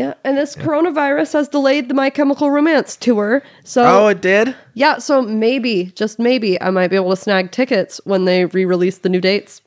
Yeah, 0.00 0.14
and 0.24 0.38
this 0.38 0.56
coronavirus 0.56 1.34
has 1.34 1.48
delayed 1.48 1.90
the 1.90 1.94
My 1.94 2.08
Chemical 2.08 2.50
Romance 2.50 2.96
tour. 2.96 3.42
So 3.64 3.84
Oh, 3.84 4.06
it 4.08 4.22
did? 4.22 4.56
yeah, 4.72 4.96
so 4.96 5.20
maybe, 5.20 5.92
just 5.94 6.18
maybe, 6.18 6.58
I 6.62 6.70
might 6.70 6.88
be 6.88 6.96
able 6.96 7.10
to 7.10 7.16
snag 7.16 7.50
tickets 7.50 8.00
when 8.04 8.24
they 8.24 8.46
re-release 8.46 8.96
the 8.96 9.10
new 9.10 9.20
dates. 9.20 9.60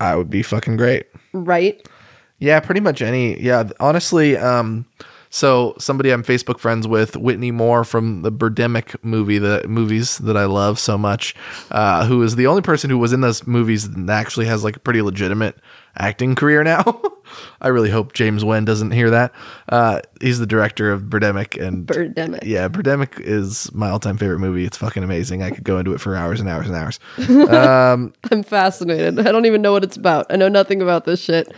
I 0.00 0.16
would 0.16 0.30
be 0.30 0.42
fucking 0.42 0.78
great. 0.78 1.04
Right? 1.34 1.86
Yeah, 2.38 2.58
pretty 2.60 2.80
much 2.80 3.02
any. 3.02 3.38
Yeah, 3.38 3.64
honestly, 3.78 4.38
um, 4.38 4.86
so 5.28 5.74
somebody 5.78 6.08
I'm 6.10 6.22
Facebook 6.22 6.58
friends 6.58 6.88
with, 6.88 7.14
Whitney 7.14 7.50
Moore 7.50 7.84
from 7.84 8.22
the 8.22 8.32
Birdemic 8.32 8.96
movie, 9.02 9.36
the 9.36 9.62
movies 9.68 10.16
that 10.18 10.38
I 10.38 10.46
love 10.46 10.78
so 10.78 10.96
much, 10.96 11.34
uh, 11.70 12.06
who 12.06 12.22
is 12.22 12.36
the 12.36 12.46
only 12.46 12.62
person 12.62 12.88
who 12.88 12.96
was 12.96 13.12
in 13.12 13.20
those 13.20 13.46
movies 13.46 13.84
and 13.84 14.08
actually 14.08 14.46
has 14.46 14.64
like 14.64 14.76
a 14.76 14.80
pretty 14.80 15.02
legitimate 15.02 15.58
acting 15.98 16.34
career 16.34 16.62
now. 16.62 17.00
I 17.60 17.68
really 17.68 17.90
hope 17.90 18.12
James 18.12 18.44
Nguyen 18.44 18.64
doesn't 18.64 18.92
hear 18.92 19.10
that. 19.10 19.32
Uh, 19.68 20.00
he's 20.20 20.38
the 20.38 20.46
director 20.46 20.92
of 20.92 21.02
Birdemic, 21.02 21.60
and 21.60 21.86
Birdemic. 21.86 22.40
yeah, 22.44 22.68
Birdemic 22.68 23.20
is 23.20 23.72
my 23.72 23.90
all-time 23.90 24.16
favorite 24.16 24.38
movie. 24.38 24.64
It's 24.64 24.76
fucking 24.76 25.02
amazing. 25.02 25.42
I 25.42 25.50
could 25.50 25.64
go 25.64 25.78
into 25.78 25.92
it 25.92 26.00
for 26.00 26.14
hours 26.16 26.40
and 26.40 26.48
hours 26.48 26.68
and 26.68 26.76
hours. 26.76 27.00
I'm 28.30 28.42
fascinated. 28.42 29.18
I 29.26 29.32
don't 29.32 29.46
even 29.46 29.62
know 29.62 29.72
what 29.72 29.84
it's 29.84 29.96
about. 29.96 30.26
I 30.30 30.36
know 30.36 30.48
nothing 30.48 30.82
about 30.82 31.04
this 31.04 31.20
shit. 31.20 31.52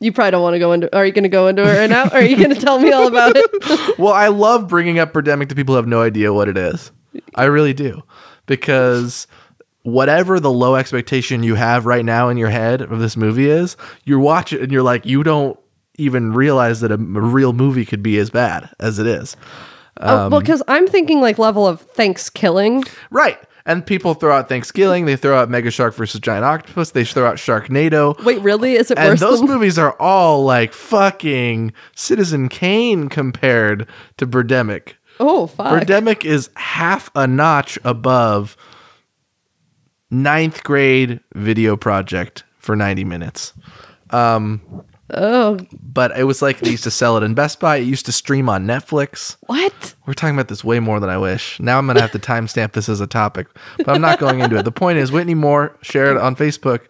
You 0.00 0.12
probably 0.12 0.32
don't 0.32 0.42
want 0.42 0.54
to 0.54 0.58
go 0.58 0.72
into. 0.72 0.94
Are 0.96 1.06
you 1.06 1.12
going 1.12 1.22
to 1.22 1.28
go 1.28 1.46
into 1.46 1.62
it 1.62 1.78
right 1.78 1.88
now? 1.88 2.08
Or 2.08 2.16
are 2.16 2.24
you 2.24 2.36
going 2.36 2.52
to 2.52 2.60
tell 2.60 2.80
me 2.80 2.90
all 2.90 3.06
about 3.06 3.36
it? 3.36 3.98
well, 3.98 4.12
I 4.12 4.28
love 4.28 4.66
bringing 4.66 4.98
up 4.98 5.12
Birdemic 5.12 5.48
to 5.50 5.54
people 5.54 5.74
who 5.74 5.76
have 5.76 5.86
no 5.86 6.02
idea 6.02 6.32
what 6.32 6.48
it 6.48 6.58
is. 6.58 6.90
I 7.36 7.44
really 7.44 7.72
do. 7.72 8.02
Because 8.46 9.28
whatever 9.82 10.38
the 10.38 10.50
low 10.50 10.76
expectation 10.76 11.42
you 11.42 11.54
have 11.54 11.86
right 11.86 12.04
now 12.04 12.28
in 12.28 12.36
your 12.36 12.50
head 12.50 12.80
of 12.80 12.98
this 13.00 13.16
movie 13.16 13.48
is, 13.50 13.76
you 14.04 14.18
watch 14.18 14.52
it 14.52 14.60
and 14.60 14.70
you're 14.72 14.82
like, 14.82 15.04
you 15.04 15.22
don't 15.22 15.58
even 15.96 16.32
realize 16.32 16.80
that 16.80 16.92
a 16.92 16.96
real 16.96 17.52
movie 17.52 17.84
could 17.84 18.02
be 18.02 18.18
as 18.18 18.30
bad 18.30 18.70
as 18.80 18.98
it 18.98 19.06
is. 19.06 19.36
oh, 19.98 20.06
well, 20.06 20.34
um, 20.34 20.40
because 20.42 20.62
I'm 20.68 20.86
thinking 20.86 21.20
like 21.20 21.38
level 21.38 21.66
of 21.66 21.80
Thanksgiving. 21.80 22.84
Right. 23.10 23.38
And 23.64 23.86
people 23.86 24.14
throw 24.14 24.34
out 24.36 24.48
Thanksgiving, 24.48 25.04
they 25.04 25.14
throw 25.14 25.38
out 25.38 25.48
Mega 25.48 25.70
Shark 25.70 25.94
versus 25.94 26.20
Giant 26.20 26.44
Octopus, 26.44 26.90
they 26.90 27.04
throw 27.04 27.26
out 27.28 27.36
Sharknado. 27.36 28.20
Wait, 28.24 28.40
really? 28.40 28.74
Is 28.74 28.90
it 28.90 28.98
And 28.98 29.18
those 29.18 29.38
than? 29.38 29.48
movies 29.50 29.78
are 29.78 29.92
all 30.00 30.44
like 30.44 30.72
fucking 30.72 31.72
Citizen 31.94 32.48
Kane 32.48 33.08
compared 33.08 33.86
to 34.16 34.26
Birdemic. 34.26 34.94
oh, 35.20 35.46
fuck. 35.46 35.80
Birdemic 35.80 36.24
is 36.24 36.50
half 36.56 37.08
a 37.14 37.26
notch 37.28 37.78
above 37.84 38.56
ninth 40.12 40.62
grade 40.62 41.18
video 41.34 41.76
project 41.76 42.44
for 42.58 42.76
90 42.76 43.02
minutes. 43.04 43.52
Um, 44.10 44.84
oh, 45.10 45.58
But 45.82 46.16
it 46.16 46.24
was 46.24 46.42
like 46.42 46.60
they 46.60 46.70
used 46.70 46.84
to 46.84 46.90
sell 46.90 47.16
it 47.16 47.22
in 47.22 47.34
Best 47.34 47.58
Buy. 47.58 47.78
It 47.78 47.86
used 47.86 48.06
to 48.06 48.12
stream 48.12 48.48
on 48.48 48.66
Netflix. 48.66 49.36
what? 49.46 49.94
We're 50.06 50.12
talking 50.12 50.36
about 50.36 50.48
this 50.48 50.62
way 50.62 50.78
more 50.80 51.00
than 51.00 51.10
I 51.10 51.18
wish. 51.18 51.58
Now 51.58 51.78
I'm 51.78 51.86
going 51.86 51.96
to 51.96 52.02
have 52.02 52.12
to 52.12 52.18
timestamp 52.18 52.72
this 52.72 52.88
as 52.88 53.00
a 53.00 53.06
topic, 53.06 53.48
but 53.78 53.88
I'm 53.88 54.00
not 54.00 54.18
going 54.18 54.40
into 54.40 54.56
it. 54.56 54.64
The 54.64 54.72
point 54.72 54.98
is, 54.98 55.10
Whitney 55.10 55.34
Moore 55.34 55.76
shared 55.80 56.16
on 56.18 56.36
Facebook 56.36 56.82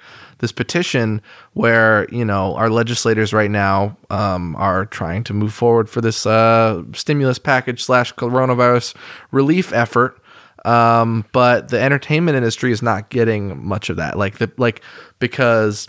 this 0.42 0.52
petition 0.52 1.22
where, 1.52 2.08
you 2.10 2.24
know, 2.24 2.56
our 2.56 2.68
legislators 2.68 3.32
right 3.32 3.50
now 3.50 3.96
um, 4.10 4.56
are 4.56 4.86
trying 4.86 5.22
to 5.24 5.32
move 5.32 5.54
forward 5.54 5.88
for 5.88 6.00
this 6.00 6.26
uh, 6.26 6.82
stimulus 6.94 7.38
package 7.38 7.84
slash 7.84 8.12
coronavirus 8.14 8.94
relief 9.30 9.72
effort. 9.72 10.20
Um, 10.64 11.24
but 11.32 11.68
the 11.68 11.80
entertainment 11.80 12.36
industry 12.36 12.70
is 12.72 12.82
not 12.82 13.10
getting 13.10 13.64
much 13.66 13.90
of 13.90 13.96
that. 13.96 14.16
Like 14.16 14.38
the 14.38 14.50
like 14.58 14.82
because 15.18 15.88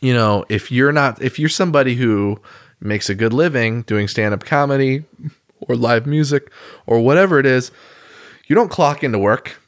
you 0.00 0.12
know, 0.12 0.44
if 0.48 0.70
you're 0.72 0.92
not, 0.92 1.22
if 1.22 1.38
you're 1.38 1.48
somebody 1.48 1.94
who 1.94 2.40
makes 2.80 3.08
a 3.08 3.14
good 3.14 3.32
living 3.32 3.82
doing 3.82 4.08
stand 4.08 4.34
up 4.34 4.44
comedy 4.44 5.04
or 5.60 5.76
live 5.76 6.06
music 6.06 6.50
or 6.86 7.00
whatever 7.00 7.38
it 7.38 7.46
is, 7.46 7.70
you 8.48 8.54
don't 8.56 8.70
clock 8.70 9.04
into 9.04 9.18
work. 9.18 9.58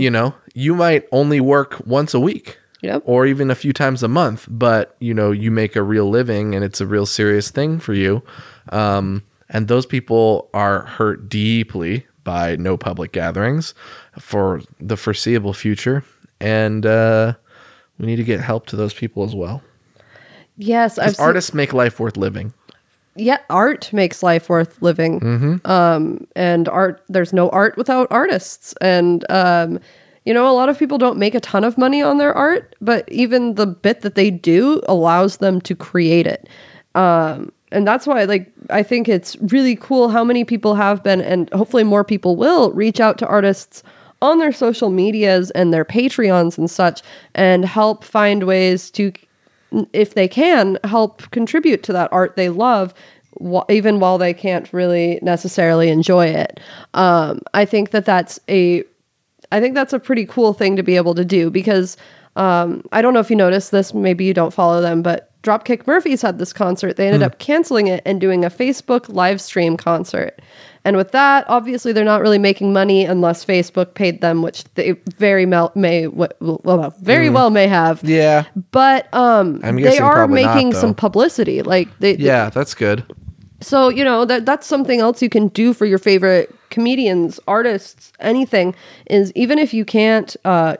You 0.00 0.10
know, 0.10 0.34
you 0.54 0.74
might 0.74 1.06
only 1.12 1.40
work 1.40 1.80
once 1.86 2.14
a 2.14 2.18
week 2.20 2.58
Yep. 2.80 3.02
or 3.06 3.26
even 3.26 3.48
a 3.48 3.54
few 3.54 3.72
times 3.72 4.02
a 4.02 4.08
month, 4.08 4.48
but 4.50 4.96
you 4.98 5.14
know, 5.14 5.30
you 5.30 5.52
make 5.52 5.76
a 5.76 5.82
real 5.84 6.10
living 6.10 6.56
and 6.56 6.64
it's 6.64 6.80
a 6.80 6.86
real 6.86 7.06
serious 7.06 7.48
thing 7.52 7.78
for 7.78 7.94
you. 7.94 8.24
Um, 8.70 9.22
and 9.48 9.68
those 9.68 9.86
people 9.86 10.50
are 10.52 10.80
hurt 10.86 11.28
deeply 11.28 12.04
by 12.24 12.56
no 12.56 12.76
public 12.76 13.12
gatherings 13.12 13.74
for 14.18 14.60
the 14.80 14.96
foreseeable 14.96 15.52
future. 15.52 16.04
And, 16.40 16.84
uh, 16.86 17.34
we 17.98 18.06
need 18.06 18.16
to 18.16 18.24
get 18.24 18.40
help 18.40 18.66
to 18.66 18.76
those 18.76 18.94
people 18.94 19.22
as 19.24 19.34
well. 19.34 19.62
Yes, 20.56 20.98
I've 20.98 21.06
'Cause 21.06 21.16
seen, 21.16 21.26
artists 21.26 21.54
make 21.54 21.72
life 21.72 21.98
worth 22.00 22.16
living. 22.16 22.52
yeah, 23.14 23.38
art 23.50 23.92
makes 23.92 24.22
life 24.22 24.48
worth 24.48 24.80
living. 24.80 25.20
Mm-hmm. 25.20 25.70
Um, 25.70 26.26
and 26.34 26.68
art, 26.68 27.02
there's 27.08 27.32
no 27.32 27.48
art 27.50 27.76
without 27.76 28.06
artists. 28.10 28.74
And, 28.80 29.24
um, 29.30 29.78
you 30.24 30.32
know, 30.32 30.48
a 30.48 30.52
lot 30.54 30.68
of 30.68 30.78
people 30.78 30.98
don't 30.98 31.18
make 31.18 31.34
a 31.34 31.40
ton 31.40 31.64
of 31.64 31.76
money 31.76 32.02
on 32.02 32.18
their 32.18 32.32
art, 32.32 32.74
but 32.80 33.08
even 33.10 33.54
the 33.56 33.66
bit 33.66 34.00
that 34.02 34.14
they 34.14 34.30
do 34.30 34.80
allows 34.88 35.38
them 35.38 35.60
to 35.62 35.74
create 35.74 36.26
it. 36.26 36.48
Um, 36.94 37.52
and 37.72 37.86
that's 37.86 38.06
why, 38.06 38.24
like, 38.24 38.52
I 38.70 38.82
think 38.82 39.08
it's 39.08 39.36
really 39.36 39.76
cool 39.76 40.08
how 40.08 40.24
many 40.24 40.44
people 40.44 40.74
have 40.74 41.02
been, 41.02 41.20
and 41.20 41.50
hopefully 41.52 41.84
more 41.84 42.04
people 42.04 42.36
will 42.36 42.70
reach 42.72 43.00
out 43.00 43.18
to 43.18 43.26
artists 43.26 43.82
on 44.22 44.38
their 44.38 44.52
social 44.52 44.88
medias 44.88 45.50
and 45.50 45.74
their 45.74 45.84
Patreons 45.84 46.56
and 46.56 46.70
such 46.70 47.02
and 47.34 47.64
help 47.64 48.04
find 48.04 48.44
ways 48.44 48.90
to 48.92 49.12
if 49.92 50.14
they 50.14 50.28
can 50.28 50.78
help 50.84 51.28
contribute 51.30 51.82
to 51.82 51.92
that 51.92 52.12
art 52.12 52.36
they 52.36 52.48
love 52.48 52.94
wh- 53.42 53.64
even 53.68 54.00
while 54.00 54.18
they 54.18 54.32
can't 54.34 54.72
really 54.72 55.18
necessarily 55.22 55.88
enjoy 55.88 56.26
it. 56.26 56.60
Um, 56.94 57.40
i 57.54 57.64
think 57.64 57.90
that 57.90 58.04
that's 58.04 58.38
a 58.48 58.84
i 59.50 59.60
think 59.60 59.74
that's 59.74 59.92
a 59.92 59.98
pretty 59.98 60.26
cool 60.26 60.52
thing 60.52 60.76
to 60.76 60.82
be 60.82 60.96
able 60.96 61.14
to 61.14 61.24
do 61.24 61.50
because 61.50 61.96
um, 62.36 62.82
i 62.92 63.02
don't 63.02 63.14
know 63.14 63.20
if 63.20 63.30
you 63.30 63.36
noticed 63.36 63.70
this 63.70 63.94
maybe 63.94 64.24
you 64.24 64.34
don't 64.34 64.52
follow 64.52 64.80
them 64.80 65.02
but 65.02 65.31
dropkick 65.42 65.86
murphys 65.86 66.22
had 66.22 66.38
this 66.38 66.52
concert. 66.52 66.96
They 66.96 67.06
ended 67.06 67.22
up 67.22 67.38
canceling 67.38 67.86
it 67.88 68.02
and 68.06 68.20
doing 68.20 68.44
a 68.44 68.50
facebook 68.50 69.08
live 69.08 69.40
stream 69.40 69.76
concert. 69.76 70.40
And 70.84 70.96
with 70.96 71.12
that 71.12 71.44
obviously 71.48 71.92
they're 71.92 72.04
not 72.04 72.20
really 72.22 72.38
making 72.38 72.72
money 72.72 73.04
unless 73.04 73.44
facebook 73.44 73.94
paid 73.94 74.20
them 74.20 74.42
which 74.42 74.64
they 74.74 74.92
very 75.16 75.46
mel- 75.46 75.72
may 75.74 76.04
w- 76.04 76.28
well, 76.40 76.94
very 77.00 77.28
well 77.30 77.50
may 77.50 77.66
have. 77.68 78.02
Yeah. 78.04 78.44
but 78.72 79.12
um 79.14 79.58
they 79.60 79.98
are 79.98 80.12
probably 80.14 80.42
not, 80.44 80.54
making 80.54 80.72
some 80.74 80.94
publicity 80.94 81.62
like 81.62 81.88
they 81.98 82.16
Yeah, 82.16 82.50
that's 82.50 82.74
good. 82.74 83.04
so 83.60 83.88
you 83.88 84.04
know 84.04 84.24
that 84.24 84.44
that's 84.46 84.66
something 84.66 85.00
else 85.00 85.22
you 85.22 85.28
can 85.28 85.48
do 85.48 85.72
for 85.72 85.86
your 85.86 85.98
favorite 85.98 86.54
comedians 86.70 87.38
artists 87.46 88.12
anything 88.18 88.74
is 89.06 89.30
even 89.34 89.58
if 89.58 89.72
you 89.74 89.84
can't 89.84 90.34
uh 90.44 90.74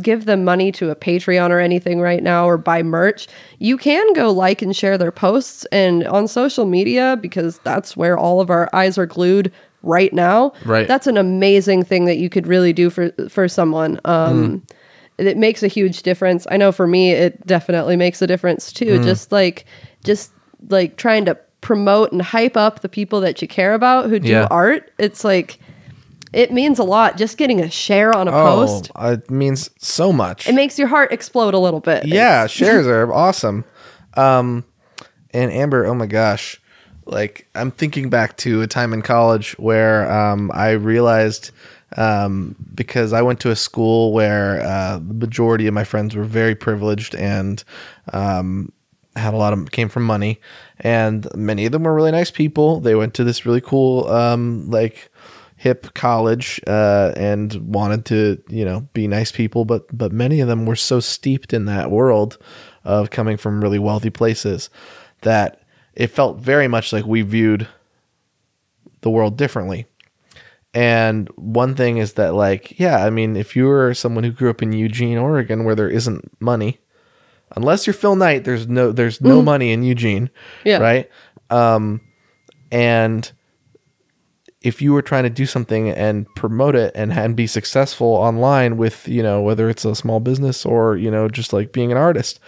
give 0.00 0.24
them 0.24 0.44
money 0.44 0.72
to 0.72 0.90
a 0.90 0.96
patreon 0.96 1.50
or 1.50 1.58
anything 1.58 2.00
right 2.00 2.22
now 2.22 2.46
or 2.46 2.56
buy 2.56 2.82
merch 2.82 3.28
you 3.58 3.76
can 3.76 4.12
go 4.14 4.30
like 4.30 4.62
and 4.62 4.74
share 4.74 4.96
their 4.96 5.12
posts 5.12 5.66
and 5.72 6.06
on 6.06 6.26
social 6.26 6.64
media 6.64 7.18
because 7.20 7.58
that's 7.58 7.96
where 7.96 8.16
all 8.16 8.40
of 8.40 8.48
our 8.48 8.70
eyes 8.72 8.96
are 8.96 9.06
glued 9.06 9.52
right 9.82 10.12
now 10.12 10.52
Right. 10.64 10.86
that's 10.88 11.06
an 11.06 11.16
amazing 11.18 11.82
thing 11.84 12.04
that 12.06 12.16
you 12.16 12.30
could 12.30 12.46
really 12.46 12.72
do 12.72 12.88
for 12.88 13.10
for 13.28 13.48
someone 13.48 14.00
um 14.04 14.62
it 15.18 15.36
makes 15.36 15.62
a 15.62 15.68
huge 15.68 16.02
difference 16.02 16.46
i 16.50 16.56
know 16.56 16.72
for 16.72 16.86
me 16.86 17.10
it 17.10 17.44
definitely 17.46 17.96
makes 17.96 18.22
a 18.22 18.26
difference 18.26 18.72
too 18.72 18.98
Mm. 18.98 19.04
just 19.04 19.30
like 19.32 19.66
just 20.04 20.32
like 20.68 20.96
trying 20.96 21.24
to 21.26 21.36
promote 21.60 22.12
and 22.12 22.22
hype 22.22 22.56
up 22.56 22.80
the 22.80 22.88
people 22.88 23.20
that 23.20 23.42
you 23.42 23.46
care 23.48 23.74
about 23.74 24.08
who 24.08 24.18
do 24.18 24.28
Yeah. 24.28 24.48
art 24.50 24.90
it's 24.98 25.22
like 25.24 25.58
it 26.32 26.50
means 26.52 26.78
a 26.78 26.84
lot 26.84 27.16
just 27.16 27.36
getting 27.36 27.60
a 27.60 27.70
share 27.70 28.14
on 28.16 28.28
a 28.28 28.30
Oh, 28.32 28.44
post 28.66 28.90
it 29.00 29.30
means 29.30 29.70
so 29.78 30.12
much. 30.12 30.48
it 30.48 30.54
makes 30.54 30.78
your 30.78 30.88
heart 30.88 31.12
explode 31.12 31.54
a 31.54 31.58
little 31.58 31.80
bit 31.80 32.06
yeah, 32.06 32.46
shares 32.58 32.86
are 32.86 33.12
awesome. 33.12 33.64
Um, 34.14 34.64
and 35.34 35.50
Amber, 35.50 35.86
oh 35.86 35.94
my 35.94 36.06
gosh, 36.06 36.60
like 37.06 37.48
I'm 37.54 37.70
thinking 37.70 38.10
back 38.10 38.36
to 38.38 38.62
a 38.62 38.66
time 38.66 38.92
in 38.92 39.02
college 39.02 39.52
where 39.58 40.10
um, 40.10 40.50
I 40.54 40.72
realized 40.72 41.50
um, 41.96 42.54
because 42.74 43.12
I 43.12 43.22
went 43.22 43.40
to 43.40 43.50
a 43.50 43.56
school 43.56 44.12
where 44.12 44.60
uh, 44.62 44.96
the 44.98 45.14
majority 45.14 45.66
of 45.66 45.74
my 45.74 45.84
friends 45.84 46.14
were 46.16 46.24
very 46.24 46.54
privileged 46.54 47.14
and 47.14 47.62
um, 48.12 48.72
had 49.16 49.34
a 49.34 49.36
lot 49.36 49.52
of 49.52 49.70
came 49.72 49.88
from 49.90 50.04
money, 50.04 50.40
and 50.80 51.28
many 51.34 51.66
of 51.66 51.72
them 51.72 51.82
were 51.84 51.94
really 51.94 52.10
nice 52.12 52.30
people. 52.30 52.80
They 52.80 52.94
went 52.94 53.12
to 53.14 53.24
this 53.24 53.44
really 53.44 53.60
cool 53.60 54.08
um, 54.08 54.70
like 54.70 55.10
hip 55.62 55.94
college 55.94 56.60
uh, 56.66 57.12
and 57.16 57.54
wanted 57.72 58.04
to 58.04 58.42
you 58.48 58.64
know 58.64 58.80
be 58.94 59.06
nice 59.06 59.30
people 59.30 59.64
but 59.64 59.86
but 59.96 60.10
many 60.12 60.40
of 60.40 60.48
them 60.48 60.66
were 60.66 60.74
so 60.76 60.98
steeped 60.98 61.52
in 61.52 61.66
that 61.66 61.88
world 61.88 62.36
of 62.84 63.10
coming 63.10 63.36
from 63.36 63.62
really 63.62 63.78
wealthy 63.78 64.10
places 64.10 64.68
that 65.20 65.60
it 65.94 66.08
felt 66.08 66.38
very 66.38 66.66
much 66.66 66.92
like 66.92 67.04
we 67.06 67.22
viewed 67.22 67.68
the 69.02 69.10
world 69.10 69.36
differently. 69.36 69.86
And 70.74 71.28
one 71.36 71.74
thing 71.76 71.98
is 71.98 72.14
that 72.14 72.34
like 72.34 72.78
yeah 72.80 73.04
i 73.04 73.10
mean 73.10 73.36
if 73.36 73.54
you're 73.54 73.92
someone 73.94 74.24
who 74.24 74.32
grew 74.32 74.48
up 74.50 74.62
in 74.62 74.72
eugene 74.72 75.18
oregon 75.18 75.64
where 75.64 75.74
there 75.74 75.90
isn't 75.90 76.22
money 76.40 76.78
unless 77.54 77.86
you're 77.86 77.92
phil 77.94 78.16
knight 78.16 78.44
there's 78.44 78.66
no 78.66 78.90
there's 78.90 79.20
no 79.20 79.42
money 79.42 79.70
in 79.72 79.82
eugene 79.82 80.30
Yeah. 80.64 80.78
right? 80.78 81.10
Um 81.50 82.00
and 82.70 83.30
if 84.64 84.80
you 84.80 84.92
were 84.92 85.02
trying 85.02 85.24
to 85.24 85.30
do 85.30 85.46
something 85.46 85.88
and 85.90 86.32
promote 86.34 86.74
it 86.74 86.92
and, 86.94 87.12
and 87.12 87.34
be 87.36 87.46
successful 87.46 88.06
online 88.08 88.76
with 88.76 89.06
you 89.08 89.22
know 89.22 89.40
whether 89.42 89.68
it's 89.68 89.84
a 89.84 89.94
small 89.94 90.20
business 90.20 90.64
or 90.64 90.96
you 90.96 91.10
know 91.10 91.28
just 91.28 91.52
like 91.52 91.72
being 91.72 91.90
an 91.92 91.98
artist 91.98 92.38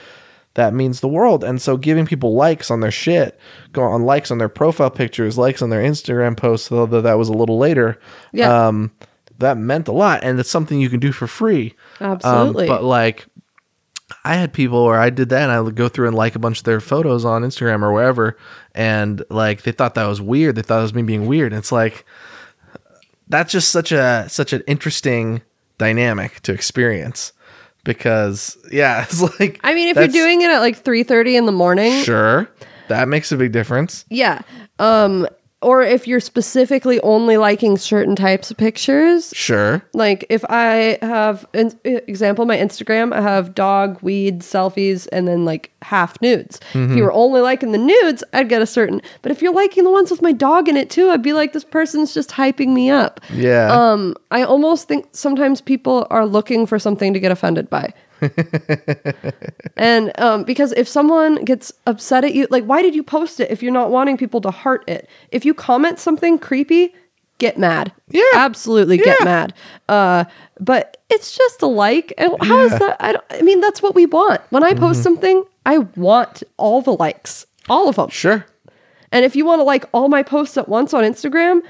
that 0.54 0.72
means 0.72 1.00
the 1.00 1.08
world 1.08 1.42
and 1.42 1.60
so 1.60 1.76
giving 1.76 2.06
people 2.06 2.34
likes 2.34 2.70
on 2.70 2.80
their 2.80 2.90
shit 2.92 3.38
go 3.72 3.82
on 3.82 4.02
likes 4.04 4.30
on 4.30 4.38
their 4.38 4.48
profile 4.48 4.90
pictures 4.90 5.36
likes 5.36 5.60
on 5.62 5.70
their 5.70 5.82
instagram 5.82 6.36
posts 6.36 6.70
although 6.70 7.00
that 7.00 7.18
was 7.18 7.28
a 7.28 7.32
little 7.32 7.58
later 7.58 7.98
Yeah. 8.32 8.68
um 8.68 8.92
that 9.38 9.58
meant 9.58 9.88
a 9.88 9.92
lot 9.92 10.22
and 10.22 10.38
it's 10.38 10.48
something 10.50 10.80
you 10.80 10.88
can 10.88 11.00
do 11.00 11.10
for 11.10 11.26
free 11.26 11.74
Absolutely. 12.00 12.68
um, 12.68 12.76
but 12.76 12.84
like 12.84 13.26
I 14.24 14.34
had 14.34 14.52
people 14.52 14.84
where 14.84 15.00
I 15.00 15.10
did 15.10 15.30
that 15.30 15.42
and 15.42 15.52
I 15.52 15.60
would 15.60 15.76
go 15.76 15.88
through 15.88 16.08
and 16.08 16.16
like 16.16 16.34
a 16.34 16.38
bunch 16.38 16.58
of 16.58 16.64
their 16.64 16.80
photos 16.80 17.24
on 17.24 17.42
Instagram 17.42 17.82
or 17.82 17.92
wherever 17.92 18.36
and 18.74 19.24
like 19.30 19.62
they 19.62 19.72
thought 19.72 19.94
that 19.94 20.06
was 20.06 20.20
weird. 20.20 20.56
They 20.56 20.62
thought 20.62 20.80
it 20.80 20.82
was 20.82 20.94
me 20.94 21.02
being 21.02 21.26
weird. 21.26 21.52
And 21.52 21.58
it's 21.58 21.72
like 21.72 22.04
that's 23.28 23.52
just 23.52 23.70
such 23.70 23.92
a 23.92 24.26
such 24.28 24.52
an 24.52 24.62
interesting 24.66 25.42
dynamic 25.78 26.40
to 26.40 26.52
experience 26.52 27.32
because 27.84 28.56
yeah, 28.70 29.02
it's 29.08 29.22
like 29.40 29.60
i 29.64 29.74
mean 29.74 29.88
if 29.88 29.96
you're 29.96 30.08
doing 30.08 30.42
it 30.42 30.50
at 30.50 30.60
like 30.60 30.82
3.30 30.82 31.38
in 31.38 31.46
the 31.46 31.52
morning 31.52 32.02
sure 32.02 32.48
that 32.88 33.08
makes 33.08 33.32
a 33.32 33.36
big 33.36 33.52
difference. 33.52 34.04
yeah 34.10 34.42
um 34.78 35.26
or 35.64 35.82
if 35.82 36.06
you're 36.06 36.20
specifically 36.20 37.00
only 37.00 37.36
liking 37.36 37.76
certain 37.78 38.14
types 38.14 38.50
of 38.50 38.56
pictures 38.56 39.32
Sure. 39.34 39.82
like 39.94 40.24
if 40.28 40.44
i 40.48 40.98
have 41.02 41.46
an 41.54 41.72
example 41.84 42.44
my 42.44 42.56
instagram 42.56 43.12
i 43.12 43.20
have 43.20 43.54
dog 43.54 44.00
weed 44.02 44.40
selfies 44.40 45.08
and 45.10 45.26
then 45.26 45.44
like 45.44 45.70
half 45.82 46.20
nudes 46.22 46.60
Mm-hmm. 46.72 46.92
if 46.92 46.96
you 46.98 47.02
were 47.02 47.12
only 47.12 47.40
liking 47.40 47.72
the 47.72 47.78
nudes 47.78 48.22
i'd 48.32 48.48
get 48.48 48.62
a 48.62 48.66
certain 48.66 49.00
but 49.22 49.32
if 49.32 49.42
you're 49.42 49.54
liking 49.54 49.84
the 49.84 49.90
ones 49.90 50.10
with 50.10 50.22
my 50.22 50.32
dog 50.32 50.68
in 50.68 50.76
it 50.76 50.90
too 50.90 51.10
i'd 51.10 51.22
be 51.22 51.32
like 51.32 51.52
this 51.52 51.64
person's 51.64 52.12
just 52.14 52.30
hyping 52.30 52.68
me 52.74 52.90
up 52.90 53.20
Yeah. 53.32 53.68
um 53.72 54.14
i 54.30 54.42
almost 54.42 54.86
think 54.88 55.06
sometimes 55.12 55.60
people 55.60 56.06
are 56.10 56.26
looking 56.26 56.66
for 56.66 56.78
something 56.78 57.12
to 57.14 57.20
get 57.20 57.32
offended 57.32 57.68
by 57.70 57.92
and 59.76 60.12
um, 60.20 60.44
because 60.44 60.72
if 60.72 60.88
someone 60.88 61.44
gets 61.44 61.72
upset 61.86 62.24
at 62.24 62.34
you, 62.34 62.46
like, 62.50 62.64
why 62.64 62.82
did 62.82 62.94
you 62.94 63.02
post 63.02 63.40
it 63.40 63.50
if 63.50 63.62
you're 63.62 63.72
not 63.72 63.90
wanting 63.90 64.16
people 64.16 64.40
to 64.42 64.50
heart 64.50 64.84
it? 64.88 65.08
If 65.30 65.44
you 65.44 65.54
comment 65.54 65.98
something 65.98 66.38
creepy, 66.38 66.94
get 67.38 67.58
mad. 67.58 67.92
Yeah. 68.08 68.22
absolutely 68.34 68.98
get 68.98 69.22
mad. 69.24 69.54
Uh, 69.88 70.24
but 70.60 70.98
it's 71.10 71.36
just 71.36 71.62
a 71.62 71.66
like, 71.66 72.12
and 72.18 72.32
how 72.42 72.60
is 72.60 72.72
Yeah. 72.72 72.78
that? 72.78 72.96
I, 73.00 73.12
don't, 73.12 73.24
I 73.30 73.42
mean, 73.42 73.60
that's 73.60 73.82
what 73.82 73.94
we 73.94 74.06
want. 74.06 74.40
When 74.50 74.62
I 74.62 74.74
post 74.74 75.02
something, 75.02 75.44
I 75.66 75.78
want 75.78 76.42
all 76.56 76.80
the 76.82 76.92
likes, 76.92 77.46
all 77.68 77.88
of 77.88 77.96
them. 77.96 78.08
sure. 78.10 78.46
And 79.12 79.24
if 79.24 79.36
you 79.36 79.44
want 79.44 79.60
to 79.60 79.64
like 79.64 79.84
all 79.92 80.08
my 80.08 80.22
posts 80.24 80.56
at 80.56 80.68
once 80.68 80.92
on 80.92 81.04
Instagram, 81.04 81.60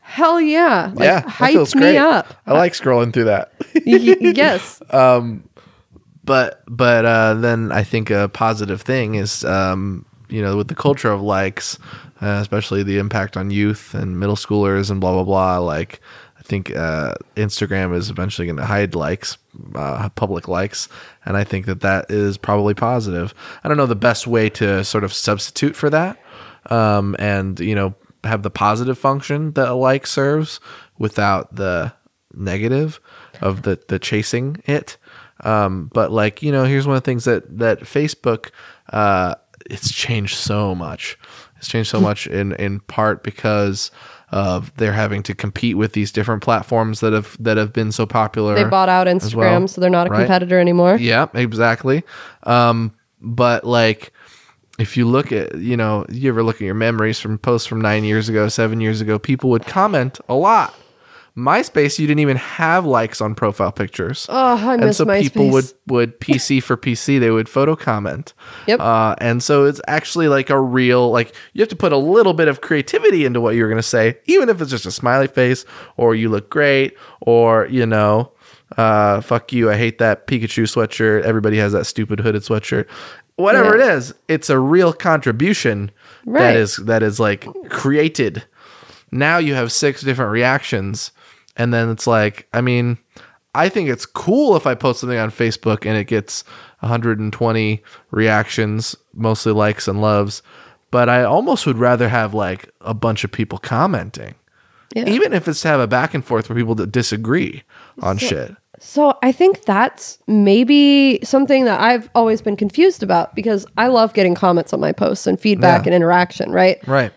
hell 0.00 0.40
yeah, 0.40 0.90
like, 0.94 1.04
yeah. 1.06 1.20
Hype 1.28 1.74
me 1.74 1.98
up. 1.98 2.34
I 2.46 2.52
like 2.54 2.72
scrolling 2.72 3.12
through 3.12 3.24
that. 3.24 3.52
Y- 3.86 4.16
yes. 4.20 4.80
but 6.24 6.62
but 6.66 7.04
uh, 7.04 7.34
then 7.34 7.72
I 7.72 7.84
think 7.84 8.10
a 8.10 8.28
positive 8.28 8.82
thing 8.82 9.14
is 9.14 9.44
um, 9.44 10.04
you 10.28 10.42
know 10.42 10.56
with 10.56 10.68
the 10.68 10.74
culture 10.74 11.12
of 11.12 11.20
likes, 11.20 11.78
uh, 12.20 12.38
especially 12.40 12.82
the 12.82 12.98
impact 12.98 13.36
on 13.36 13.50
youth 13.50 13.94
and 13.94 14.18
middle 14.18 14.36
schoolers 14.36 14.90
and 14.90 15.00
blah 15.00 15.12
blah 15.12 15.24
blah. 15.24 15.58
Like 15.58 16.00
I 16.38 16.42
think 16.42 16.74
uh, 16.74 17.14
Instagram 17.36 17.94
is 17.94 18.10
eventually 18.10 18.46
going 18.46 18.56
to 18.56 18.64
hide 18.64 18.94
likes, 18.94 19.38
uh, 19.74 20.08
public 20.10 20.48
likes, 20.48 20.88
and 21.24 21.36
I 21.36 21.44
think 21.44 21.66
that 21.66 21.82
that 21.82 22.10
is 22.10 22.38
probably 22.38 22.74
positive. 22.74 23.34
I 23.62 23.68
don't 23.68 23.76
know 23.76 23.86
the 23.86 23.94
best 23.94 24.26
way 24.26 24.48
to 24.50 24.84
sort 24.84 25.04
of 25.04 25.12
substitute 25.12 25.76
for 25.76 25.90
that, 25.90 26.18
um, 26.70 27.16
and 27.18 27.60
you 27.60 27.74
know 27.74 27.94
have 28.24 28.42
the 28.42 28.50
positive 28.50 28.98
function 28.98 29.52
that 29.52 29.68
a 29.68 29.74
like 29.74 30.06
serves 30.06 30.60
without 30.98 31.54
the 31.54 31.92
negative 32.32 33.00
of 33.40 33.62
the 33.62 33.78
the 33.88 33.98
chasing 33.98 34.62
it. 34.66 34.96
Um, 35.44 35.90
but 35.92 36.10
like 36.10 36.42
you 36.42 36.50
know, 36.50 36.64
here's 36.64 36.86
one 36.86 36.96
of 36.96 37.02
the 37.02 37.06
things 37.06 37.24
that 37.24 37.58
that 37.58 37.80
Facebook 37.80 38.50
uh, 38.92 39.34
it's 39.66 39.92
changed 39.92 40.36
so 40.36 40.74
much. 40.74 41.18
It's 41.58 41.68
changed 41.68 41.90
so 41.90 42.00
much 42.00 42.26
in 42.26 42.52
in 42.52 42.80
part 42.80 43.22
because 43.22 43.90
of 44.30 44.74
they're 44.76 44.92
having 44.92 45.22
to 45.22 45.34
compete 45.34 45.76
with 45.76 45.92
these 45.92 46.10
different 46.10 46.42
platforms 46.42 47.00
that 47.00 47.12
have 47.12 47.36
that 47.40 47.56
have 47.56 47.72
been 47.72 47.92
so 47.92 48.04
popular. 48.04 48.54
They 48.54 48.64
bought 48.64 48.88
out 48.88 49.06
Instagram, 49.06 49.60
well, 49.60 49.68
so 49.68 49.80
they're 49.80 49.90
not 49.90 50.08
a 50.08 50.10
right? 50.10 50.20
competitor 50.20 50.58
anymore. 50.58 50.96
Yeah, 50.96 51.28
exactly. 51.34 52.02
Um, 52.42 52.92
but 53.20 53.64
like, 53.64 54.12
if 54.78 54.96
you 54.96 55.06
look 55.06 55.30
at, 55.32 55.56
you 55.56 55.76
know, 55.76 56.04
you 56.08 56.28
ever 56.28 56.42
look 56.42 56.56
at 56.56 56.62
your 56.62 56.74
memories 56.74 57.20
from 57.20 57.38
posts 57.38 57.66
from 57.66 57.80
nine 57.80 58.04
years 58.04 58.28
ago, 58.28 58.48
seven 58.48 58.80
years 58.80 59.00
ago, 59.00 59.18
people 59.18 59.50
would 59.50 59.66
comment 59.66 60.18
a 60.28 60.34
lot. 60.34 60.74
MySpace, 61.36 61.98
you 61.98 62.06
didn't 62.06 62.20
even 62.20 62.36
have 62.36 62.86
likes 62.86 63.20
on 63.20 63.34
profile 63.34 63.72
pictures. 63.72 64.26
Oh, 64.28 64.56
I 64.68 64.74
and 64.74 64.84
miss 64.84 64.98
so 64.98 65.04
people 65.04 65.50
would 65.50 65.64
would 65.88 66.20
PC 66.20 66.62
for 66.62 66.76
PC, 66.76 67.18
they 67.18 67.30
would 67.30 67.48
photo 67.48 67.74
comment. 67.74 68.34
Yep. 68.68 68.78
Uh, 68.78 69.16
and 69.18 69.42
so 69.42 69.64
it's 69.64 69.80
actually 69.88 70.28
like 70.28 70.48
a 70.48 70.60
real 70.60 71.10
like 71.10 71.34
you 71.52 71.60
have 71.60 71.68
to 71.70 71.76
put 71.76 71.92
a 71.92 71.96
little 71.96 72.34
bit 72.34 72.46
of 72.46 72.60
creativity 72.60 73.24
into 73.24 73.40
what 73.40 73.56
you're 73.56 73.68
going 73.68 73.82
to 73.82 73.82
say, 73.82 74.16
even 74.26 74.48
if 74.48 74.60
it's 74.60 74.70
just 74.70 74.86
a 74.86 74.92
smiley 74.92 75.26
face 75.26 75.64
or 75.96 76.14
you 76.14 76.28
look 76.28 76.50
great 76.50 76.96
or 77.20 77.66
you 77.66 77.84
know, 77.84 78.30
uh, 78.76 79.20
fuck 79.20 79.52
you, 79.52 79.68
I 79.72 79.76
hate 79.76 79.98
that 79.98 80.28
Pikachu 80.28 80.62
sweatshirt. 80.64 81.22
Everybody 81.22 81.56
has 81.58 81.72
that 81.72 81.86
stupid 81.86 82.20
hooded 82.20 82.42
sweatshirt. 82.42 82.86
Whatever 83.36 83.76
Yeah. 83.76 83.86
it 83.86 83.94
is, 83.96 84.14
it's 84.28 84.50
a 84.50 84.58
real 84.60 84.92
contribution 84.92 85.90
Right. 86.26 86.40
that 86.52 86.56
is 86.56 86.76
that 86.76 87.02
is 87.02 87.18
like 87.18 87.44
created. 87.70 88.44
Now 89.10 89.38
you 89.38 89.54
have 89.54 89.70
six 89.72 90.00
different 90.02 90.30
reactions, 90.32 91.10
and 91.56 91.72
then 91.72 91.88
it's 91.90 92.06
like, 92.06 92.48
I 92.52 92.60
mean, 92.60 92.98
I 93.54 93.68
think 93.68 93.88
it's 93.88 94.06
cool 94.06 94.56
if 94.56 94.66
I 94.66 94.74
post 94.74 95.00
something 95.00 95.18
on 95.18 95.30
Facebook 95.30 95.86
and 95.86 95.96
it 95.96 96.04
gets 96.06 96.42
120 96.80 97.82
reactions, 98.10 98.96
mostly 99.14 99.52
likes 99.52 99.86
and 99.88 100.00
loves. 100.00 100.42
But 100.90 101.08
I 101.08 101.22
almost 101.24 101.66
would 101.66 101.78
rather 101.78 102.08
have 102.08 102.34
like 102.34 102.68
a 102.80 102.94
bunch 102.94 103.24
of 103.24 103.32
people 103.32 103.58
commenting, 103.58 104.34
Yeah. 104.94 105.08
even 105.08 105.32
if 105.32 105.48
it's 105.48 105.62
to 105.62 105.68
have 105.68 105.80
a 105.80 105.86
back 105.86 106.14
and 106.14 106.24
forth 106.24 106.48
where 106.48 106.56
people 106.56 106.74
that 106.76 106.92
disagree 106.92 107.62
on 108.02 108.16
shit. 108.18 108.54
So 108.80 109.16
I 109.22 109.32
think 109.32 109.64
that's 109.64 110.18
maybe 110.26 111.18
something 111.24 111.64
that 111.64 111.80
I've 111.80 112.10
always 112.14 112.42
been 112.42 112.56
confused 112.56 113.02
about 113.02 113.34
because 113.34 113.66
I 113.78 113.86
love 113.86 114.12
getting 114.14 114.34
comments 114.34 114.72
on 114.72 114.80
my 114.80 114.92
posts 114.92 115.26
and 115.26 115.38
feedback 115.40 115.82
Yeah. 115.82 115.88
and 115.88 115.94
interaction, 115.94 116.50
right? 116.52 116.86
Right. 116.86 117.12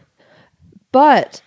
But 0.92 1.42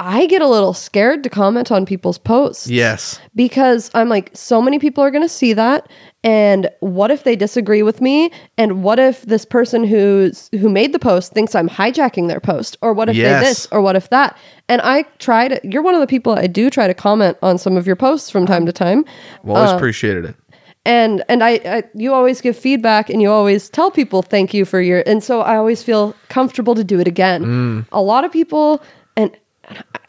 I 0.00 0.26
get 0.26 0.42
a 0.42 0.48
little 0.48 0.74
scared 0.74 1.22
to 1.24 1.30
comment 1.30 1.70
on 1.70 1.86
people's 1.86 2.18
posts. 2.18 2.66
Yes. 2.68 3.20
Because 3.34 3.90
I'm 3.94 4.08
like, 4.08 4.30
so 4.34 4.60
many 4.60 4.78
people 4.78 5.04
are 5.04 5.10
going 5.10 5.22
to 5.22 5.28
see 5.28 5.52
that. 5.52 5.88
And 6.24 6.70
what 6.80 7.10
if 7.10 7.24
they 7.24 7.36
disagree 7.36 7.82
with 7.82 8.00
me? 8.00 8.30
And 8.58 8.82
what 8.82 8.98
if 8.98 9.22
this 9.22 9.44
person 9.44 9.84
who's 9.84 10.48
who 10.52 10.68
made 10.68 10.92
the 10.92 10.98
post 10.98 11.32
thinks 11.32 11.54
I'm 11.54 11.68
hijacking 11.68 12.28
their 12.28 12.40
post? 12.40 12.76
Or 12.82 12.92
what 12.92 13.08
if 13.08 13.16
Yes. 13.16 13.42
they 13.42 13.48
this 13.48 13.68
or 13.70 13.80
what 13.80 13.96
if 13.96 14.10
that? 14.10 14.36
And 14.68 14.80
I 14.82 15.02
try 15.18 15.48
to, 15.48 15.60
you're 15.62 15.82
one 15.82 15.94
of 15.94 16.00
the 16.00 16.06
people 16.06 16.32
I 16.32 16.46
do 16.46 16.70
try 16.70 16.86
to 16.86 16.94
comment 16.94 17.36
on 17.42 17.58
some 17.58 17.76
of 17.76 17.86
your 17.86 17.96
posts 17.96 18.30
from 18.30 18.46
time 18.46 18.66
to 18.66 18.72
time. 18.72 19.04
I've 19.44 19.50
always 19.50 19.70
um, 19.70 19.76
appreciated 19.76 20.24
it. 20.24 20.36
and 20.84 21.22
and 21.28 21.44
I, 21.44 21.50
I 21.64 21.82
you 21.94 22.12
always 22.12 22.40
give 22.40 22.56
feedback 22.56 23.08
and 23.10 23.22
you 23.22 23.30
always 23.30 23.68
tell 23.68 23.90
people 23.90 24.22
thank 24.22 24.52
you 24.52 24.64
for 24.64 24.80
your 24.80 25.04
and 25.06 25.22
so 25.22 25.40
i 25.42 25.54
always 25.56 25.80
feel 25.82 26.14
comfortable 26.28 26.74
to 26.74 26.82
do 26.82 26.98
it 26.98 27.06
again 27.06 27.44
mm. 27.44 27.86
a 27.92 28.02
lot 28.02 28.24
of 28.24 28.32
people 28.32 28.82
and 29.16 29.30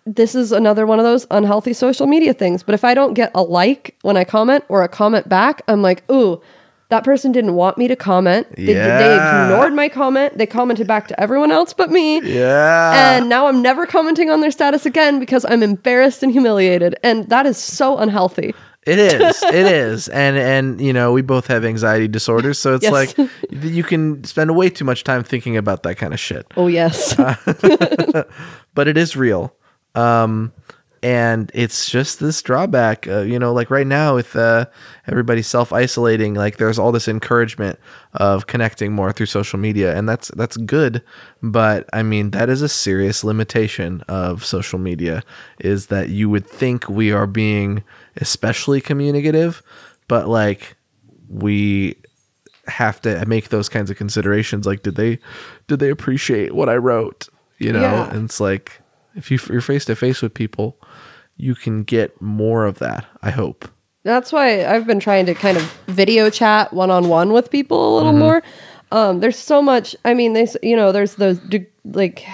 this 0.06 0.36
is 0.36 0.52
another 0.52 0.86
one 0.86 1.00
of 1.00 1.06
those 1.06 1.26
unhealthy 1.32 1.74
social 1.74 2.08
media 2.08 2.34
things 2.34 2.64
but 2.64 2.76
if 2.76 2.84
i 2.84 2.94
don't 2.94 3.14
get 3.14 3.32
a 3.36 3.42
like 3.42 3.96
when 4.02 4.18
i 4.18 4.24
comment 4.24 4.64
or 4.70 4.84
a 4.84 4.88
comment 4.88 5.28
back 5.30 5.62
i'm 5.68 5.82
like 5.82 6.10
ooh 6.12 6.42
that 6.90 7.04
person 7.04 7.32
didn't 7.32 7.56
want 7.56 7.80
me 7.80 7.88
to 7.88 7.96
comment. 7.96 8.46
They, 8.56 8.66
they 8.66 9.16
ignored 9.16 9.74
my 9.74 9.90
comment. 9.90 10.38
They 10.38 10.46
commented 10.46 10.86
back 10.86 11.08
to 11.08 11.20
everyone 11.20 11.50
else 11.50 11.74
but 11.74 11.90
me. 11.90 12.22
Yeah. 12.22 13.16
and 13.16 13.30
now 13.30 13.48
i'm 13.48 13.64
never 13.64 13.88
commenting 13.88 14.30
on 14.30 14.42
their 14.42 14.52
status 14.52 14.86
again 14.86 15.20
because 15.20 15.44
i'm 15.46 15.64
embarrassed 15.64 16.22
and 16.22 16.32
humiliated. 16.32 16.96
And 17.02 17.30
that 17.30 17.48
is 17.48 17.58
so 17.58 17.98
unhealthy 17.98 18.54
It 18.86 19.00
is. 19.00 19.42
It 19.44 19.54
is. 19.56 20.08
And 20.10 20.38
and 20.38 20.82
you 20.82 20.92
know, 20.94 21.12
we 21.14 21.22
both 21.22 21.48
have 21.48 21.64
anxiety 21.66 22.08
disorders, 22.08 22.60
so 22.60 22.76
it's 22.76 22.84
Yes. 22.84 22.92
like 23.18 23.30
you 23.52 23.84
can 23.84 24.24
spend 24.26 24.56
way 24.56 24.70
too 24.70 24.86
much 24.86 25.04
time 25.04 25.24
thinking 25.24 25.56
about 25.58 25.84
that 25.84 25.96
kind 25.96 26.14
of 26.14 26.20
shit. 26.20 26.46
oh 26.58 26.68
yes 26.68 27.16
But 28.76 28.88
it 28.88 28.98
is 28.98 29.16
real. 29.16 29.56
Um 29.96 30.52
and 31.02 31.52
it's 31.54 31.90
just 31.90 32.22
this 32.22 32.42
drawback, 32.42 33.10
uh, 33.10 33.24
you 33.24 33.38
know, 33.38 33.52
like 33.52 33.70
right 33.70 33.86
now 33.86 34.16
with 34.16 34.38
uh, 34.38 34.68
everybody 35.06 35.42
self-isolating, 35.42 36.34
like 36.34 36.56
there's 36.56 36.80
all 36.80 36.94
this 36.94 37.10
encouragement 37.10 37.78
of 38.14 38.48
connecting 38.48 38.94
more 38.94 39.12
through 39.12 39.26
social 39.26 39.60
media, 39.60 39.98
and 39.98 40.08
that's 40.08 40.30
that's 40.38 40.56
good. 40.56 41.04
But 41.42 41.90
I 41.92 42.04
mean, 42.04 42.32
that 42.32 42.48
is 42.50 42.62
a 42.62 42.70
serious 42.70 43.22
limitation 43.22 44.00
of 44.08 44.46
social 44.46 44.80
media. 44.80 45.24
Is 45.60 45.88
that 45.88 46.08
you 46.08 46.30
would 46.30 46.48
think 46.48 46.88
we 46.88 47.12
are 47.12 47.28
being 47.28 47.84
especially 48.18 48.81
communicative, 48.81 49.61
but 50.07 50.27
like 50.27 50.76
we 51.30 51.95
have 52.68 53.02
to 53.02 53.26
make 53.26 53.49
those 53.49 53.68
kinds 53.69 53.90
of 53.91 53.98
considerations. 53.98 54.65
Like, 54.65 54.84
did 54.84 54.95
they 54.95 55.19
did 55.68 55.80
they 55.80 55.90
appreciate 55.90 56.53
what 56.56 56.69
I 56.69 56.76
wrote? 56.77 57.27
You 57.60 57.73
know, 57.73 57.81
Yeah. 57.81 58.14
and 58.14 58.26
it's 58.26 58.40
like 58.40 58.81
if 59.15 59.30
you, 59.31 59.40
you're 59.49 59.61
face 59.61 59.85
to 59.85 59.95
face 59.95 60.22
with 60.22 60.34
people, 60.34 60.77
you 61.38 61.56
can 61.56 61.84
get 61.84 62.19
more 62.22 62.65
of 62.65 62.80
that. 62.80 63.06
I 63.22 63.30
hope. 63.31 63.68
That's 64.03 64.31
why 64.34 64.65
I've 64.65 64.85
been 64.85 64.99
trying 64.99 65.26
to 65.27 65.34
kind 65.34 65.56
of 65.57 65.64
video 65.88 66.30
chat 66.30 66.73
one 66.73 66.91
on 66.91 67.07
one 67.07 67.31
with 67.31 67.49
people 67.49 67.94
a 67.94 67.98
little 67.98 68.11
more. 68.14 68.44
Um, 68.91 69.22
there's 69.22 69.38
so 69.40 69.61
much. 69.61 69.95
I 70.03 70.14
mean, 70.14 70.34
there's 70.34 70.57
you 70.61 70.76
know, 70.76 70.91
there's 70.91 71.15
those 71.15 71.40
like 71.85 72.26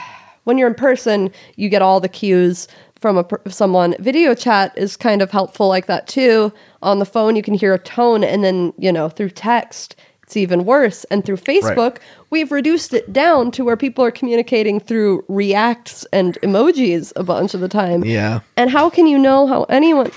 when 0.45 0.57
you're 0.57 0.67
in 0.69 0.73
person, 0.75 1.31
you 1.55 1.69
get 1.69 1.81
all 1.81 1.99
the 1.99 2.09
cues 2.09 2.67
from 2.99 3.17
a 3.17 3.25
someone. 3.49 3.95
Video 3.99 4.33
chat 4.35 4.77
is 4.77 4.97
kind 4.97 5.21
of 5.21 5.31
helpful 5.31 5.67
like 5.67 5.85
that 5.87 6.07
too. 6.07 6.53
On 6.81 6.99
the 6.99 7.05
phone, 7.05 7.35
you 7.35 7.41
can 7.41 7.53
hear 7.53 7.73
a 7.73 7.79
tone, 7.79 8.23
and 8.23 8.43
then 8.43 8.73
you 8.77 8.91
know 8.91 9.09
through 9.09 9.31
text, 9.31 9.95
it's 10.23 10.37
even 10.37 10.65
worse. 10.65 11.03
And 11.05 11.25
through 11.25 11.37
Facebook, 11.37 11.97
we've 12.29 12.51
reduced 12.51 12.93
it 12.93 13.11
down 13.11 13.51
to 13.51 13.63
where 13.63 13.77
people 13.77 14.03
are 14.05 14.11
communicating 14.11 14.79
through 14.79 15.25
reacts 15.27 16.05
and 16.13 16.37
emojis 16.41 17.11
a 17.15 17.23
bunch 17.23 17.53
of 17.53 17.61
the 17.61 17.69
time. 17.69 18.03
Yeah. 18.03 18.41
And 18.55 18.69
how 18.69 18.89
can 18.89 19.07
you 19.07 19.17
know 19.17 19.47
how 19.47 19.63
anyone 19.63 20.11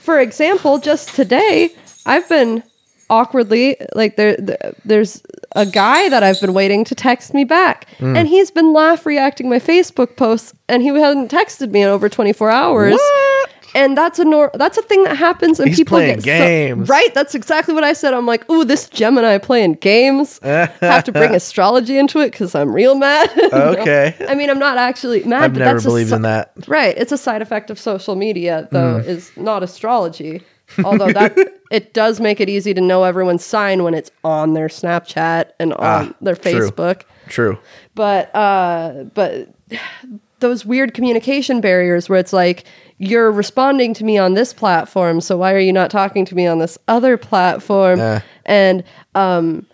for 0.00 0.18
example, 0.18 0.78
just 0.78 1.14
today, 1.14 1.70
I've 2.06 2.28
been 2.28 2.64
awkwardly 3.10 3.76
like 3.94 4.16
there, 4.16 4.36
there 4.38 4.72
there's 4.84 5.22
a 5.56 5.66
guy 5.66 6.08
that 6.08 6.22
I've 6.22 6.40
been 6.40 6.54
waiting 6.54 6.84
to 6.84 6.94
text 6.94 7.34
me 7.34 7.44
back, 7.44 7.86
Hmm. 7.98 8.16
and 8.16 8.26
he's 8.28 8.50
been 8.50 8.72
laugh 8.72 9.04
reacting 9.04 9.48
my 9.50 9.58
Facebook 9.58 10.16
posts, 10.16 10.54
and 10.68 10.82
he 10.82 10.88
hadn't 10.88 11.30
texted 11.30 11.70
me 11.72 11.82
in 11.82 11.88
over 11.88 12.08
24 12.08 12.50
hours. 12.50 12.92
What? 12.94 13.50
And 13.72 13.96
that's 13.96 14.18
a 14.18 14.24
nor- 14.24 14.50
that's 14.54 14.78
a 14.78 14.82
thing 14.82 15.04
that 15.04 15.16
happens, 15.16 15.60
and 15.60 15.68
He's 15.68 15.78
people 15.78 15.98
playing 15.98 16.16
get 16.20 16.24
games. 16.24 16.88
So, 16.88 16.92
right, 16.92 17.14
that's 17.14 17.36
exactly 17.36 17.72
what 17.72 17.84
I 17.84 17.92
said. 17.92 18.14
I'm 18.14 18.26
like, 18.26 18.48
ooh, 18.50 18.64
this 18.64 18.88
Gemini 18.88 19.38
playing 19.38 19.74
games. 19.74 20.40
Have 20.42 21.04
to 21.04 21.12
bring 21.12 21.34
astrology 21.36 21.96
into 21.96 22.18
it 22.18 22.32
because 22.32 22.56
I'm 22.56 22.72
real 22.72 22.96
mad. 22.96 23.30
Okay. 23.52 24.14
I 24.28 24.34
mean, 24.34 24.50
I'm 24.50 24.58
not 24.58 24.76
actually 24.76 25.22
mad. 25.22 25.42
I've 25.44 25.52
but 25.52 25.58
never 25.60 25.72
that's 25.74 25.84
a 25.84 25.88
believed 25.88 26.08
si- 26.10 26.16
in 26.16 26.22
that. 26.22 26.52
Right. 26.66 26.96
It's 26.98 27.12
a 27.12 27.18
side 27.18 27.42
effect 27.42 27.70
of 27.70 27.78
social 27.78 28.16
media, 28.16 28.68
though, 28.72 29.00
Hmm. 29.02 29.08
is 29.08 29.30
not 29.36 29.62
astrology. 29.62 30.42
Although 30.84 31.12
that 31.12 31.36
it 31.70 31.92
does 31.94 32.20
make 32.20 32.40
it 32.40 32.48
easy 32.48 32.72
to 32.74 32.80
know 32.80 33.04
everyone's 33.04 33.44
sign 33.44 33.82
when 33.82 33.94
it's 33.94 34.10
on 34.24 34.54
their 34.54 34.68
Snapchat 34.68 35.50
and 35.58 35.72
on 35.74 35.78
Ah, 35.82 36.14
their. 36.20 36.36
Facebook. 36.36 37.02
True. 37.28 37.58
But 37.94 38.34
uh 38.34 39.04
but 39.14 39.48
those 40.40 40.64
weird 40.64 40.94
communication 40.94 41.60
barriers 41.60 42.08
where 42.08 42.18
it's 42.18 42.32
like 42.32 42.64
you're 42.98 43.30
responding 43.30 43.94
to 43.94 44.04
me 44.04 44.18
on 44.18 44.34
this 44.34 44.52
platform, 44.52 45.20
so 45.20 45.36
why 45.36 45.52
are 45.54 45.58
you 45.58 45.72
not 45.72 45.90
talking 45.90 46.24
to 46.26 46.34
me 46.34 46.46
on 46.46 46.58
this 46.58 46.76
other 46.88 47.16
platform? 47.16 47.98
And 48.46 48.84
um 49.14 49.66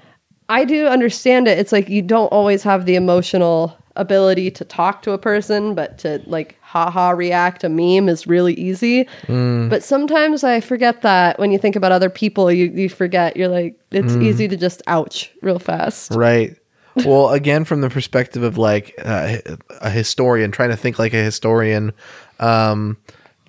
I 0.48 0.64
do 0.64 0.86
understand 0.86 1.48
it. 1.48 1.58
It's 1.58 1.72
like 1.72 1.88
you 1.88 2.02
don't 2.02 2.28
always 2.28 2.62
have 2.62 2.86
the 2.86 2.94
emotional 2.94 3.76
ability 3.96 4.50
to 4.52 4.64
talk 4.64 5.02
to 5.02 5.12
a 5.12 5.18
person, 5.18 5.74
but 5.74 5.98
to 5.98 6.20
like 6.26 6.56
haha 6.76 7.10
react 7.10 7.64
a 7.64 7.68
meme 7.68 8.08
is 8.08 8.26
really 8.26 8.54
easy. 8.54 9.04
Mm. 9.26 9.70
But 9.70 9.82
sometimes 9.82 10.44
I 10.44 10.60
forget 10.60 11.02
that 11.02 11.38
when 11.38 11.50
you 11.52 11.58
think 11.58 11.76
about 11.76 11.92
other 11.92 12.10
people, 12.10 12.50
you, 12.52 12.66
you 12.66 12.88
forget. 12.88 13.36
You're 13.36 13.48
like, 13.48 13.78
it's 13.90 14.12
Mm. 14.12 14.22
easy 14.24 14.48
to 14.48 14.56
just 14.56 14.82
ouch 14.86 15.30
real 15.42 15.58
fast. 15.58 16.12
Right. 16.14 16.56
Well, 17.04 17.30
again, 17.30 17.64
from 17.64 17.80
the 17.82 17.90
perspective 17.90 18.42
of 18.42 18.56
like 18.58 18.94
uh, 19.04 19.38
a 19.80 19.90
historian 19.90 20.50
trying 20.50 20.70
to 20.70 20.76
think 20.76 20.98
like 20.98 21.12
a 21.14 21.22
historian, 21.22 21.92
um, 22.40 22.96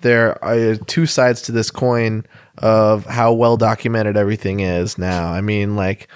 there 0.02 0.42
are 0.44 0.76
two 0.76 1.06
sides 1.06 1.42
to 1.42 1.52
this 1.52 1.70
coin 1.70 2.24
of 2.58 3.04
how 3.06 3.32
well 3.32 3.56
documented 3.56 4.16
everything 4.16 4.60
is 4.60 4.98
now. 4.98 5.32
I 5.32 5.40
mean, 5.40 5.76
like 5.76 6.08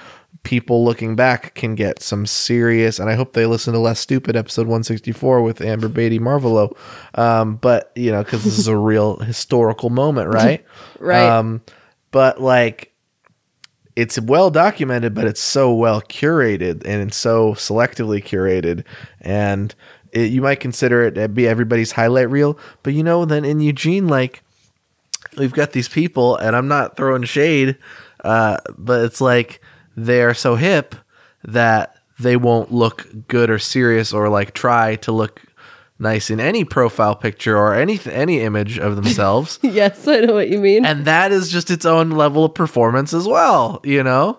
people 0.42 0.84
looking 0.84 1.14
back 1.14 1.54
can 1.54 1.74
get 1.74 2.02
some 2.02 2.26
serious, 2.26 2.98
and 2.98 3.08
I 3.08 3.14
hope 3.14 3.32
they 3.32 3.46
listen 3.46 3.72
to 3.72 3.78
Less 3.78 4.00
Stupid 4.00 4.36
episode 4.36 4.62
164 4.62 5.42
with 5.42 5.60
Amber 5.60 5.88
Batey 5.88 6.18
Marvolo. 6.18 6.76
Um, 7.18 7.56
but, 7.56 7.92
you 7.94 8.10
know, 8.10 8.22
because 8.24 8.44
this 8.44 8.58
is 8.58 8.66
a 8.66 8.76
real 8.92 9.16
historical 9.18 9.90
moment, 9.90 10.32
right? 10.32 10.64
Right. 10.98 11.28
Um, 11.28 11.62
but 12.12 12.40
like, 12.40 12.92
it's 13.96 14.20
well 14.20 14.50
documented, 14.50 15.14
but 15.14 15.24
it's 15.24 15.40
so 15.40 15.74
well 15.74 16.00
curated 16.00 16.82
and 16.86 17.02
it's 17.02 17.16
so 17.16 17.54
selectively 17.54 18.22
curated. 18.22 18.84
And 19.20 19.74
it, 20.12 20.30
you 20.30 20.42
might 20.42 20.60
consider 20.60 21.02
it 21.02 21.14
to 21.16 21.28
be 21.28 21.48
everybody's 21.48 21.92
highlight 21.92 22.30
reel. 22.30 22.58
But 22.84 22.94
you 22.94 23.02
know, 23.02 23.24
then 23.24 23.44
in 23.44 23.60
Eugene, 23.60 24.06
like 24.06 24.42
we've 25.36 25.52
got 25.52 25.72
these 25.72 25.88
people, 25.88 26.36
and 26.36 26.54
I'm 26.54 26.68
not 26.68 26.96
throwing 26.96 27.24
shade, 27.24 27.76
uh, 28.24 28.58
but 28.78 29.04
it's 29.04 29.20
like 29.20 29.60
they're 29.96 30.34
so 30.34 30.56
hip 30.56 30.94
that 31.44 31.96
they 32.18 32.36
won't 32.36 32.72
look 32.72 33.06
good 33.28 33.50
or 33.50 33.58
serious 33.58 34.12
or 34.12 34.28
like 34.28 34.52
try 34.54 34.96
to 34.96 35.12
look 35.12 35.42
nice 35.98 36.30
in 36.30 36.40
any 36.40 36.64
profile 36.64 37.14
picture 37.14 37.56
or 37.56 37.74
any 37.74 37.98
any 38.10 38.40
image 38.40 38.78
of 38.78 38.96
themselves. 38.96 39.58
yes, 39.62 40.06
I 40.08 40.20
know 40.20 40.34
what 40.34 40.48
you 40.48 40.58
mean. 40.58 40.84
and 40.84 41.04
that 41.04 41.32
is 41.32 41.50
just 41.50 41.70
its 41.70 41.84
own 41.84 42.10
level 42.10 42.44
of 42.44 42.54
performance 42.54 43.12
as 43.14 43.26
well, 43.26 43.80
you 43.84 44.02
know? 44.02 44.38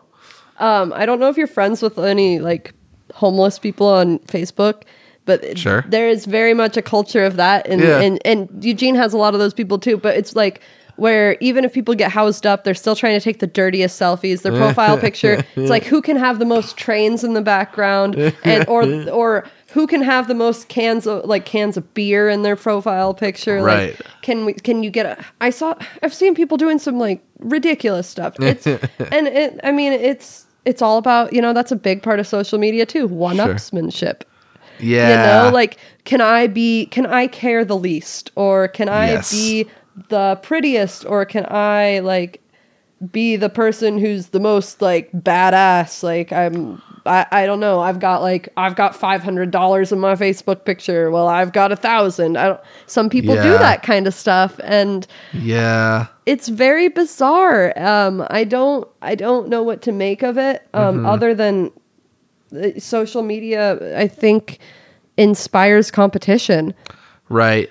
Um, 0.60 0.94
I 0.96 1.06
don't 1.06 1.20
know 1.20 1.30
if 1.30 1.38
you're 1.38 1.48
friends 1.48 1.82
with 1.82 1.98
any 1.98 2.40
like 2.40 2.74
homeless 3.14 3.60
people 3.60 3.88
on 3.88 4.20
Facebook, 4.20 4.84
but 5.26 5.58
Sure. 5.58 5.84
there 5.88 6.08
is 6.10 6.26
very 6.26 6.54
much 6.54 6.78
a 6.78 6.82
culture 6.82 7.24
of 7.26 7.38
that, 7.38 7.68
and, 7.68 7.82
Yeah. 7.82 8.00
and 8.02 8.20
and 8.26 8.64
Eugene 8.64 8.96
has 8.96 9.14
a 9.14 9.18
lot 9.18 9.34
of 9.34 9.40
those 9.40 9.54
people 9.54 9.80
too. 9.80 9.98
But 9.98 10.16
it's 10.18 10.36
like 10.36 10.62
where 10.96 11.38
even 11.40 11.66
if 11.66 11.74
people 11.74 11.96
get 11.96 12.12
housed 12.12 12.46
up, 12.46 12.64
they're 12.64 12.74
still 12.76 12.96
trying 12.96 13.18
to 13.18 13.24
take 13.24 13.40
the 13.40 13.48
dirtiest 13.48 14.00
selfies. 14.00 14.42
Their 14.42 14.52
profile 14.52 14.98
picture, 15.08 15.44
it's 15.56 15.70
like 15.70 15.84
who 15.86 16.02
can 16.02 16.18
have 16.18 16.40
the 16.40 16.46
most 16.46 16.78
trains 16.78 17.24
in 17.24 17.34
the 17.34 17.42
background, 17.42 18.16
and 18.44 18.68
or 18.68 18.84
or 19.10 19.46
who 19.72 19.88
can 19.88 20.04
have 20.04 20.28
the 20.28 20.36
most 20.36 20.68
cans 20.68 21.08
of 21.08 21.26
like 21.26 21.46
cans 21.46 21.78
of 21.78 21.94
beer 21.96 22.30
in 22.30 22.44
their 22.44 22.56
profile 22.56 23.14
picture. 23.14 23.62
Right. 23.62 24.00
Like, 24.00 24.22
can 24.22 24.46
we? 24.46 24.54
Can 24.54 24.84
you 24.84 24.90
get 24.92 25.06
a? 25.06 25.26
I 25.42 25.50
saw. 25.50 25.76
I've 26.02 26.14
seen 26.14 26.36
people 26.36 26.58
doing 26.58 26.78
some 26.80 27.00
like 27.00 27.24
ridiculous 27.40 28.08
stuff. 28.08 28.36
It's 28.40 28.68
and 28.68 29.28
it. 29.28 29.60
I 29.64 29.72
mean, 29.72 29.94
it's 29.94 30.46
it's 30.66 30.82
all 30.82 30.98
about 30.98 31.34
you 31.34 31.42
know 31.42 31.54
that's 31.54 31.72
a 31.72 31.76
big 31.76 32.04
part 32.04 32.20
of 32.20 32.28
social 32.28 32.60
media 32.60 32.86
too. 32.86 33.08
One-upsmanship. 33.08 34.22
Yeah. 34.80 35.10
You 35.10 35.46
know, 35.50 35.54
like 35.54 35.78
can 36.04 36.22
I 36.22 36.48
be? 36.48 36.86
Can 36.88 37.06
I 37.06 37.28
care 37.28 37.66
the 37.66 37.78
least, 37.78 38.32
or 38.36 38.68
can 38.68 38.90
I 38.90 39.08
Yes. 39.14 39.32
be 39.32 39.68
the 40.10 40.40
prettiest, 40.42 41.06
or 41.06 41.26
can 41.26 41.46
I 41.50 42.00
like 42.00 42.42
be 43.12 43.36
the 43.36 43.50
person 43.50 43.98
who's 43.98 44.28
the 44.28 44.40
most 44.40 44.82
like 44.82 45.12
badass? 45.12 46.04
Like 46.04 46.32
I'm. 46.32 46.82
I, 47.06 47.26
I 47.34 47.46
don't 47.46 47.60
know. 47.60 47.82
I've 47.82 48.00
got 48.00 48.22
like 48.22 48.48
I've 48.56 48.78
got 48.78 48.96
five 48.96 49.22
hundred 49.24 49.52
dollars 49.52 49.92
in 49.92 50.00
my 50.00 50.16
Facebook 50.16 50.64
picture. 50.64 51.12
Well, 51.12 51.28
I've 51.28 51.52
got 51.52 51.74
a 51.74 51.76
thousand. 51.76 52.38
I 52.38 52.46
don't. 52.48 52.62
Some 52.86 53.10
people 53.10 53.36
do 53.36 53.58
that 53.58 53.84
kind 53.84 54.08
of 54.08 54.14
stuff, 54.14 54.58
and 54.64 55.06
yeah. 55.34 56.08
it's 56.26 56.48
very 56.48 56.88
bizarre. 56.88 57.78
Um, 57.78 58.26
I 58.30 58.46
don't 58.46 58.88
I 59.02 59.16
don't 59.16 59.50
know 59.50 59.64
what 59.64 59.82
to 59.82 59.92
make 59.92 60.24
of 60.24 60.38
it. 60.38 60.66
Um, 60.74 60.96
Mm-hmm. 61.00 61.06
other 61.08 61.36
than 61.36 61.72
uh, 62.56 62.80
social 62.80 63.22
media, 63.22 64.00
I 64.00 64.08
think 64.08 64.60
inspires 65.18 65.92
competition. 65.92 66.74
Right. 67.28 67.70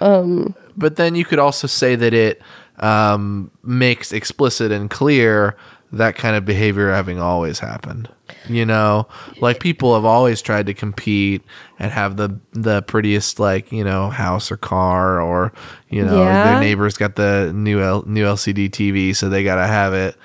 Um, 0.00 0.56
but 0.76 0.96
then 0.96 1.14
you 1.14 1.24
could 1.24 1.38
also 1.38 1.66
say 1.66 1.94
that 1.96 2.14
it 2.14 2.40
um, 2.78 3.50
makes 3.62 4.12
explicit 4.12 4.72
and 4.72 4.90
clear 4.90 5.56
that 5.92 6.16
kind 6.16 6.34
of 6.34 6.44
behavior 6.44 6.90
having 6.92 7.20
always 7.20 7.60
happened. 7.60 8.08
You 8.48 8.66
know, 8.66 9.06
like 9.40 9.60
people 9.60 9.94
have 9.94 10.04
always 10.04 10.42
tried 10.42 10.66
to 10.66 10.74
compete 10.74 11.42
and 11.78 11.92
have 11.92 12.16
the 12.16 12.38
the 12.52 12.82
prettiest 12.82 13.38
like 13.38 13.70
you 13.70 13.84
know 13.84 14.10
house 14.10 14.50
or 14.50 14.56
car 14.56 15.20
or 15.20 15.52
you 15.90 16.04
know 16.04 16.24
Yeah. 16.24 16.42
their 16.42 16.58
neighbor's 16.60 16.96
got 16.96 17.16
the 17.16 17.52
new 17.54 17.80
L- 17.80 18.02
new 18.06 18.24
LCD 18.24 18.70
TV, 18.70 19.14
so 19.14 19.28
they 19.28 19.44
gotta 19.44 19.66
have 19.66 19.92
it. 19.94 20.16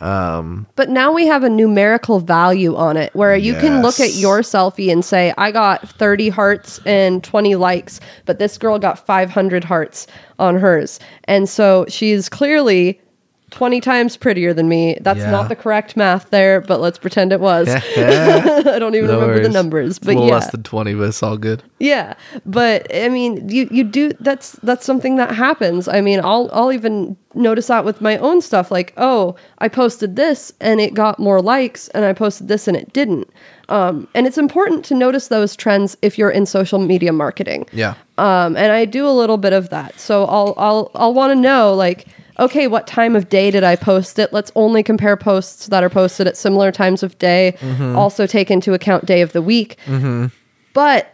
Um, 0.00 0.66
But 0.76 0.90
now 0.90 1.12
we 1.12 1.26
have 1.26 1.42
a 1.44 1.48
numerical 1.50 2.20
value 2.20 2.76
on 2.76 2.96
it 2.96 3.14
where 3.14 3.36
you 3.36 3.54
can 3.54 3.82
look 3.82 4.00
at 4.00 4.14
your 4.14 4.40
selfie 4.40 4.92
and 4.92 5.04
say, 5.04 5.32
I 5.38 5.50
got 5.50 5.88
30 5.88 6.28
hearts 6.28 6.80
and 6.84 7.22
20 7.24 7.54
likes, 7.56 8.00
but 8.24 8.38
this 8.38 8.58
girl 8.58 8.78
got 8.78 9.04
500 9.04 9.64
hearts 9.64 10.06
on 10.38 10.56
hers. 10.56 11.00
And 11.24 11.48
so 11.48 11.86
she's 11.88 12.28
clearly 12.28 13.00
20 13.50 13.80
times 13.80 14.16
prettier 14.16 14.52
than 14.52 14.68
me. 14.68 14.98
That's 15.00 15.20
Yeah. 15.20 15.30
not 15.30 15.48
the 15.48 15.56
correct 15.56 15.96
math 15.96 16.30
there, 16.30 16.60
but 16.60 16.80
let's 16.80 16.98
pretend 16.98 17.32
it 17.32 17.40
was. 17.40 17.68
I 17.96 18.78
don't 18.78 18.94
even 18.94 19.06
no 19.08 19.20
remember 19.20 19.42
the 19.42 19.48
numbers, 19.48 19.98
but 19.98 20.08
a 20.08 20.12
little 20.14 20.26
yeah. 20.28 20.34
less 20.34 20.50
than 20.50 20.62
twenty, 20.62 20.94
but 20.94 21.08
it's 21.08 21.22
all 21.22 21.36
good. 21.36 21.62
Yeah, 21.78 22.14
but 22.44 22.86
I 22.94 23.08
mean, 23.08 23.48
you 23.48 23.68
you 23.70 23.84
do 23.84 24.12
that's 24.20 24.52
that's 24.62 24.84
something 24.84 25.16
that 25.16 25.34
happens. 25.34 25.86
I 25.88 26.00
mean, 26.00 26.20
I'll 26.20 26.50
I'll 26.52 26.72
even 26.72 27.16
notice 27.34 27.68
that 27.68 27.84
with 27.84 28.00
my 28.00 28.16
own 28.18 28.40
stuff. 28.40 28.70
Like, 28.70 28.92
oh, 28.96 29.36
I 29.58 29.68
posted 29.68 30.16
this 30.16 30.52
and 30.60 30.80
it 30.80 30.94
got 30.94 31.18
more 31.18 31.40
likes, 31.40 31.88
and 31.88 32.04
I 32.04 32.12
posted 32.14 32.48
this 32.48 32.66
and 32.66 32.76
it 32.76 32.92
didn't. 32.92 33.28
Um, 33.68 34.06
and 34.14 34.26
it's 34.26 34.38
important 34.38 34.84
to 34.86 34.94
notice 34.94 35.28
those 35.28 35.54
trends 35.56 35.96
if 36.02 36.18
you're 36.18 36.30
in 36.30 36.46
social 36.46 36.78
media 36.78 37.12
marketing. 37.12 37.66
Yeah. 37.72 37.94
Um, 38.18 38.56
and 38.56 38.72
I 38.72 38.84
do 38.84 39.06
a 39.08 39.10
little 39.10 39.38
bit 39.38 39.52
of 39.52 39.70
that. 39.70 40.00
So 40.00 40.24
I'll 40.24 40.54
I'll 40.56 40.90
I'll 40.94 41.14
want 41.14 41.30
to 41.32 41.34
know 41.34 41.74
like, 41.74 42.06
okay, 42.38 42.66
what 42.66 42.86
time 42.86 43.16
of 43.16 43.28
day 43.28 43.50
did 43.50 43.64
I 43.64 43.76
post 43.76 44.18
it? 44.18 44.32
Let's 44.32 44.52
only 44.54 44.82
compare 44.82 45.16
posts 45.16 45.66
that 45.68 45.82
are 45.82 45.90
posted 45.90 46.26
at 46.26 46.36
similar 46.36 46.70
times 46.72 47.02
of 47.02 47.18
day. 47.18 47.54
Mm-hmm. 47.60 47.96
Also 47.96 48.26
take 48.26 48.50
into 48.50 48.74
account 48.74 49.06
day 49.06 49.20
of 49.22 49.32
the 49.32 49.42
week. 49.42 49.76
Mm-hmm. 49.86 50.26
But 50.72 51.12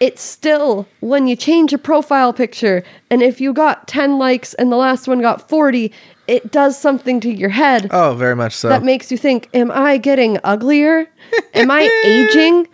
it's 0.00 0.22
still 0.22 0.88
when 1.00 1.28
you 1.28 1.36
change 1.36 1.72
a 1.72 1.78
profile 1.78 2.32
picture 2.32 2.82
and 3.10 3.22
if 3.22 3.40
you 3.40 3.52
got 3.52 3.86
10 3.86 4.18
likes 4.18 4.52
and 4.54 4.72
the 4.72 4.76
last 4.76 5.06
one 5.06 5.20
got 5.20 5.48
40, 5.48 5.92
it 6.26 6.50
does 6.50 6.76
something 6.78 7.20
to 7.20 7.30
your 7.30 7.50
head 7.50 7.88
Oh, 7.92 8.14
very 8.14 8.34
much 8.34 8.54
so. 8.56 8.68
that 8.68 8.82
makes 8.82 9.12
you 9.12 9.18
think, 9.18 9.48
am 9.54 9.70
I 9.70 9.98
getting 9.98 10.38
uglier? 10.42 11.06
Am 11.54 11.70
I 11.70 11.82
aging? 12.04 12.66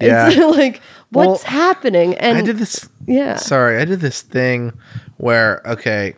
Yeah. 0.00 0.28
It's 0.28 0.36
like 0.56 0.80
what's 1.10 1.44
Well, 1.44 1.52
happening? 1.52 2.14
And 2.16 2.38
I 2.38 2.42
did 2.42 2.58
this. 2.58 2.88
Yeah. 3.06 3.36
Sorry, 3.36 3.78
I 3.78 3.84
did 3.84 4.00
this 4.00 4.22
thing 4.22 4.72
where 5.18 5.62
okay, 5.66 6.16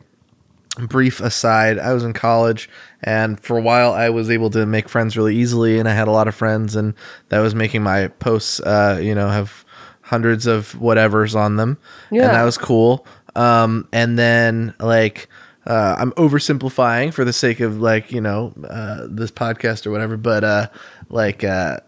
brief 0.77 1.20
aside, 1.20 1.78
I 1.78 1.93
was 1.93 2.05
in 2.05 2.12
college 2.12 2.69
and 3.03 3.39
for 3.40 3.57
a 3.57 3.62
while 3.62 3.93
I 3.93 4.11
was 4.11 4.31
able 4.31 4.51
to 4.51 4.66
make 4.66 4.89
friends 4.89 5.16
really 5.16 5.36
easily 5.36 5.78
and 5.78 5.89
I 5.89 5.94
had 5.94 6.09
a 6.09 6.12
lot 6.12 6.28
of 6.28 6.35
friends 6.35 6.77
and 6.77 6.94
that 7.28 7.40
was 7.40 7.55
making 7.55 7.82
my 7.82 8.09
posts 8.09 8.61
uh, 8.61 9.01
you 9.03 9.15
know, 9.15 9.28
have 9.28 9.65
hundreds 10.03 10.47
of 10.47 10.73
whatevers 10.74 11.35
on 11.35 11.57
them. 11.57 11.78
Yeah. 12.11 12.27
And 12.27 12.32
that 12.32 12.44
was 12.44 12.59
cool. 12.59 13.07
Um 13.35 13.89
and 13.93 14.19
then 14.19 14.74
like 14.78 15.28
uh, 15.66 15.97
I'm 15.98 16.12
oversimplifying 16.12 17.12
for 17.12 17.24
the 17.24 17.32
sake 17.32 17.61
of 17.61 17.81
like 17.81 18.12
you 18.12 18.20
know 18.20 18.55
uh, 18.69 19.07
this 19.11 19.31
podcast 19.31 19.86
or 19.86 19.90
whatever, 19.90 20.16
but 20.16 20.44
uh, 20.44 20.69
like 21.09 21.43
uh, 21.43 21.78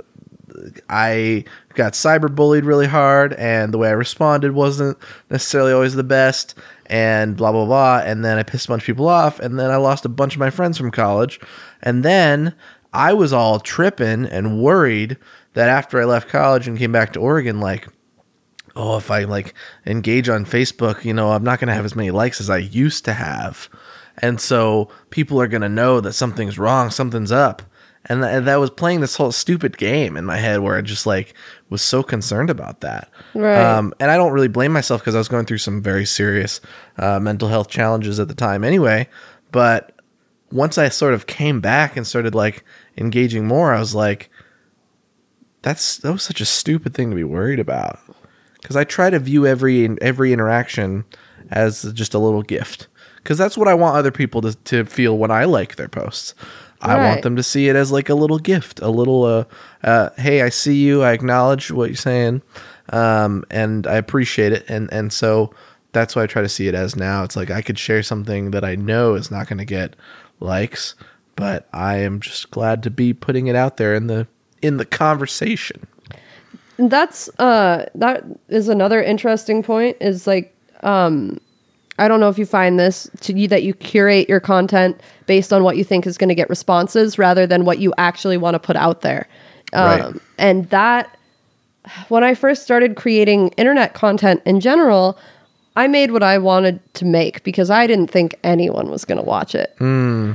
I 0.88 1.44
got 1.74 1.92
cyberbullied 1.92 2.64
really 2.64 2.86
hard, 2.86 3.34
and 3.34 3.72
the 3.72 3.78
way 3.78 3.88
I 3.88 3.92
responded 3.92 4.52
wasn't 4.52 4.98
necessarily 5.30 5.72
always 5.72 5.94
the 5.94 6.04
best, 6.04 6.54
and 6.86 7.36
blah 7.36 7.52
blah 7.52 7.66
blah. 7.66 8.02
And 8.04 8.24
then 8.24 8.38
I 8.38 8.42
pissed 8.42 8.66
a 8.66 8.68
bunch 8.68 8.82
of 8.82 8.86
people 8.86 9.08
off, 9.08 9.40
and 9.40 9.58
then 9.58 9.70
I 9.70 9.76
lost 9.76 10.04
a 10.04 10.08
bunch 10.10 10.34
of 10.34 10.40
my 10.40 10.50
friends 10.50 10.78
from 10.78 10.90
college, 10.90 11.40
and 11.82 12.04
then 12.04 12.54
I 12.92 13.12
was 13.12 13.32
all 13.32 13.60
tripping 13.60 14.24
and 14.26 14.60
worried 14.62 15.16
that 15.54 15.68
after 15.68 16.00
I 16.00 16.04
left 16.04 16.28
college 16.28 16.68
and 16.68 16.78
came 16.78 16.92
back 16.92 17.12
to 17.12 17.20
Oregon, 17.20 17.60
like 17.60 17.88
oh, 18.78 18.96
if 18.96 19.10
I 19.10 19.24
like 19.24 19.54
engage 19.86 20.28
on 20.28 20.44
Facebook, 20.44 21.04
you 21.04 21.12
know, 21.12 21.32
I'm 21.32 21.42
not 21.42 21.58
going 21.58 21.68
to 21.68 21.74
have 21.74 21.84
as 21.84 21.96
many 21.96 22.10
likes 22.10 22.40
as 22.40 22.48
I 22.48 22.58
used 22.58 23.04
to 23.06 23.12
have. 23.12 23.68
And 24.18 24.40
so 24.40 24.88
people 25.10 25.40
are 25.40 25.48
going 25.48 25.62
to 25.62 25.68
know 25.68 26.00
that 26.00 26.12
something's 26.12 26.58
wrong, 26.58 26.90
something's 26.90 27.32
up. 27.32 27.62
And, 28.08 28.22
th- 28.22 28.44
that 28.44 28.56
was 28.56 28.70
playing 28.70 29.00
this 29.00 29.16
whole 29.16 29.32
stupid 29.32 29.76
game 29.76 30.16
in 30.16 30.24
my 30.24 30.38
head 30.38 30.60
where 30.60 30.76
I 30.76 30.80
just 30.80 31.06
like 31.06 31.34
was 31.68 31.82
so 31.82 32.02
concerned 32.02 32.48
about 32.48 32.80
that. 32.80 33.10
Right. 33.34 33.60
Um, 33.60 33.92
and 34.00 34.10
I 34.10 34.16
don't 34.16 34.32
really 34.32 34.48
blame 34.48 34.72
myself 34.72 35.02
because 35.02 35.14
I 35.14 35.18
was 35.18 35.28
going 35.28 35.44
through 35.44 35.58
some 35.58 35.82
very 35.82 36.06
serious 36.06 36.60
uh, 36.96 37.20
mental 37.20 37.48
health 37.48 37.68
challenges 37.68 38.18
at 38.18 38.28
the 38.28 38.34
time 38.34 38.64
anyway. 38.64 39.08
But 39.52 40.00
once 40.50 40.78
I 40.78 40.88
sort 40.88 41.14
of 41.14 41.26
came 41.26 41.60
back 41.60 41.96
and 41.96 42.06
started 42.06 42.34
like 42.34 42.64
engaging 42.96 43.46
more, 43.46 43.74
I 43.74 43.78
was 43.78 43.94
like, 43.94 44.30
that's 45.62 45.98
that 45.98 46.12
was 46.12 46.22
such 46.22 46.40
a 46.40 46.46
stupid 46.46 46.94
thing 46.94 47.10
to 47.10 47.16
be 47.16 47.24
worried 47.24 47.60
about 47.60 47.98
because 48.60 48.76
I 48.76 48.84
try 48.84 49.10
to 49.10 49.18
view 49.18 49.46
every 49.46 49.88
every 50.00 50.32
interaction 50.32 51.04
as 51.50 51.92
just 51.92 52.14
a 52.14 52.18
little 52.18 52.42
gift 52.42 52.88
because 53.16 53.38
that's 53.38 53.58
what 53.58 53.68
I 53.68 53.74
want 53.74 53.96
other 53.96 54.12
people 54.12 54.40
to, 54.42 54.54
to 54.54 54.84
feel 54.84 55.18
when 55.18 55.30
I 55.30 55.44
like 55.44 55.76
their 55.76 55.88
posts. 55.88 56.34
I 56.80 56.96
Right. 56.96 57.06
want 57.06 57.22
them 57.22 57.36
to 57.36 57.42
see 57.42 57.68
it 57.68 57.76
as 57.76 57.90
like 57.90 58.08
a 58.08 58.14
little 58.14 58.38
gift, 58.38 58.80
a 58.80 58.88
little 58.90 59.24
uh, 59.24 59.44
uh, 59.84 60.10
hey, 60.16 60.42
I 60.42 60.48
see 60.48 60.76
you, 60.76 61.02
I 61.02 61.12
acknowledge 61.12 61.70
what 61.70 61.88
you're 61.90 61.96
saying, 61.96 62.42
um, 62.90 63.44
and 63.50 63.86
I 63.86 63.94
appreciate 63.96 64.52
it, 64.52 64.64
and 64.68 64.92
and 64.92 65.12
so 65.12 65.52
that's 65.92 66.14
what 66.14 66.22
I 66.22 66.26
try 66.26 66.42
to 66.42 66.48
see 66.48 66.68
it 66.68 66.74
as 66.74 66.94
now. 66.96 67.24
It's 67.24 67.34
like 67.36 67.50
I 67.50 67.62
could 67.62 67.78
share 67.78 68.02
something 68.02 68.50
that 68.52 68.64
I 68.64 68.76
know 68.76 69.14
is 69.14 69.30
not 69.30 69.48
going 69.48 69.58
to 69.58 69.64
get 69.64 69.96
likes, 70.40 70.94
but 71.34 71.66
I 71.72 71.96
am 71.96 72.20
just 72.20 72.50
glad 72.50 72.82
to 72.84 72.90
be 72.90 73.12
putting 73.12 73.46
it 73.48 73.56
out 73.56 73.76
there 73.76 73.94
in 73.94 74.06
the 74.06 74.26
in 74.62 74.76
the 74.76 74.84
conversation. 74.84 75.86
that's 76.78 77.28
uh 77.40 77.86
that 77.96 78.24
is 78.48 78.68
another 78.68 79.02
interesting 79.02 79.62
point 79.64 79.96
is 80.00 80.26
like 80.28 80.54
um 80.84 81.40
I 81.98 82.08
don't 82.08 82.20
know 82.20 82.28
if 82.28 82.38
you 82.38 82.46
find 82.46 82.78
this 82.78 83.08
to 83.22 83.32
you 83.32 83.48
that 83.48 83.62
you 83.62 83.74
curate 83.74 84.28
your 84.28 84.40
content 84.40 85.00
based 85.26 85.52
on 85.52 85.64
what 85.64 85.76
you 85.76 85.84
think 85.84 86.06
is 86.06 86.16
going 86.16 86.28
to 86.28 86.34
get 86.34 86.48
responses 86.48 87.18
rather 87.18 87.46
than 87.46 87.64
what 87.64 87.78
you 87.78 87.92
actually 87.98 88.36
want 88.36 88.54
to 88.54 88.58
put 88.60 88.76
out 88.76 89.00
there. 89.02 89.26
Um, 89.72 90.00
Right. 90.00 90.14
and 90.38 90.68
that 90.70 91.16
when 92.08 92.22
I 92.24 92.34
first 92.34 92.62
started 92.62 92.96
creating 92.96 93.48
internet 93.56 93.94
content 93.94 94.42
in 94.44 94.60
general, 94.60 95.18
I 95.76 95.86
made 95.88 96.10
what 96.12 96.22
I 96.22 96.38
wanted 96.38 96.80
to 96.94 97.04
make 97.04 97.42
because 97.44 97.70
I 97.70 97.86
didn't 97.86 98.08
think 98.08 98.34
anyone 98.44 98.90
was 98.90 99.04
going 99.04 99.18
to 99.18 99.24
watch 99.24 99.54
it. 99.54 99.74
Hmm. 99.78 100.32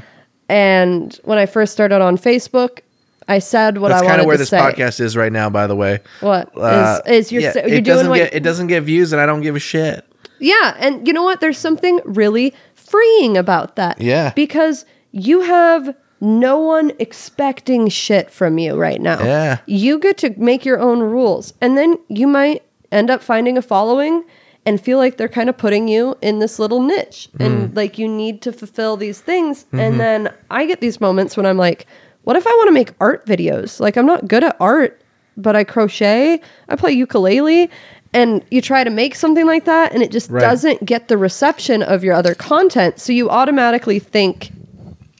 And 0.49 1.17
when 1.23 1.37
I 1.37 1.45
first 1.45 1.73
started 1.73 2.01
on 2.01 2.17
Facebook, 2.17 2.79
I 3.27 3.39
said 3.39 3.77
what 3.77 3.89
That's 3.89 4.03
I 4.03 4.07
kind 4.07 4.19
of 4.21 4.27
where 4.27 4.35
to 4.35 4.39
this 4.39 4.49
say. 4.49 4.57
podcast 4.59 4.99
is 4.99 5.15
right 5.15 5.31
now. 5.31 5.49
By 5.49 5.65
the 5.67 5.75
way, 5.75 5.99
What 6.19 6.49
is 6.55 6.61
Uh, 6.61 7.01
is 7.07 7.31
your 7.31 7.41
yeah, 7.41 7.53
you're 7.65 7.77
it 7.77 7.83
doing 7.85 8.11
get 8.13 8.33
it 8.33 8.43
doesn't 8.43 8.67
get 8.67 8.81
views, 8.83 9.13
and 9.13 9.21
I 9.21 9.25
don't 9.25 9.41
give 9.41 9.55
a 9.55 9.59
shit. 9.59 10.05
Yeah, 10.43 10.75
and 10.77 11.07
you 11.07 11.13
know 11.13 11.23
what? 11.23 11.39
There's 11.39 11.57
something 11.57 11.99
really 12.05 12.53
freeing 12.75 13.37
about 13.37 13.75
that. 13.77 13.99
Yeah. 14.01 14.33
Because 14.35 14.85
you 15.11 15.41
have 15.41 15.95
no 16.19 16.57
one 16.57 16.91
expecting 16.99 17.89
shit 17.89 18.29
from 18.31 18.57
you 18.57 18.75
right 18.75 19.01
now. 19.01 19.21
Yeah. 19.23 19.59
You 19.65 19.99
get 19.99 20.17
to 20.19 20.33
make 20.37 20.63
your 20.65 20.79
own 20.79 20.99
rules. 20.99 21.53
And 21.61 21.77
then 21.77 21.97
you 22.07 22.27
might 22.27 22.63
end 22.91 23.09
up 23.09 23.21
finding 23.21 23.57
a 23.57 23.61
following 23.61 24.23
and 24.65 24.79
feel 24.79 24.97
like 24.97 25.17
they're 25.17 25.27
kind 25.27 25.49
of 25.49 25.57
putting 25.57 25.87
you 25.89 26.15
in 26.21 26.39
this 26.39 26.59
little 26.59 26.81
niche 26.81 27.27
Mm. 27.37 27.45
and 27.45 27.75
like 27.75 27.97
you 27.97 28.07
need 28.07 28.41
to 28.43 28.53
fulfill 28.53 28.95
these 28.95 29.19
things. 29.19 29.65
Mm-hmm. 29.65 29.79
And 29.79 29.99
then 29.99 30.33
I 30.49 30.65
get 30.65 30.79
these 30.79 31.01
moments 31.01 31.35
when 31.35 31.45
I'm 31.45 31.57
like, 31.57 31.85
what 32.23 32.37
if 32.37 32.47
I 32.47 32.51
want 32.51 32.67
to 32.69 32.73
make 32.73 32.91
art 33.01 33.25
videos? 33.25 33.81
Like 33.81 33.97
I'm 33.97 34.05
not 34.05 34.27
good 34.27 34.43
at 34.45 34.55
art, 34.61 35.01
but 35.35 35.55
I 35.57 35.65
crochet, 35.65 36.39
I 36.69 36.75
play 36.77 36.93
ukulele, 36.93 37.69
and 38.13 38.43
you 38.51 38.61
try 38.61 38.83
to 38.83 38.89
make 38.89 39.15
something 39.15 39.45
like 39.45 39.65
that 39.65 39.91
and 39.93 40.03
it 40.03 40.11
just 40.11 40.29
Right. 40.29 40.41
doesn't 40.41 40.85
get 40.85 41.07
the 41.07 41.17
reception 41.17 41.81
of 41.81 42.03
your 42.03 42.13
other 42.13 42.35
content. 42.35 42.99
So 42.99 43.11
you 43.13 43.29
automatically 43.29 43.99
think 43.99 44.51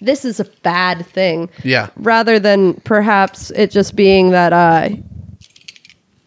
this 0.01 0.25
is 0.25 0.39
a 0.39 0.45
bad 0.63 1.05
thing. 1.05 1.49
Yeah. 1.63 1.89
Rather 1.95 2.39
than 2.39 2.75
perhaps 2.83 3.51
it 3.51 3.71
just 3.71 3.95
being 3.95 4.31
that 4.31 4.53
uh 4.53 4.89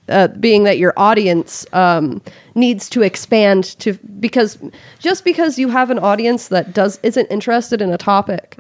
uh, 0.09 0.29
being 0.29 0.63
that 0.63 0.79
your 0.79 0.95
audience 0.97 1.67
um, 1.73 2.23
needs 2.55 2.89
to 2.89 3.03
expand 3.03 3.65
to 3.81 3.95
because 4.21 4.57
just 5.01 5.25
because 5.25 5.59
you 5.59 5.69
have 5.69 5.91
an 5.91 5.99
audience 5.99 6.47
that 6.47 6.73
does 6.73 7.01
isn't 7.03 7.27
interested 7.27 7.83
in 7.83 7.91
a 7.93 7.99
topic 7.99 8.57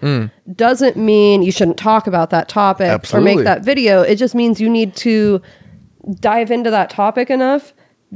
doesn't 0.56 0.96
mean 0.96 1.42
you 1.42 1.52
shouldn't 1.52 1.76
talk 1.76 2.08
about 2.08 2.30
that 2.30 2.48
topic 2.48 3.02
or 3.14 3.20
make 3.20 3.44
that 3.44 3.62
video. 3.64 4.02
It 4.02 4.16
just 4.16 4.34
means 4.34 4.60
you 4.60 4.68
need 4.68 4.96
to 4.96 5.40
dive 6.18 6.50
into 6.50 6.70
that 6.70 6.90
topic 6.90 7.30
enough 7.30 7.72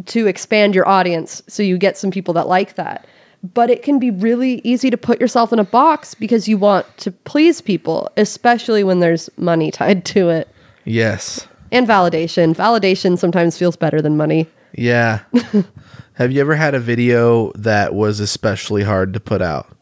to 0.06 0.26
expand 0.26 0.74
your 0.74 0.88
audience 0.88 1.42
so 1.46 1.62
you 1.62 1.76
get 1.78 1.96
some 1.98 2.10
people 2.10 2.34
that 2.34 2.46
like 2.48 2.74
that. 2.76 3.06
But 3.42 3.70
it 3.70 3.82
can 3.82 3.98
be 3.98 4.10
really 4.10 4.60
easy 4.64 4.90
to 4.90 4.96
put 4.98 5.20
yourself 5.20 5.52
in 5.52 5.58
a 5.58 5.64
box 5.64 6.14
because 6.14 6.46
you 6.46 6.58
want 6.58 6.86
to 6.98 7.10
please 7.10 7.60
people, 7.60 8.10
especially 8.16 8.84
when 8.84 9.00
there's 9.00 9.30
money 9.38 9.70
tied 9.72 10.04
to 10.06 10.28
it 10.28 10.48
Yes. 10.84 11.46
and 11.72 11.86
validation. 11.86 12.54
Validation 12.54 13.18
sometimes 13.18 13.56
feels 13.58 13.76
better 13.76 14.02
than 14.02 14.16
money. 14.16 14.46
Yeah. 14.74 15.20
Have 16.14 16.32
you 16.32 16.40
ever 16.42 16.54
had 16.54 16.74
a 16.74 16.80
video 16.80 17.50
that 17.52 17.94
was 17.94 18.20
especially 18.20 18.82
hard 18.82 19.14
to 19.14 19.20
put 19.20 19.40
out? 19.42 19.74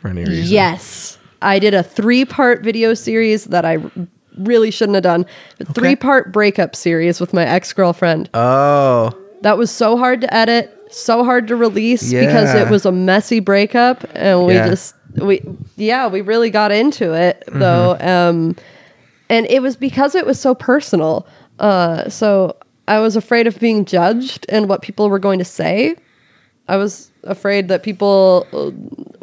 For 0.00 0.08
any 0.08 0.24
reason? 0.24 0.52
Yes. 0.52 1.18
I 1.40 1.58
did 1.58 1.74
a 1.74 1.82
three 1.82 2.24
part 2.24 2.62
video 2.62 2.92
series 2.94 3.46
that 3.46 3.64
I 3.64 3.78
really 4.38 4.70
shouldn't 4.70 4.94
have 4.94 5.02
done. 5.04 5.26
A 5.60 5.64
three 5.72 5.96
part 5.96 6.32
breakup 6.32 6.74
series 6.76 7.20
with 7.20 7.32
my 7.32 7.44
ex 7.44 7.72
girlfriend. 7.72 8.30
Oh. 8.34 9.12
That 9.42 9.58
was 9.58 9.70
so 9.70 9.96
hard 9.96 10.20
to 10.20 10.32
edit, 10.34 10.72
so 10.90 11.24
hard 11.24 11.48
to 11.48 11.56
release 11.56 12.12
because 12.12 12.54
it 12.54 12.68
was 12.70 12.86
a 12.86 12.92
messy 12.92 13.40
breakup. 13.40 14.04
And 14.14 14.46
we 14.46 14.54
Yeah. 14.54 14.68
just, 14.68 14.94
we, 15.16 15.42
yeah, 15.76 16.06
we 16.06 16.20
really 16.20 16.50
got 16.50 16.70
into 16.72 17.12
it 17.14 17.42
though. 17.48 17.96
Um, 18.00 18.56
and 19.28 19.46
it 19.46 19.62
was 19.62 19.76
because 19.76 20.14
it 20.14 20.26
was 20.26 20.38
so 20.38 20.54
personal. 20.54 21.26
Uh, 21.58 22.08
so 22.08 22.56
I 22.88 22.98
was 23.00 23.16
afraid 23.16 23.46
of 23.46 23.58
being 23.58 23.84
judged 23.84 24.46
and 24.48 24.68
what 24.68 24.82
people 24.82 25.08
were 25.08 25.18
going 25.18 25.38
to 25.38 25.44
say. 25.44 25.96
I 26.68 26.76
was 26.76 27.10
afraid 27.24 27.68
that 27.68 27.82
people 27.82 28.46
uh, 28.52 28.70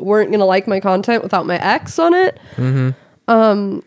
weren't 0.02 0.30
going 0.31 0.40
to 0.40 0.45
like 0.45 0.68
my 0.68 0.80
content 0.80 1.23
without 1.23 1.45
my 1.45 1.57
ex 1.64 1.98
on 1.99 2.14
it. 2.14 2.38
Um, 3.27 3.84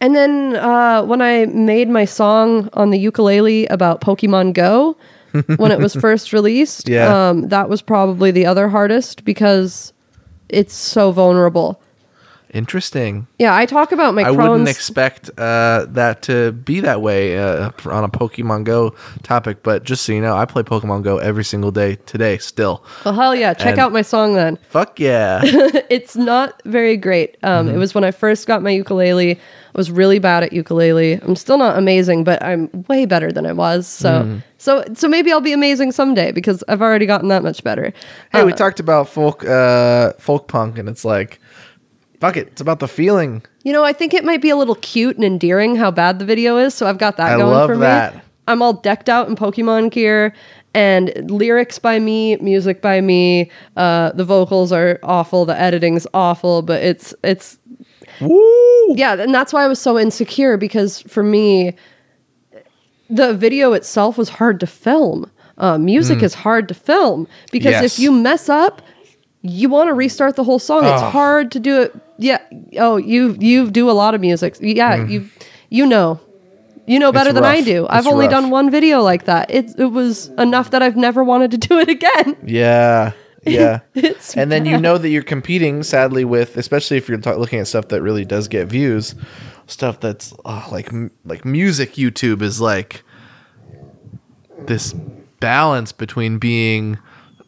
and 0.00 0.14
then 0.16 0.56
uh, 0.56 1.02
when 1.04 1.20
I 1.22 1.46
made 1.46 1.88
my 1.88 2.04
song 2.04 2.68
on 2.72 2.90
the 2.90 2.98
ukulele 2.98 3.66
about 3.66 4.00
Pokemon 4.00 4.54
Go, 4.54 4.96
when 5.56 5.70
it 5.70 5.78
was 5.78 5.94
first 5.94 6.32
released, 6.32 6.88
Yeah. 6.88 7.28
um, 7.30 7.48
that 7.48 7.68
was 7.68 7.82
probably 7.82 8.30
the 8.30 8.46
other 8.46 8.68
hardest 8.68 9.24
because 9.24 9.92
it's 10.48 10.74
so 10.74 11.12
vulnerable. 11.12 11.80
Interesting. 12.52 13.26
Yeah, 13.38 13.54
I 13.54 13.64
talk 13.66 13.92
about 13.92 14.14
my 14.14 14.22
I 14.22 14.24
Crohn's. 14.30 14.48
wouldn't 14.48 14.68
expect 14.68 15.30
uh, 15.38 15.86
that 15.90 16.22
to 16.22 16.52
be 16.52 16.80
that 16.80 17.00
way 17.00 17.38
uh, 17.38 17.70
on 17.86 18.04
a 18.04 18.08
Pokemon 18.08 18.64
Go 18.64 18.94
topic, 19.22 19.62
but 19.62 19.84
just 19.84 20.04
so 20.04 20.12
you 20.12 20.20
know, 20.20 20.36
I 20.36 20.44
play 20.44 20.62
Pokemon 20.62 21.02
Go 21.02 21.18
every 21.18 21.44
single 21.44 21.70
day 21.70 21.96
today 22.06 22.38
still. 22.38 22.84
well, 23.04 23.14
hell 23.14 23.34
yeah, 23.34 23.54
check 23.54 23.72
And- 23.72 23.78
out 23.80 23.92
my 23.92 24.02
song 24.02 24.34
then. 24.34 24.58
Fuck 24.68 25.00
yeah. 25.00 25.40
it's 25.44 26.16
not 26.16 26.60
very 26.64 26.96
great. 26.96 27.36
Um, 27.42 27.60
Mm-hmm. 27.66 27.74
It 27.74 27.78
was 27.78 27.94
when 27.94 28.04
I 28.04 28.10
first 28.10 28.46
got 28.46 28.62
my 28.62 28.70
ukulele. 28.70 29.32
I 29.36 29.78
was 29.78 29.90
really 29.90 30.18
bad 30.18 30.42
at 30.42 30.52
ukulele. 30.52 31.12
I'm 31.22 31.36
still 31.36 31.58
not 31.58 31.76
amazing, 31.78 32.24
but 32.24 32.42
I'm 32.42 32.68
way 32.88 33.06
better 33.06 33.30
than 33.32 33.44
I 33.46 33.52
was. 33.52 33.86
So, 33.86 34.10
Mm-hmm. 34.22 34.38
so, 34.58 34.84
so 34.94 35.08
maybe 35.08 35.30
I'll 35.32 35.40
be 35.40 35.52
amazing 35.52 35.92
someday 35.92 36.32
because 36.32 36.64
I've 36.68 36.82
already 36.82 37.06
gotten 37.06 37.28
that 37.28 37.42
much 37.42 37.62
better. 37.64 37.92
hey, 38.32 38.44
we 38.44 38.52
Uh, 38.52 38.56
talked 38.56 38.80
about 38.80 39.08
folk 39.08 39.44
uh, 39.44 40.12
folk 40.18 40.48
punk, 40.48 40.78
and 40.78 40.88
it's 40.88 41.04
like, 41.04 41.39
fuck 42.20 42.36
it. 42.36 42.48
It's 42.48 42.60
about 42.60 42.78
the 42.78 42.88
feeling. 42.88 43.42
You 43.64 43.72
know, 43.72 43.84
I 43.84 43.92
think 43.92 44.14
it 44.14 44.24
might 44.24 44.40
be 44.40 44.50
a 44.50 44.56
little 44.56 44.76
cute 44.76 45.16
and 45.16 45.24
endearing 45.24 45.76
how 45.76 45.90
bad 45.90 46.18
the 46.18 46.24
video 46.24 46.58
is. 46.58 46.74
So 46.74 46.86
I've 46.86 46.98
got 46.98 47.16
that 47.16 47.32
I 47.32 47.36
going 47.36 47.50
love 47.50 47.68
for 47.70 47.76
that. 47.78 48.14
me. 48.14 48.20
I'm 48.46 48.62
all 48.62 48.74
decked 48.74 49.08
out 49.08 49.28
in 49.28 49.36
Pokemon 49.36 49.90
gear 49.90 50.34
and 50.74 51.30
lyrics 51.30 51.78
by 51.78 51.98
me, 51.98 52.36
music 52.36 52.80
by 52.80 53.00
me. 53.00 53.50
Uh, 53.76 54.12
the 54.12 54.24
vocals 54.24 54.72
are 54.72 54.98
awful, 55.02 55.44
the 55.44 55.58
editing's 55.58 56.06
awful, 56.14 56.62
but 56.62 56.82
it's 56.82 57.14
it's 57.24 57.58
Woo! 58.20 58.94
yeah, 58.96 59.14
and 59.14 59.34
that's 59.34 59.52
why 59.52 59.64
I 59.64 59.68
was 59.68 59.80
so 59.80 59.98
insecure 59.98 60.56
because 60.56 61.00
for 61.02 61.22
me, 61.22 61.74
the 63.08 63.34
video 63.34 63.72
itself 63.72 64.18
was 64.18 64.28
hard 64.30 64.60
to 64.60 64.66
film. 64.66 65.30
Uh, 65.58 65.76
music 65.76 66.22
is 66.22 66.34
hard 66.34 66.68
to 66.68 66.74
film 66.74 67.28
because. 67.52 67.72
Yes. 67.72 67.84
if 67.84 67.98
you 67.98 68.12
mess 68.12 68.48
up, 68.48 68.82
you 69.42 69.68
want 69.68 69.88
to 69.88 69.94
restart 69.94 70.36
the 70.36 70.44
whole 70.44 70.58
song. 70.58 70.84
It's 70.84 71.02
Oh. 71.02 71.10
hard 71.10 71.50
to 71.52 71.60
do 71.60 71.82
it. 71.82 71.94
Yeah. 72.18 72.38
Oh, 72.78 72.96
you 72.96 73.36
you 73.40 73.70
do 73.70 73.88
a 73.90 73.92
lot 73.92 74.14
of 74.14 74.20
music. 74.20 74.56
Yeah, 74.60 75.04
you 75.06 75.28
you 75.70 75.86
know. 75.86 76.20
You 76.86 76.98
know 76.98 77.12
better 77.12 77.32
than 77.32 77.44
I 77.44 77.56
rough. 77.58 77.64
do. 77.66 77.86
I've 77.88 78.04
Hmm. 78.04 78.10
Only 78.12 78.24
rough. 78.26 78.32
done 78.32 78.50
one 78.50 78.70
video 78.70 79.00
like 79.00 79.24
that. 79.26 79.50
It 79.50 79.72
it 79.78 79.92
was 79.92 80.28
enough 80.38 80.70
that 80.72 80.82
I've 80.82 80.96
never 80.96 81.22
wanted 81.22 81.50
to 81.52 81.58
do 81.58 81.78
it 81.78 81.88
again. 81.88 82.36
Yeah. 82.44 83.12
Yeah. 83.46 83.78
It's 83.94 84.36
and 84.36 84.52
then 84.52 84.66
you 84.66 84.76
know 84.76 84.98
that 84.98 85.08
you're 85.08 85.22
competing, 85.22 85.82
sadly, 85.82 86.26
with 86.26 86.58
especially 86.58 86.98
if 86.98 87.08
you're 87.08 87.16
ta- 87.16 87.36
looking 87.36 87.58
at 87.58 87.68
stuff 87.68 87.88
that 87.88 88.02
really 88.02 88.26
does 88.26 88.48
get 88.48 88.68
views, 88.68 89.14
stuff 89.66 89.98
that's 89.98 90.34
oh, 90.44 90.68
like 90.70 90.90
like 91.24 91.46
music. 91.46 91.94
YouTube 91.94 92.42
is 92.42 92.60
like 92.60 93.02
this 94.66 94.92
balance 95.40 95.90
between 95.90 96.36
being 96.38 96.98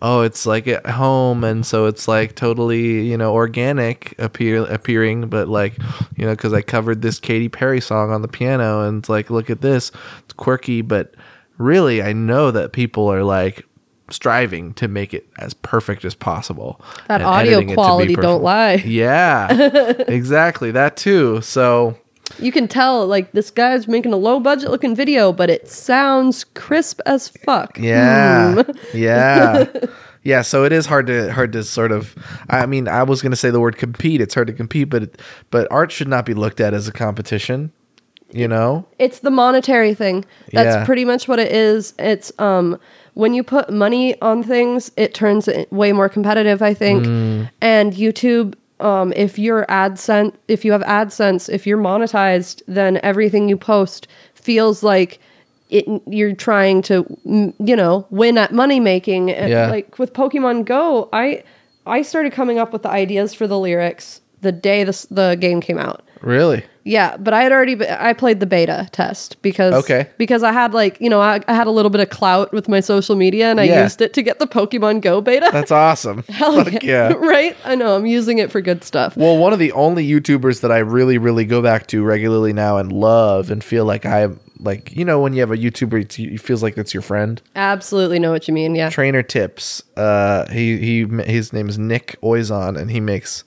oh 0.02 0.20
it's 0.22 0.44
like 0.44 0.66
at 0.68 0.84
home 0.84 1.44
and 1.44 1.64
so 1.64 1.86
it's 1.86 2.06
like 2.08 2.34
totally 2.34 3.08
you 3.08 3.16
know 3.16 3.32
organic 3.32 4.14
appear 4.18 4.64
appearing 4.64 5.28
but 5.28 5.48
like 5.48 5.78
you 6.16 6.26
know 6.26 6.32
because 6.32 6.52
i 6.52 6.60
covered 6.60 7.00
this 7.00 7.18
Katy 7.20 7.48
perry 7.48 7.80
song 7.80 8.10
on 8.10 8.20
the 8.20 8.28
piano 8.28 8.86
and 8.86 8.98
it's 8.98 9.08
like 9.08 9.30
look 9.30 9.48
at 9.48 9.60
this 9.62 9.90
it's 10.24 10.34
quirky 10.34 10.82
but 10.82 11.14
really 11.56 12.02
i 12.02 12.12
know 12.12 12.50
that 12.50 12.72
people 12.72 13.06
are 13.10 13.22
like 13.22 13.64
striving 14.10 14.74
to 14.74 14.88
make 14.88 15.14
it 15.14 15.26
as 15.38 15.54
perfect 15.54 16.04
as 16.04 16.14
possible 16.14 16.80
That 17.08 17.22
audio 17.22 17.52
editing 17.58 17.70
it 17.70 17.70
to 17.70 17.70
be 17.70 17.74
quality 17.76 18.14
don't 18.16 18.42
lie. 18.42 18.74
yeah 18.84 19.50
exactly 20.08 20.72
that 20.72 20.96
too 20.96 21.40
so 21.40 21.96
You 22.38 22.52
can 22.52 22.68
tell 22.68 23.06
like 23.06 23.32
this 23.32 23.50
guy's 23.50 23.86
making 23.88 24.12
a 24.12 24.16
low 24.16 24.40
budget 24.40 24.70
looking 24.70 24.94
video, 24.94 25.32
but 25.32 25.50
it 25.50 25.68
sounds 25.68 26.44
crisp 26.44 27.00
as 27.06 27.28
fuck. 27.28 27.78
Yeah. 27.78 28.62
yeah. 28.94 29.66
Yeah, 30.24 30.42
so 30.42 30.64
it 30.64 30.72
is 30.72 30.86
hard 30.86 31.08
to 31.08 31.32
hard 31.32 31.52
to 31.52 31.64
sort 31.64 31.90
of 31.90 32.14
I 32.48 32.66
mean, 32.66 32.86
I 32.88 33.02
was 33.02 33.22
going 33.22 33.32
to 33.32 33.36
say 33.36 33.50
the 33.50 33.58
word 33.60 33.76
compete. 33.76 34.20
It's 34.20 34.34
hard 34.34 34.46
to 34.46 34.52
compete, 34.52 34.88
but 34.88 35.02
it, 35.04 35.20
but 35.50 35.66
art 35.70 35.90
should 35.90 36.08
not 36.08 36.24
be 36.26 36.34
looked 36.34 36.60
at 36.60 36.74
as 36.74 36.86
a 36.86 36.92
competition, 36.92 37.72
you 38.30 38.46
know? 38.46 38.86
It's 39.00 39.18
the 39.18 39.30
monetary 39.32 39.94
thing. 39.94 40.24
That's 40.52 40.76
Yeah. 40.76 40.84
pretty 40.84 41.04
much 41.04 41.26
what 41.26 41.38
it 41.40 41.50
is. 41.50 41.92
It's 41.98 42.32
um 42.38 42.78
when 43.14 43.34
you 43.34 43.42
put 43.42 43.68
money 43.70 44.18
on 44.22 44.42
things, 44.42 44.90
it 44.96 45.12
turns 45.12 45.48
it 45.48 45.70
way 45.72 45.92
more 45.92 46.08
competitive, 46.08 46.62
I 46.62 46.72
think. 46.72 47.04
Mm. 47.04 47.50
And 47.60 47.92
YouTube 47.92 48.54
um 48.82 49.12
if 49.14 49.38
you're 49.38 49.64
AdSense, 49.66 50.34
if 50.48 50.64
you 50.64 50.72
have 50.72 50.82
AdSense, 50.82 51.48
if 51.48 51.66
you're 51.66 51.78
monetized, 51.78 52.62
then 52.66 52.98
everything 53.02 53.48
you 53.48 53.56
post 53.56 54.08
feels 54.34 54.82
like 54.82 55.18
it, 55.70 55.86
you're 56.06 56.34
trying 56.34 56.82
to 56.82 56.96
you 57.58 57.76
know 57.76 58.06
win 58.10 58.36
at 58.36 58.52
money 58.52 58.80
making 58.80 59.30
And, 59.30 59.50
Yeah. 59.50 59.68
like 59.70 59.98
with 59.98 60.12
pokemon 60.12 60.64
go 60.66 61.08
i 61.12 61.42
i 61.86 62.02
started 62.02 62.32
coming 62.32 62.58
up 62.58 62.72
with 62.74 62.82
the 62.82 62.90
ideas 62.90 63.32
for 63.32 63.46
the 63.46 63.58
lyrics 63.58 64.20
the 64.42 64.52
day 64.52 64.84
this, 64.84 65.06
the 65.06 65.36
game 65.36 65.60
came 65.62 65.78
out 65.78 66.02
Really? 66.20 66.62
Yeah, 66.84 67.16
but 67.16 67.32
I 67.32 67.42
had 67.42 67.52
already 67.52 67.76
be- 67.76 67.88
I 67.88 68.12
played 68.12 68.40
the 68.40 68.46
beta 68.46 68.88
test 68.92 69.40
because 69.42 69.72
Okay. 69.74 70.08
because 70.18 70.42
I 70.42 70.50
had 70.52 70.74
like 70.74 71.00
you 71.00 71.08
know 71.08 71.20
I, 71.20 71.40
I 71.46 71.54
had 71.54 71.66
a 71.66 71.70
little 71.70 71.90
bit 71.90 72.00
of 72.00 72.10
clout 72.10 72.52
with 72.52 72.68
my 72.68 72.80
social 72.80 73.14
media 73.16 73.50
and 73.50 73.60
I 73.60 73.64
Yeah. 73.64 73.82
used 73.84 74.00
it 74.00 74.12
to 74.14 74.22
get 74.22 74.38
the 74.38 74.46
Pokemon 74.46 75.00
Go 75.00 75.20
beta. 75.20 75.48
That's 75.52 75.70
awesome. 75.70 76.24
Hell 76.28 76.64
Fuck 76.64 76.82
yeah. 76.82 77.12
right? 77.16 77.56
I 77.64 77.74
know 77.76 77.94
I'm 77.96 78.06
using 78.06 78.38
it 78.38 78.50
for 78.50 78.60
good 78.60 78.82
stuff. 78.84 79.16
Well, 79.16 79.36
one 79.38 79.52
of 79.52 79.58
the 79.58 79.72
only 79.72 80.06
YouTubers 80.08 80.60
that 80.62 80.72
I 80.72 80.78
really, 80.78 81.18
really 81.18 81.44
go 81.44 81.62
back 81.62 81.86
to 81.88 82.02
regularly 82.02 82.52
now 82.52 82.78
and 82.78 82.90
love 82.92 83.50
and 83.50 83.62
feel 83.62 83.84
like 83.84 84.04
I'm 84.04 84.40
like, 84.58 84.94
you 84.96 85.04
know, 85.04 85.20
when 85.20 85.34
you 85.34 85.40
have 85.40 85.50
a 85.50 85.56
YouTuber, 85.56 86.18
it 86.34 86.40
feels 86.40 86.62
like 86.62 86.78
it's 86.78 86.94
your 86.94 87.02
friend. 87.02 87.40
Absolutely 87.56 88.18
know 88.20 88.30
what 88.30 88.46
you 88.48 88.54
mean. 88.54 88.74
Yeah. 88.74 88.90
Trainer 88.90 89.22
Tips. 89.22 89.82
Uh, 89.96 90.48
he 90.50 90.78
he 90.78 91.04
his 91.24 91.52
name 91.52 91.68
is 91.68 91.78
Nick 91.78 92.16
Oyzon, 92.22 92.78
and 92.78 92.90
he 92.90 93.00
makes 93.00 93.42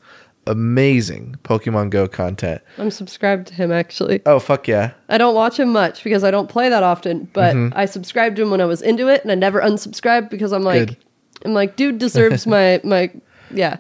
amazing 0.48 1.36
Pokemon 1.44 1.90
Go 1.90 2.08
content. 2.08 2.62
I'm 2.78 2.92
subscribed 2.92 3.48
to 3.48 3.54
him 3.54 3.72
actually. 3.72 4.22
Oh 4.26 4.40
fuck 4.40 4.68
yeah! 4.68 4.92
I 5.10 5.18
don't 5.18 5.36
watch 5.36 5.60
him 5.60 5.72
much 5.72 6.04
because 6.04 6.24
I 6.24 6.32
don't 6.32 6.50
play 6.50 6.70
that 6.70 6.84
often, 6.84 7.30
but 7.34 7.56
I 7.76 7.86
subscribed 7.86 8.36
to 8.38 8.44
him 8.44 8.52
when 8.52 8.62
I 8.62 8.66
was 8.66 8.82
into 8.82 9.08
it 9.08 9.22
and 9.24 9.32
I 9.32 9.36
never 9.36 9.62
unsubscribed 9.62 10.30
because 10.30 10.52
I'm 10.52 10.64
like 10.64 10.88
Good. 10.88 10.98
I'm 11.46 11.54
like 11.54 11.76
dude 11.76 11.98
deserves 11.98 12.46
my 12.56 12.80
my 12.84 13.12
yeah. 13.52 13.78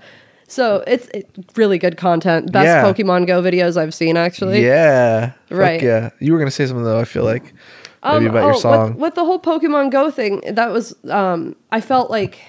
So 0.48 0.84
it's, 0.86 1.10
it's 1.12 1.58
really 1.58 1.80
good 1.80 1.98
content. 1.98 2.52
Best 2.52 2.66
Yeah. 2.68 2.84
Pokemon 2.84 3.26
Go 3.26 3.42
videos 3.42 3.78
I've 3.78 3.96
seen 3.96 4.16
actually. 4.16 4.64
yeah, 4.64 5.32
Fuck 5.50 5.58
Right. 5.58 5.82
yeah, 5.82 6.12
you 6.20 6.34
were 6.34 6.38
gonna 6.40 6.52
say 6.52 6.68
something 6.68 6.84
though. 6.84 7.00
I 7.00 7.04
feel 7.06 7.24
like 7.24 7.46
maybe 8.04 8.28
Um, 8.28 8.28
about 8.28 8.38
oh, 8.38 8.46
your 8.46 8.52
with- 8.54 8.62
song. 8.62 8.96
With, 8.98 9.16
the 9.16 9.26
whole 9.26 9.40
Pokemon 9.40 9.90
Go 9.90 10.12
thing, 10.12 10.42
that 10.48 10.72
was 10.72 10.96
um, 11.10 11.56
I 11.72 11.82
felt 11.82 12.12
like 12.12 12.40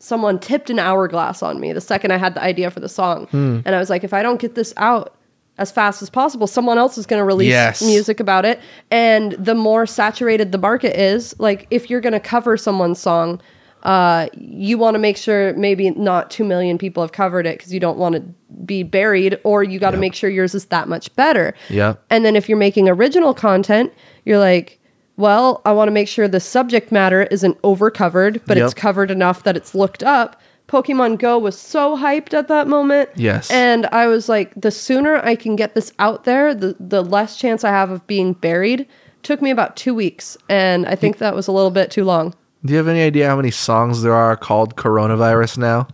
someone 0.00 0.38
tipped 0.40 0.70
an 0.70 0.78
hourglass 0.80 1.42
on 1.42 1.60
me 1.60 1.72
the 1.72 1.80
second 1.80 2.10
I 2.10 2.16
had 2.16 2.34
the 2.34 2.42
idea 2.42 2.70
for 2.70 2.80
the 2.80 2.88
song, 2.88 3.26
Hmm. 3.30 3.60
and 3.64 3.74
I 3.74 3.78
was 3.78 3.88
like, 3.90 4.02
if 4.02 4.12
I 4.12 4.22
don't 4.22 4.40
get 4.40 4.54
this 4.56 4.72
out 4.76 5.14
as 5.58 5.70
fast 5.70 6.00
as 6.02 6.08
possible, 6.10 6.46
someone 6.46 6.78
else 6.78 6.96
is 6.98 7.04
going 7.06 7.20
to 7.20 7.24
release 7.24 7.48
Yes. 7.50 7.82
music 7.82 8.18
about 8.18 8.44
it, 8.46 8.58
and 8.90 9.32
the 9.32 9.54
more 9.54 9.86
saturated 9.86 10.52
the 10.52 10.58
market 10.58 10.98
is, 10.98 11.34
like 11.38 11.66
if 11.70 11.90
you're 11.90 12.00
going 12.00 12.14
to 12.14 12.20
cover 12.20 12.56
someone's 12.56 12.98
song. 12.98 13.40
Uh, 13.82 14.28
you 14.36 14.76
want 14.76 14.94
to 14.94 14.98
make 14.98 15.16
sure 15.16 15.54
maybe 15.54 15.88
not 15.92 16.30
two 16.30 16.44
million 16.44 16.76
people 16.76 17.02
have 17.02 17.12
covered 17.12 17.46
it 17.46 17.56
because 17.56 17.72
you 17.72 17.80
don't 17.80 17.96
want 17.96 18.14
to 18.14 18.20
be 18.66 18.82
buried, 18.82 19.38
or 19.42 19.62
you 19.62 19.78
got 19.78 19.92
to 19.92 19.96
Yep. 19.96 20.00
make 20.02 20.14
sure 20.14 20.28
yours 20.28 20.54
is 20.54 20.66
that 20.66 20.86
much 20.86 21.14
better. 21.16 21.54
Yep. 21.70 21.98
And 22.10 22.22
then 22.22 22.36
if 22.36 22.46
you're 22.46 22.58
making 22.58 22.90
original 22.90 23.32
content, 23.32 23.90
you're 24.26 24.38
like, 24.38 24.78
well, 25.20 25.60
I 25.64 25.72
want 25.72 25.88
to 25.88 25.92
make 25.92 26.08
sure 26.08 26.26
the 26.26 26.40
subject 26.40 26.90
matter 26.90 27.22
isn't 27.24 27.58
overcovered, 27.62 28.42
but 28.46 28.58
it's 28.58 28.74
covered 28.74 29.10
enough 29.10 29.44
that 29.44 29.56
it's 29.56 29.74
looked 29.74 30.02
up. 30.02 30.40
Pokemon 30.66 31.18
Go 31.18 31.36
was 31.36 31.58
so 31.58 31.96
hyped 31.96 32.32
at 32.32 32.48
that 32.48 32.68
moment. 32.68 33.10
Yes. 33.16 33.50
And 33.50 33.86
I 33.86 34.06
was 34.06 34.28
like, 34.28 34.52
the 34.54 34.70
sooner 34.70 35.16
I 35.16 35.34
can 35.34 35.56
get 35.56 35.74
this 35.74 35.92
out 35.98 36.24
there, 36.24 36.54
the, 36.54 36.76
the 36.78 37.02
less 37.02 37.36
chance 37.36 37.64
I 37.64 37.70
have 37.70 37.90
of 37.90 38.06
being 38.06 38.34
buried. 38.34 38.86
Took 39.22 39.42
me 39.42 39.50
about 39.50 39.76
two 39.76 39.92
weeks, 39.92 40.38
and 40.48 40.86
I 40.86 40.94
think 40.94 41.18
that 41.18 41.34
was 41.34 41.46
a 41.46 41.52
little 41.52 41.70
bit 41.70 41.90
too 41.90 42.04
long. 42.04 42.34
Do 42.64 42.72
you 42.72 42.78
have 42.78 42.88
any 42.88 43.02
idea 43.02 43.26
how 43.26 43.36
many 43.36 43.50
songs 43.50 44.02
there 44.02 44.14
are 44.14 44.36
called 44.36 44.76
coronavirus 44.76 45.58
now? 45.58 45.88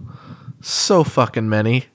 So 0.61 1.03
fucking 1.03 1.49
many. 1.49 1.87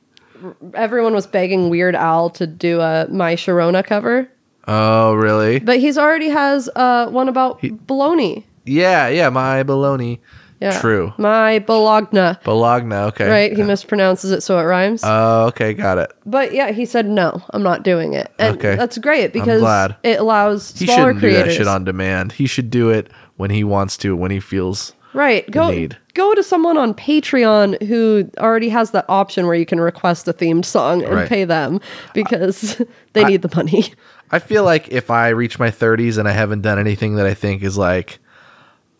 Everyone 0.74 1.14
was 1.14 1.28
begging 1.28 1.70
Weird 1.70 1.96
Al 1.96 2.30
to 2.32 2.48
do 2.48 2.82
a 2.82 3.08
My 3.10 3.36
Sharona 3.36 3.86
cover, 3.86 4.30
Oh 4.68 5.14
really? 5.16 5.60
but 5.60 5.80
he's 5.80 5.98
already 5.98 6.30
has 6.30 6.70
uh, 6.76 7.08
one 7.10 7.28
about 7.30 7.62
baloney. 7.62 8.44
Yeah, 8.66 9.08
yeah. 9.08 9.30
My 9.30 9.64
baloney. 9.64 10.20
Yeah. 10.60 10.80
True. 10.80 11.12
My 11.18 11.58
Bologna. 11.58 12.38
Bologna. 12.44 12.94
Okay. 12.96 13.28
Right? 13.28 13.52
He 13.58 13.64
mispronounces 13.64 14.32
it 14.32 14.42
so 14.44 14.60
it 14.60 14.64
rhymes. 14.64 15.02
Oh, 15.04 15.48
okay. 15.48 15.74
Got 15.74 15.98
it. 15.98 16.12
but 16.28 16.54
yeah, 16.54 16.72
he 16.72 16.86
said 16.86 17.08
no, 17.08 17.42
I'm 17.50 17.64
not 17.64 17.82
doing 17.82 18.14
it. 18.14 18.32
And 18.38 18.56
Okay. 18.58 18.76
that's 18.76 19.00
great 19.00 19.34
because 19.34 19.64
it 20.04 20.20
allows 20.20 20.78
He 20.78 20.86
smaller 20.86 21.00
shouldn't 21.00 21.22
do 21.22 21.28
creators. 21.30 21.54
that 21.54 21.58
shit 21.58 21.68
on 21.68 21.84
demand. 21.84 22.34
He 22.34 22.46
should 22.46 22.70
do 22.70 22.92
it 22.92 23.10
when 23.38 23.50
he 23.50 23.64
wants 23.64 23.98
to, 23.98 24.16
when 24.16 24.30
he 24.30 24.40
feels. 24.40 24.94
right. 25.16 25.50
Go 25.50 25.72
need. 25.72 25.98
go 26.14 26.36
to 26.36 26.44
someone 26.44 26.78
on 26.78 26.94
Patreon 26.94 27.82
who 27.88 28.30
already 28.38 28.70
has 28.70 28.92
that 28.92 29.06
option 29.10 29.48
where 29.48 29.56
you 29.56 29.66
can 29.66 29.80
request 29.82 30.28
a 30.28 30.34
themed 30.34 30.66
song 30.66 31.04
and 31.04 31.12
Right. 31.16 31.28
pay 31.28 31.44
them 31.44 31.82
because 32.14 32.80
they 33.14 33.24
need 33.24 33.42
the 33.42 33.52
money. 33.56 33.86
I 34.32 34.40
feel 34.40 34.64
like 34.64 34.88
if 34.90 35.10
I 35.10 35.30
reach 35.30 35.60
my 35.60 35.70
30s 35.70 36.18
and 36.18 36.28
I 36.28 36.32
haven't 36.32 36.62
done 36.62 36.80
anything 36.80 37.16
that 37.16 37.26
I 37.26 37.34
think 37.34 37.64
is 37.64 37.78
like 37.78 38.20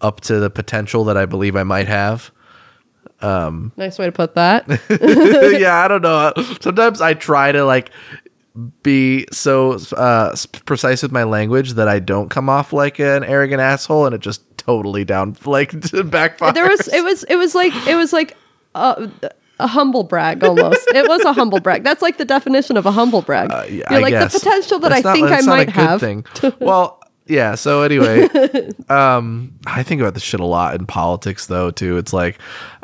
up 0.02 0.22
to 0.22 0.40
the 0.40 0.50
potential 0.50 1.06
that 1.06 1.18
I 1.18 1.26
believe 1.26 1.56
I 1.56 1.64
might 1.64 1.88
have. 1.88 2.32
nice 3.22 3.98
way 3.98 4.06
to 4.06 4.12
put 4.12 4.36
that. 4.36 4.68
yeah, 5.60 5.78
I 5.84 5.88
don't 5.88 6.02
know. 6.02 6.34
Sometimes 6.60 7.02
I 7.02 7.14
try 7.14 7.52
to 7.52 7.64
like 7.64 7.92
be 8.84 9.26
so 9.32 9.78
uh, 9.96 10.36
precise 10.66 11.02
with 11.04 11.12
my 11.12 11.24
language 11.24 11.74
that 11.74 11.88
I 11.88 12.00
don't 12.00 12.30
come 12.30 12.50
off 12.50 12.74
like 12.74 13.00
an 13.00 13.24
arrogant 13.24 13.62
asshole, 13.62 14.06
and 14.06 14.16
it 14.16 14.22
just 14.22 14.42
totally 14.58 15.06
down 15.06 15.36
like 15.46 15.72
backfires. 15.72 16.54
there 16.54 16.68
was 16.68 16.88
it 16.88 17.04
was 17.04 17.24
it 17.24 17.36
was 17.36 17.56
like 17.56 17.74
it 17.88 17.96
was 17.96 18.12
like 18.12 18.36
a, 18.76 19.10
a 19.62 19.68
humble 19.68 20.04
brag 20.04 20.44
almost. 20.44 20.88
it 20.94 21.08
was 21.08 21.22
a 21.24 21.34
humble 21.34 21.60
brag. 21.60 21.84
That's 21.84 22.02
like 22.02 22.18
the 22.18 22.26
definition 22.26 22.78
of 22.78 22.86
a 22.86 22.92
humble 22.92 23.22
brag. 23.22 23.52
Uh, 23.52 23.66
yeah, 23.70 23.84
You're 23.90 24.00
I 24.00 24.02
like 24.02 24.12
guess. 24.12 24.34
the 24.34 24.40
potential 24.40 24.80
that 24.80 24.90
That's 24.90 25.06
I 25.06 25.10
not- 25.20 25.30
think 25.30 25.32
I 25.32 25.42
might 25.48 25.70
have. 25.70 26.00
Thing. 26.00 26.26
well, 26.60 27.00
yeah. 27.28 27.56
So 27.56 27.84
anyway, 27.84 28.28
um, 28.90 29.54
I 29.66 29.84
think 29.84 30.02
about 30.02 30.14
this 30.16 30.24
shit 30.24 30.40
a 30.40 30.46
lot 30.46 30.76
in 30.76 30.86
politics, 30.86 31.46
though. 31.48 31.72
Too. 31.72 31.98
It's 31.98 32.12
like, 32.14 32.40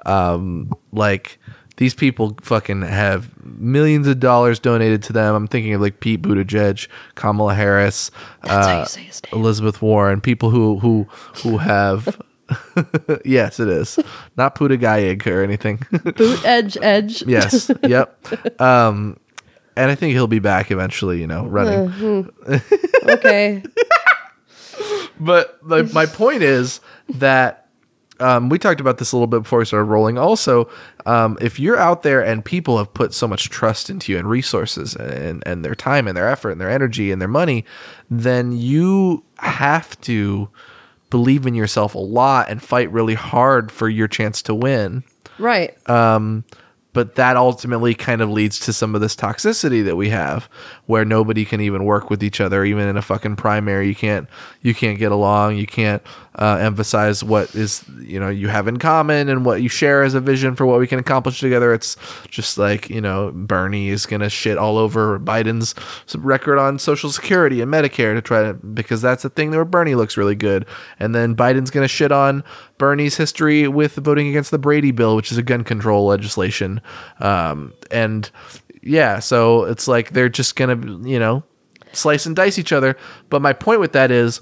um, 0.06 0.72
like 0.92 1.40
these 1.78 1.94
people 1.94 2.38
fucking 2.42 2.82
have 2.82 3.30
millions 3.44 4.08
of 4.08 4.20
dollars 4.20 4.60
donated 4.60 5.04
to 5.04 5.14
them. 5.14 5.36
I'm 5.36 5.48
thinking 5.48 5.74
of 5.74 5.82
like 5.82 6.00
Pete 6.00 6.22
Buttigieg, 6.22 6.88
Kamala 7.16 7.54
Harris, 7.54 8.10
uh, 8.44 8.80
you 8.84 8.90
say 8.90 9.02
his 9.04 9.22
name. 9.24 9.42
Elizabeth 9.42 9.82
Warren, 9.82 10.22
people 10.22 10.50
who 10.50 10.80
who 10.80 11.08
who 11.44 11.58
have. 11.58 12.20
yes, 13.26 13.60
it 13.60 13.68
is 13.68 14.00
not 14.38 14.56
Puttigieg 14.56 15.26
or 15.28 15.44
anything. 15.44 15.80
Boot 16.16 16.46
edge 16.46 16.78
edge. 16.82 17.24
yes. 17.24 17.72
Yep. 17.84 18.62
Um, 18.62 19.20
and 19.76 19.92
I 19.92 19.96
think 19.96 20.14
he'll 20.14 20.28
be 20.28 20.40
back 20.40 20.72
eventually. 20.72 21.20
You 21.20 21.28
know, 21.28 21.46
running. 21.46 22.30
okay. 23.04 23.64
But 25.20 25.64
my, 25.64 25.82
my 25.84 26.06
point 26.06 26.44
is 26.44 26.80
that 27.10 27.68
um, 28.20 28.50
we 28.50 28.58
talked 28.58 28.82
about 28.82 28.98
this 28.98 29.12
a 29.12 29.16
little 29.16 29.28
bit 29.28 29.44
before 29.44 29.60
we 29.60 29.66
started 29.66 29.86
rolling. 29.86 30.18
Also, 30.18 30.70
um, 31.06 31.38
if 31.40 31.60
you're 31.60 31.78
out 31.78 32.04
there 32.04 32.24
and 32.24 32.44
people 32.44 32.78
have 32.78 32.94
put 32.94 33.14
so 33.14 33.28
much 33.28 33.50
trust 33.50 33.90
into 33.90 34.12
you 34.12 34.18
and 34.18 34.30
resources 34.30 34.96
and, 34.96 35.44
and 35.46 35.64
their 35.64 35.76
time 35.76 36.08
and 36.08 36.18
their 36.18 36.28
effort 36.28 36.52
and 36.52 36.62
their 36.62 36.70
energy 36.70 37.12
and 37.12 37.22
their 37.22 37.28
money, 37.28 37.64
then 38.10 38.52
you 38.52 39.24
have 39.38 40.00
to 40.02 40.50
believe 41.10 41.46
in 41.46 41.56
yourself 41.56 41.96
a 41.96 42.00
lot 42.00 42.50
and 42.50 42.62
fight 42.62 42.92
really 42.92 43.14
hard 43.14 43.72
for 43.72 43.90
your 43.90 44.08
chance 44.08 44.42
to 44.44 44.56
win. 44.56 45.04
Right. 45.40 45.78
Um, 45.90 46.44
but 46.98 47.14
that 47.14 47.38
ultimately 47.38 47.94
kind 47.94 48.22
of 48.22 48.30
leads 48.32 48.60
to 48.62 48.74
some 48.74 48.96
of 48.96 49.02
this 49.02 49.16
toxicity 49.16 49.86
that 49.86 49.96
we 49.96 50.10
have 50.10 50.50
where 50.88 51.06
nobody 51.06 51.46
can 51.46 51.62
even 51.62 51.86
work 51.86 52.10
with 52.10 52.24
each 52.24 52.42
other 52.42 52.66
even 52.66 52.88
in 52.88 52.98
a 52.98 53.04
fucking 53.04 53.36
primary 53.36 53.88
you 53.88 53.94
can't 53.94 54.28
you 54.64 54.74
can't 54.74 54.98
get 54.98 55.12
along 55.12 55.58
you 55.58 55.68
can't 55.68 56.02
uh, 56.38 56.58
emphasize 56.62 57.24
what 57.24 57.54
is 57.56 57.84
you 58.00 58.20
know 58.20 58.30
you 58.30 58.48
have 58.48 58.68
in 58.68 58.78
common 58.78 59.28
and 59.30 59.44
what 59.44 59.62
you 59.62 59.70
share 59.70 60.04
as 60.04 60.14
a 60.14 60.20
vision 60.20 60.56
for 60.56 60.66
what 60.66 60.80
we 60.80 60.88
can 60.88 61.00
accomplish 61.00 61.40
together. 61.40 61.74
It's 61.74 61.98
just 62.30 62.58
like 62.58 62.90
you 62.90 63.02
know 63.02 63.32
bernie 63.34 63.90
is 63.90 64.06
gonna 64.06 64.30
shit 64.30 64.58
all 64.58 64.78
over 64.78 65.20
biden's 65.20 65.74
record 66.16 66.60
on 66.60 66.78
social 66.78 67.12
security 67.12 67.62
and 67.62 67.72
medicare 67.72 68.14
to 68.14 68.22
try 68.22 68.44
to 68.44 68.54
because 68.54 69.02
that's 69.02 69.26
a 69.26 69.30
thing 69.30 69.52
where 69.52 69.66
bernie 69.66 69.96
looks 69.96 70.18
really 70.18 70.36
good. 70.36 70.66
And 71.00 71.16
then 71.16 71.36
biden's 71.36 71.72
gonna 71.72 71.88
shit 71.88 72.12
on 72.12 72.44
bernie's 72.78 73.18
history 73.18 73.68
with 73.68 73.96
voting 73.96 74.28
against 74.28 74.52
the 74.52 74.60
brady 74.60 74.92
bill 74.92 75.16
which 75.16 75.32
is 75.32 75.38
a 75.38 75.44
gun 75.44 75.64
control 75.64 76.06
legislation. 76.06 76.82
Um, 77.20 77.74
and 77.90 78.30
yeah 78.84 79.20
so 79.20 79.64
it's 79.64 79.88
like 79.88 80.12
they're 80.12 80.30
just 80.30 80.56
gonna 80.56 80.76
you 81.08 81.18
know 81.18 81.44
slice 81.94 82.26
and 82.26 82.36
dice 82.36 82.60
each 82.60 82.72
other. 82.72 82.96
But 83.30 83.42
my 83.42 83.54
point 83.54 83.80
with 83.80 83.94
that 83.94 84.12
is 84.12 84.42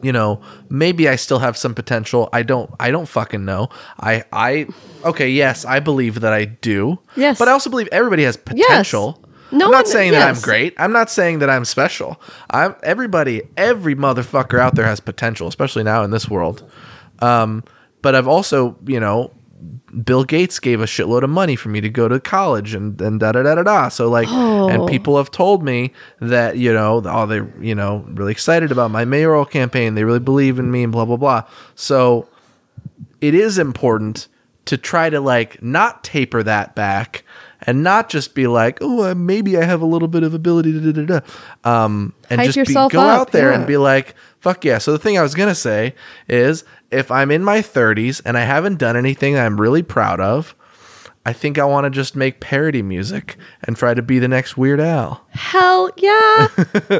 you 0.00 0.12
know 0.12 0.40
maybe 0.70 1.08
i 1.08 1.16
still 1.16 1.38
have 1.38 1.56
some 1.56 1.74
potential. 1.74 2.28
I 2.32 2.42
don't 2.42 2.70
i 2.80 2.90
don't 2.90 3.06
fucking 3.06 3.44
know. 3.44 3.68
I 4.00 4.24
i 4.32 4.66
okay 5.04 5.28
yes 5.28 5.64
i 5.64 5.80
believe 5.80 6.20
that 6.20 6.32
i 6.32 6.44
do. 6.46 6.98
Yes. 7.16 7.38
but 7.38 7.48
i 7.48 7.52
also 7.52 7.70
believe 7.70 7.88
everybody 7.92 8.22
has 8.24 8.36
potential. 8.36 9.22
No 9.52 9.66
i'm 9.66 9.70
not 9.70 9.84
one- 9.84 9.86
saying 9.92 10.12
that 10.12 10.28
i'm 10.28 10.40
great. 10.42 10.74
I'm 10.78 10.92
not 10.92 11.10
saying 11.10 11.40
that 11.40 11.50
i'm 11.50 11.64
special. 11.64 12.20
I'm 12.50 12.74
everybody 12.82 13.42
every 13.56 13.94
motherfucker 13.94 14.58
out 14.58 14.74
there 14.74 14.86
has 14.86 14.98
potential 15.00 15.46
especially 15.48 15.82
now 15.84 16.02
in 16.04 16.10
this 16.10 16.28
world. 16.28 16.68
Um 17.20 17.62
but 18.00 18.14
i've 18.14 18.28
also 18.28 18.76
you 18.86 18.98
know 18.98 19.30
Bill 20.04 20.24
Gates 20.24 20.58
gave 20.58 20.80
a 20.80 20.86
shitload 20.86 21.22
of 21.22 21.30
money 21.30 21.54
for 21.56 21.68
me 21.68 21.80
to 21.80 21.88
go 21.88 22.08
to 22.08 22.18
college 22.18 22.74
and 22.74 23.00
and 23.00 23.20
da 23.20 23.32
da 23.32 23.42
da 23.42 23.54
da 23.54 23.62
da. 23.62 23.88
So 23.88 24.08
like, 24.08 24.28
and 24.28 24.82
Oh. 24.82 24.86
people 24.88 25.16
have 25.16 25.30
told 25.30 25.62
me 25.62 25.92
that 26.20 26.56
you 26.56 26.72
know, 26.72 27.02
oh, 27.04 27.26
they 27.26 27.42
you 27.60 27.74
know 27.74 28.04
really 28.08 28.32
excited 28.32 28.72
about 28.72 28.90
my 28.90 29.04
mayoral 29.04 29.44
campaign. 29.44 29.94
They 29.94 30.04
really 30.04 30.18
believe 30.20 30.58
in 30.58 30.70
me 30.70 30.82
and 30.82 30.92
blah 30.92 31.04
blah 31.04 31.16
blah. 31.16 31.44
So 31.74 32.26
it 33.20 33.34
is 33.34 33.58
important 33.58 34.28
to 34.64 34.76
try 34.76 35.10
to 35.10 35.20
like 35.20 35.62
not 35.62 36.02
taper 36.04 36.42
that 36.42 36.74
back 36.74 37.24
and 37.62 37.82
not 37.82 38.08
just 38.08 38.34
be 38.34 38.46
like, 38.46 38.78
oh, 38.80 39.10
uh, 39.10 39.14
maybe 39.14 39.56
I 39.56 39.64
have 39.64 39.80
a 39.80 39.86
little 39.86 40.08
bit 40.08 40.22
of 40.22 40.34
ability. 40.34 40.72
to 40.72 40.92
da, 40.92 41.04
da, 41.04 41.20
da. 41.20 41.84
Um, 41.84 42.14
and 42.30 42.40
Hype 42.40 42.50
just 42.50 42.68
be, 42.68 42.74
go 42.74 42.86
up, 42.86 42.96
out 42.96 43.32
there 43.32 43.50
yeah. 43.50 43.58
and 43.58 43.66
be 43.66 43.76
like, 43.76 44.14
fuck 44.40 44.64
yeah. 44.64 44.78
So 44.78 44.92
the 44.92 44.98
thing 44.98 45.18
I 45.18 45.22
was 45.22 45.34
gonna 45.34 45.54
say 45.54 45.94
is, 46.28 46.64
if 46.90 47.10
I'm 47.10 47.30
in 47.30 47.42
my 47.42 47.60
30s 47.60 48.20
and 48.24 48.36
I 48.36 48.44
haven't 48.44 48.78
done 48.78 48.96
anything 48.96 49.36
I'm 49.38 49.60
really 49.60 49.82
proud 49.82 50.20
of, 50.20 50.54
I 51.24 51.32
think 51.32 51.58
I 51.58 51.64
want 51.64 51.84
to 51.84 51.90
just 51.90 52.16
make 52.16 52.40
parody 52.40 52.82
music 52.82 53.36
and 53.62 53.76
try 53.76 53.94
to 53.94 54.02
be 54.02 54.18
the 54.18 54.28
next 54.28 54.56
Weird 54.56 54.80
Al. 54.80 55.24
Hell 55.30 55.90
yeah. 55.96 56.48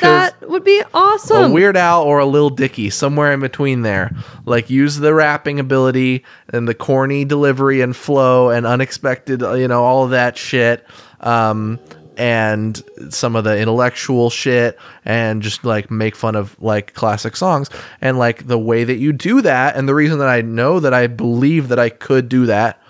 that 0.00 0.48
would 0.48 0.64
be 0.64 0.82
awesome. 0.94 1.50
a. 1.50 1.54
Weird 1.54 1.76
Al 1.76 2.02
or 2.02 2.18
a 2.18 2.26
Lil 2.26 2.50
Dicky, 2.50 2.90
somewhere 2.90 3.32
in 3.32 3.40
between 3.40 3.82
there. 3.82 4.14
Like 4.44 4.70
use 4.70 4.96
the 4.96 5.14
rapping 5.14 5.60
ability 5.60 6.24
and 6.48 6.68
the 6.68 6.74
corny 6.74 7.24
delivery 7.24 7.80
and 7.80 7.94
flow 7.94 8.50
and 8.50 8.66
unexpected, 8.66 9.42
uh, 9.42 9.54
you 9.54 9.68
know, 9.68 9.84
all 9.84 10.04
of 10.04 10.10
that 10.10 10.36
shit. 10.36 10.86
Um, 11.20 11.80
and 12.16 12.82
some 13.10 13.36
of 13.36 13.44
the 13.44 13.58
intellectual 13.58 14.30
shit 14.30 14.78
and 15.04 15.42
just 15.42 15.64
like 15.64 15.90
make 15.90 16.16
fun 16.16 16.34
of 16.34 16.56
like 16.62 16.94
classic 16.94 17.36
songs 17.36 17.68
and 18.00 18.18
like 18.18 18.46
the 18.46 18.58
way 18.58 18.84
that 18.84 18.96
you 18.96 19.12
do 19.12 19.42
that 19.42 19.76
and 19.76 19.86
the 19.86 19.94
reason 19.94 20.18
that 20.18 20.28
I 20.28 20.40
know 20.40 20.80
that 20.80 20.94
I 20.94 21.08
believe 21.08 21.68
that 21.68 21.78
I 21.78 21.90
could 21.90 22.28
do 22.28 22.46
that 22.46 22.80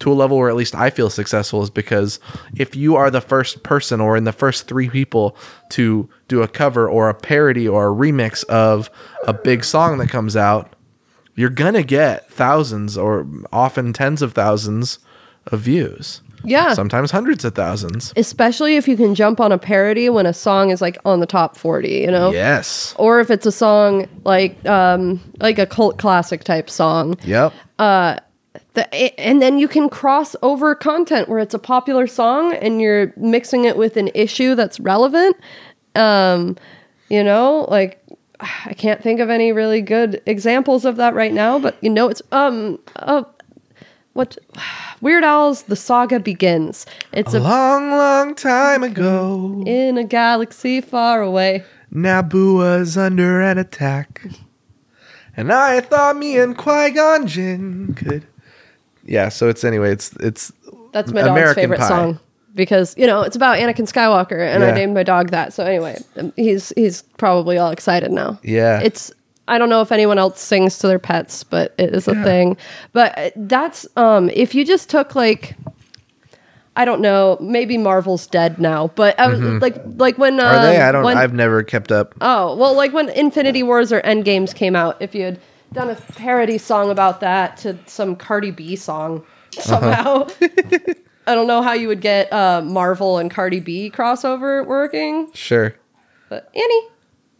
to 0.00 0.12
a 0.12 0.14
level 0.14 0.38
where 0.38 0.48
at 0.48 0.56
least 0.56 0.74
I 0.74 0.90
feel 0.90 1.10
successful 1.10 1.62
is 1.62 1.70
because 1.70 2.18
if 2.56 2.74
you 2.74 2.96
are 2.96 3.10
the 3.10 3.20
first 3.20 3.62
person 3.62 4.00
or 4.00 4.16
in 4.16 4.24
the 4.24 4.32
first 4.32 4.66
three 4.66 4.88
people 4.90 5.36
to 5.70 6.08
do 6.28 6.42
a 6.42 6.48
cover 6.48 6.88
or 6.88 7.08
a 7.08 7.14
parody 7.14 7.68
or 7.68 7.90
a 7.90 7.94
remix 7.94 8.44
of 8.44 8.90
a 9.26 9.32
big 9.32 9.62
song 9.64 9.98
that 9.98 10.08
comes 10.08 10.36
out, 10.36 10.74
you're 11.36 11.50
gonna 11.50 11.82
get 11.82 12.30
thousands 12.30 12.98
or 12.98 13.26
often 13.52 13.92
tens 13.92 14.20
of 14.22 14.32
thousands 14.32 14.98
of 15.46 15.60
views. 15.60 16.22
yeah. 16.44 16.72
Sometimes 16.74 17.10
hundreds 17.10 17.44
of 17.44 17.54
thousands. 17.54 18.12
Especially 18.16 18.76
if 18.76 18.88
you 18.88 18.96
can 18.96 19.14
jump 19.14 19.40
on 19.40 19.52
a 19.52 19.58
parody 19.58 20.08
when 20.08 20.24
a 20.26 20.32
song 20.32 20.70
is 20.70 20.80
like 20.80 20.98
on 21.04 21.20
the 21.20 21.26
top 21.26 21.56
40, 21.56 21.88
you 21.88 22.10
know? 22.10 22.30
Yes. 22.32 22.94
Or 22.98 23.20
if 23.20 23.30
it's 23.30 23.44
a 23.46 23.52
song 23.52 24.08
like 24.24 24.64
um 24.66 25.20
like 25.40 25.58
a 25.58 25.66
cult 25.66 25.98
classic 25.98 26.44
type 26.44 26.70
song. 26.70 27.16
Yep. 27.24 27.52
The, 28.74 29.20
and 29.20 29.40
then 29.40 29.58
you 29.58 29.68
can 29.68 29.88
cross 29.88 30.34
over 30.42 30.74
content 30.74 31.28
where 31.28 31.38
it's 31.38 31.54
a 31.54 31.58
popular 31.58 32.06
song 32.06 32.54
and 32.54 32.80
you're 32.80 33.12
mixing 33.16 33.64
it 33.64 33.76
with 33.76 33.96
an 33.96 34.10
issue 34.14 34.54
that's 34.54 34.80
relevant. 34.80 35.36
Um, 35.94 36.56
you 37.08 37.22
know, 37.22 37.66
like 37.68 38.02
I 38.40 38.74
can't 38.74 39.02
think 39.02 39.20
of 39.20 39.30
any 39.30 39.52
really 39.52 39.82
good 39.82 40.22
examples 40.26 40.84
of 40.84 40.96
that 40.96 41.14
right 41.14 41.32
now, 41.32 41.58
but 41.58 41.76
you 41.80 41.90
know, 41.90 42.08
it's 42.08 42.22
um 42.32 42.78
uh, 42.96 43.24
what 44.12 44.36
Weird 45.00 45.24
Al's 45.24 45.62
The 45.62 45.76
Saga 45.76 46.20
Begins. 46.20 46.86
It's 47.12 47.34
A 47.34 47.38
a 47.38 47.40
long, 47.40 47.90
long 47.90 48.34
time 48.34 48.82
ago, 48.82 49.62
in 49.66 49.96
a 49.96 50.04
galaxy 50.04 50.80
far 50.80 51.22
away. 51.22 51.64
Naboo 51.92 52.56
was 52.56 52.96
under 52.96 53.40
an 53.40 53.58
attack. 53.58 54.26
And 55.36 55.52
I 55.52 55.80
thought 55.80 56.16
me 56.16 56.38
and 56.38 56.56
Qui 56.56 56.90
Gon 56.90 57.26
Jinn 57.26 57.94
could. 57.94 58.26
Yeah, 59.10 59.28
so 59.28 59.48
it's 59.48 59.64
anyway, 59.64 59.92
it's 59.92 60.12
it's 60.20 60.52
That's 60.92 61.10
my 61.12 61.20
dog's 61.22 61.30
American 61.32 61.54
favorite 61.62 61.80
Pie. 61.80 61.88
song 61.88 62.18
because 62.54 62.96
you 62.96 63.06
know 63.06 63.22
it's 63.22 63.36
about 63.36 63.58
Anakin 63.58 63.86
Skywalker, 63.92 64.40
and 64.40 64.62
I 64.64 64.68
Yeah. 64.68 64.74
named 64.74 64.94
my 64.94 65.02
dog 65.02 65.30
that. 65.32 65.52
So 65.52 65.64
anyway, 65.64 65.98
um, 66.16 66.32
he's 66.36 66.72
he's 66.76 67.02
probably 67.18 67.58
all 67.58 67.70
excited 67.72 68.10
now. 68.12 68.38
Yeah. 68.42 68.80
it's. 68.80 69.12
I 69.48 69.58
don't 69.58 69.68
know 69.68 69.80
if 69.82 69.90
anyone 69.90 70.16
else 70.16 70.40
sings 70.40 70.78
to 70.78 70.86
their 70.86 71.00
pets, 71.00 71.42
but 71.42 71.74
it 71.76 71.92
is 71.92 72.06
a 72.06 72.14
thing. 72.22 72.56
But 72.92 73.18
uh, 73.18 73.30
that's 73.34 73.84
um, 73.96 74.30
if 74.32 74.54
you 74.54 74.64
just 74.64 74.88
took 74.88 75.14
like. 75.16 75.56
I 76.76 76.84
don't 76.84 77.00
know. 77.00 77.36
Maybe 77.40 77.76
Marvel's 77.76 78.28
dead 78.28 78.60
now, 78.60 78.92
but 78.94 79.18
I 79.18 79.26
was 79.26 79.40
like, 79.60 79.74
like 79.96 80.18
when 80.18 80.38
uh, 80.38 80.44
Mm-hmm. 80.44 80.56
Are 80.56 80.62
they? 80.66 80.80
I 80.80 80.92
don't. 80.92 81.04
when- 81.04 81.18
I've 81.18 81.34
never 81.34 81.64
kept 81.64 81.90
up. 81.90 82.14
Oh, 82.20 82.54
well, 82.54 82.74
like 82.74 82.92
when 82.92 83.08
Infinity 83.08 83.64
Wars 83.64 83.92
or 83.92 84.00
Endgames 84.02 84.54
came 84.54 84.76
out, 84.76 84.96
if 85.02 85.12
you 85.14 85.24
had 85.24 85.40
done 85.72 85.90
a 85.90 85.94
parody 85.94 86.58
song 86.58 86.90
about 86.90 87.20
that 87.20 87.56
to 87.58 87.78
some 87.86 88.16
Cardi 88.16 88.50
B 88.50 88.76
song 88.76 89.24
somehow, 89.52 90.26
I 91.26 91.34
don't 91.34 91.46
know 91.46 91.62
how 91.62 91.72
you 91.72 91.88
would 91.88 92.00
get 92.00 92.32
uh, 92.32 92.62
Marvel 92.62 93.18
and 93.18 93.30
Cardi 93.30 93.60
B 93.60 93.90
crossover 93.94 94.66
working. 94.66 95.30
Sure. 95.32 95.74
But 96.28 96.50
Annie, 96.54 96.88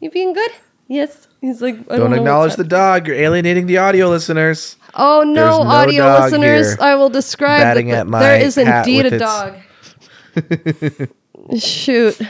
you 0.01 0.11
being 0.11 0.33
good? 0.33 0.51
Yes. 0.89 1.29
He's 1.41 1.63
like, 1.63 1.77
I 1.91 1.97
Don't 1.97 2.11
know 2.11 2.17
acknowledge 2.17 2.57
the 2.57 2.65
dog. 2.65 3.07
You're 3.07 3.17
alienating 3.17 3.67
the 3.67 3.79
audio 3.79 4.09
listeners. 4.09 4.77
Oh 4.95 5.23
no, 5.23 5.63
no 5.63 5.71
audio 5.71 6.05
listeners! 6.21 6.77
I 6.81 6.97
will 6.97 7.09
describe 7.09 7.61
batting 7.61 7.89
that 7.89 8.01
at 8.01 8.07
my 8.09 8.19
there 8.21 8.41
is 8.41 8.59
indeed 8.59 9.07
a 9.07 9.15
its- 9.15 9.23
dog. 9.23 11.09
Shoot. 11.59 12.21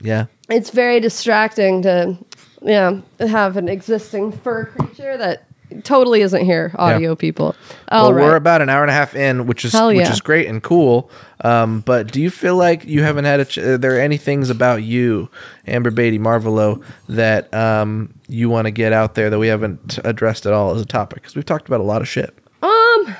Yeah. 0.00 0.26
it's 0.48 0.70
very 0.70 1.00
distracting 1.00 1.82
to 1.82 2.16
yeah 2.64 3.00
have 3.20 3.56
an 3.56 3.68
existing 3.68 4.32
fur 4.32 4.64
creature 4.64 5.16
that 5.16 5.46
totally 5.82 6.20
isn't 6.20 6.44
here 6.44 6.72
audio 6.76 7.14
people 7.14 7.54
all 7.88 8.04
well, 8.04 8.14
right. 8.14 8.24
we're 8.24 8.36
about 8.36 8.62
an 8.62 8.68
hour 8.68 8.82
and 8.82 8.90
a 8.90 8.94
half 8.94 9.14
in, 9.14 9.46
which 9.46 9.64
is 9.64 9.72
Hell 9.72 9.88
which 9.88 10.08
is 10.08 10.20
great 10.20 10.46
and 10.46 10.62
cool. 10.62 11.10
Um, 11.42 11.80
but 11.80 12.10
do 12.10 12.20
you 12.20 12.30
feel 12.30 12.56
like 12.56 12.84
you 12.84 13.02
haven't 13.02 13.24
had 13.24 13.40
a? 13.40 13.44
Ch- 13.44 13.58
are 13.58 13.78
there 13.78 14.00
any 14.00 14.16
things 14.16 14.50
about 14.50 14.82
you, 14.82 15.28
Amber 15.66 15.90
Batey 15.90 16.18
Marvolo, 16.18 16.82
that 17.08 17.52
um, 17.52 18.14
you 18.26 18.48
want 18.48 18.66
to 18.66 18.70
get 18.70 18.92
out 18.92 19.14
there 19.14 19.30
that 19.30 19.38
we 19.38 19.48
haven't 19.48 19.98
addressed 20.04 20.46
at 20.46 20.52
all 20.52 20.74
as 20.74 20.80
a 20.80 20.86
topic? 20.86 21.22
Because 21.22 21.36
we've 21.36 21.44
talked 21.44 21.66
about 21.66 21.80
a 21.80 21.84
lot 21.84 22.00
of 22.00 22.08
shit. 22.08 22.36
um 22.62 23.16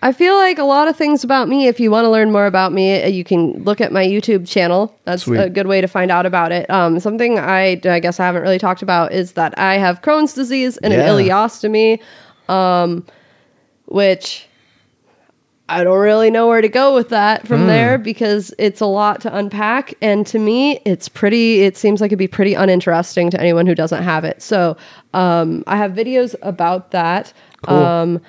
I 0.00 0.12
feel 0.12 0.34
like 0.36 0.58
a 0.58 0.64
lot 0.64 0.86
of 0.86 0.96
things 0.96 1.24
about 1.24 1.48
me. 1.48 1.66
If 1.66 1.80
you 1.80 1.90
want 1.90 2.04
to 2.04 2.08
learn 2.10 2.30
more 2.30 2.46
about 2.46 2.72
me, 2.72 3.02
uh, 3.02 3.06
you 3.08 3.24
can 3.24 3.64
look 3.64 3.80
at 3.80 3.90
my 3.92 4.04
YouTube 4.06 4.48
channel. 4.48 4.96
That's 5.04 5.24
Sweet. 5.24 5.38
a 5.40 5.50
good 5.50 5.66
way 5.66 5.80
to 5.80 5.88
find 5.88 6.10
out 6.12 6.24
about 6.24 6.52
it. 6.52 6.70
Um, 6.70 7.00
something 7.00 7.38
I, 7.38 7.80
I 7.84 7.98
guess 7.98 8.20
I 8.20 8.26
haven't 8.26 8.42
really 8.42 8.60
talked 8.60 8.82
about 8.82 9.12
is 9.12 9.32
that 9.32 9.58
I 9.58 9.74
have 9.74 10.00
Crohn's 10.00 10.34
disease 10.34 10.76
and 10.76 10.92
Yeah. 10.92 11.00
an 11.00 11.08
ileostomy, 11.26 12.00
um, 12.48 13.04
which 13.86 14.46
I 15.68 15.82
don't 15.84 15.98
really 15.98 16.30
know 16.30 16.46
where 16.46 16.60
to 16.62 16.68
go 16.68 16.94
with 16.94 17.08
that 17.10 17.46
from 17.46 17.66
there 17.66 17.98
because 17.98 18.54
it's 18.56 18.80
a 18.80 18.86
lot 18.86 19.20
to 19.22 19.36
unpack. 19.36 19.94
And 20.00 20.26
to 20.28 20.38
me, 20.38 20.80
it's 20.86 21.08
pretty, 21.08 21.62
it 21.62 21.76
seems 21.76 22.00
like 22.00 22.08
it'd 22.10 22.18
be 22.18 22.28
pretty 22.28 22.54
uninteresting 22.54 23.30
to 23.30 23.40
anyone 23.40 23.66
who 23.66 23.74
doesn't 23.74 24.02
have 24.02 24.24
it. 24.24 24.40
So 24.40 24.76
um, 25.12 25.64
I 25.66 25.76
have 25.76 25.92
videos 25.92 26.34
about 26.40 26.92
that. 26.92 27.32
Cool. 27.62 27.76
Um, 27.76 28.20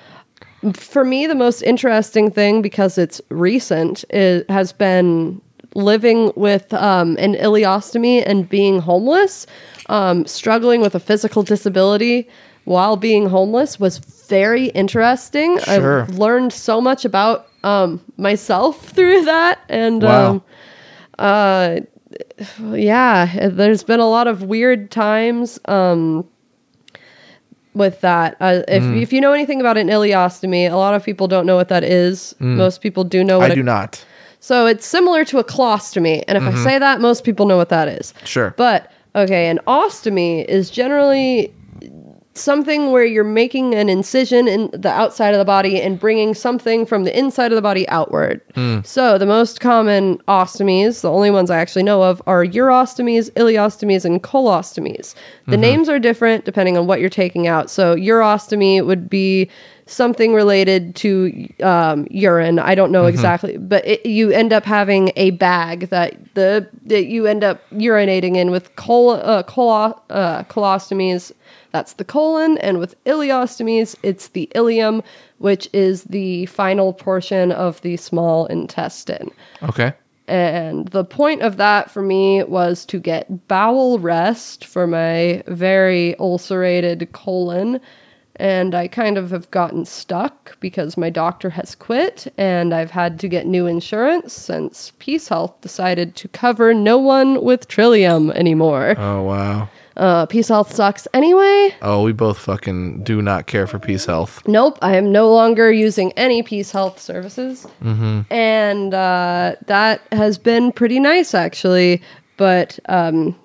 for 0.74 1.04
me, 1.04 1.26
the 1.26 1.34
most 1.34 1.62
interesting 1.62 2.30
thing, 2.30 2.62
because 2.62 2.98
it's 2.98 3.20
recent, 3.30 4.04
it 4.10 4.48
has 4.50 4.72
been 4.72 5.40
living 5.74 6.32
with 6.36 6.72
um, 6.74 7.16
an 7.18 7.34
ileostomy 7.34 8.22
and 8.26 8.48
being 8.48 8.80
homeless, 8.80 9.46
um, 9.88 10.26
struggling 10.26 10.80
with 10.80 10.94
a 10.94 11.00
physical 11.00 11.42
disability 11.42 12.28
while 12.64 12.96
being 12.96 13.28
homeless 13.28 13.80
was 13.80 13.98
very 13.98 14.66
interesting. 14.68 15.58
Sure. 15.60 16.02
I've 16.02 16.10
learned 16.18 16.52
so 16.52 16.80
much 16.80 17.04
about 17.04 17.48
um, 17.64 18.00
myself 18.16 18.84
through 18.94 19.24
that, 19.24 19.60
and 19.68 20.02
Wow. 20.02 20.30
um, 20.30 20.42
uh, 21.18 21.80
yeah, 22.72 23.48
there's 23.48 23.82
been 23.84 24.00
a 24.00 24.08
lot 24.08 24.26
of 24.26 24.42
weird 24.42 24.90
times. 24.90 25.58
Um, 25.66 26.28
with 27.74 28.00
that. 28.00 28.36
Uh, 28.40 28.62
if 28.68 28.82
Mm. 28.82 29.02
if 29.02 29.12
you 29.12 29.20
know 29.20 29.32
anything 29.32 29.60
about 29.60 29.76
an 29.78 29.88
ileostomy, 29.88 30.70
a 30.70 30.76
lot 30.76 30.94
of 30.94 31.04
people 31.04 31.28
don't 31.28 31.46
know 31.46 31.56
what 31.56 31.68
that 31.68 31.84
is. 31.84 32.34
Most 32.40 32.80
people 32.80 33.04
do 33.04 33.22
know 33.22 33.38
what 33.38 33.48
Mm. 33.48 33.50
I 33.50 33.52
a- 33.52 33.56
do 33.56 33.62
not. 33.62 34.04
So 34.40 34.66
it's 34.66 34.86
similar 34.86 35.24
to 35.26 35.38
a 35.38 35.44
colostomy, 35.44 36.24
and 36.26 36.38
if 36.38 36.42
I 36.44 36.54
say 36.64 36.78
that, 36.78 37.00
most 37.00 37.24
people 37.24 37.44
know 37.46 37.58
what 37.58 37.68
that 37.68 37.88
is. 37.88 38.14
Sure. 38.24 38.54
But 38.56 38.90
okay, 39.14 39.48
an 39.48 39.60
ostomy 39.66 40.44
is 40.46 40.70
generally 40.70 41.52
something 42.34 42.92
where 42.92 43.04
you're 43.04 43.24
making 43.24 43.74
an 43.74 43.88
incision 43.88 44.46
in 44.46 44.70
the 44.72 44.88
outside 44.88 45.34
of 45.34 45.38
the 45.38 45.44
body 45.44 45.80
and 45.80 45.98
bringing 45.98 46.32
something 46.32 46.86
from 46.86 47.04
the 47.04 47.18
inside 47.18 47.50
of 47.50 47.56
the 47.56 47.62
body 47.62 47.88
outward. 47.88 48.40
Hmm. 48.54 48.80
So 48.84 49.18
the 49.18 49.26
most 49.26 49.60
common 49.60 50.18
ostomies, 50.28 51.00
the 51.00 51.10
only 51.10 51.30
ones 51.30 51.50
I 51.50 51.58
actually 51.58 51.82
know 51.82 52.02
of, 52.02 52.22
are 52.26 52.44
urostomies, 52.44 53.30
ileostomies, 53.32 54.04
and 54.04 54.22
colostomies. 54.22 55.14
The 55.46 55.52
mm-hmm. 55.52 55.60
names 55.60 55.88
are 55.88 55.98
different 55.98 56.44
depending 56.44 56.76
on 56.76 56.86
what 56.86 57.00
you're 57.00 57.10
taking 57.10 57.48
out. 57.48 57.68
So 57.68 57.96
urostomy 57.96 58.84
would 58.84 59.10
be 59.10 59.50
something 59.90 60.32
related 60.32 60.94
to 60.96 61.48
um, 61.62 62.06
urine. 62.10 62.58
I 62.58 62.74
don't 62.74 62.92
know 62.92 63.06
exactly, 63.06 63.56
but 63.58 63.86
it, 63.86 64.06
you 64.06 64.30
end 64.30 64.52
up 64.52 64.64
having 64.64 65.12
a 65.16 65.30
bag 65.32 65.88
that 65.88 66.34
the 66.34 66.68
that 66.84 67.06
you 67.06 67.26
end 67.26 67.44
up 67.44 67.68
urinating 67.70 68.36
in 68.36 68.50
with 68.50 68.74
col 68.76 69.10
uh, 69.10 69.42
colo- 69.42 70.00
uh, 70.10 70.44
colostomies. 70.44 71.32
That's 71.72 71.92
the 71.94 72.04
colon, 72.04 72.58
and 72.58 72.78
with 72.78 73.02
ileostomies, 73.04 73.94
it's 74.02 74.28
the 74.28 74.50
ileum, 74.54 75.04
which 75.38 75.68
is 75.72 76.04
the 76.04 76.46
final 76.46 76.92
portion 76.92 77.52
of 77.52 77.80
the 77.82 77.96
small 77.96 78.46
intestine. 78.46 79.30
Okay. 79.62 79.92
And 80.26 80.86
the 80.88 81.04
point 81.04 81.42
of 81.42 81.56
that 81.56 81.90
for 81.90 82.02
me 82.02 82.44
was 82.44 82.84
to 82.86 83.00
get 83.00 83.48
bowel 83.48 83.98
rest 83.98 84.64
for 84.64 84.86
my 84.86 85.42
very 85.48 86.16
ulcerated 86.18 87.10
colon 87.12 87.80
and 88.40 88.74
I 88.74 88.88
kind 88.88 89.18
of 89.18 89.30
have 89.30 89.50
gotten 89.50 89.84
stuck 89.84 90.58
because 90.60 90.96
my 90.96 91.10
doctor 91.10 91.50
has 91.50 91.74
quit 91.74 92.32
and 92.38 92.72
I've 92.74 92.90
had 92.90 93.20
to 93.20 93.28
get 93.28 93.46
new 93.46 93.66
insurance 93.66 94.32
since 94.32 94.92
Peace 94.98 95.28
Health 95.28 95.60
decided 95.60 96.16
to 96.16 96.28
cover 96.28 96.72
no 96.72 96.96
one 96.96 97.44
with 97.44 97.68
Trillium 97.68 98.30
anymore. 98.30 98.94
Oh 98.98 99.22
wow. 99.22 99.68
Uh, 99.94 100.24
Peace 100.24 100.48
Health 100.48 100.74
sucks 100.74 101.06
anyway. 101.12 101.74
Oh, 101.82 102.02
we 102.02 102.12
both 102.12 102.38
fucking 102.38 103.04
do 103.04 103.20
not 103.20 103.46
care 103.46 103.66
for 103.66 103.78
Peace 103.78 104.06
Health. 104.06 104.42
Nope, 104.48 104.78
I 104.80 104.96
am 104.96 105.12
no 105.12 105.30
longer 105.30 105.70
using 105.70 106.12
any 106.12 106.42
Peace 106.42 106.70
Health 106.70 106.98
services. 106.98 107.66
And 108.30 108.94
uh, 108.94 109.56
that 109.66 110.00
has 110.12 110.38
been 110.38 110.72
pretty 110.72 110.98
nice, 110.98 111.34
actually. 111.34 112.00
But 112.38 112.78
um, 112.88 113.38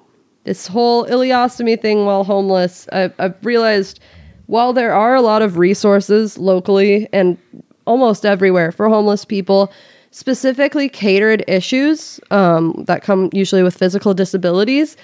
this 0.45 0.67
whole 0.67 1.05
ileostomy 1.07 1.81
thing 1.81 2.05
while 2.05 2.23
homeless, 2.23 2.87
I, 2.93 3.11
I've 3.19 3.35
realized 3.43 3.99
while 4.47 4.73
there 4.73 4.93
are 4.93 5.15
a 5.15 5.21
lot 5.21 5.41
of 5.41 5.57
resources 5.57 6.37
locally 6.37 7.07
and 7.11 7.37
almost 7.85 8.25
everywhere 8.25 8.71
for 8.71 8.89
homeless 8.89 9.25
people, 9.25 9.71
specifically 10.11 10.89
catered 10.89 11.43
issues 11.47 12.19
um, 12.31 12.83
that 12.87 13.03
come 13.03 13.29
usually 13.33 13.63
with 13.63 13.77
physical 13.77 14.13
disabilities, 14.13 14.97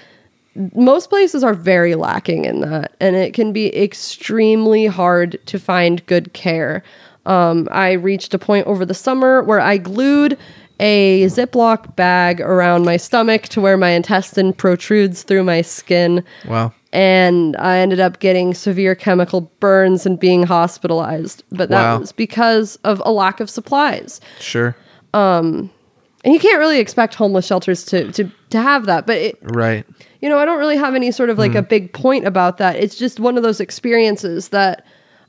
most 0.74 1.08
places 1.08 1.42
are 1.42 1.54
very 1.54 1.94
lacking 1.94 2.44
in 2.44 2.60
that 2.60 2.94
and 3.00 3.16
it 3.16 3.32
can 3.32 3.52
be 3.52 3.74
extremely 3.76 4.86
hard 4.86 5.38
to 5.46 5.58
find 5.58 6.04
good 6.06 6.32
care. 6.32 6.82
Um, 7.24 7.68
i 7.70 7.92
reached 7.92 8.34
a 8.34 8.38
point 8.38 8.66
over 8.66 8.84
the 8.84 8.94
summer 8.94 9.44
where 9.44 9.60
i 9.60 9.76
glued 9.76 10.36
a 10.82 11.24
ziploc 11.26 11.94
bag 11.96 12.40
around 12.40 12.84
my 12.84 12.96
stomach 12.96 13.44
to 13.44 13.60
where 13.60 13.76
my 13.76 13.90
intestine 13.90 14.52
protrudes 14.52 15.22
through 15.22 15.44
my 15.44 15.62
skin 15.62 16.24
Wow. 16.46 16.72
and 16.92 17.56
i 17.58 17.78
ended 17.78 18.00
up 18.00 18.18
getting 18.18 18.52
severe 18.52 18.94
chemical 18.94 19.42
burns 19.60 20.04
and 20.06 20.18
being 20.18 20.42
hospitalized 20.42 21.44
but 21.50 21.68
that 21.70 21.82
Wow. 21.94 21.98
was 22.00 22.12
because 22.12 22.76
of 22.84 23.00
a 23.06 23.12
lack 23.12 23.40
of 23.40 23.48
supplies 23.48 24.20
Sure. 24.40 24.74
Um, 25.14 25.70
and 26.24 26.32
you 26.34 26.40
can't 26.40 26.58
really 26.58 26.78
expect 26.78 27.14
homeless 27.14 27.46
shelters 27.46 27.84
to 27.86 28.10
to, 28.12 28.30
to 28.50 28.60
have 28.60 28.86
that 28.86 29.06
but 29.06 29.16
it, 29.16 29.38
Right. 29.42 29.84
you 30.20 30.28
know, 30.28 30.38
I 30.38 30.44
don't 30.44 30.58
really 30.58 30.76
have 30.78 30.94
any 30.94 31.10
sort 31.12 31.30
of 31.30 31.38
like 31.38 31.54
a 31.54 31.62
big 31.62 31.92
point 31.92 32.26
about 32.26 32.58
that. 32.58 32.76
It's 32.76 32.96
just 32.96 33.18
one 33.20 33.36
of 33.36 33.42
those 33.42 33.60
experiences 33.60 34.48
that 34.50 34.84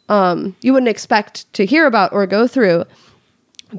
um, 0.09 0.55
you 0.61 0.71
wouldn't 0.73 0.89
expect 0.89 1.51
to 1.53 1.65
hear 1.65 1.85
about 1.87 2.11
or 2.13 2.25
go 2.27 2.47
through. 2.47 2.85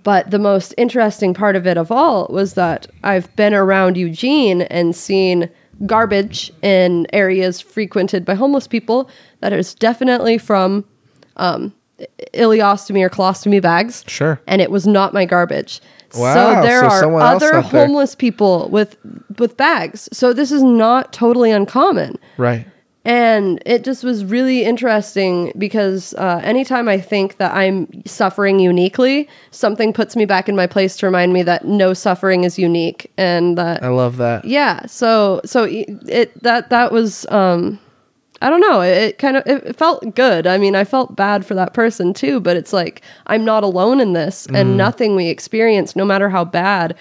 But 0.02 0.30
the 0.30 0.38
most 0.38 0.74
interesting 0.76 1.34
part 1.34 1.56
of 1.56 1.66
it 1.66 1.76
of 1.76 1.90
all 1.92 2.26
was 2.30 2.54
that 2.54 2.86
I've 3.02 3.34
been 3.36 3.54
around 3.54 3.96
Eugene 3.96 4.62
and 4.62 4.94
seen 4.94 5.48
garbage 5.86 6.52
in 6.62 7.06
areas 7.12 7.60
frequented 7.60 8.24
by 8.24 8.34
homeless 8.34 8.66
people 8.66 9.08
that 9.40 9.52
is 9.52 9.74
definitely 9.74 10.38
from 10.38 10.84
um, 11.36 11.74
ileostomy 12.32 13.02
or 13.04 13.10
colostomy 13.10 13.60
bags. 13.60 14.04
Sure. 14.06 14.40
And 14.46 14.60
it 14.60 14.70
was 14.70 14.86
not 14.86 15.12
my 15.12 15.24
garbage. 15.24 15.80
Wow, 16.14 16.34
So 16.34 16.62
there 16.62 16.80
so 16.80 16.86
are 17.16 17.20
other 17.20 17.54
out 17.54 17.70
there. 17.72 17.86
homeless 17.86 18.14
people 18.14 18.68
with 18.68 18.96
with 19.38 19.56
bags. 19.56 20.08
So 20.12 20.32
this 20.32 20.52
is 20.52 20.62
not 20.62 21.12
totally 21.12 21.50
uncommon. 21.50 22.18
Right. 22.36 22.66
And 23.04 23.62
it 23.66 23.84
just 23.84 24.02
was 24.02 24.24
really 24.24 24.64
interesting 24.64 25.52
because 25.58 26.14
uh, 26.14 26.40
anytime 26.42 26.88
I 26.88 26.98
think 26.98 27.36
that 27.36 27.54
I'm 27.54 27.86
suffering 28.06 28.60
uniquely, 28.60 29.28
something 29.50 29.92
puts 29.92 30.16
me 30.16 30.24
back 30.24 30.48
in 30.48 30.56
my 30.56 30.66
place 30.66 30.96
to 30.96 31.06
remind 31.06 31.34
me 31.34 31.42
that 31.42 31.66
no 31.66 31.92
suffering 31.92 32.44
is 32.44 32.58
unique, 32.58 33.12
and 33.18 33.58
that 33.58 33.82
I 33.82 33.88
love 33.88 34.16
that. 34.16 34.46
yeah. 34.46 34.86
So 34.86 35.42
so 35.44 35.64
it, 35.64 36.42
that 36.42 36.70
that 36.70 36.92
was 36.92 37.26
um, 37.30 37.78
I 38.40 38.48
don't 38.48 38.62
know. 38.62 38.80
It, 38.80 39.18
kind 39.18 39.36
of 39.36 39.46
it, 39.46 39.64
it 39.64 39.76
felt 39.76 40.14
good. 40.14 40.46
I 40.46 40.56
mean, 40.56 40.74
I 40.74 40.84
felt 40.84 41.14
bad 41.14 41.44
for 41.44 41.54
that 41.54 41.74
person 41.74 42.14
too, 42.14 42.40
but 42.40 42.56
it's 42.56 42.72
like 42.72 43.02
I'm 43.26 43.44
not 43.44 43.64
alone 43.64 44.00
in 44.00 44.14
this, 44.14 44.46
and 44.54 44.78
nothing 44.78 45.14
we 45.14 45.28
experience, 45.28 45.94
no 45.94 46.06
matter 46.06 46.30
how 46.30 46.46
bad, 46.46 46.96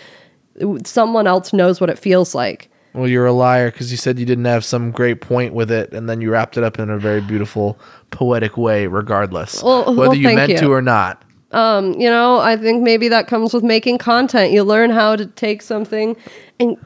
someone 0.84 1.28
else 1.28 1.54
knows 1.54 1.80
what 1.80 1.90
it 1.90 1.98
feels 1.98 2.36
like. 2.36 2.70
Well, 2.94 3.08
you're 3.08 3.26
a 3.26 3.34
liar 3.34 3.72
because 3.72 3.90
you 3.92 3.98
said 3.98 4.20
you 4.20 4.26
didn't 4.26 4.46
have 4.46 4.64
some 4.64 4.92
great 4.92 5.20
point 5.22 5.54
with 5.54 5.72
it, 5.72 5.92
and 5.94 6.08
then 6.10 6.22
you 6.22 6.30
wrapped 6.32 6.58
it 6.58 6.64
up 6.64 6.78
in 6.80 6.90
a 6.90 6.98
very 7.00 7.22
beautiful, 7.22 7.80
poetic 8.12 8.56
way, 8.58 8.86
regardless, 8.88 9.64
Well- 9.64 9.86
whether 9.86 10.10
well, 10.10 10.14
you 10.16 10.34
meant 10.36 10.52
you. 10.52 10.58
to 10.60 10.72
or 10.72 10.82
not. 10.82 11.24
Um, 11.52 11.94
you 12.00 12.10
know, 12.10 12.38
I 12.40 12.56
think 12.58 12.82
maybe 12.84 13.08
that 13.10 13.28
comes 13.28 13.54
with 13.54 13.64
making 13.64 14.00
content. 14.00 14.52
You 14.52 14.64
learn 14.64 14.90
how 14.90 15.16
to 15.16 15.26
take 15.28 15.62
something 15.62 16.16
and 16.60 16.78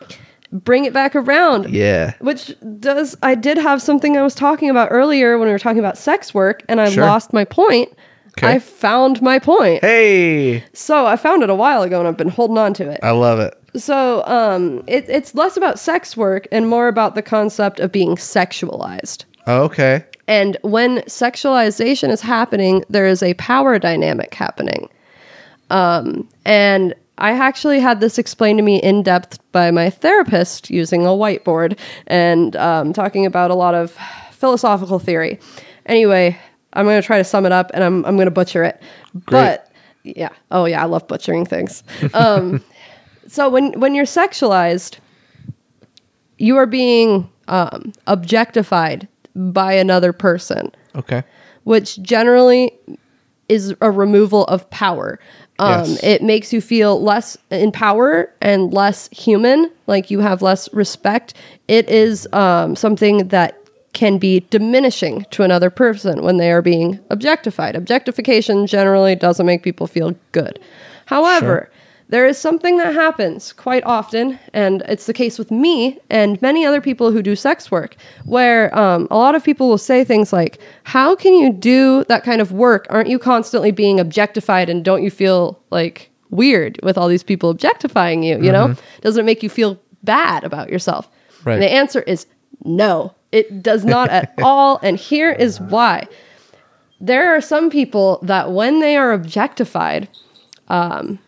bring 0.51 0.83
it 0.85 0.91
back 0.93 1.15
around. 1.15 1.69
Yeah. 1.69 2.13
Which 2.19 2.53
does 2.79 3.15
I 3.23 3.35
did 3.35 3.57
have 3.57 3.81
something 3.81 4.17
I 4.17 4.23
was 4.23 4.35
talking 4.35 4.69
about 4.69 4.89
earlier 4.91 5.37
when 5.37 5.47
we 5.47 5.53
were 5.53 5.59
talking 5.59 5.79
about 5.79 5.97
sex 5.97 6.33
work 6.33 6.63
and 6.67 6.81
I 6.81 6.89
Sure. 6.89 7.05
lost 7.05 7.31
my 7.31 7.45
point. 7.45 7.89
Okay. 8.37 8.47
I 8.47 8.59
found 8.59 9.21
my 9.21 9.39
point. 9.39 9.81
Hey, 9.83 10.63
So 10.73 11.05
I 11.05 11.15
found 11.15 11.43
it 11.43 11.49
a 11.49 11.55
while 11.55 11.81
ago 11.83 11.99
and 11.99 12.07
I've 12.07 12.17
been 12.17 12.29
holding 12.29 12.57
on 12.57 12.73
to 12.75 12.89
it. 12.89 12.99
I 13.01 13.11
love 13.11 13.39
it. 13.39 13.55
So 13.77 14.23
um 14.25 14.83
it, 14.87 15.05
it's 15.07 15.33
less 15.35 15.57
about 15.57 15.79
sex 15.79 16.17
work 16.17 16.47
and 16.51 16.67
more 16.67 16.87
about 16.87 17.15
the 17.15 17.21
concept 17.21 17.79
of 17.79 17.91
being 17.91 18.15
sexualized. 18.15 19.25
Oh, 19.45 19.63
okay. 19.63 20.05
And 20.27 20.57
when 20.61 20.97
sexualization 21.03 22.09
is 22.09 22.21
happening, 22.21 22.83
there 22.89 23.05
is 23.05 23.23
a 23.23 23.33
power 23.35 23.79
dynamic 23.79 24.33
happening. 24.33 24.89
Um, 25.69 26.27
and 26.45 26.93
I 27.17 27.31
actually 27.31 27.79
had 27.79 27.99
this 27.99 28.17
explained 28.17 28.59
to 28.59 28.63
me 28.63 28.81
in 28.81 29.03
depth 29.03 29.39
by 29.51 29.71
my 29.71 29.89
therapist 29.89 30.69
using 30.69 31.05
a 31.05 31.09
whiteboard 31.09 31.79
and 32.07 32.55
um, 32.57 32.93
talking 32.93 33.25
about 33.25 33.49
a 33.49 33.55
lot 33.55 33.73
of 33.73 33.97
philosophical 34.31 34.99
theory. 34.99 35.39
Anyway, 35.85 36.37
I'm 36.73 36.85
going 36.85 37.01
to 37.01 37.05
try 37.05 37.17
to 37.17 37.23
sum 37.23 37.45
it 37.45 37.51
up 37.51 37.71
and 37.73 37.83
I'm, 37.83 38.05
I'm 38.05 38.15
going 38.15 38.27
to 38.27 38.31
butcher 38.31 38.63
it. 38.63 38.81
But 39.13 39.71
yeah, 40.03 40.29
oh 40.51 40.65
yeah, 40.65 40.83
I 40.83 40.85
love 40.85 41.07
butchering 41.07 41.45
things. 41.45 41.83
Um, 42.13 42.63
so 43.27 43.49
when, 43.49 43.79
when 43.79 43.93
you're 43.95 44.05
sexualized, 44.05 44.97
you 46.37 46.57
are 46.57 46.65
being 46.65 47.29
um, 47.47 47.93
objectified 48.07 49.07
by 49.35 49.73
another 49.73 50.13
person, 50.13 50.71
Okay. 50.95 51.23
which 51.63 52.01
generally 52.01 52.71
is 53.49 53.73
a 53.81 53.89
removal 53.91 54.43
of 54.45 54.69
power. 54.69 55.19
Um, 55.59 55.85
Yes. 55.85 56.03
It 56.03 56.21
makes 56.23 56.53
you 56.53 56.61
feel 56.61 57.01
less 57.01 57.37
in 57.49 57.71
power 57.71 58.31
and 58.41 58.71
less 58.73 59.09
human, 59.09 59.71
like 59.87 60.11
you 60.11 60.19
have 60.19 60.41
less 60.41 60.71
respect. 60.73 61.33
It 61.67 61.89
is 61.89 62.27
um, 62.33 62.75
something 62.75 63.29
that 63.29 63.57
can 63.93 64.19
be 64.19 64.41
diminishing 64.51 65.25
to 65.31 65.41
another 65.43 65.69
person 65.71 66.21
when 66.21 66.37
they 66.37 66.51
are 66.51 66.61
being 66.61 66.99
objectified. 67.09 67.75
Objectification 67.75 68.67
generally 68.67 69.15
doesn't 69.15 69.45
make 69.45 69.63
people 69.63 69.87
feel 69.87 70.13
good. 70.33 70.59
However, 71.05 71.71
there 72.09 72.25
is 72.25 72.37
something 72.37 72.77
that 72.77 72.93
happens 72.93 73.51
quite 73.51 73.83
often, 73.83 74.39
and 74.53 74.81
it's 74.87 75.07
the 75.07 75.13
case 75.13 75.37
with 75.37 75.51
me 75.51 75.99
and 76.09 76.41
many 76.41 76.65
other 76.65 76.79
people 76.79 77.11
who 77.11 77.21
do 77.21 77.35
sex 77.35 77.69
work, 77.69 77.95
where 78.23 78.77
um, 78.77 79.07
a 79.11 79.17
lot 79.17 79.35
of 79.35 79.43
people 79.43 79.67
will 79.67 79.77
say 79.77 80.03
things 80.03 80.31
like, 80.31 80.59
How 80.83 81.15
can 81.15 81.33
you 81.33 81.51
do 81.51 82.05
that 82.05 82.23
kind 82.23 82.39
of 82.39 82.51
work? 82.51 82.87
Aren't 82.89 83.09
you 83.09 83.19
constantly 83.19 83.71
being 83.71 83.99
objectified, 83.99 84.69
and 84.69 84.85
don't 84.85 85.03
you 85.03 85.11
feel 85.11 85.61
like 85.69 86.09
weird 86.29 86.79
with 86.81 86.97
all 86.97 87.09
these 87.09 87.23
people 87.23 87.49
objectifying 87.49 88.23
you? 88.23 88.41
You 88.41 88.51
know, 88.53 88.75
doesn't 89.01 89.19
it 89.19 89.25
make 89.25 89.43
you 89.43 89.49
feel 89.49 89.79
bad 90.03 90.45
about 90.45 90.69
yourself? 90.69 91.09
Right. 91.43 91.55
And 91.55 91.63
the 91.63 91.71
answer 91.71 92.01
is 92.01 92.25
no, 92.63 93.13
it 93.31 93.61
does 93.61 93.83
not 93.83 94.09
at 94.09 94.33
all. 94.41 94.79
And 94.81 94.97
here 94.97 95.31
is 95.31 95.59
why 95.59 96.07
there 96.99 97.35
are 97.35 97.41
some 97.41 97.69
people 97.69 98.19
that 98.23 98.51
when 98.51 98.79
they 98.79 98.95
are 98.95 99.11
objectified, 99.11 100.07
um, 100.69 101.19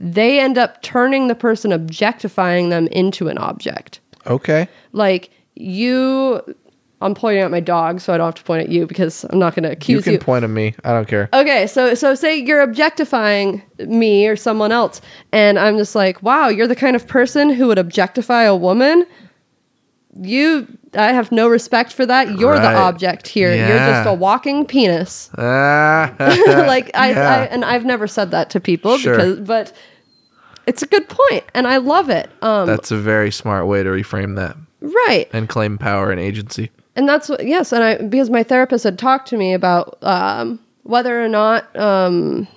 they 0.00 0.40
end 0.40 0.56
up 0.58 0.82
turning 0.82 1.28
the 1.28 1.34
person 1.34 1.72
objectifying 1.72 2.70
them 2.70 2.86
into 2.88 3.28
an 3.28 3.36
object. 3.38 4.00
Okay. 4.26 4.66
Like 4.92 5.30
you, 5.56 6.40
I'm 7.02 7.14
pointing 7.14 7.42
at 7.42 7.50
my 7.50 7.60
dog, 7.60 8.00
so 8.00 8.12
I 8.14 8.16
don't 8.18 8.26
have 8.28 8.34
to 8.36 8.42
point 8.44 8.62
at 8.62 8.70
you 8.70 8.86
because 8.86 9.24
I'm 9.28 9.38
not 9.38 9.54
going 9.54 9.64
to 9.64 9.70
accuse 9.72 9.98
You 9.98 10.02
can 10.02 10.12
you. 10.12 10.18
Can 10.18 10.24
point 10.24 10.44
at 10.44 10.50
me. 10.50 10.74
I 10.84 10.92
don't 10.92 11.06
care. 11.06 11.28
Okay, 11.34 11.66
so 11.66 11.94
so 11.94 12.14
say 12.14 12.36
you're 12.36 12.62
objectifying 12.62 13.62
me 13.78 14.26
or 14.26 14.36
someone 14.36 14.72
else, 14.72 15.00
and 15.32 15.58
I'm 15.58 15.76
just 15.76 15.94
like, 15.94 16.22
wow, 16.22 16.48
you're 16.48 16.66
the 16.66 16.76
kind 16.76 16.96
of 16.96 17.06
person 17.06 17.50
who 17.50 17.66
would 17.68 17.78
objectify 17.78 18.44
a 18.44 18.56
woman. 18.56 19.06
You, 20.20 20.66
I 20.94 21.12
have 21.12 21.30
no 21.30 21.46
respect 21.48 21.92
for 21.92 22.04
that. 22.04 22.36
You're 22.36 22.54
Right. 22.54 22.62
the 22.72 22.76
object 22.78 23.28
here. 23.28 23.54
You're 23.54 23.78
just 23.78 24.08
a 24.08 24.12
walking 24.12 24.66
penis. 24.66 25.30
Ah. 25.38 26.12
like 26.18 26.90
I, 26.94 27.10
Yeah. 27.12 27.30
I, 27.30 27.44
and 27.44 27.64
I've 27.64 27.84
never 27.84 28.08
said 28.08 28.32
that 28.32 28.50
to 28.50 28.60
people 28.60 28.98
Sure. 28.98 29.14
because, 29.14 29.40
but 29.40 29.72
it's 30.70 30.82
a 30.82 30.86
good 30.86 31.08
point, 31.08 31.44
and 31.52 31.66
I 31.66 31.78
love 31.78 32.08
it. 32.10 32.30
Um, 32.42 32.66
That's 32.66 32.92
a 32.92 32.96
very 32.96 33.32
smart 33.32 33.66
way 33.66 33.82
to 33.82 33.90
reframe 33.90 34.36
that 34.36 34.56
right. 34.80 35.28
and 35.32 35.48
claim 35.48 35.78
power 35.78 36.10
and 36.12 36.20
agency. 36.20 36.70
and 36.96 37.08
that's 37.08 37.28
what 37.28 37.46
yes 37.46 37.72
and 37.72 37.84
i 37.84 37.96
because 37.96 38.30
my 38.30 38.42
therapist 38.42 38.84
had 38.84 38.98
talked 38.98 39.28
to 39.28 39.36
me 39.36 39.52
about 39.52 39.98
um, 40.02 40.58
whether 40.82 41.22
or 41.22 41.28
not 41.28 41.74
um, 41.76 42.48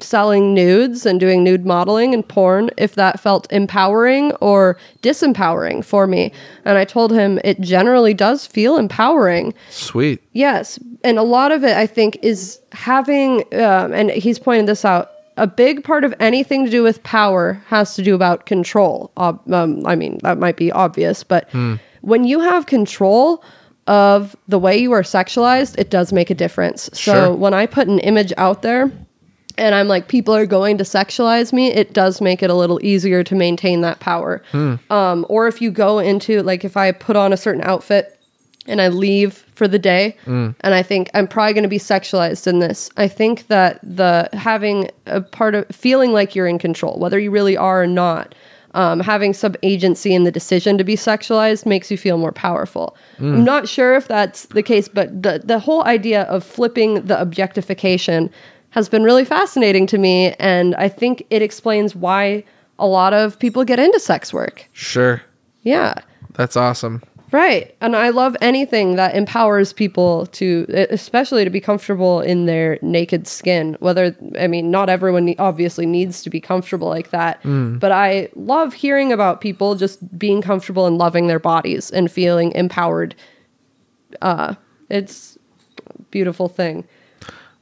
selling 0.00 0.54
nudes 0.54 1.04
and 1.04 1.18
doing 1.18 1.42
nude 1.42 1.66
modeling 1.66 2.14
and 2.14 2.26
porn 2.28 2.70
if 2.76 2.94
that 2.94 3.20
felt 3.20 3.50
empowering 3.52 4.32
or 4.34 4.78
disempowering 5.02 5.84
for 5.84 6.06
me. 6.06 6.32
And 6.64 6.78
I 6.78 6.84
told 6.84 7.12
him 7.12 7.40
it 7.44 7.60
generally 7.60 8.14
does 8.14 8.46
feel 8.46 8.76
empowering. 8.76 9.54
Sweet. 9.70 10.22
Yes, 10.32 10.78
and 11.02 11.18
a 11.18 11.22
lot 11.22 11.52
of 11.52 11.64
it 11.64 11.76
I 11.76 11.86
think 11.86 12.18
is 12.22 12.60
having, 12.72 13.40
um, 13.54 13.92
and 13.92 14.10
he's 14.10 14.38
pointed 14.38 14.66
this 14.66 14.84
out. 14.84 15.10
A 15.38 15.46
big 15.46 15.84
part 15.84 16.04
of 16.04 16.12
anything 16.20 16.64
to 16.64 16.70
do 16.70 16.82
with 16.82 17.02
power 17.02 17.62
has 17.68 17.94
to 17.94 18.02
do 18.02 18.14
about 18.14 18.44
control. 18.46 19.10
Um, 19.16 19.82
I 19.86 19.94
mean, 19.94 20.18
that 20.22 20.38
might 20.38 20.56
be 20.56 20.70
obvious, 20.72 21.24
but 21.24 21.48
when 22.02 22.24
you 22.24 22.40
have 22.40 22.66
control 22.66 23.42
of 23.86 24.36
the 24.46 24.58
way 24.58 24.76
you 24.76 24.92
are 24.92 25.02
sexualized, 25.02 25.78
it 25.78 25.88
does 25.90 26.12
make 26.12 26.28
a 26.28 26.34
difference. 26.34 26.90
So 26.92 27.12
Sure. 27.12 27.32
when 27.34 27.54
I 27.54 27.66
put 27.66 27.88
an 27.88 27.98
image 28.00 28.32
out 28.36 28.60
there, 28.62 28.90
and 29.56 29.74
I'm 29.74 29.88
like, 29.88 30.08
people 30.08 30.34
are 30.34 30.46
going 30.46 30.78
to 30.78 30.84
sexualize 30.84 31.52
me, 31.52 31.72
it 31.72 31.92
does 31.92 32.20
make 32.20 32.42
it 32.42 32.50
a 32.50 32.54
little 32.54 32.78
easier 32.84 33.24
to 33.24 33.34
maintain 33.34 33.80
that 33.80 33.98
power. 33.98 34.42
Um, 34.90 35.24
or 35.28 35.48
if 35.48 35.60
you 35.62 35.70
go 35.70 35.98
into, 35.98 36.42
like, 36.42 36.64
if 36.64 36.76
I 36.76 36.92
put 36.92 37.16
on 37.16 37.32
a 37.32 37.36
certain 37.36 37.62
outfit 37.62 38.17
and 38.68 38.80
I 38.80 38.88
leave 38.88 39.34
for 39.54 39.66
the 39.66 39.78
day 39.78 40.16
and 40.26 40.54
I 40.62 40.82
think 40.82 41.10
I'm 41.14 41.26
probably 41.26 41.52
going 41.54 41.62
to 41.64 41.68
be 41.68 41.78
sexualized 41.80 42.46
in 42.46 42.60
this, 42.60 42.90
I 42.96 43.08
think 43.08 43.48
that 43.48 43.80
the 43.82 44.28
having 44.32 44.90
a 45.06 45.20
part 45.20 45.54
of 45.56 45.66
feeling 45.72 46.12
like 46.12 46.36
you're 46.36 46.46
in 46.46 46.58
control, 46.58 46.98
whether 46.98 47.18
you 47.18 47.30
really 47.32 47.56
are 47.56 47.82
or 47.82 47.86
not, 47.86 48.34
um, 48.74 49.00
having 49.00 49.32
some 49.32 49.56
agency 49.62 50.14
in 50.14 50.24
the 50.24 50.30
decision 50.30 50.78
to 50.78 50.84
be 50.84 50.94
sexualized 50.94 51.66
makes 51.66 51.90
you 51.90 51.96
feel 51.96 52.18
more 52.18 52.32
powerful. 52.32 52.96
I'm 53.18 53.42
not 53.42 53.66
sure 53.68 53.96
if 53.96 54.06
that's 54.06 54.46
the 54.46 54.62
case, 54.62 54.88
but 54.88 55.22
the 55.22 55.40
the 55.42 55.58
whole 55.58 55.82
idea 55.84 56.22
of 56.24 56.44
flipping 56.44 57.06
the 57.06 57.20
objectification 57.20 58.30
has 58.70 58.88
been 58.88 59.02
really 59.02 59.24
fascinating 59.24 59.86
to 59.88 59.98
me, 59.98 60.34
and 60.38 60.74
I 60.76 60.88
think 60.88 61.24
it 61.30 61.40
explains 61.42 61.96
why 61.96 62.44
a 62.78 62.86
lot 62.86 63.12
of 63.14 63.38
people 63.38 63.64
get 63.64 63.78
into 63.78 63.98
sex 63.98 64.32
work. 64.32 64.68
Sure. 64.72 65.22
Yeah. 65.62 65.94
That's 66.34 66.56
awesome. 66.56 67.02
Right. 67.30 67.76
And 67.82 67.94
I 67.94 68.08
love 68.08 68.36
anything 68.40 68.96
that 68.96 69.14
empowers 69.14 69.74
people 69.74 70.26
to, 70.28 70.64
especially 70.90 71.44
to 71.44 71.50
be 71.50 71.60
comfortable 71.60 72.20
in 72.22 72.46
their 72.46 72.78
naked 72.80 73.26
skin. 73.28 73.76
Whether, 73.80 74.16
I 74.40 74.46
mean, 74.46 74.70
not 74.70 74.88
everyone 74.88 75.34
obviously 75.38 75.84
needs 75.84 76.22
to 76.22 76.30
be 76.30 76.40
comfortable 76.40 76.88
like 76.88 77.10
that, 77.10 77.40
but 77.42 77.92
I 77.92 78.30
love 78.34 78.72
hearing 78.72 79.12
about 79.12 79.42
people 79.42 79.74
just 79.74 80.18
being 80.18 80.40
comfortable 80.40 80.86
and 80.86 80.96
loving 80.96 81.26
their 81.26 81.38
bodies 81.38 81.90
and 81.90 82.10
feeling 82.10 82.52
empowered. 82.52 83.14
Uh, 84.22 84.54
it's 84.88 85.36
a 85.86 86.02
beautiful 86.04 86.48
thing. 86.48 86.88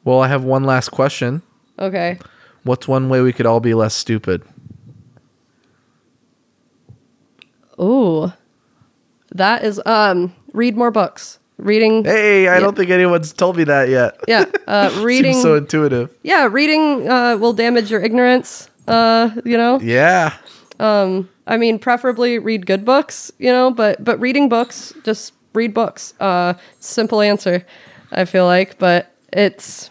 Well, 0.05 0.21
I 0.21 0.29
have 0.29 0.45
one 0.45 0.63
last 0.63 0.91
question. 0.91 1.43
Okay. 1.81 2.21
What's 2.63 2.87
one 2.87 3.09
way 3.09 3.21
we 3.21 3.33
could 3.33 3.47
all 3.47 3.59
be 3.59 3.75
less 3.75 3.95
stupid? 3.95 4.43
Ooh. 7.81 8.33
That 9.35 9.65
is, 9.65 9.81
um, 9.87 10.35
read 10.53 10.77
more 10.77 10.91
books. 10.91 11.39
Reading. 11.59 12.05
Hey, 12.05 12.49
I 12.49 12.55
Yeah. 12.55 12.61
don't 12.61 12.77
think 12.77 12.91
anyone's 12.91 13.33
told 13.33 13.57
me 13.57 13.65
that 13.65 13.89
yet. 13.89 14.19
Yeah. 14.29 14.45
Uh, 14.67 14.91
reading. 15.03 15.33
Seems 15.35 15.43
so 15.43 15.55
intuitive. 15.55 16.11
yeah, 16.23 16.49
reading 16.51 17.09
uh, 17.09 17.37
will 17.39 17.55
damage 17.55 17.91
your 17.91 18.01
ignorance. 18.03 18.69
Uh, 18.87 19.31
you 19.45 19.57
know, 19.57 19.81
Yeah. 19.81 20.35
Um, 20.79 21.29
I 21.47 21.57
mean, 21.57 21.79
preferably 21.79 22.39
read 22.39 22.67
good 22.67 22.85
books. 22.85 23.33
You 23.39 23.51
know, 23.53 23.71
but 23.71 24.05
but 24.05 24.21
reading 24.21 24.51
books, 24.51 24.93
just 25.03 25.33
read 25.55 25.73
books. 25.73 26.13
Uh, 26.21 26.55
simple 26.81 27.23
answer, 27.23 27.65
I 28.13 28.27
feel 28.27 28.45
like, 28.45 28.79
but 28.79 29.11
it's 29.33 29.89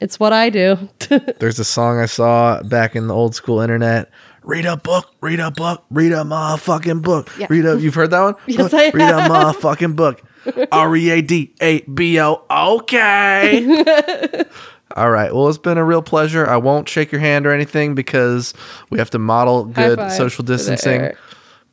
it's 0.00 0.20
what 0.20 0.32
I 0.32 0.50
do. 0.50 0.88
There's 1.40 1.58
a 1.58 1.64
song 1.64 1.98
I 1.98 2.06
saw 2.06 2.62
back 2.62 2.94
in 2.94 3.08
the 3.08 3.14
old 3.14 3.34
school 3.34 3.60
internet. 3.60 4.08
Read 4.44 4.66
a 4.66 4.76
book, 4.76 5.14
read 5.20 5.40
a 5.40 5.50
book, 5.50 5.84
read 5.90 6.12
a 6.12 6.24
motherfucking 6.24 7.02
book. 7.02 7.30
Yeah. 7.38 7.46
Read 7.48 7.64
a 7.64 7.80
you've 7.80 7.94
heard 7.94 8.10
that 8.10 8.20
one? 8.20 8.34
Yes, 8.46 8.72
I 8.74 8.82
have. 8.82 8.94
Read 8.94 9.10
a 9.10 9.28
motherfucking 9.28 9.96
book. 9.96 10.22
R 10.72 10.96
E 10.96 11.10
A 11.10 11.22
D 11.22 11.54
A 11.60 11.80
B 11.82 12.20
O. 12.20 12.42
Okay. 12.50 14.44
All 14.96 15.10
right. 15.10 15.32
Well, 15.34 15.48
it's 15.48 15.58
been 15.58 15.78
a 15.78 15.84
real 15.84 16.02
pleasure. 16.02 16.46
I 16.46 16.56
won't 16.56 16.88
shake 16.88 17.12
your 17.12 17.20
hand 17.20 17.46
or 17.46 17.52
anything 17.52 17.94
because 17.94 18.52
we 18.90 18.98
have 18.98 19.10
to 19.10 19.18
model 19.18 19.64
good 19.64 20.10
social 20.12 20.44
distancing. 20.44 21.12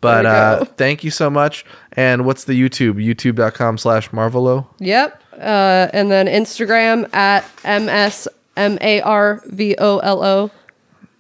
But 0.02 0.26
uh, 0.26 0.66
thank 0.78 1.04
you 1.04 1.12
so 1.12 1.30
much. 1.30 1.66
And 1.94 2.26
what's 2.26 2.46
the 2.46 2.54
YouTube? 2.54 2.94
YouTube.com 3.04 3.78
slash 3.78 4.10
Marvolo. 4.12 4.68
yep. 4.80 5.22
Uh, 5.34 5.88
and 5.94 6.12
then 6.12 6.28
Instagram 6.28 7.14
at 7.14 7.46
m 7.64 7.88
s 7.90 8.28
m 8.58 8.78
a 8.82 9.02
r 9.02 9.42
v 9.48 9.76
o 9.78 9.98
l 10.00 10.24
o. 10.24 10.52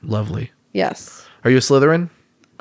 Lovely. 0.04 0.52
Yes. 0.74 1.26
Are 1.44 1.50
you 1.50 1.58
a 1.58 1.62
Slytherin? 1.62 2.10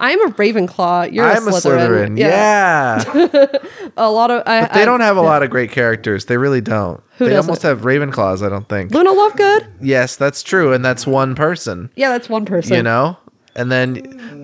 I'm 0.01 0.29
a 0.29 0.33
Ravenclaw. 0.33 1.13
You're 1.13 1.25
I'm 1.25 1.49
a 1.49 1.51
Slytherin. 1.51 2.17
Yeah. 2.19 3.03
A 3.97 4.09
lot 4.11 4.31
of 4.31 4.45
I, 4.47 4.61
They 4.73 4.83
I- 4.83 4.85
don't 4.85 5.01
have 5.01 5.17
a 5.17 5.21
lot 5.23 5.43
of 5.43 5.51
great 5.51 5.73
characters. 5.73 6.27
They 6.27 6.37
really 6.37 6.61
don't. 6.61 7.03
Who 7.19 7.25
they 7.25 7.31
doesn't? 7.33 7.49
almost 7.51 7.63
have 7.63 7.81
Ravenclaws, 7.81 8.47
I 8.47 8.49
don't 8.49 8.69
think. 8.69 8.93
Luna 8.93 9.11
Lovegood. 9.11 9.69
Yes, 9.81 10.15
that's 10.15 10.45
true. 10.45 10.73
And 10.73 10.85
that's 10.85 11.05
one 11.05 11.35
person, 11.35 11.91
Yeah, 11.97 12.11
that's 12.11 12.29
one 12.29 12.45
person. 12.47 12.77
you 12.77 12.83
know? 12.85 13.17
And 13.57 13.73
then, 13.73 13.95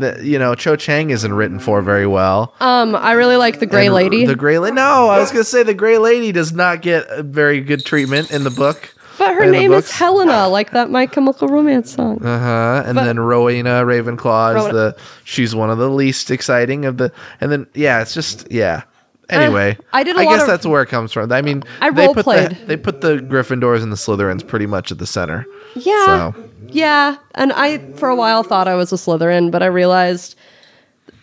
the, 0.01 0.19
you 0.25 0.41
know, 0.41 0.57
Cho 0.57 0.75
Chang 0.75 1.11
isn't 1.11 1.33
written 1.33 1.61
for 1.61 1.83
very 1.83 2.07
well. 2.07 2.53
Um, 2.59 2.97
I 2.97 3.13
really 3.13 3.37
like 3.37 3.61
the 3.61 3.67
Gray 3.67 3.87
And 3.87 3.95
Lady, 3.95 4.27
The 4.27 4.35
Gray 4.35 4.59
Lady. 4.59 4.75
No, 4.75 5.09
I 5.09 5.21
was 5.21 5.31
going 5.31 5.45
to 5.45 5.49
say 5.49 5.63
the 5.63 5.73
Gray 5.73 5.99
Lady 5.99 6.33
does 6.33 6.53
not 6.53 6.83
get 6.83 7.07
a 7.11 7.23
very 7.23 7.61
good 7.61 7.85
treatment 7.87 8.33
in 8.33 8.43
the 8.43 8.51
book. 8.51 8.93
But 9.19 9.35
her 9.35 9.45
in 9.45 9.53
name 9.53 9.73
is. 9.73 9.91
Helena, 9.91 10.49
like 10.49 10.71
that 10.73 10.91
My 10.91 11.07
Chemical 11.07 11.49
Romance 11.49 11.93
song. 11.93 12.25
Uh 12.25 12.39
huh. 12.39 12.83
And 12.87 12.97
But- 12.97 13.05
then 13.05 13.19
Rowena 13.21 13.85
Ravenclaw 13.85 14.51
is 14.51 14.57
Rowena- 14.57 14.73
the 14.73 14.97
she's 15.25 15.55
one 15.55 15.71
of 15.71 15.79
the 15.79 15.89
least 15.91 16.31
exciting 16.31 16.85
of 16.85 16.97
the. 16.97 17.13
And 17.41 17.51
then 17.53 17.67
yeah, 17.75 18.01
it's 18.03 18.15
just 18.15 18.47
yeah. 18.51 18.83
Anyway, 19.31 19.77
I 19.95 20.05
did 20.05 20.17
a 20.17 20.19
I 20.21 20.25
guess 20.27 20.43
of- 20.43 20.49
that's 20.49 20.67
where 20.67 20.83
it 20.83 20.89
comes 20.91 21.11
from. 21.13 21.33
I 21.33 21.41
mean, 21.41 21.63
I 21.81 21.91
they 21.91 22.07
put 22.09 22.15
the 22.17 22.23
role-played. 22.31 22.59
they 22.69 22.77
put 22.77 23.01
the 23.01 23.17
Gryffindors 23.19 23.83
and 23.83 23.91
the 23.91 23.97
Slytherins 23.97 24.47
pretty 24.47 24.67
much 24.67 24.93
at 24.93 24.99
the 24.99 25.07
center. 25.07 25.47
Yeah, 25.75 26.05
So 26.33 26.35
yeah. 26.69 27.17
And 27.35 27.51
I, 27.55 27.79
for 27.95 28.11
a 28.11 28.15
while, 28.17 28.43
thought 28.43 28.69
I 28.69 28.75
was 28.75 28.93
a 28.93 28.97
Slytherin, 28.97 29.51
but 29.51 29.63
I 29.63 29.67
realized, 29.67 30.37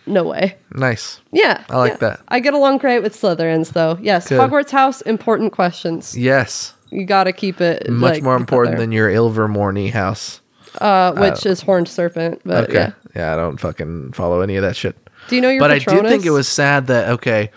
no 0.04 0.24
way. 0.24 0.56
nice. 0.74 1.20
Yeah, 1.30 1.62
I 1.70 1.76
like 1.78 1.92
yeah. 1.92 1.96
that. 1.98 2.20
I 2.26 2.40
get 2.40 2.54
along 2.54 2.78
great 2.78 3.04
with 3.04 3.14
Slytherins, 3.14 3.72
though. 3.72 3.96
Yes, 4.02 4.28
Good. 4.28 4.40
Hogwarts 4.40 4.70
house, 4.72 5.00
important 5.02 5.52
questions. 5.52 6.16
Yes, 6.18 6.74
You 6.92 7.04
got 7.06 7.24
to 7.24 7.32
keep 7.32 7.60
it 7.60 7.88
much 7.90 8.14
like, 8.14 8.22
more 8.22 8.36
important 8.36 8.76
than 8.78 8.92
your 8.92 9.08
Ilvermorny 9.08 9.90
house. 9.90 10.40
uh, 10.80 11.12
which 11.14 11.44
is 11.46 11.60
horned 11.62 11.88
serpent. 11.88 12.40
But 12.44 12.64
Okay. 12.64 12.74
yeah, 12.74 12.92
Yeah. 13.16 13.32
I 13.32 13.36
don't 13.36 13.58
fucking 13.58 14.12
follow 14.12 14.40
any 14.40 14.56
of 14.56 14.62
that 14.62 14.76
shit. 14.76 14.96
do 15.28 15.36
you 15.36 15.42
know 15.42 15.48
your? 15.50 15.60
but 15.60 15.70
I 15.70 15.78
Patronus? 15.78 16.02
did 16.02 16.08
think 16.10 16.26
it 16.26 16.30
was 16.30 16.48
sad 16.48 16.86
that 16.88 17.08
okay, 17.10 17.50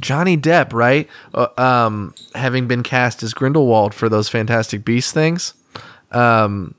Johnny 0.00 0.36
Depp, 0.36 0.72
right? 0.72 1.08
Uh, 1.34 1.46
um, 1.58 2.14
having 2.34 2.66
been 2.66 2.82
cast 2.82 3.22
as 3.22 3.34
Grindelwald 3.34 3.94
for 3.94 4.08
those 4.08 4.28
Fantastic 4.28 4.84
Beasts 4.84 5.12
things. 5.12 5.54
Um, 6.12 6.74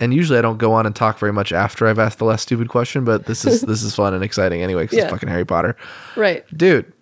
and 0.00 0.14
usually 0.14 0.38
I 0.38 0.42
don't 0.42 0.58
go 0.58 0.72
on 0.72 0.86
and 0.86 0.94
talk 0.94 1.18
very 1.18 1.32
much 1.32 1.52
after 1.52 1.86
I've 1.88 1.98
asked 1.98 2.18
the 2.18 2.24
last 2.24 2.42
stupid 2.42 2.68
question, 2.68 3.04
but 3.04 3.26
this 3.26 3.44
is 3.44 3.60
this 3.72 3.82
is 3.82 3.94
fun 3.94 4.14
and 4.14 4.22
exciting 4.22 4.62
anyway 4.62 4.82
because 4.84 4.98
Yeah. 4.98 5.04
it's 5.04 5.12
fucking 5.12 5.28
Harry 5.28 5.44
Potter, 5.44 5.76
right. 6.16 6.44
dude. 6.56 6.92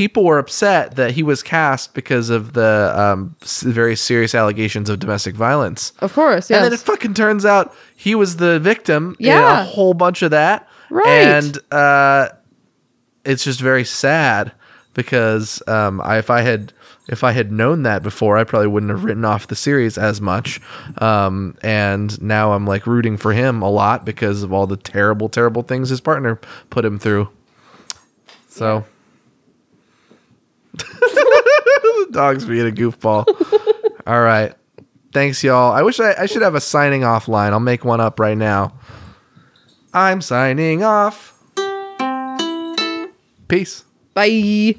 People 0.00 0.24
were 0.24 0.38
upset 0.38 0.96
that 0.96 1.10
he 1.10 1.22
was 1.22 1.42
cast 1.42 1.92
because 1.92 2.30
of 2.30 2.54
the 2.54 2.90
um, 2.96 3.36
very 3.60 3.94
serious 3.94 4.34
allegations 4.34 4.88
of 4.88 4.98
domestic 4.98 5.34
violence. 5.34 5.92
Of 5.98 6.14
course, 6.14 6.48
yes. 6.48 6.56
And 6.56 6.64
then 6.64 6.72
it 6.72 6.80
fucking 6.80 7.12
turns 7.12 7.44
out 7.44 7.74
he 7.94 8.14
was 8.14 8.36
the 8.38 8.58
victim 8.60 9.14
in 9.18 9.26
Yeah. 9.26 9.60
a 9.60 9.64
whole 9.64 9.92
bunch 9.92 10.22
of 10.22 10.30
that. 10.30 10.66
Right. 10.88 11.06
And 11.06 11.58
uh, 11.70 12.30
it's 13.26 13.44
just 13.44 13.60
very 13.60 13.84
sad 13.84 14.52
because 14.94 15.62
um, 15.68 16.00
I, 16.00 16.16
if 16.16 16.30
I 16.30 16.40
had 16.40 16.72
if 17.06 17.22
I 17.22 17.32
had 17.32 17.52
known 17.52 17.82
that 17.82 18.02
before, 18.02 18.38
I 18.38 18.44
probably 18.44 18.68
wouldn't 18.68 18.88
have 18.92 19.04
written 19.04 19.26
off 19.26 19.48
the 19.48 19.54
series 19.54 19.98
as 19.98 20.18
much. 20.18 20.62
Um, 20.96 21.58
and 21.62 22.20
now 22.22 22.52
I'm 22.54 22.66
like 22.66 22.86
rooting 22.86 23.18
for 23.18 23.34
him 23.34 23.60
a 23.60 23.68
lot 23.68 24.06
because 24.06 24.42
of 24.42 24.50
all 24.50 24.66
the 24.66 24.78
terrible, 24.78 25.28
terrible 25.28 25.62
things 25.62 25.90
his 25.90 26.00
partner 26.00 26.40
put 26.70 26.86
him 26.86 26.98
through. 26.98 27.28
So. 28.48 28.86
The 30.82 32.08
dog's 32.12 32.44
being 32.44 32.68
a 32.68 32.72
goofball. 32.72 33.26
all 34.06 34.20
right. 34.20 34.54
Thanks, 35.12 35.42
y'all. 35.42 35.72
I 35.72 35.82
wish 35.82 35.98
I, 35.98 36.14
I 36.16 36.26
should 36.26 36.42
have 36.42 36.54
a 36.54 36.60
signing 36.60 37.04
off 37.04 37.28
line. 37.28 37.52
I'll 37.52 37.60
make 37.60 37.84
one 37.84 38.00
up 38.00 38.20
right 38.20 38.38
now. 38.38 38.74
I'm 39.92 40.20
signing 40.20 40.84
off. 40.84 41.36
Peace. 43.48 43.84
Bye. 44.14 44.76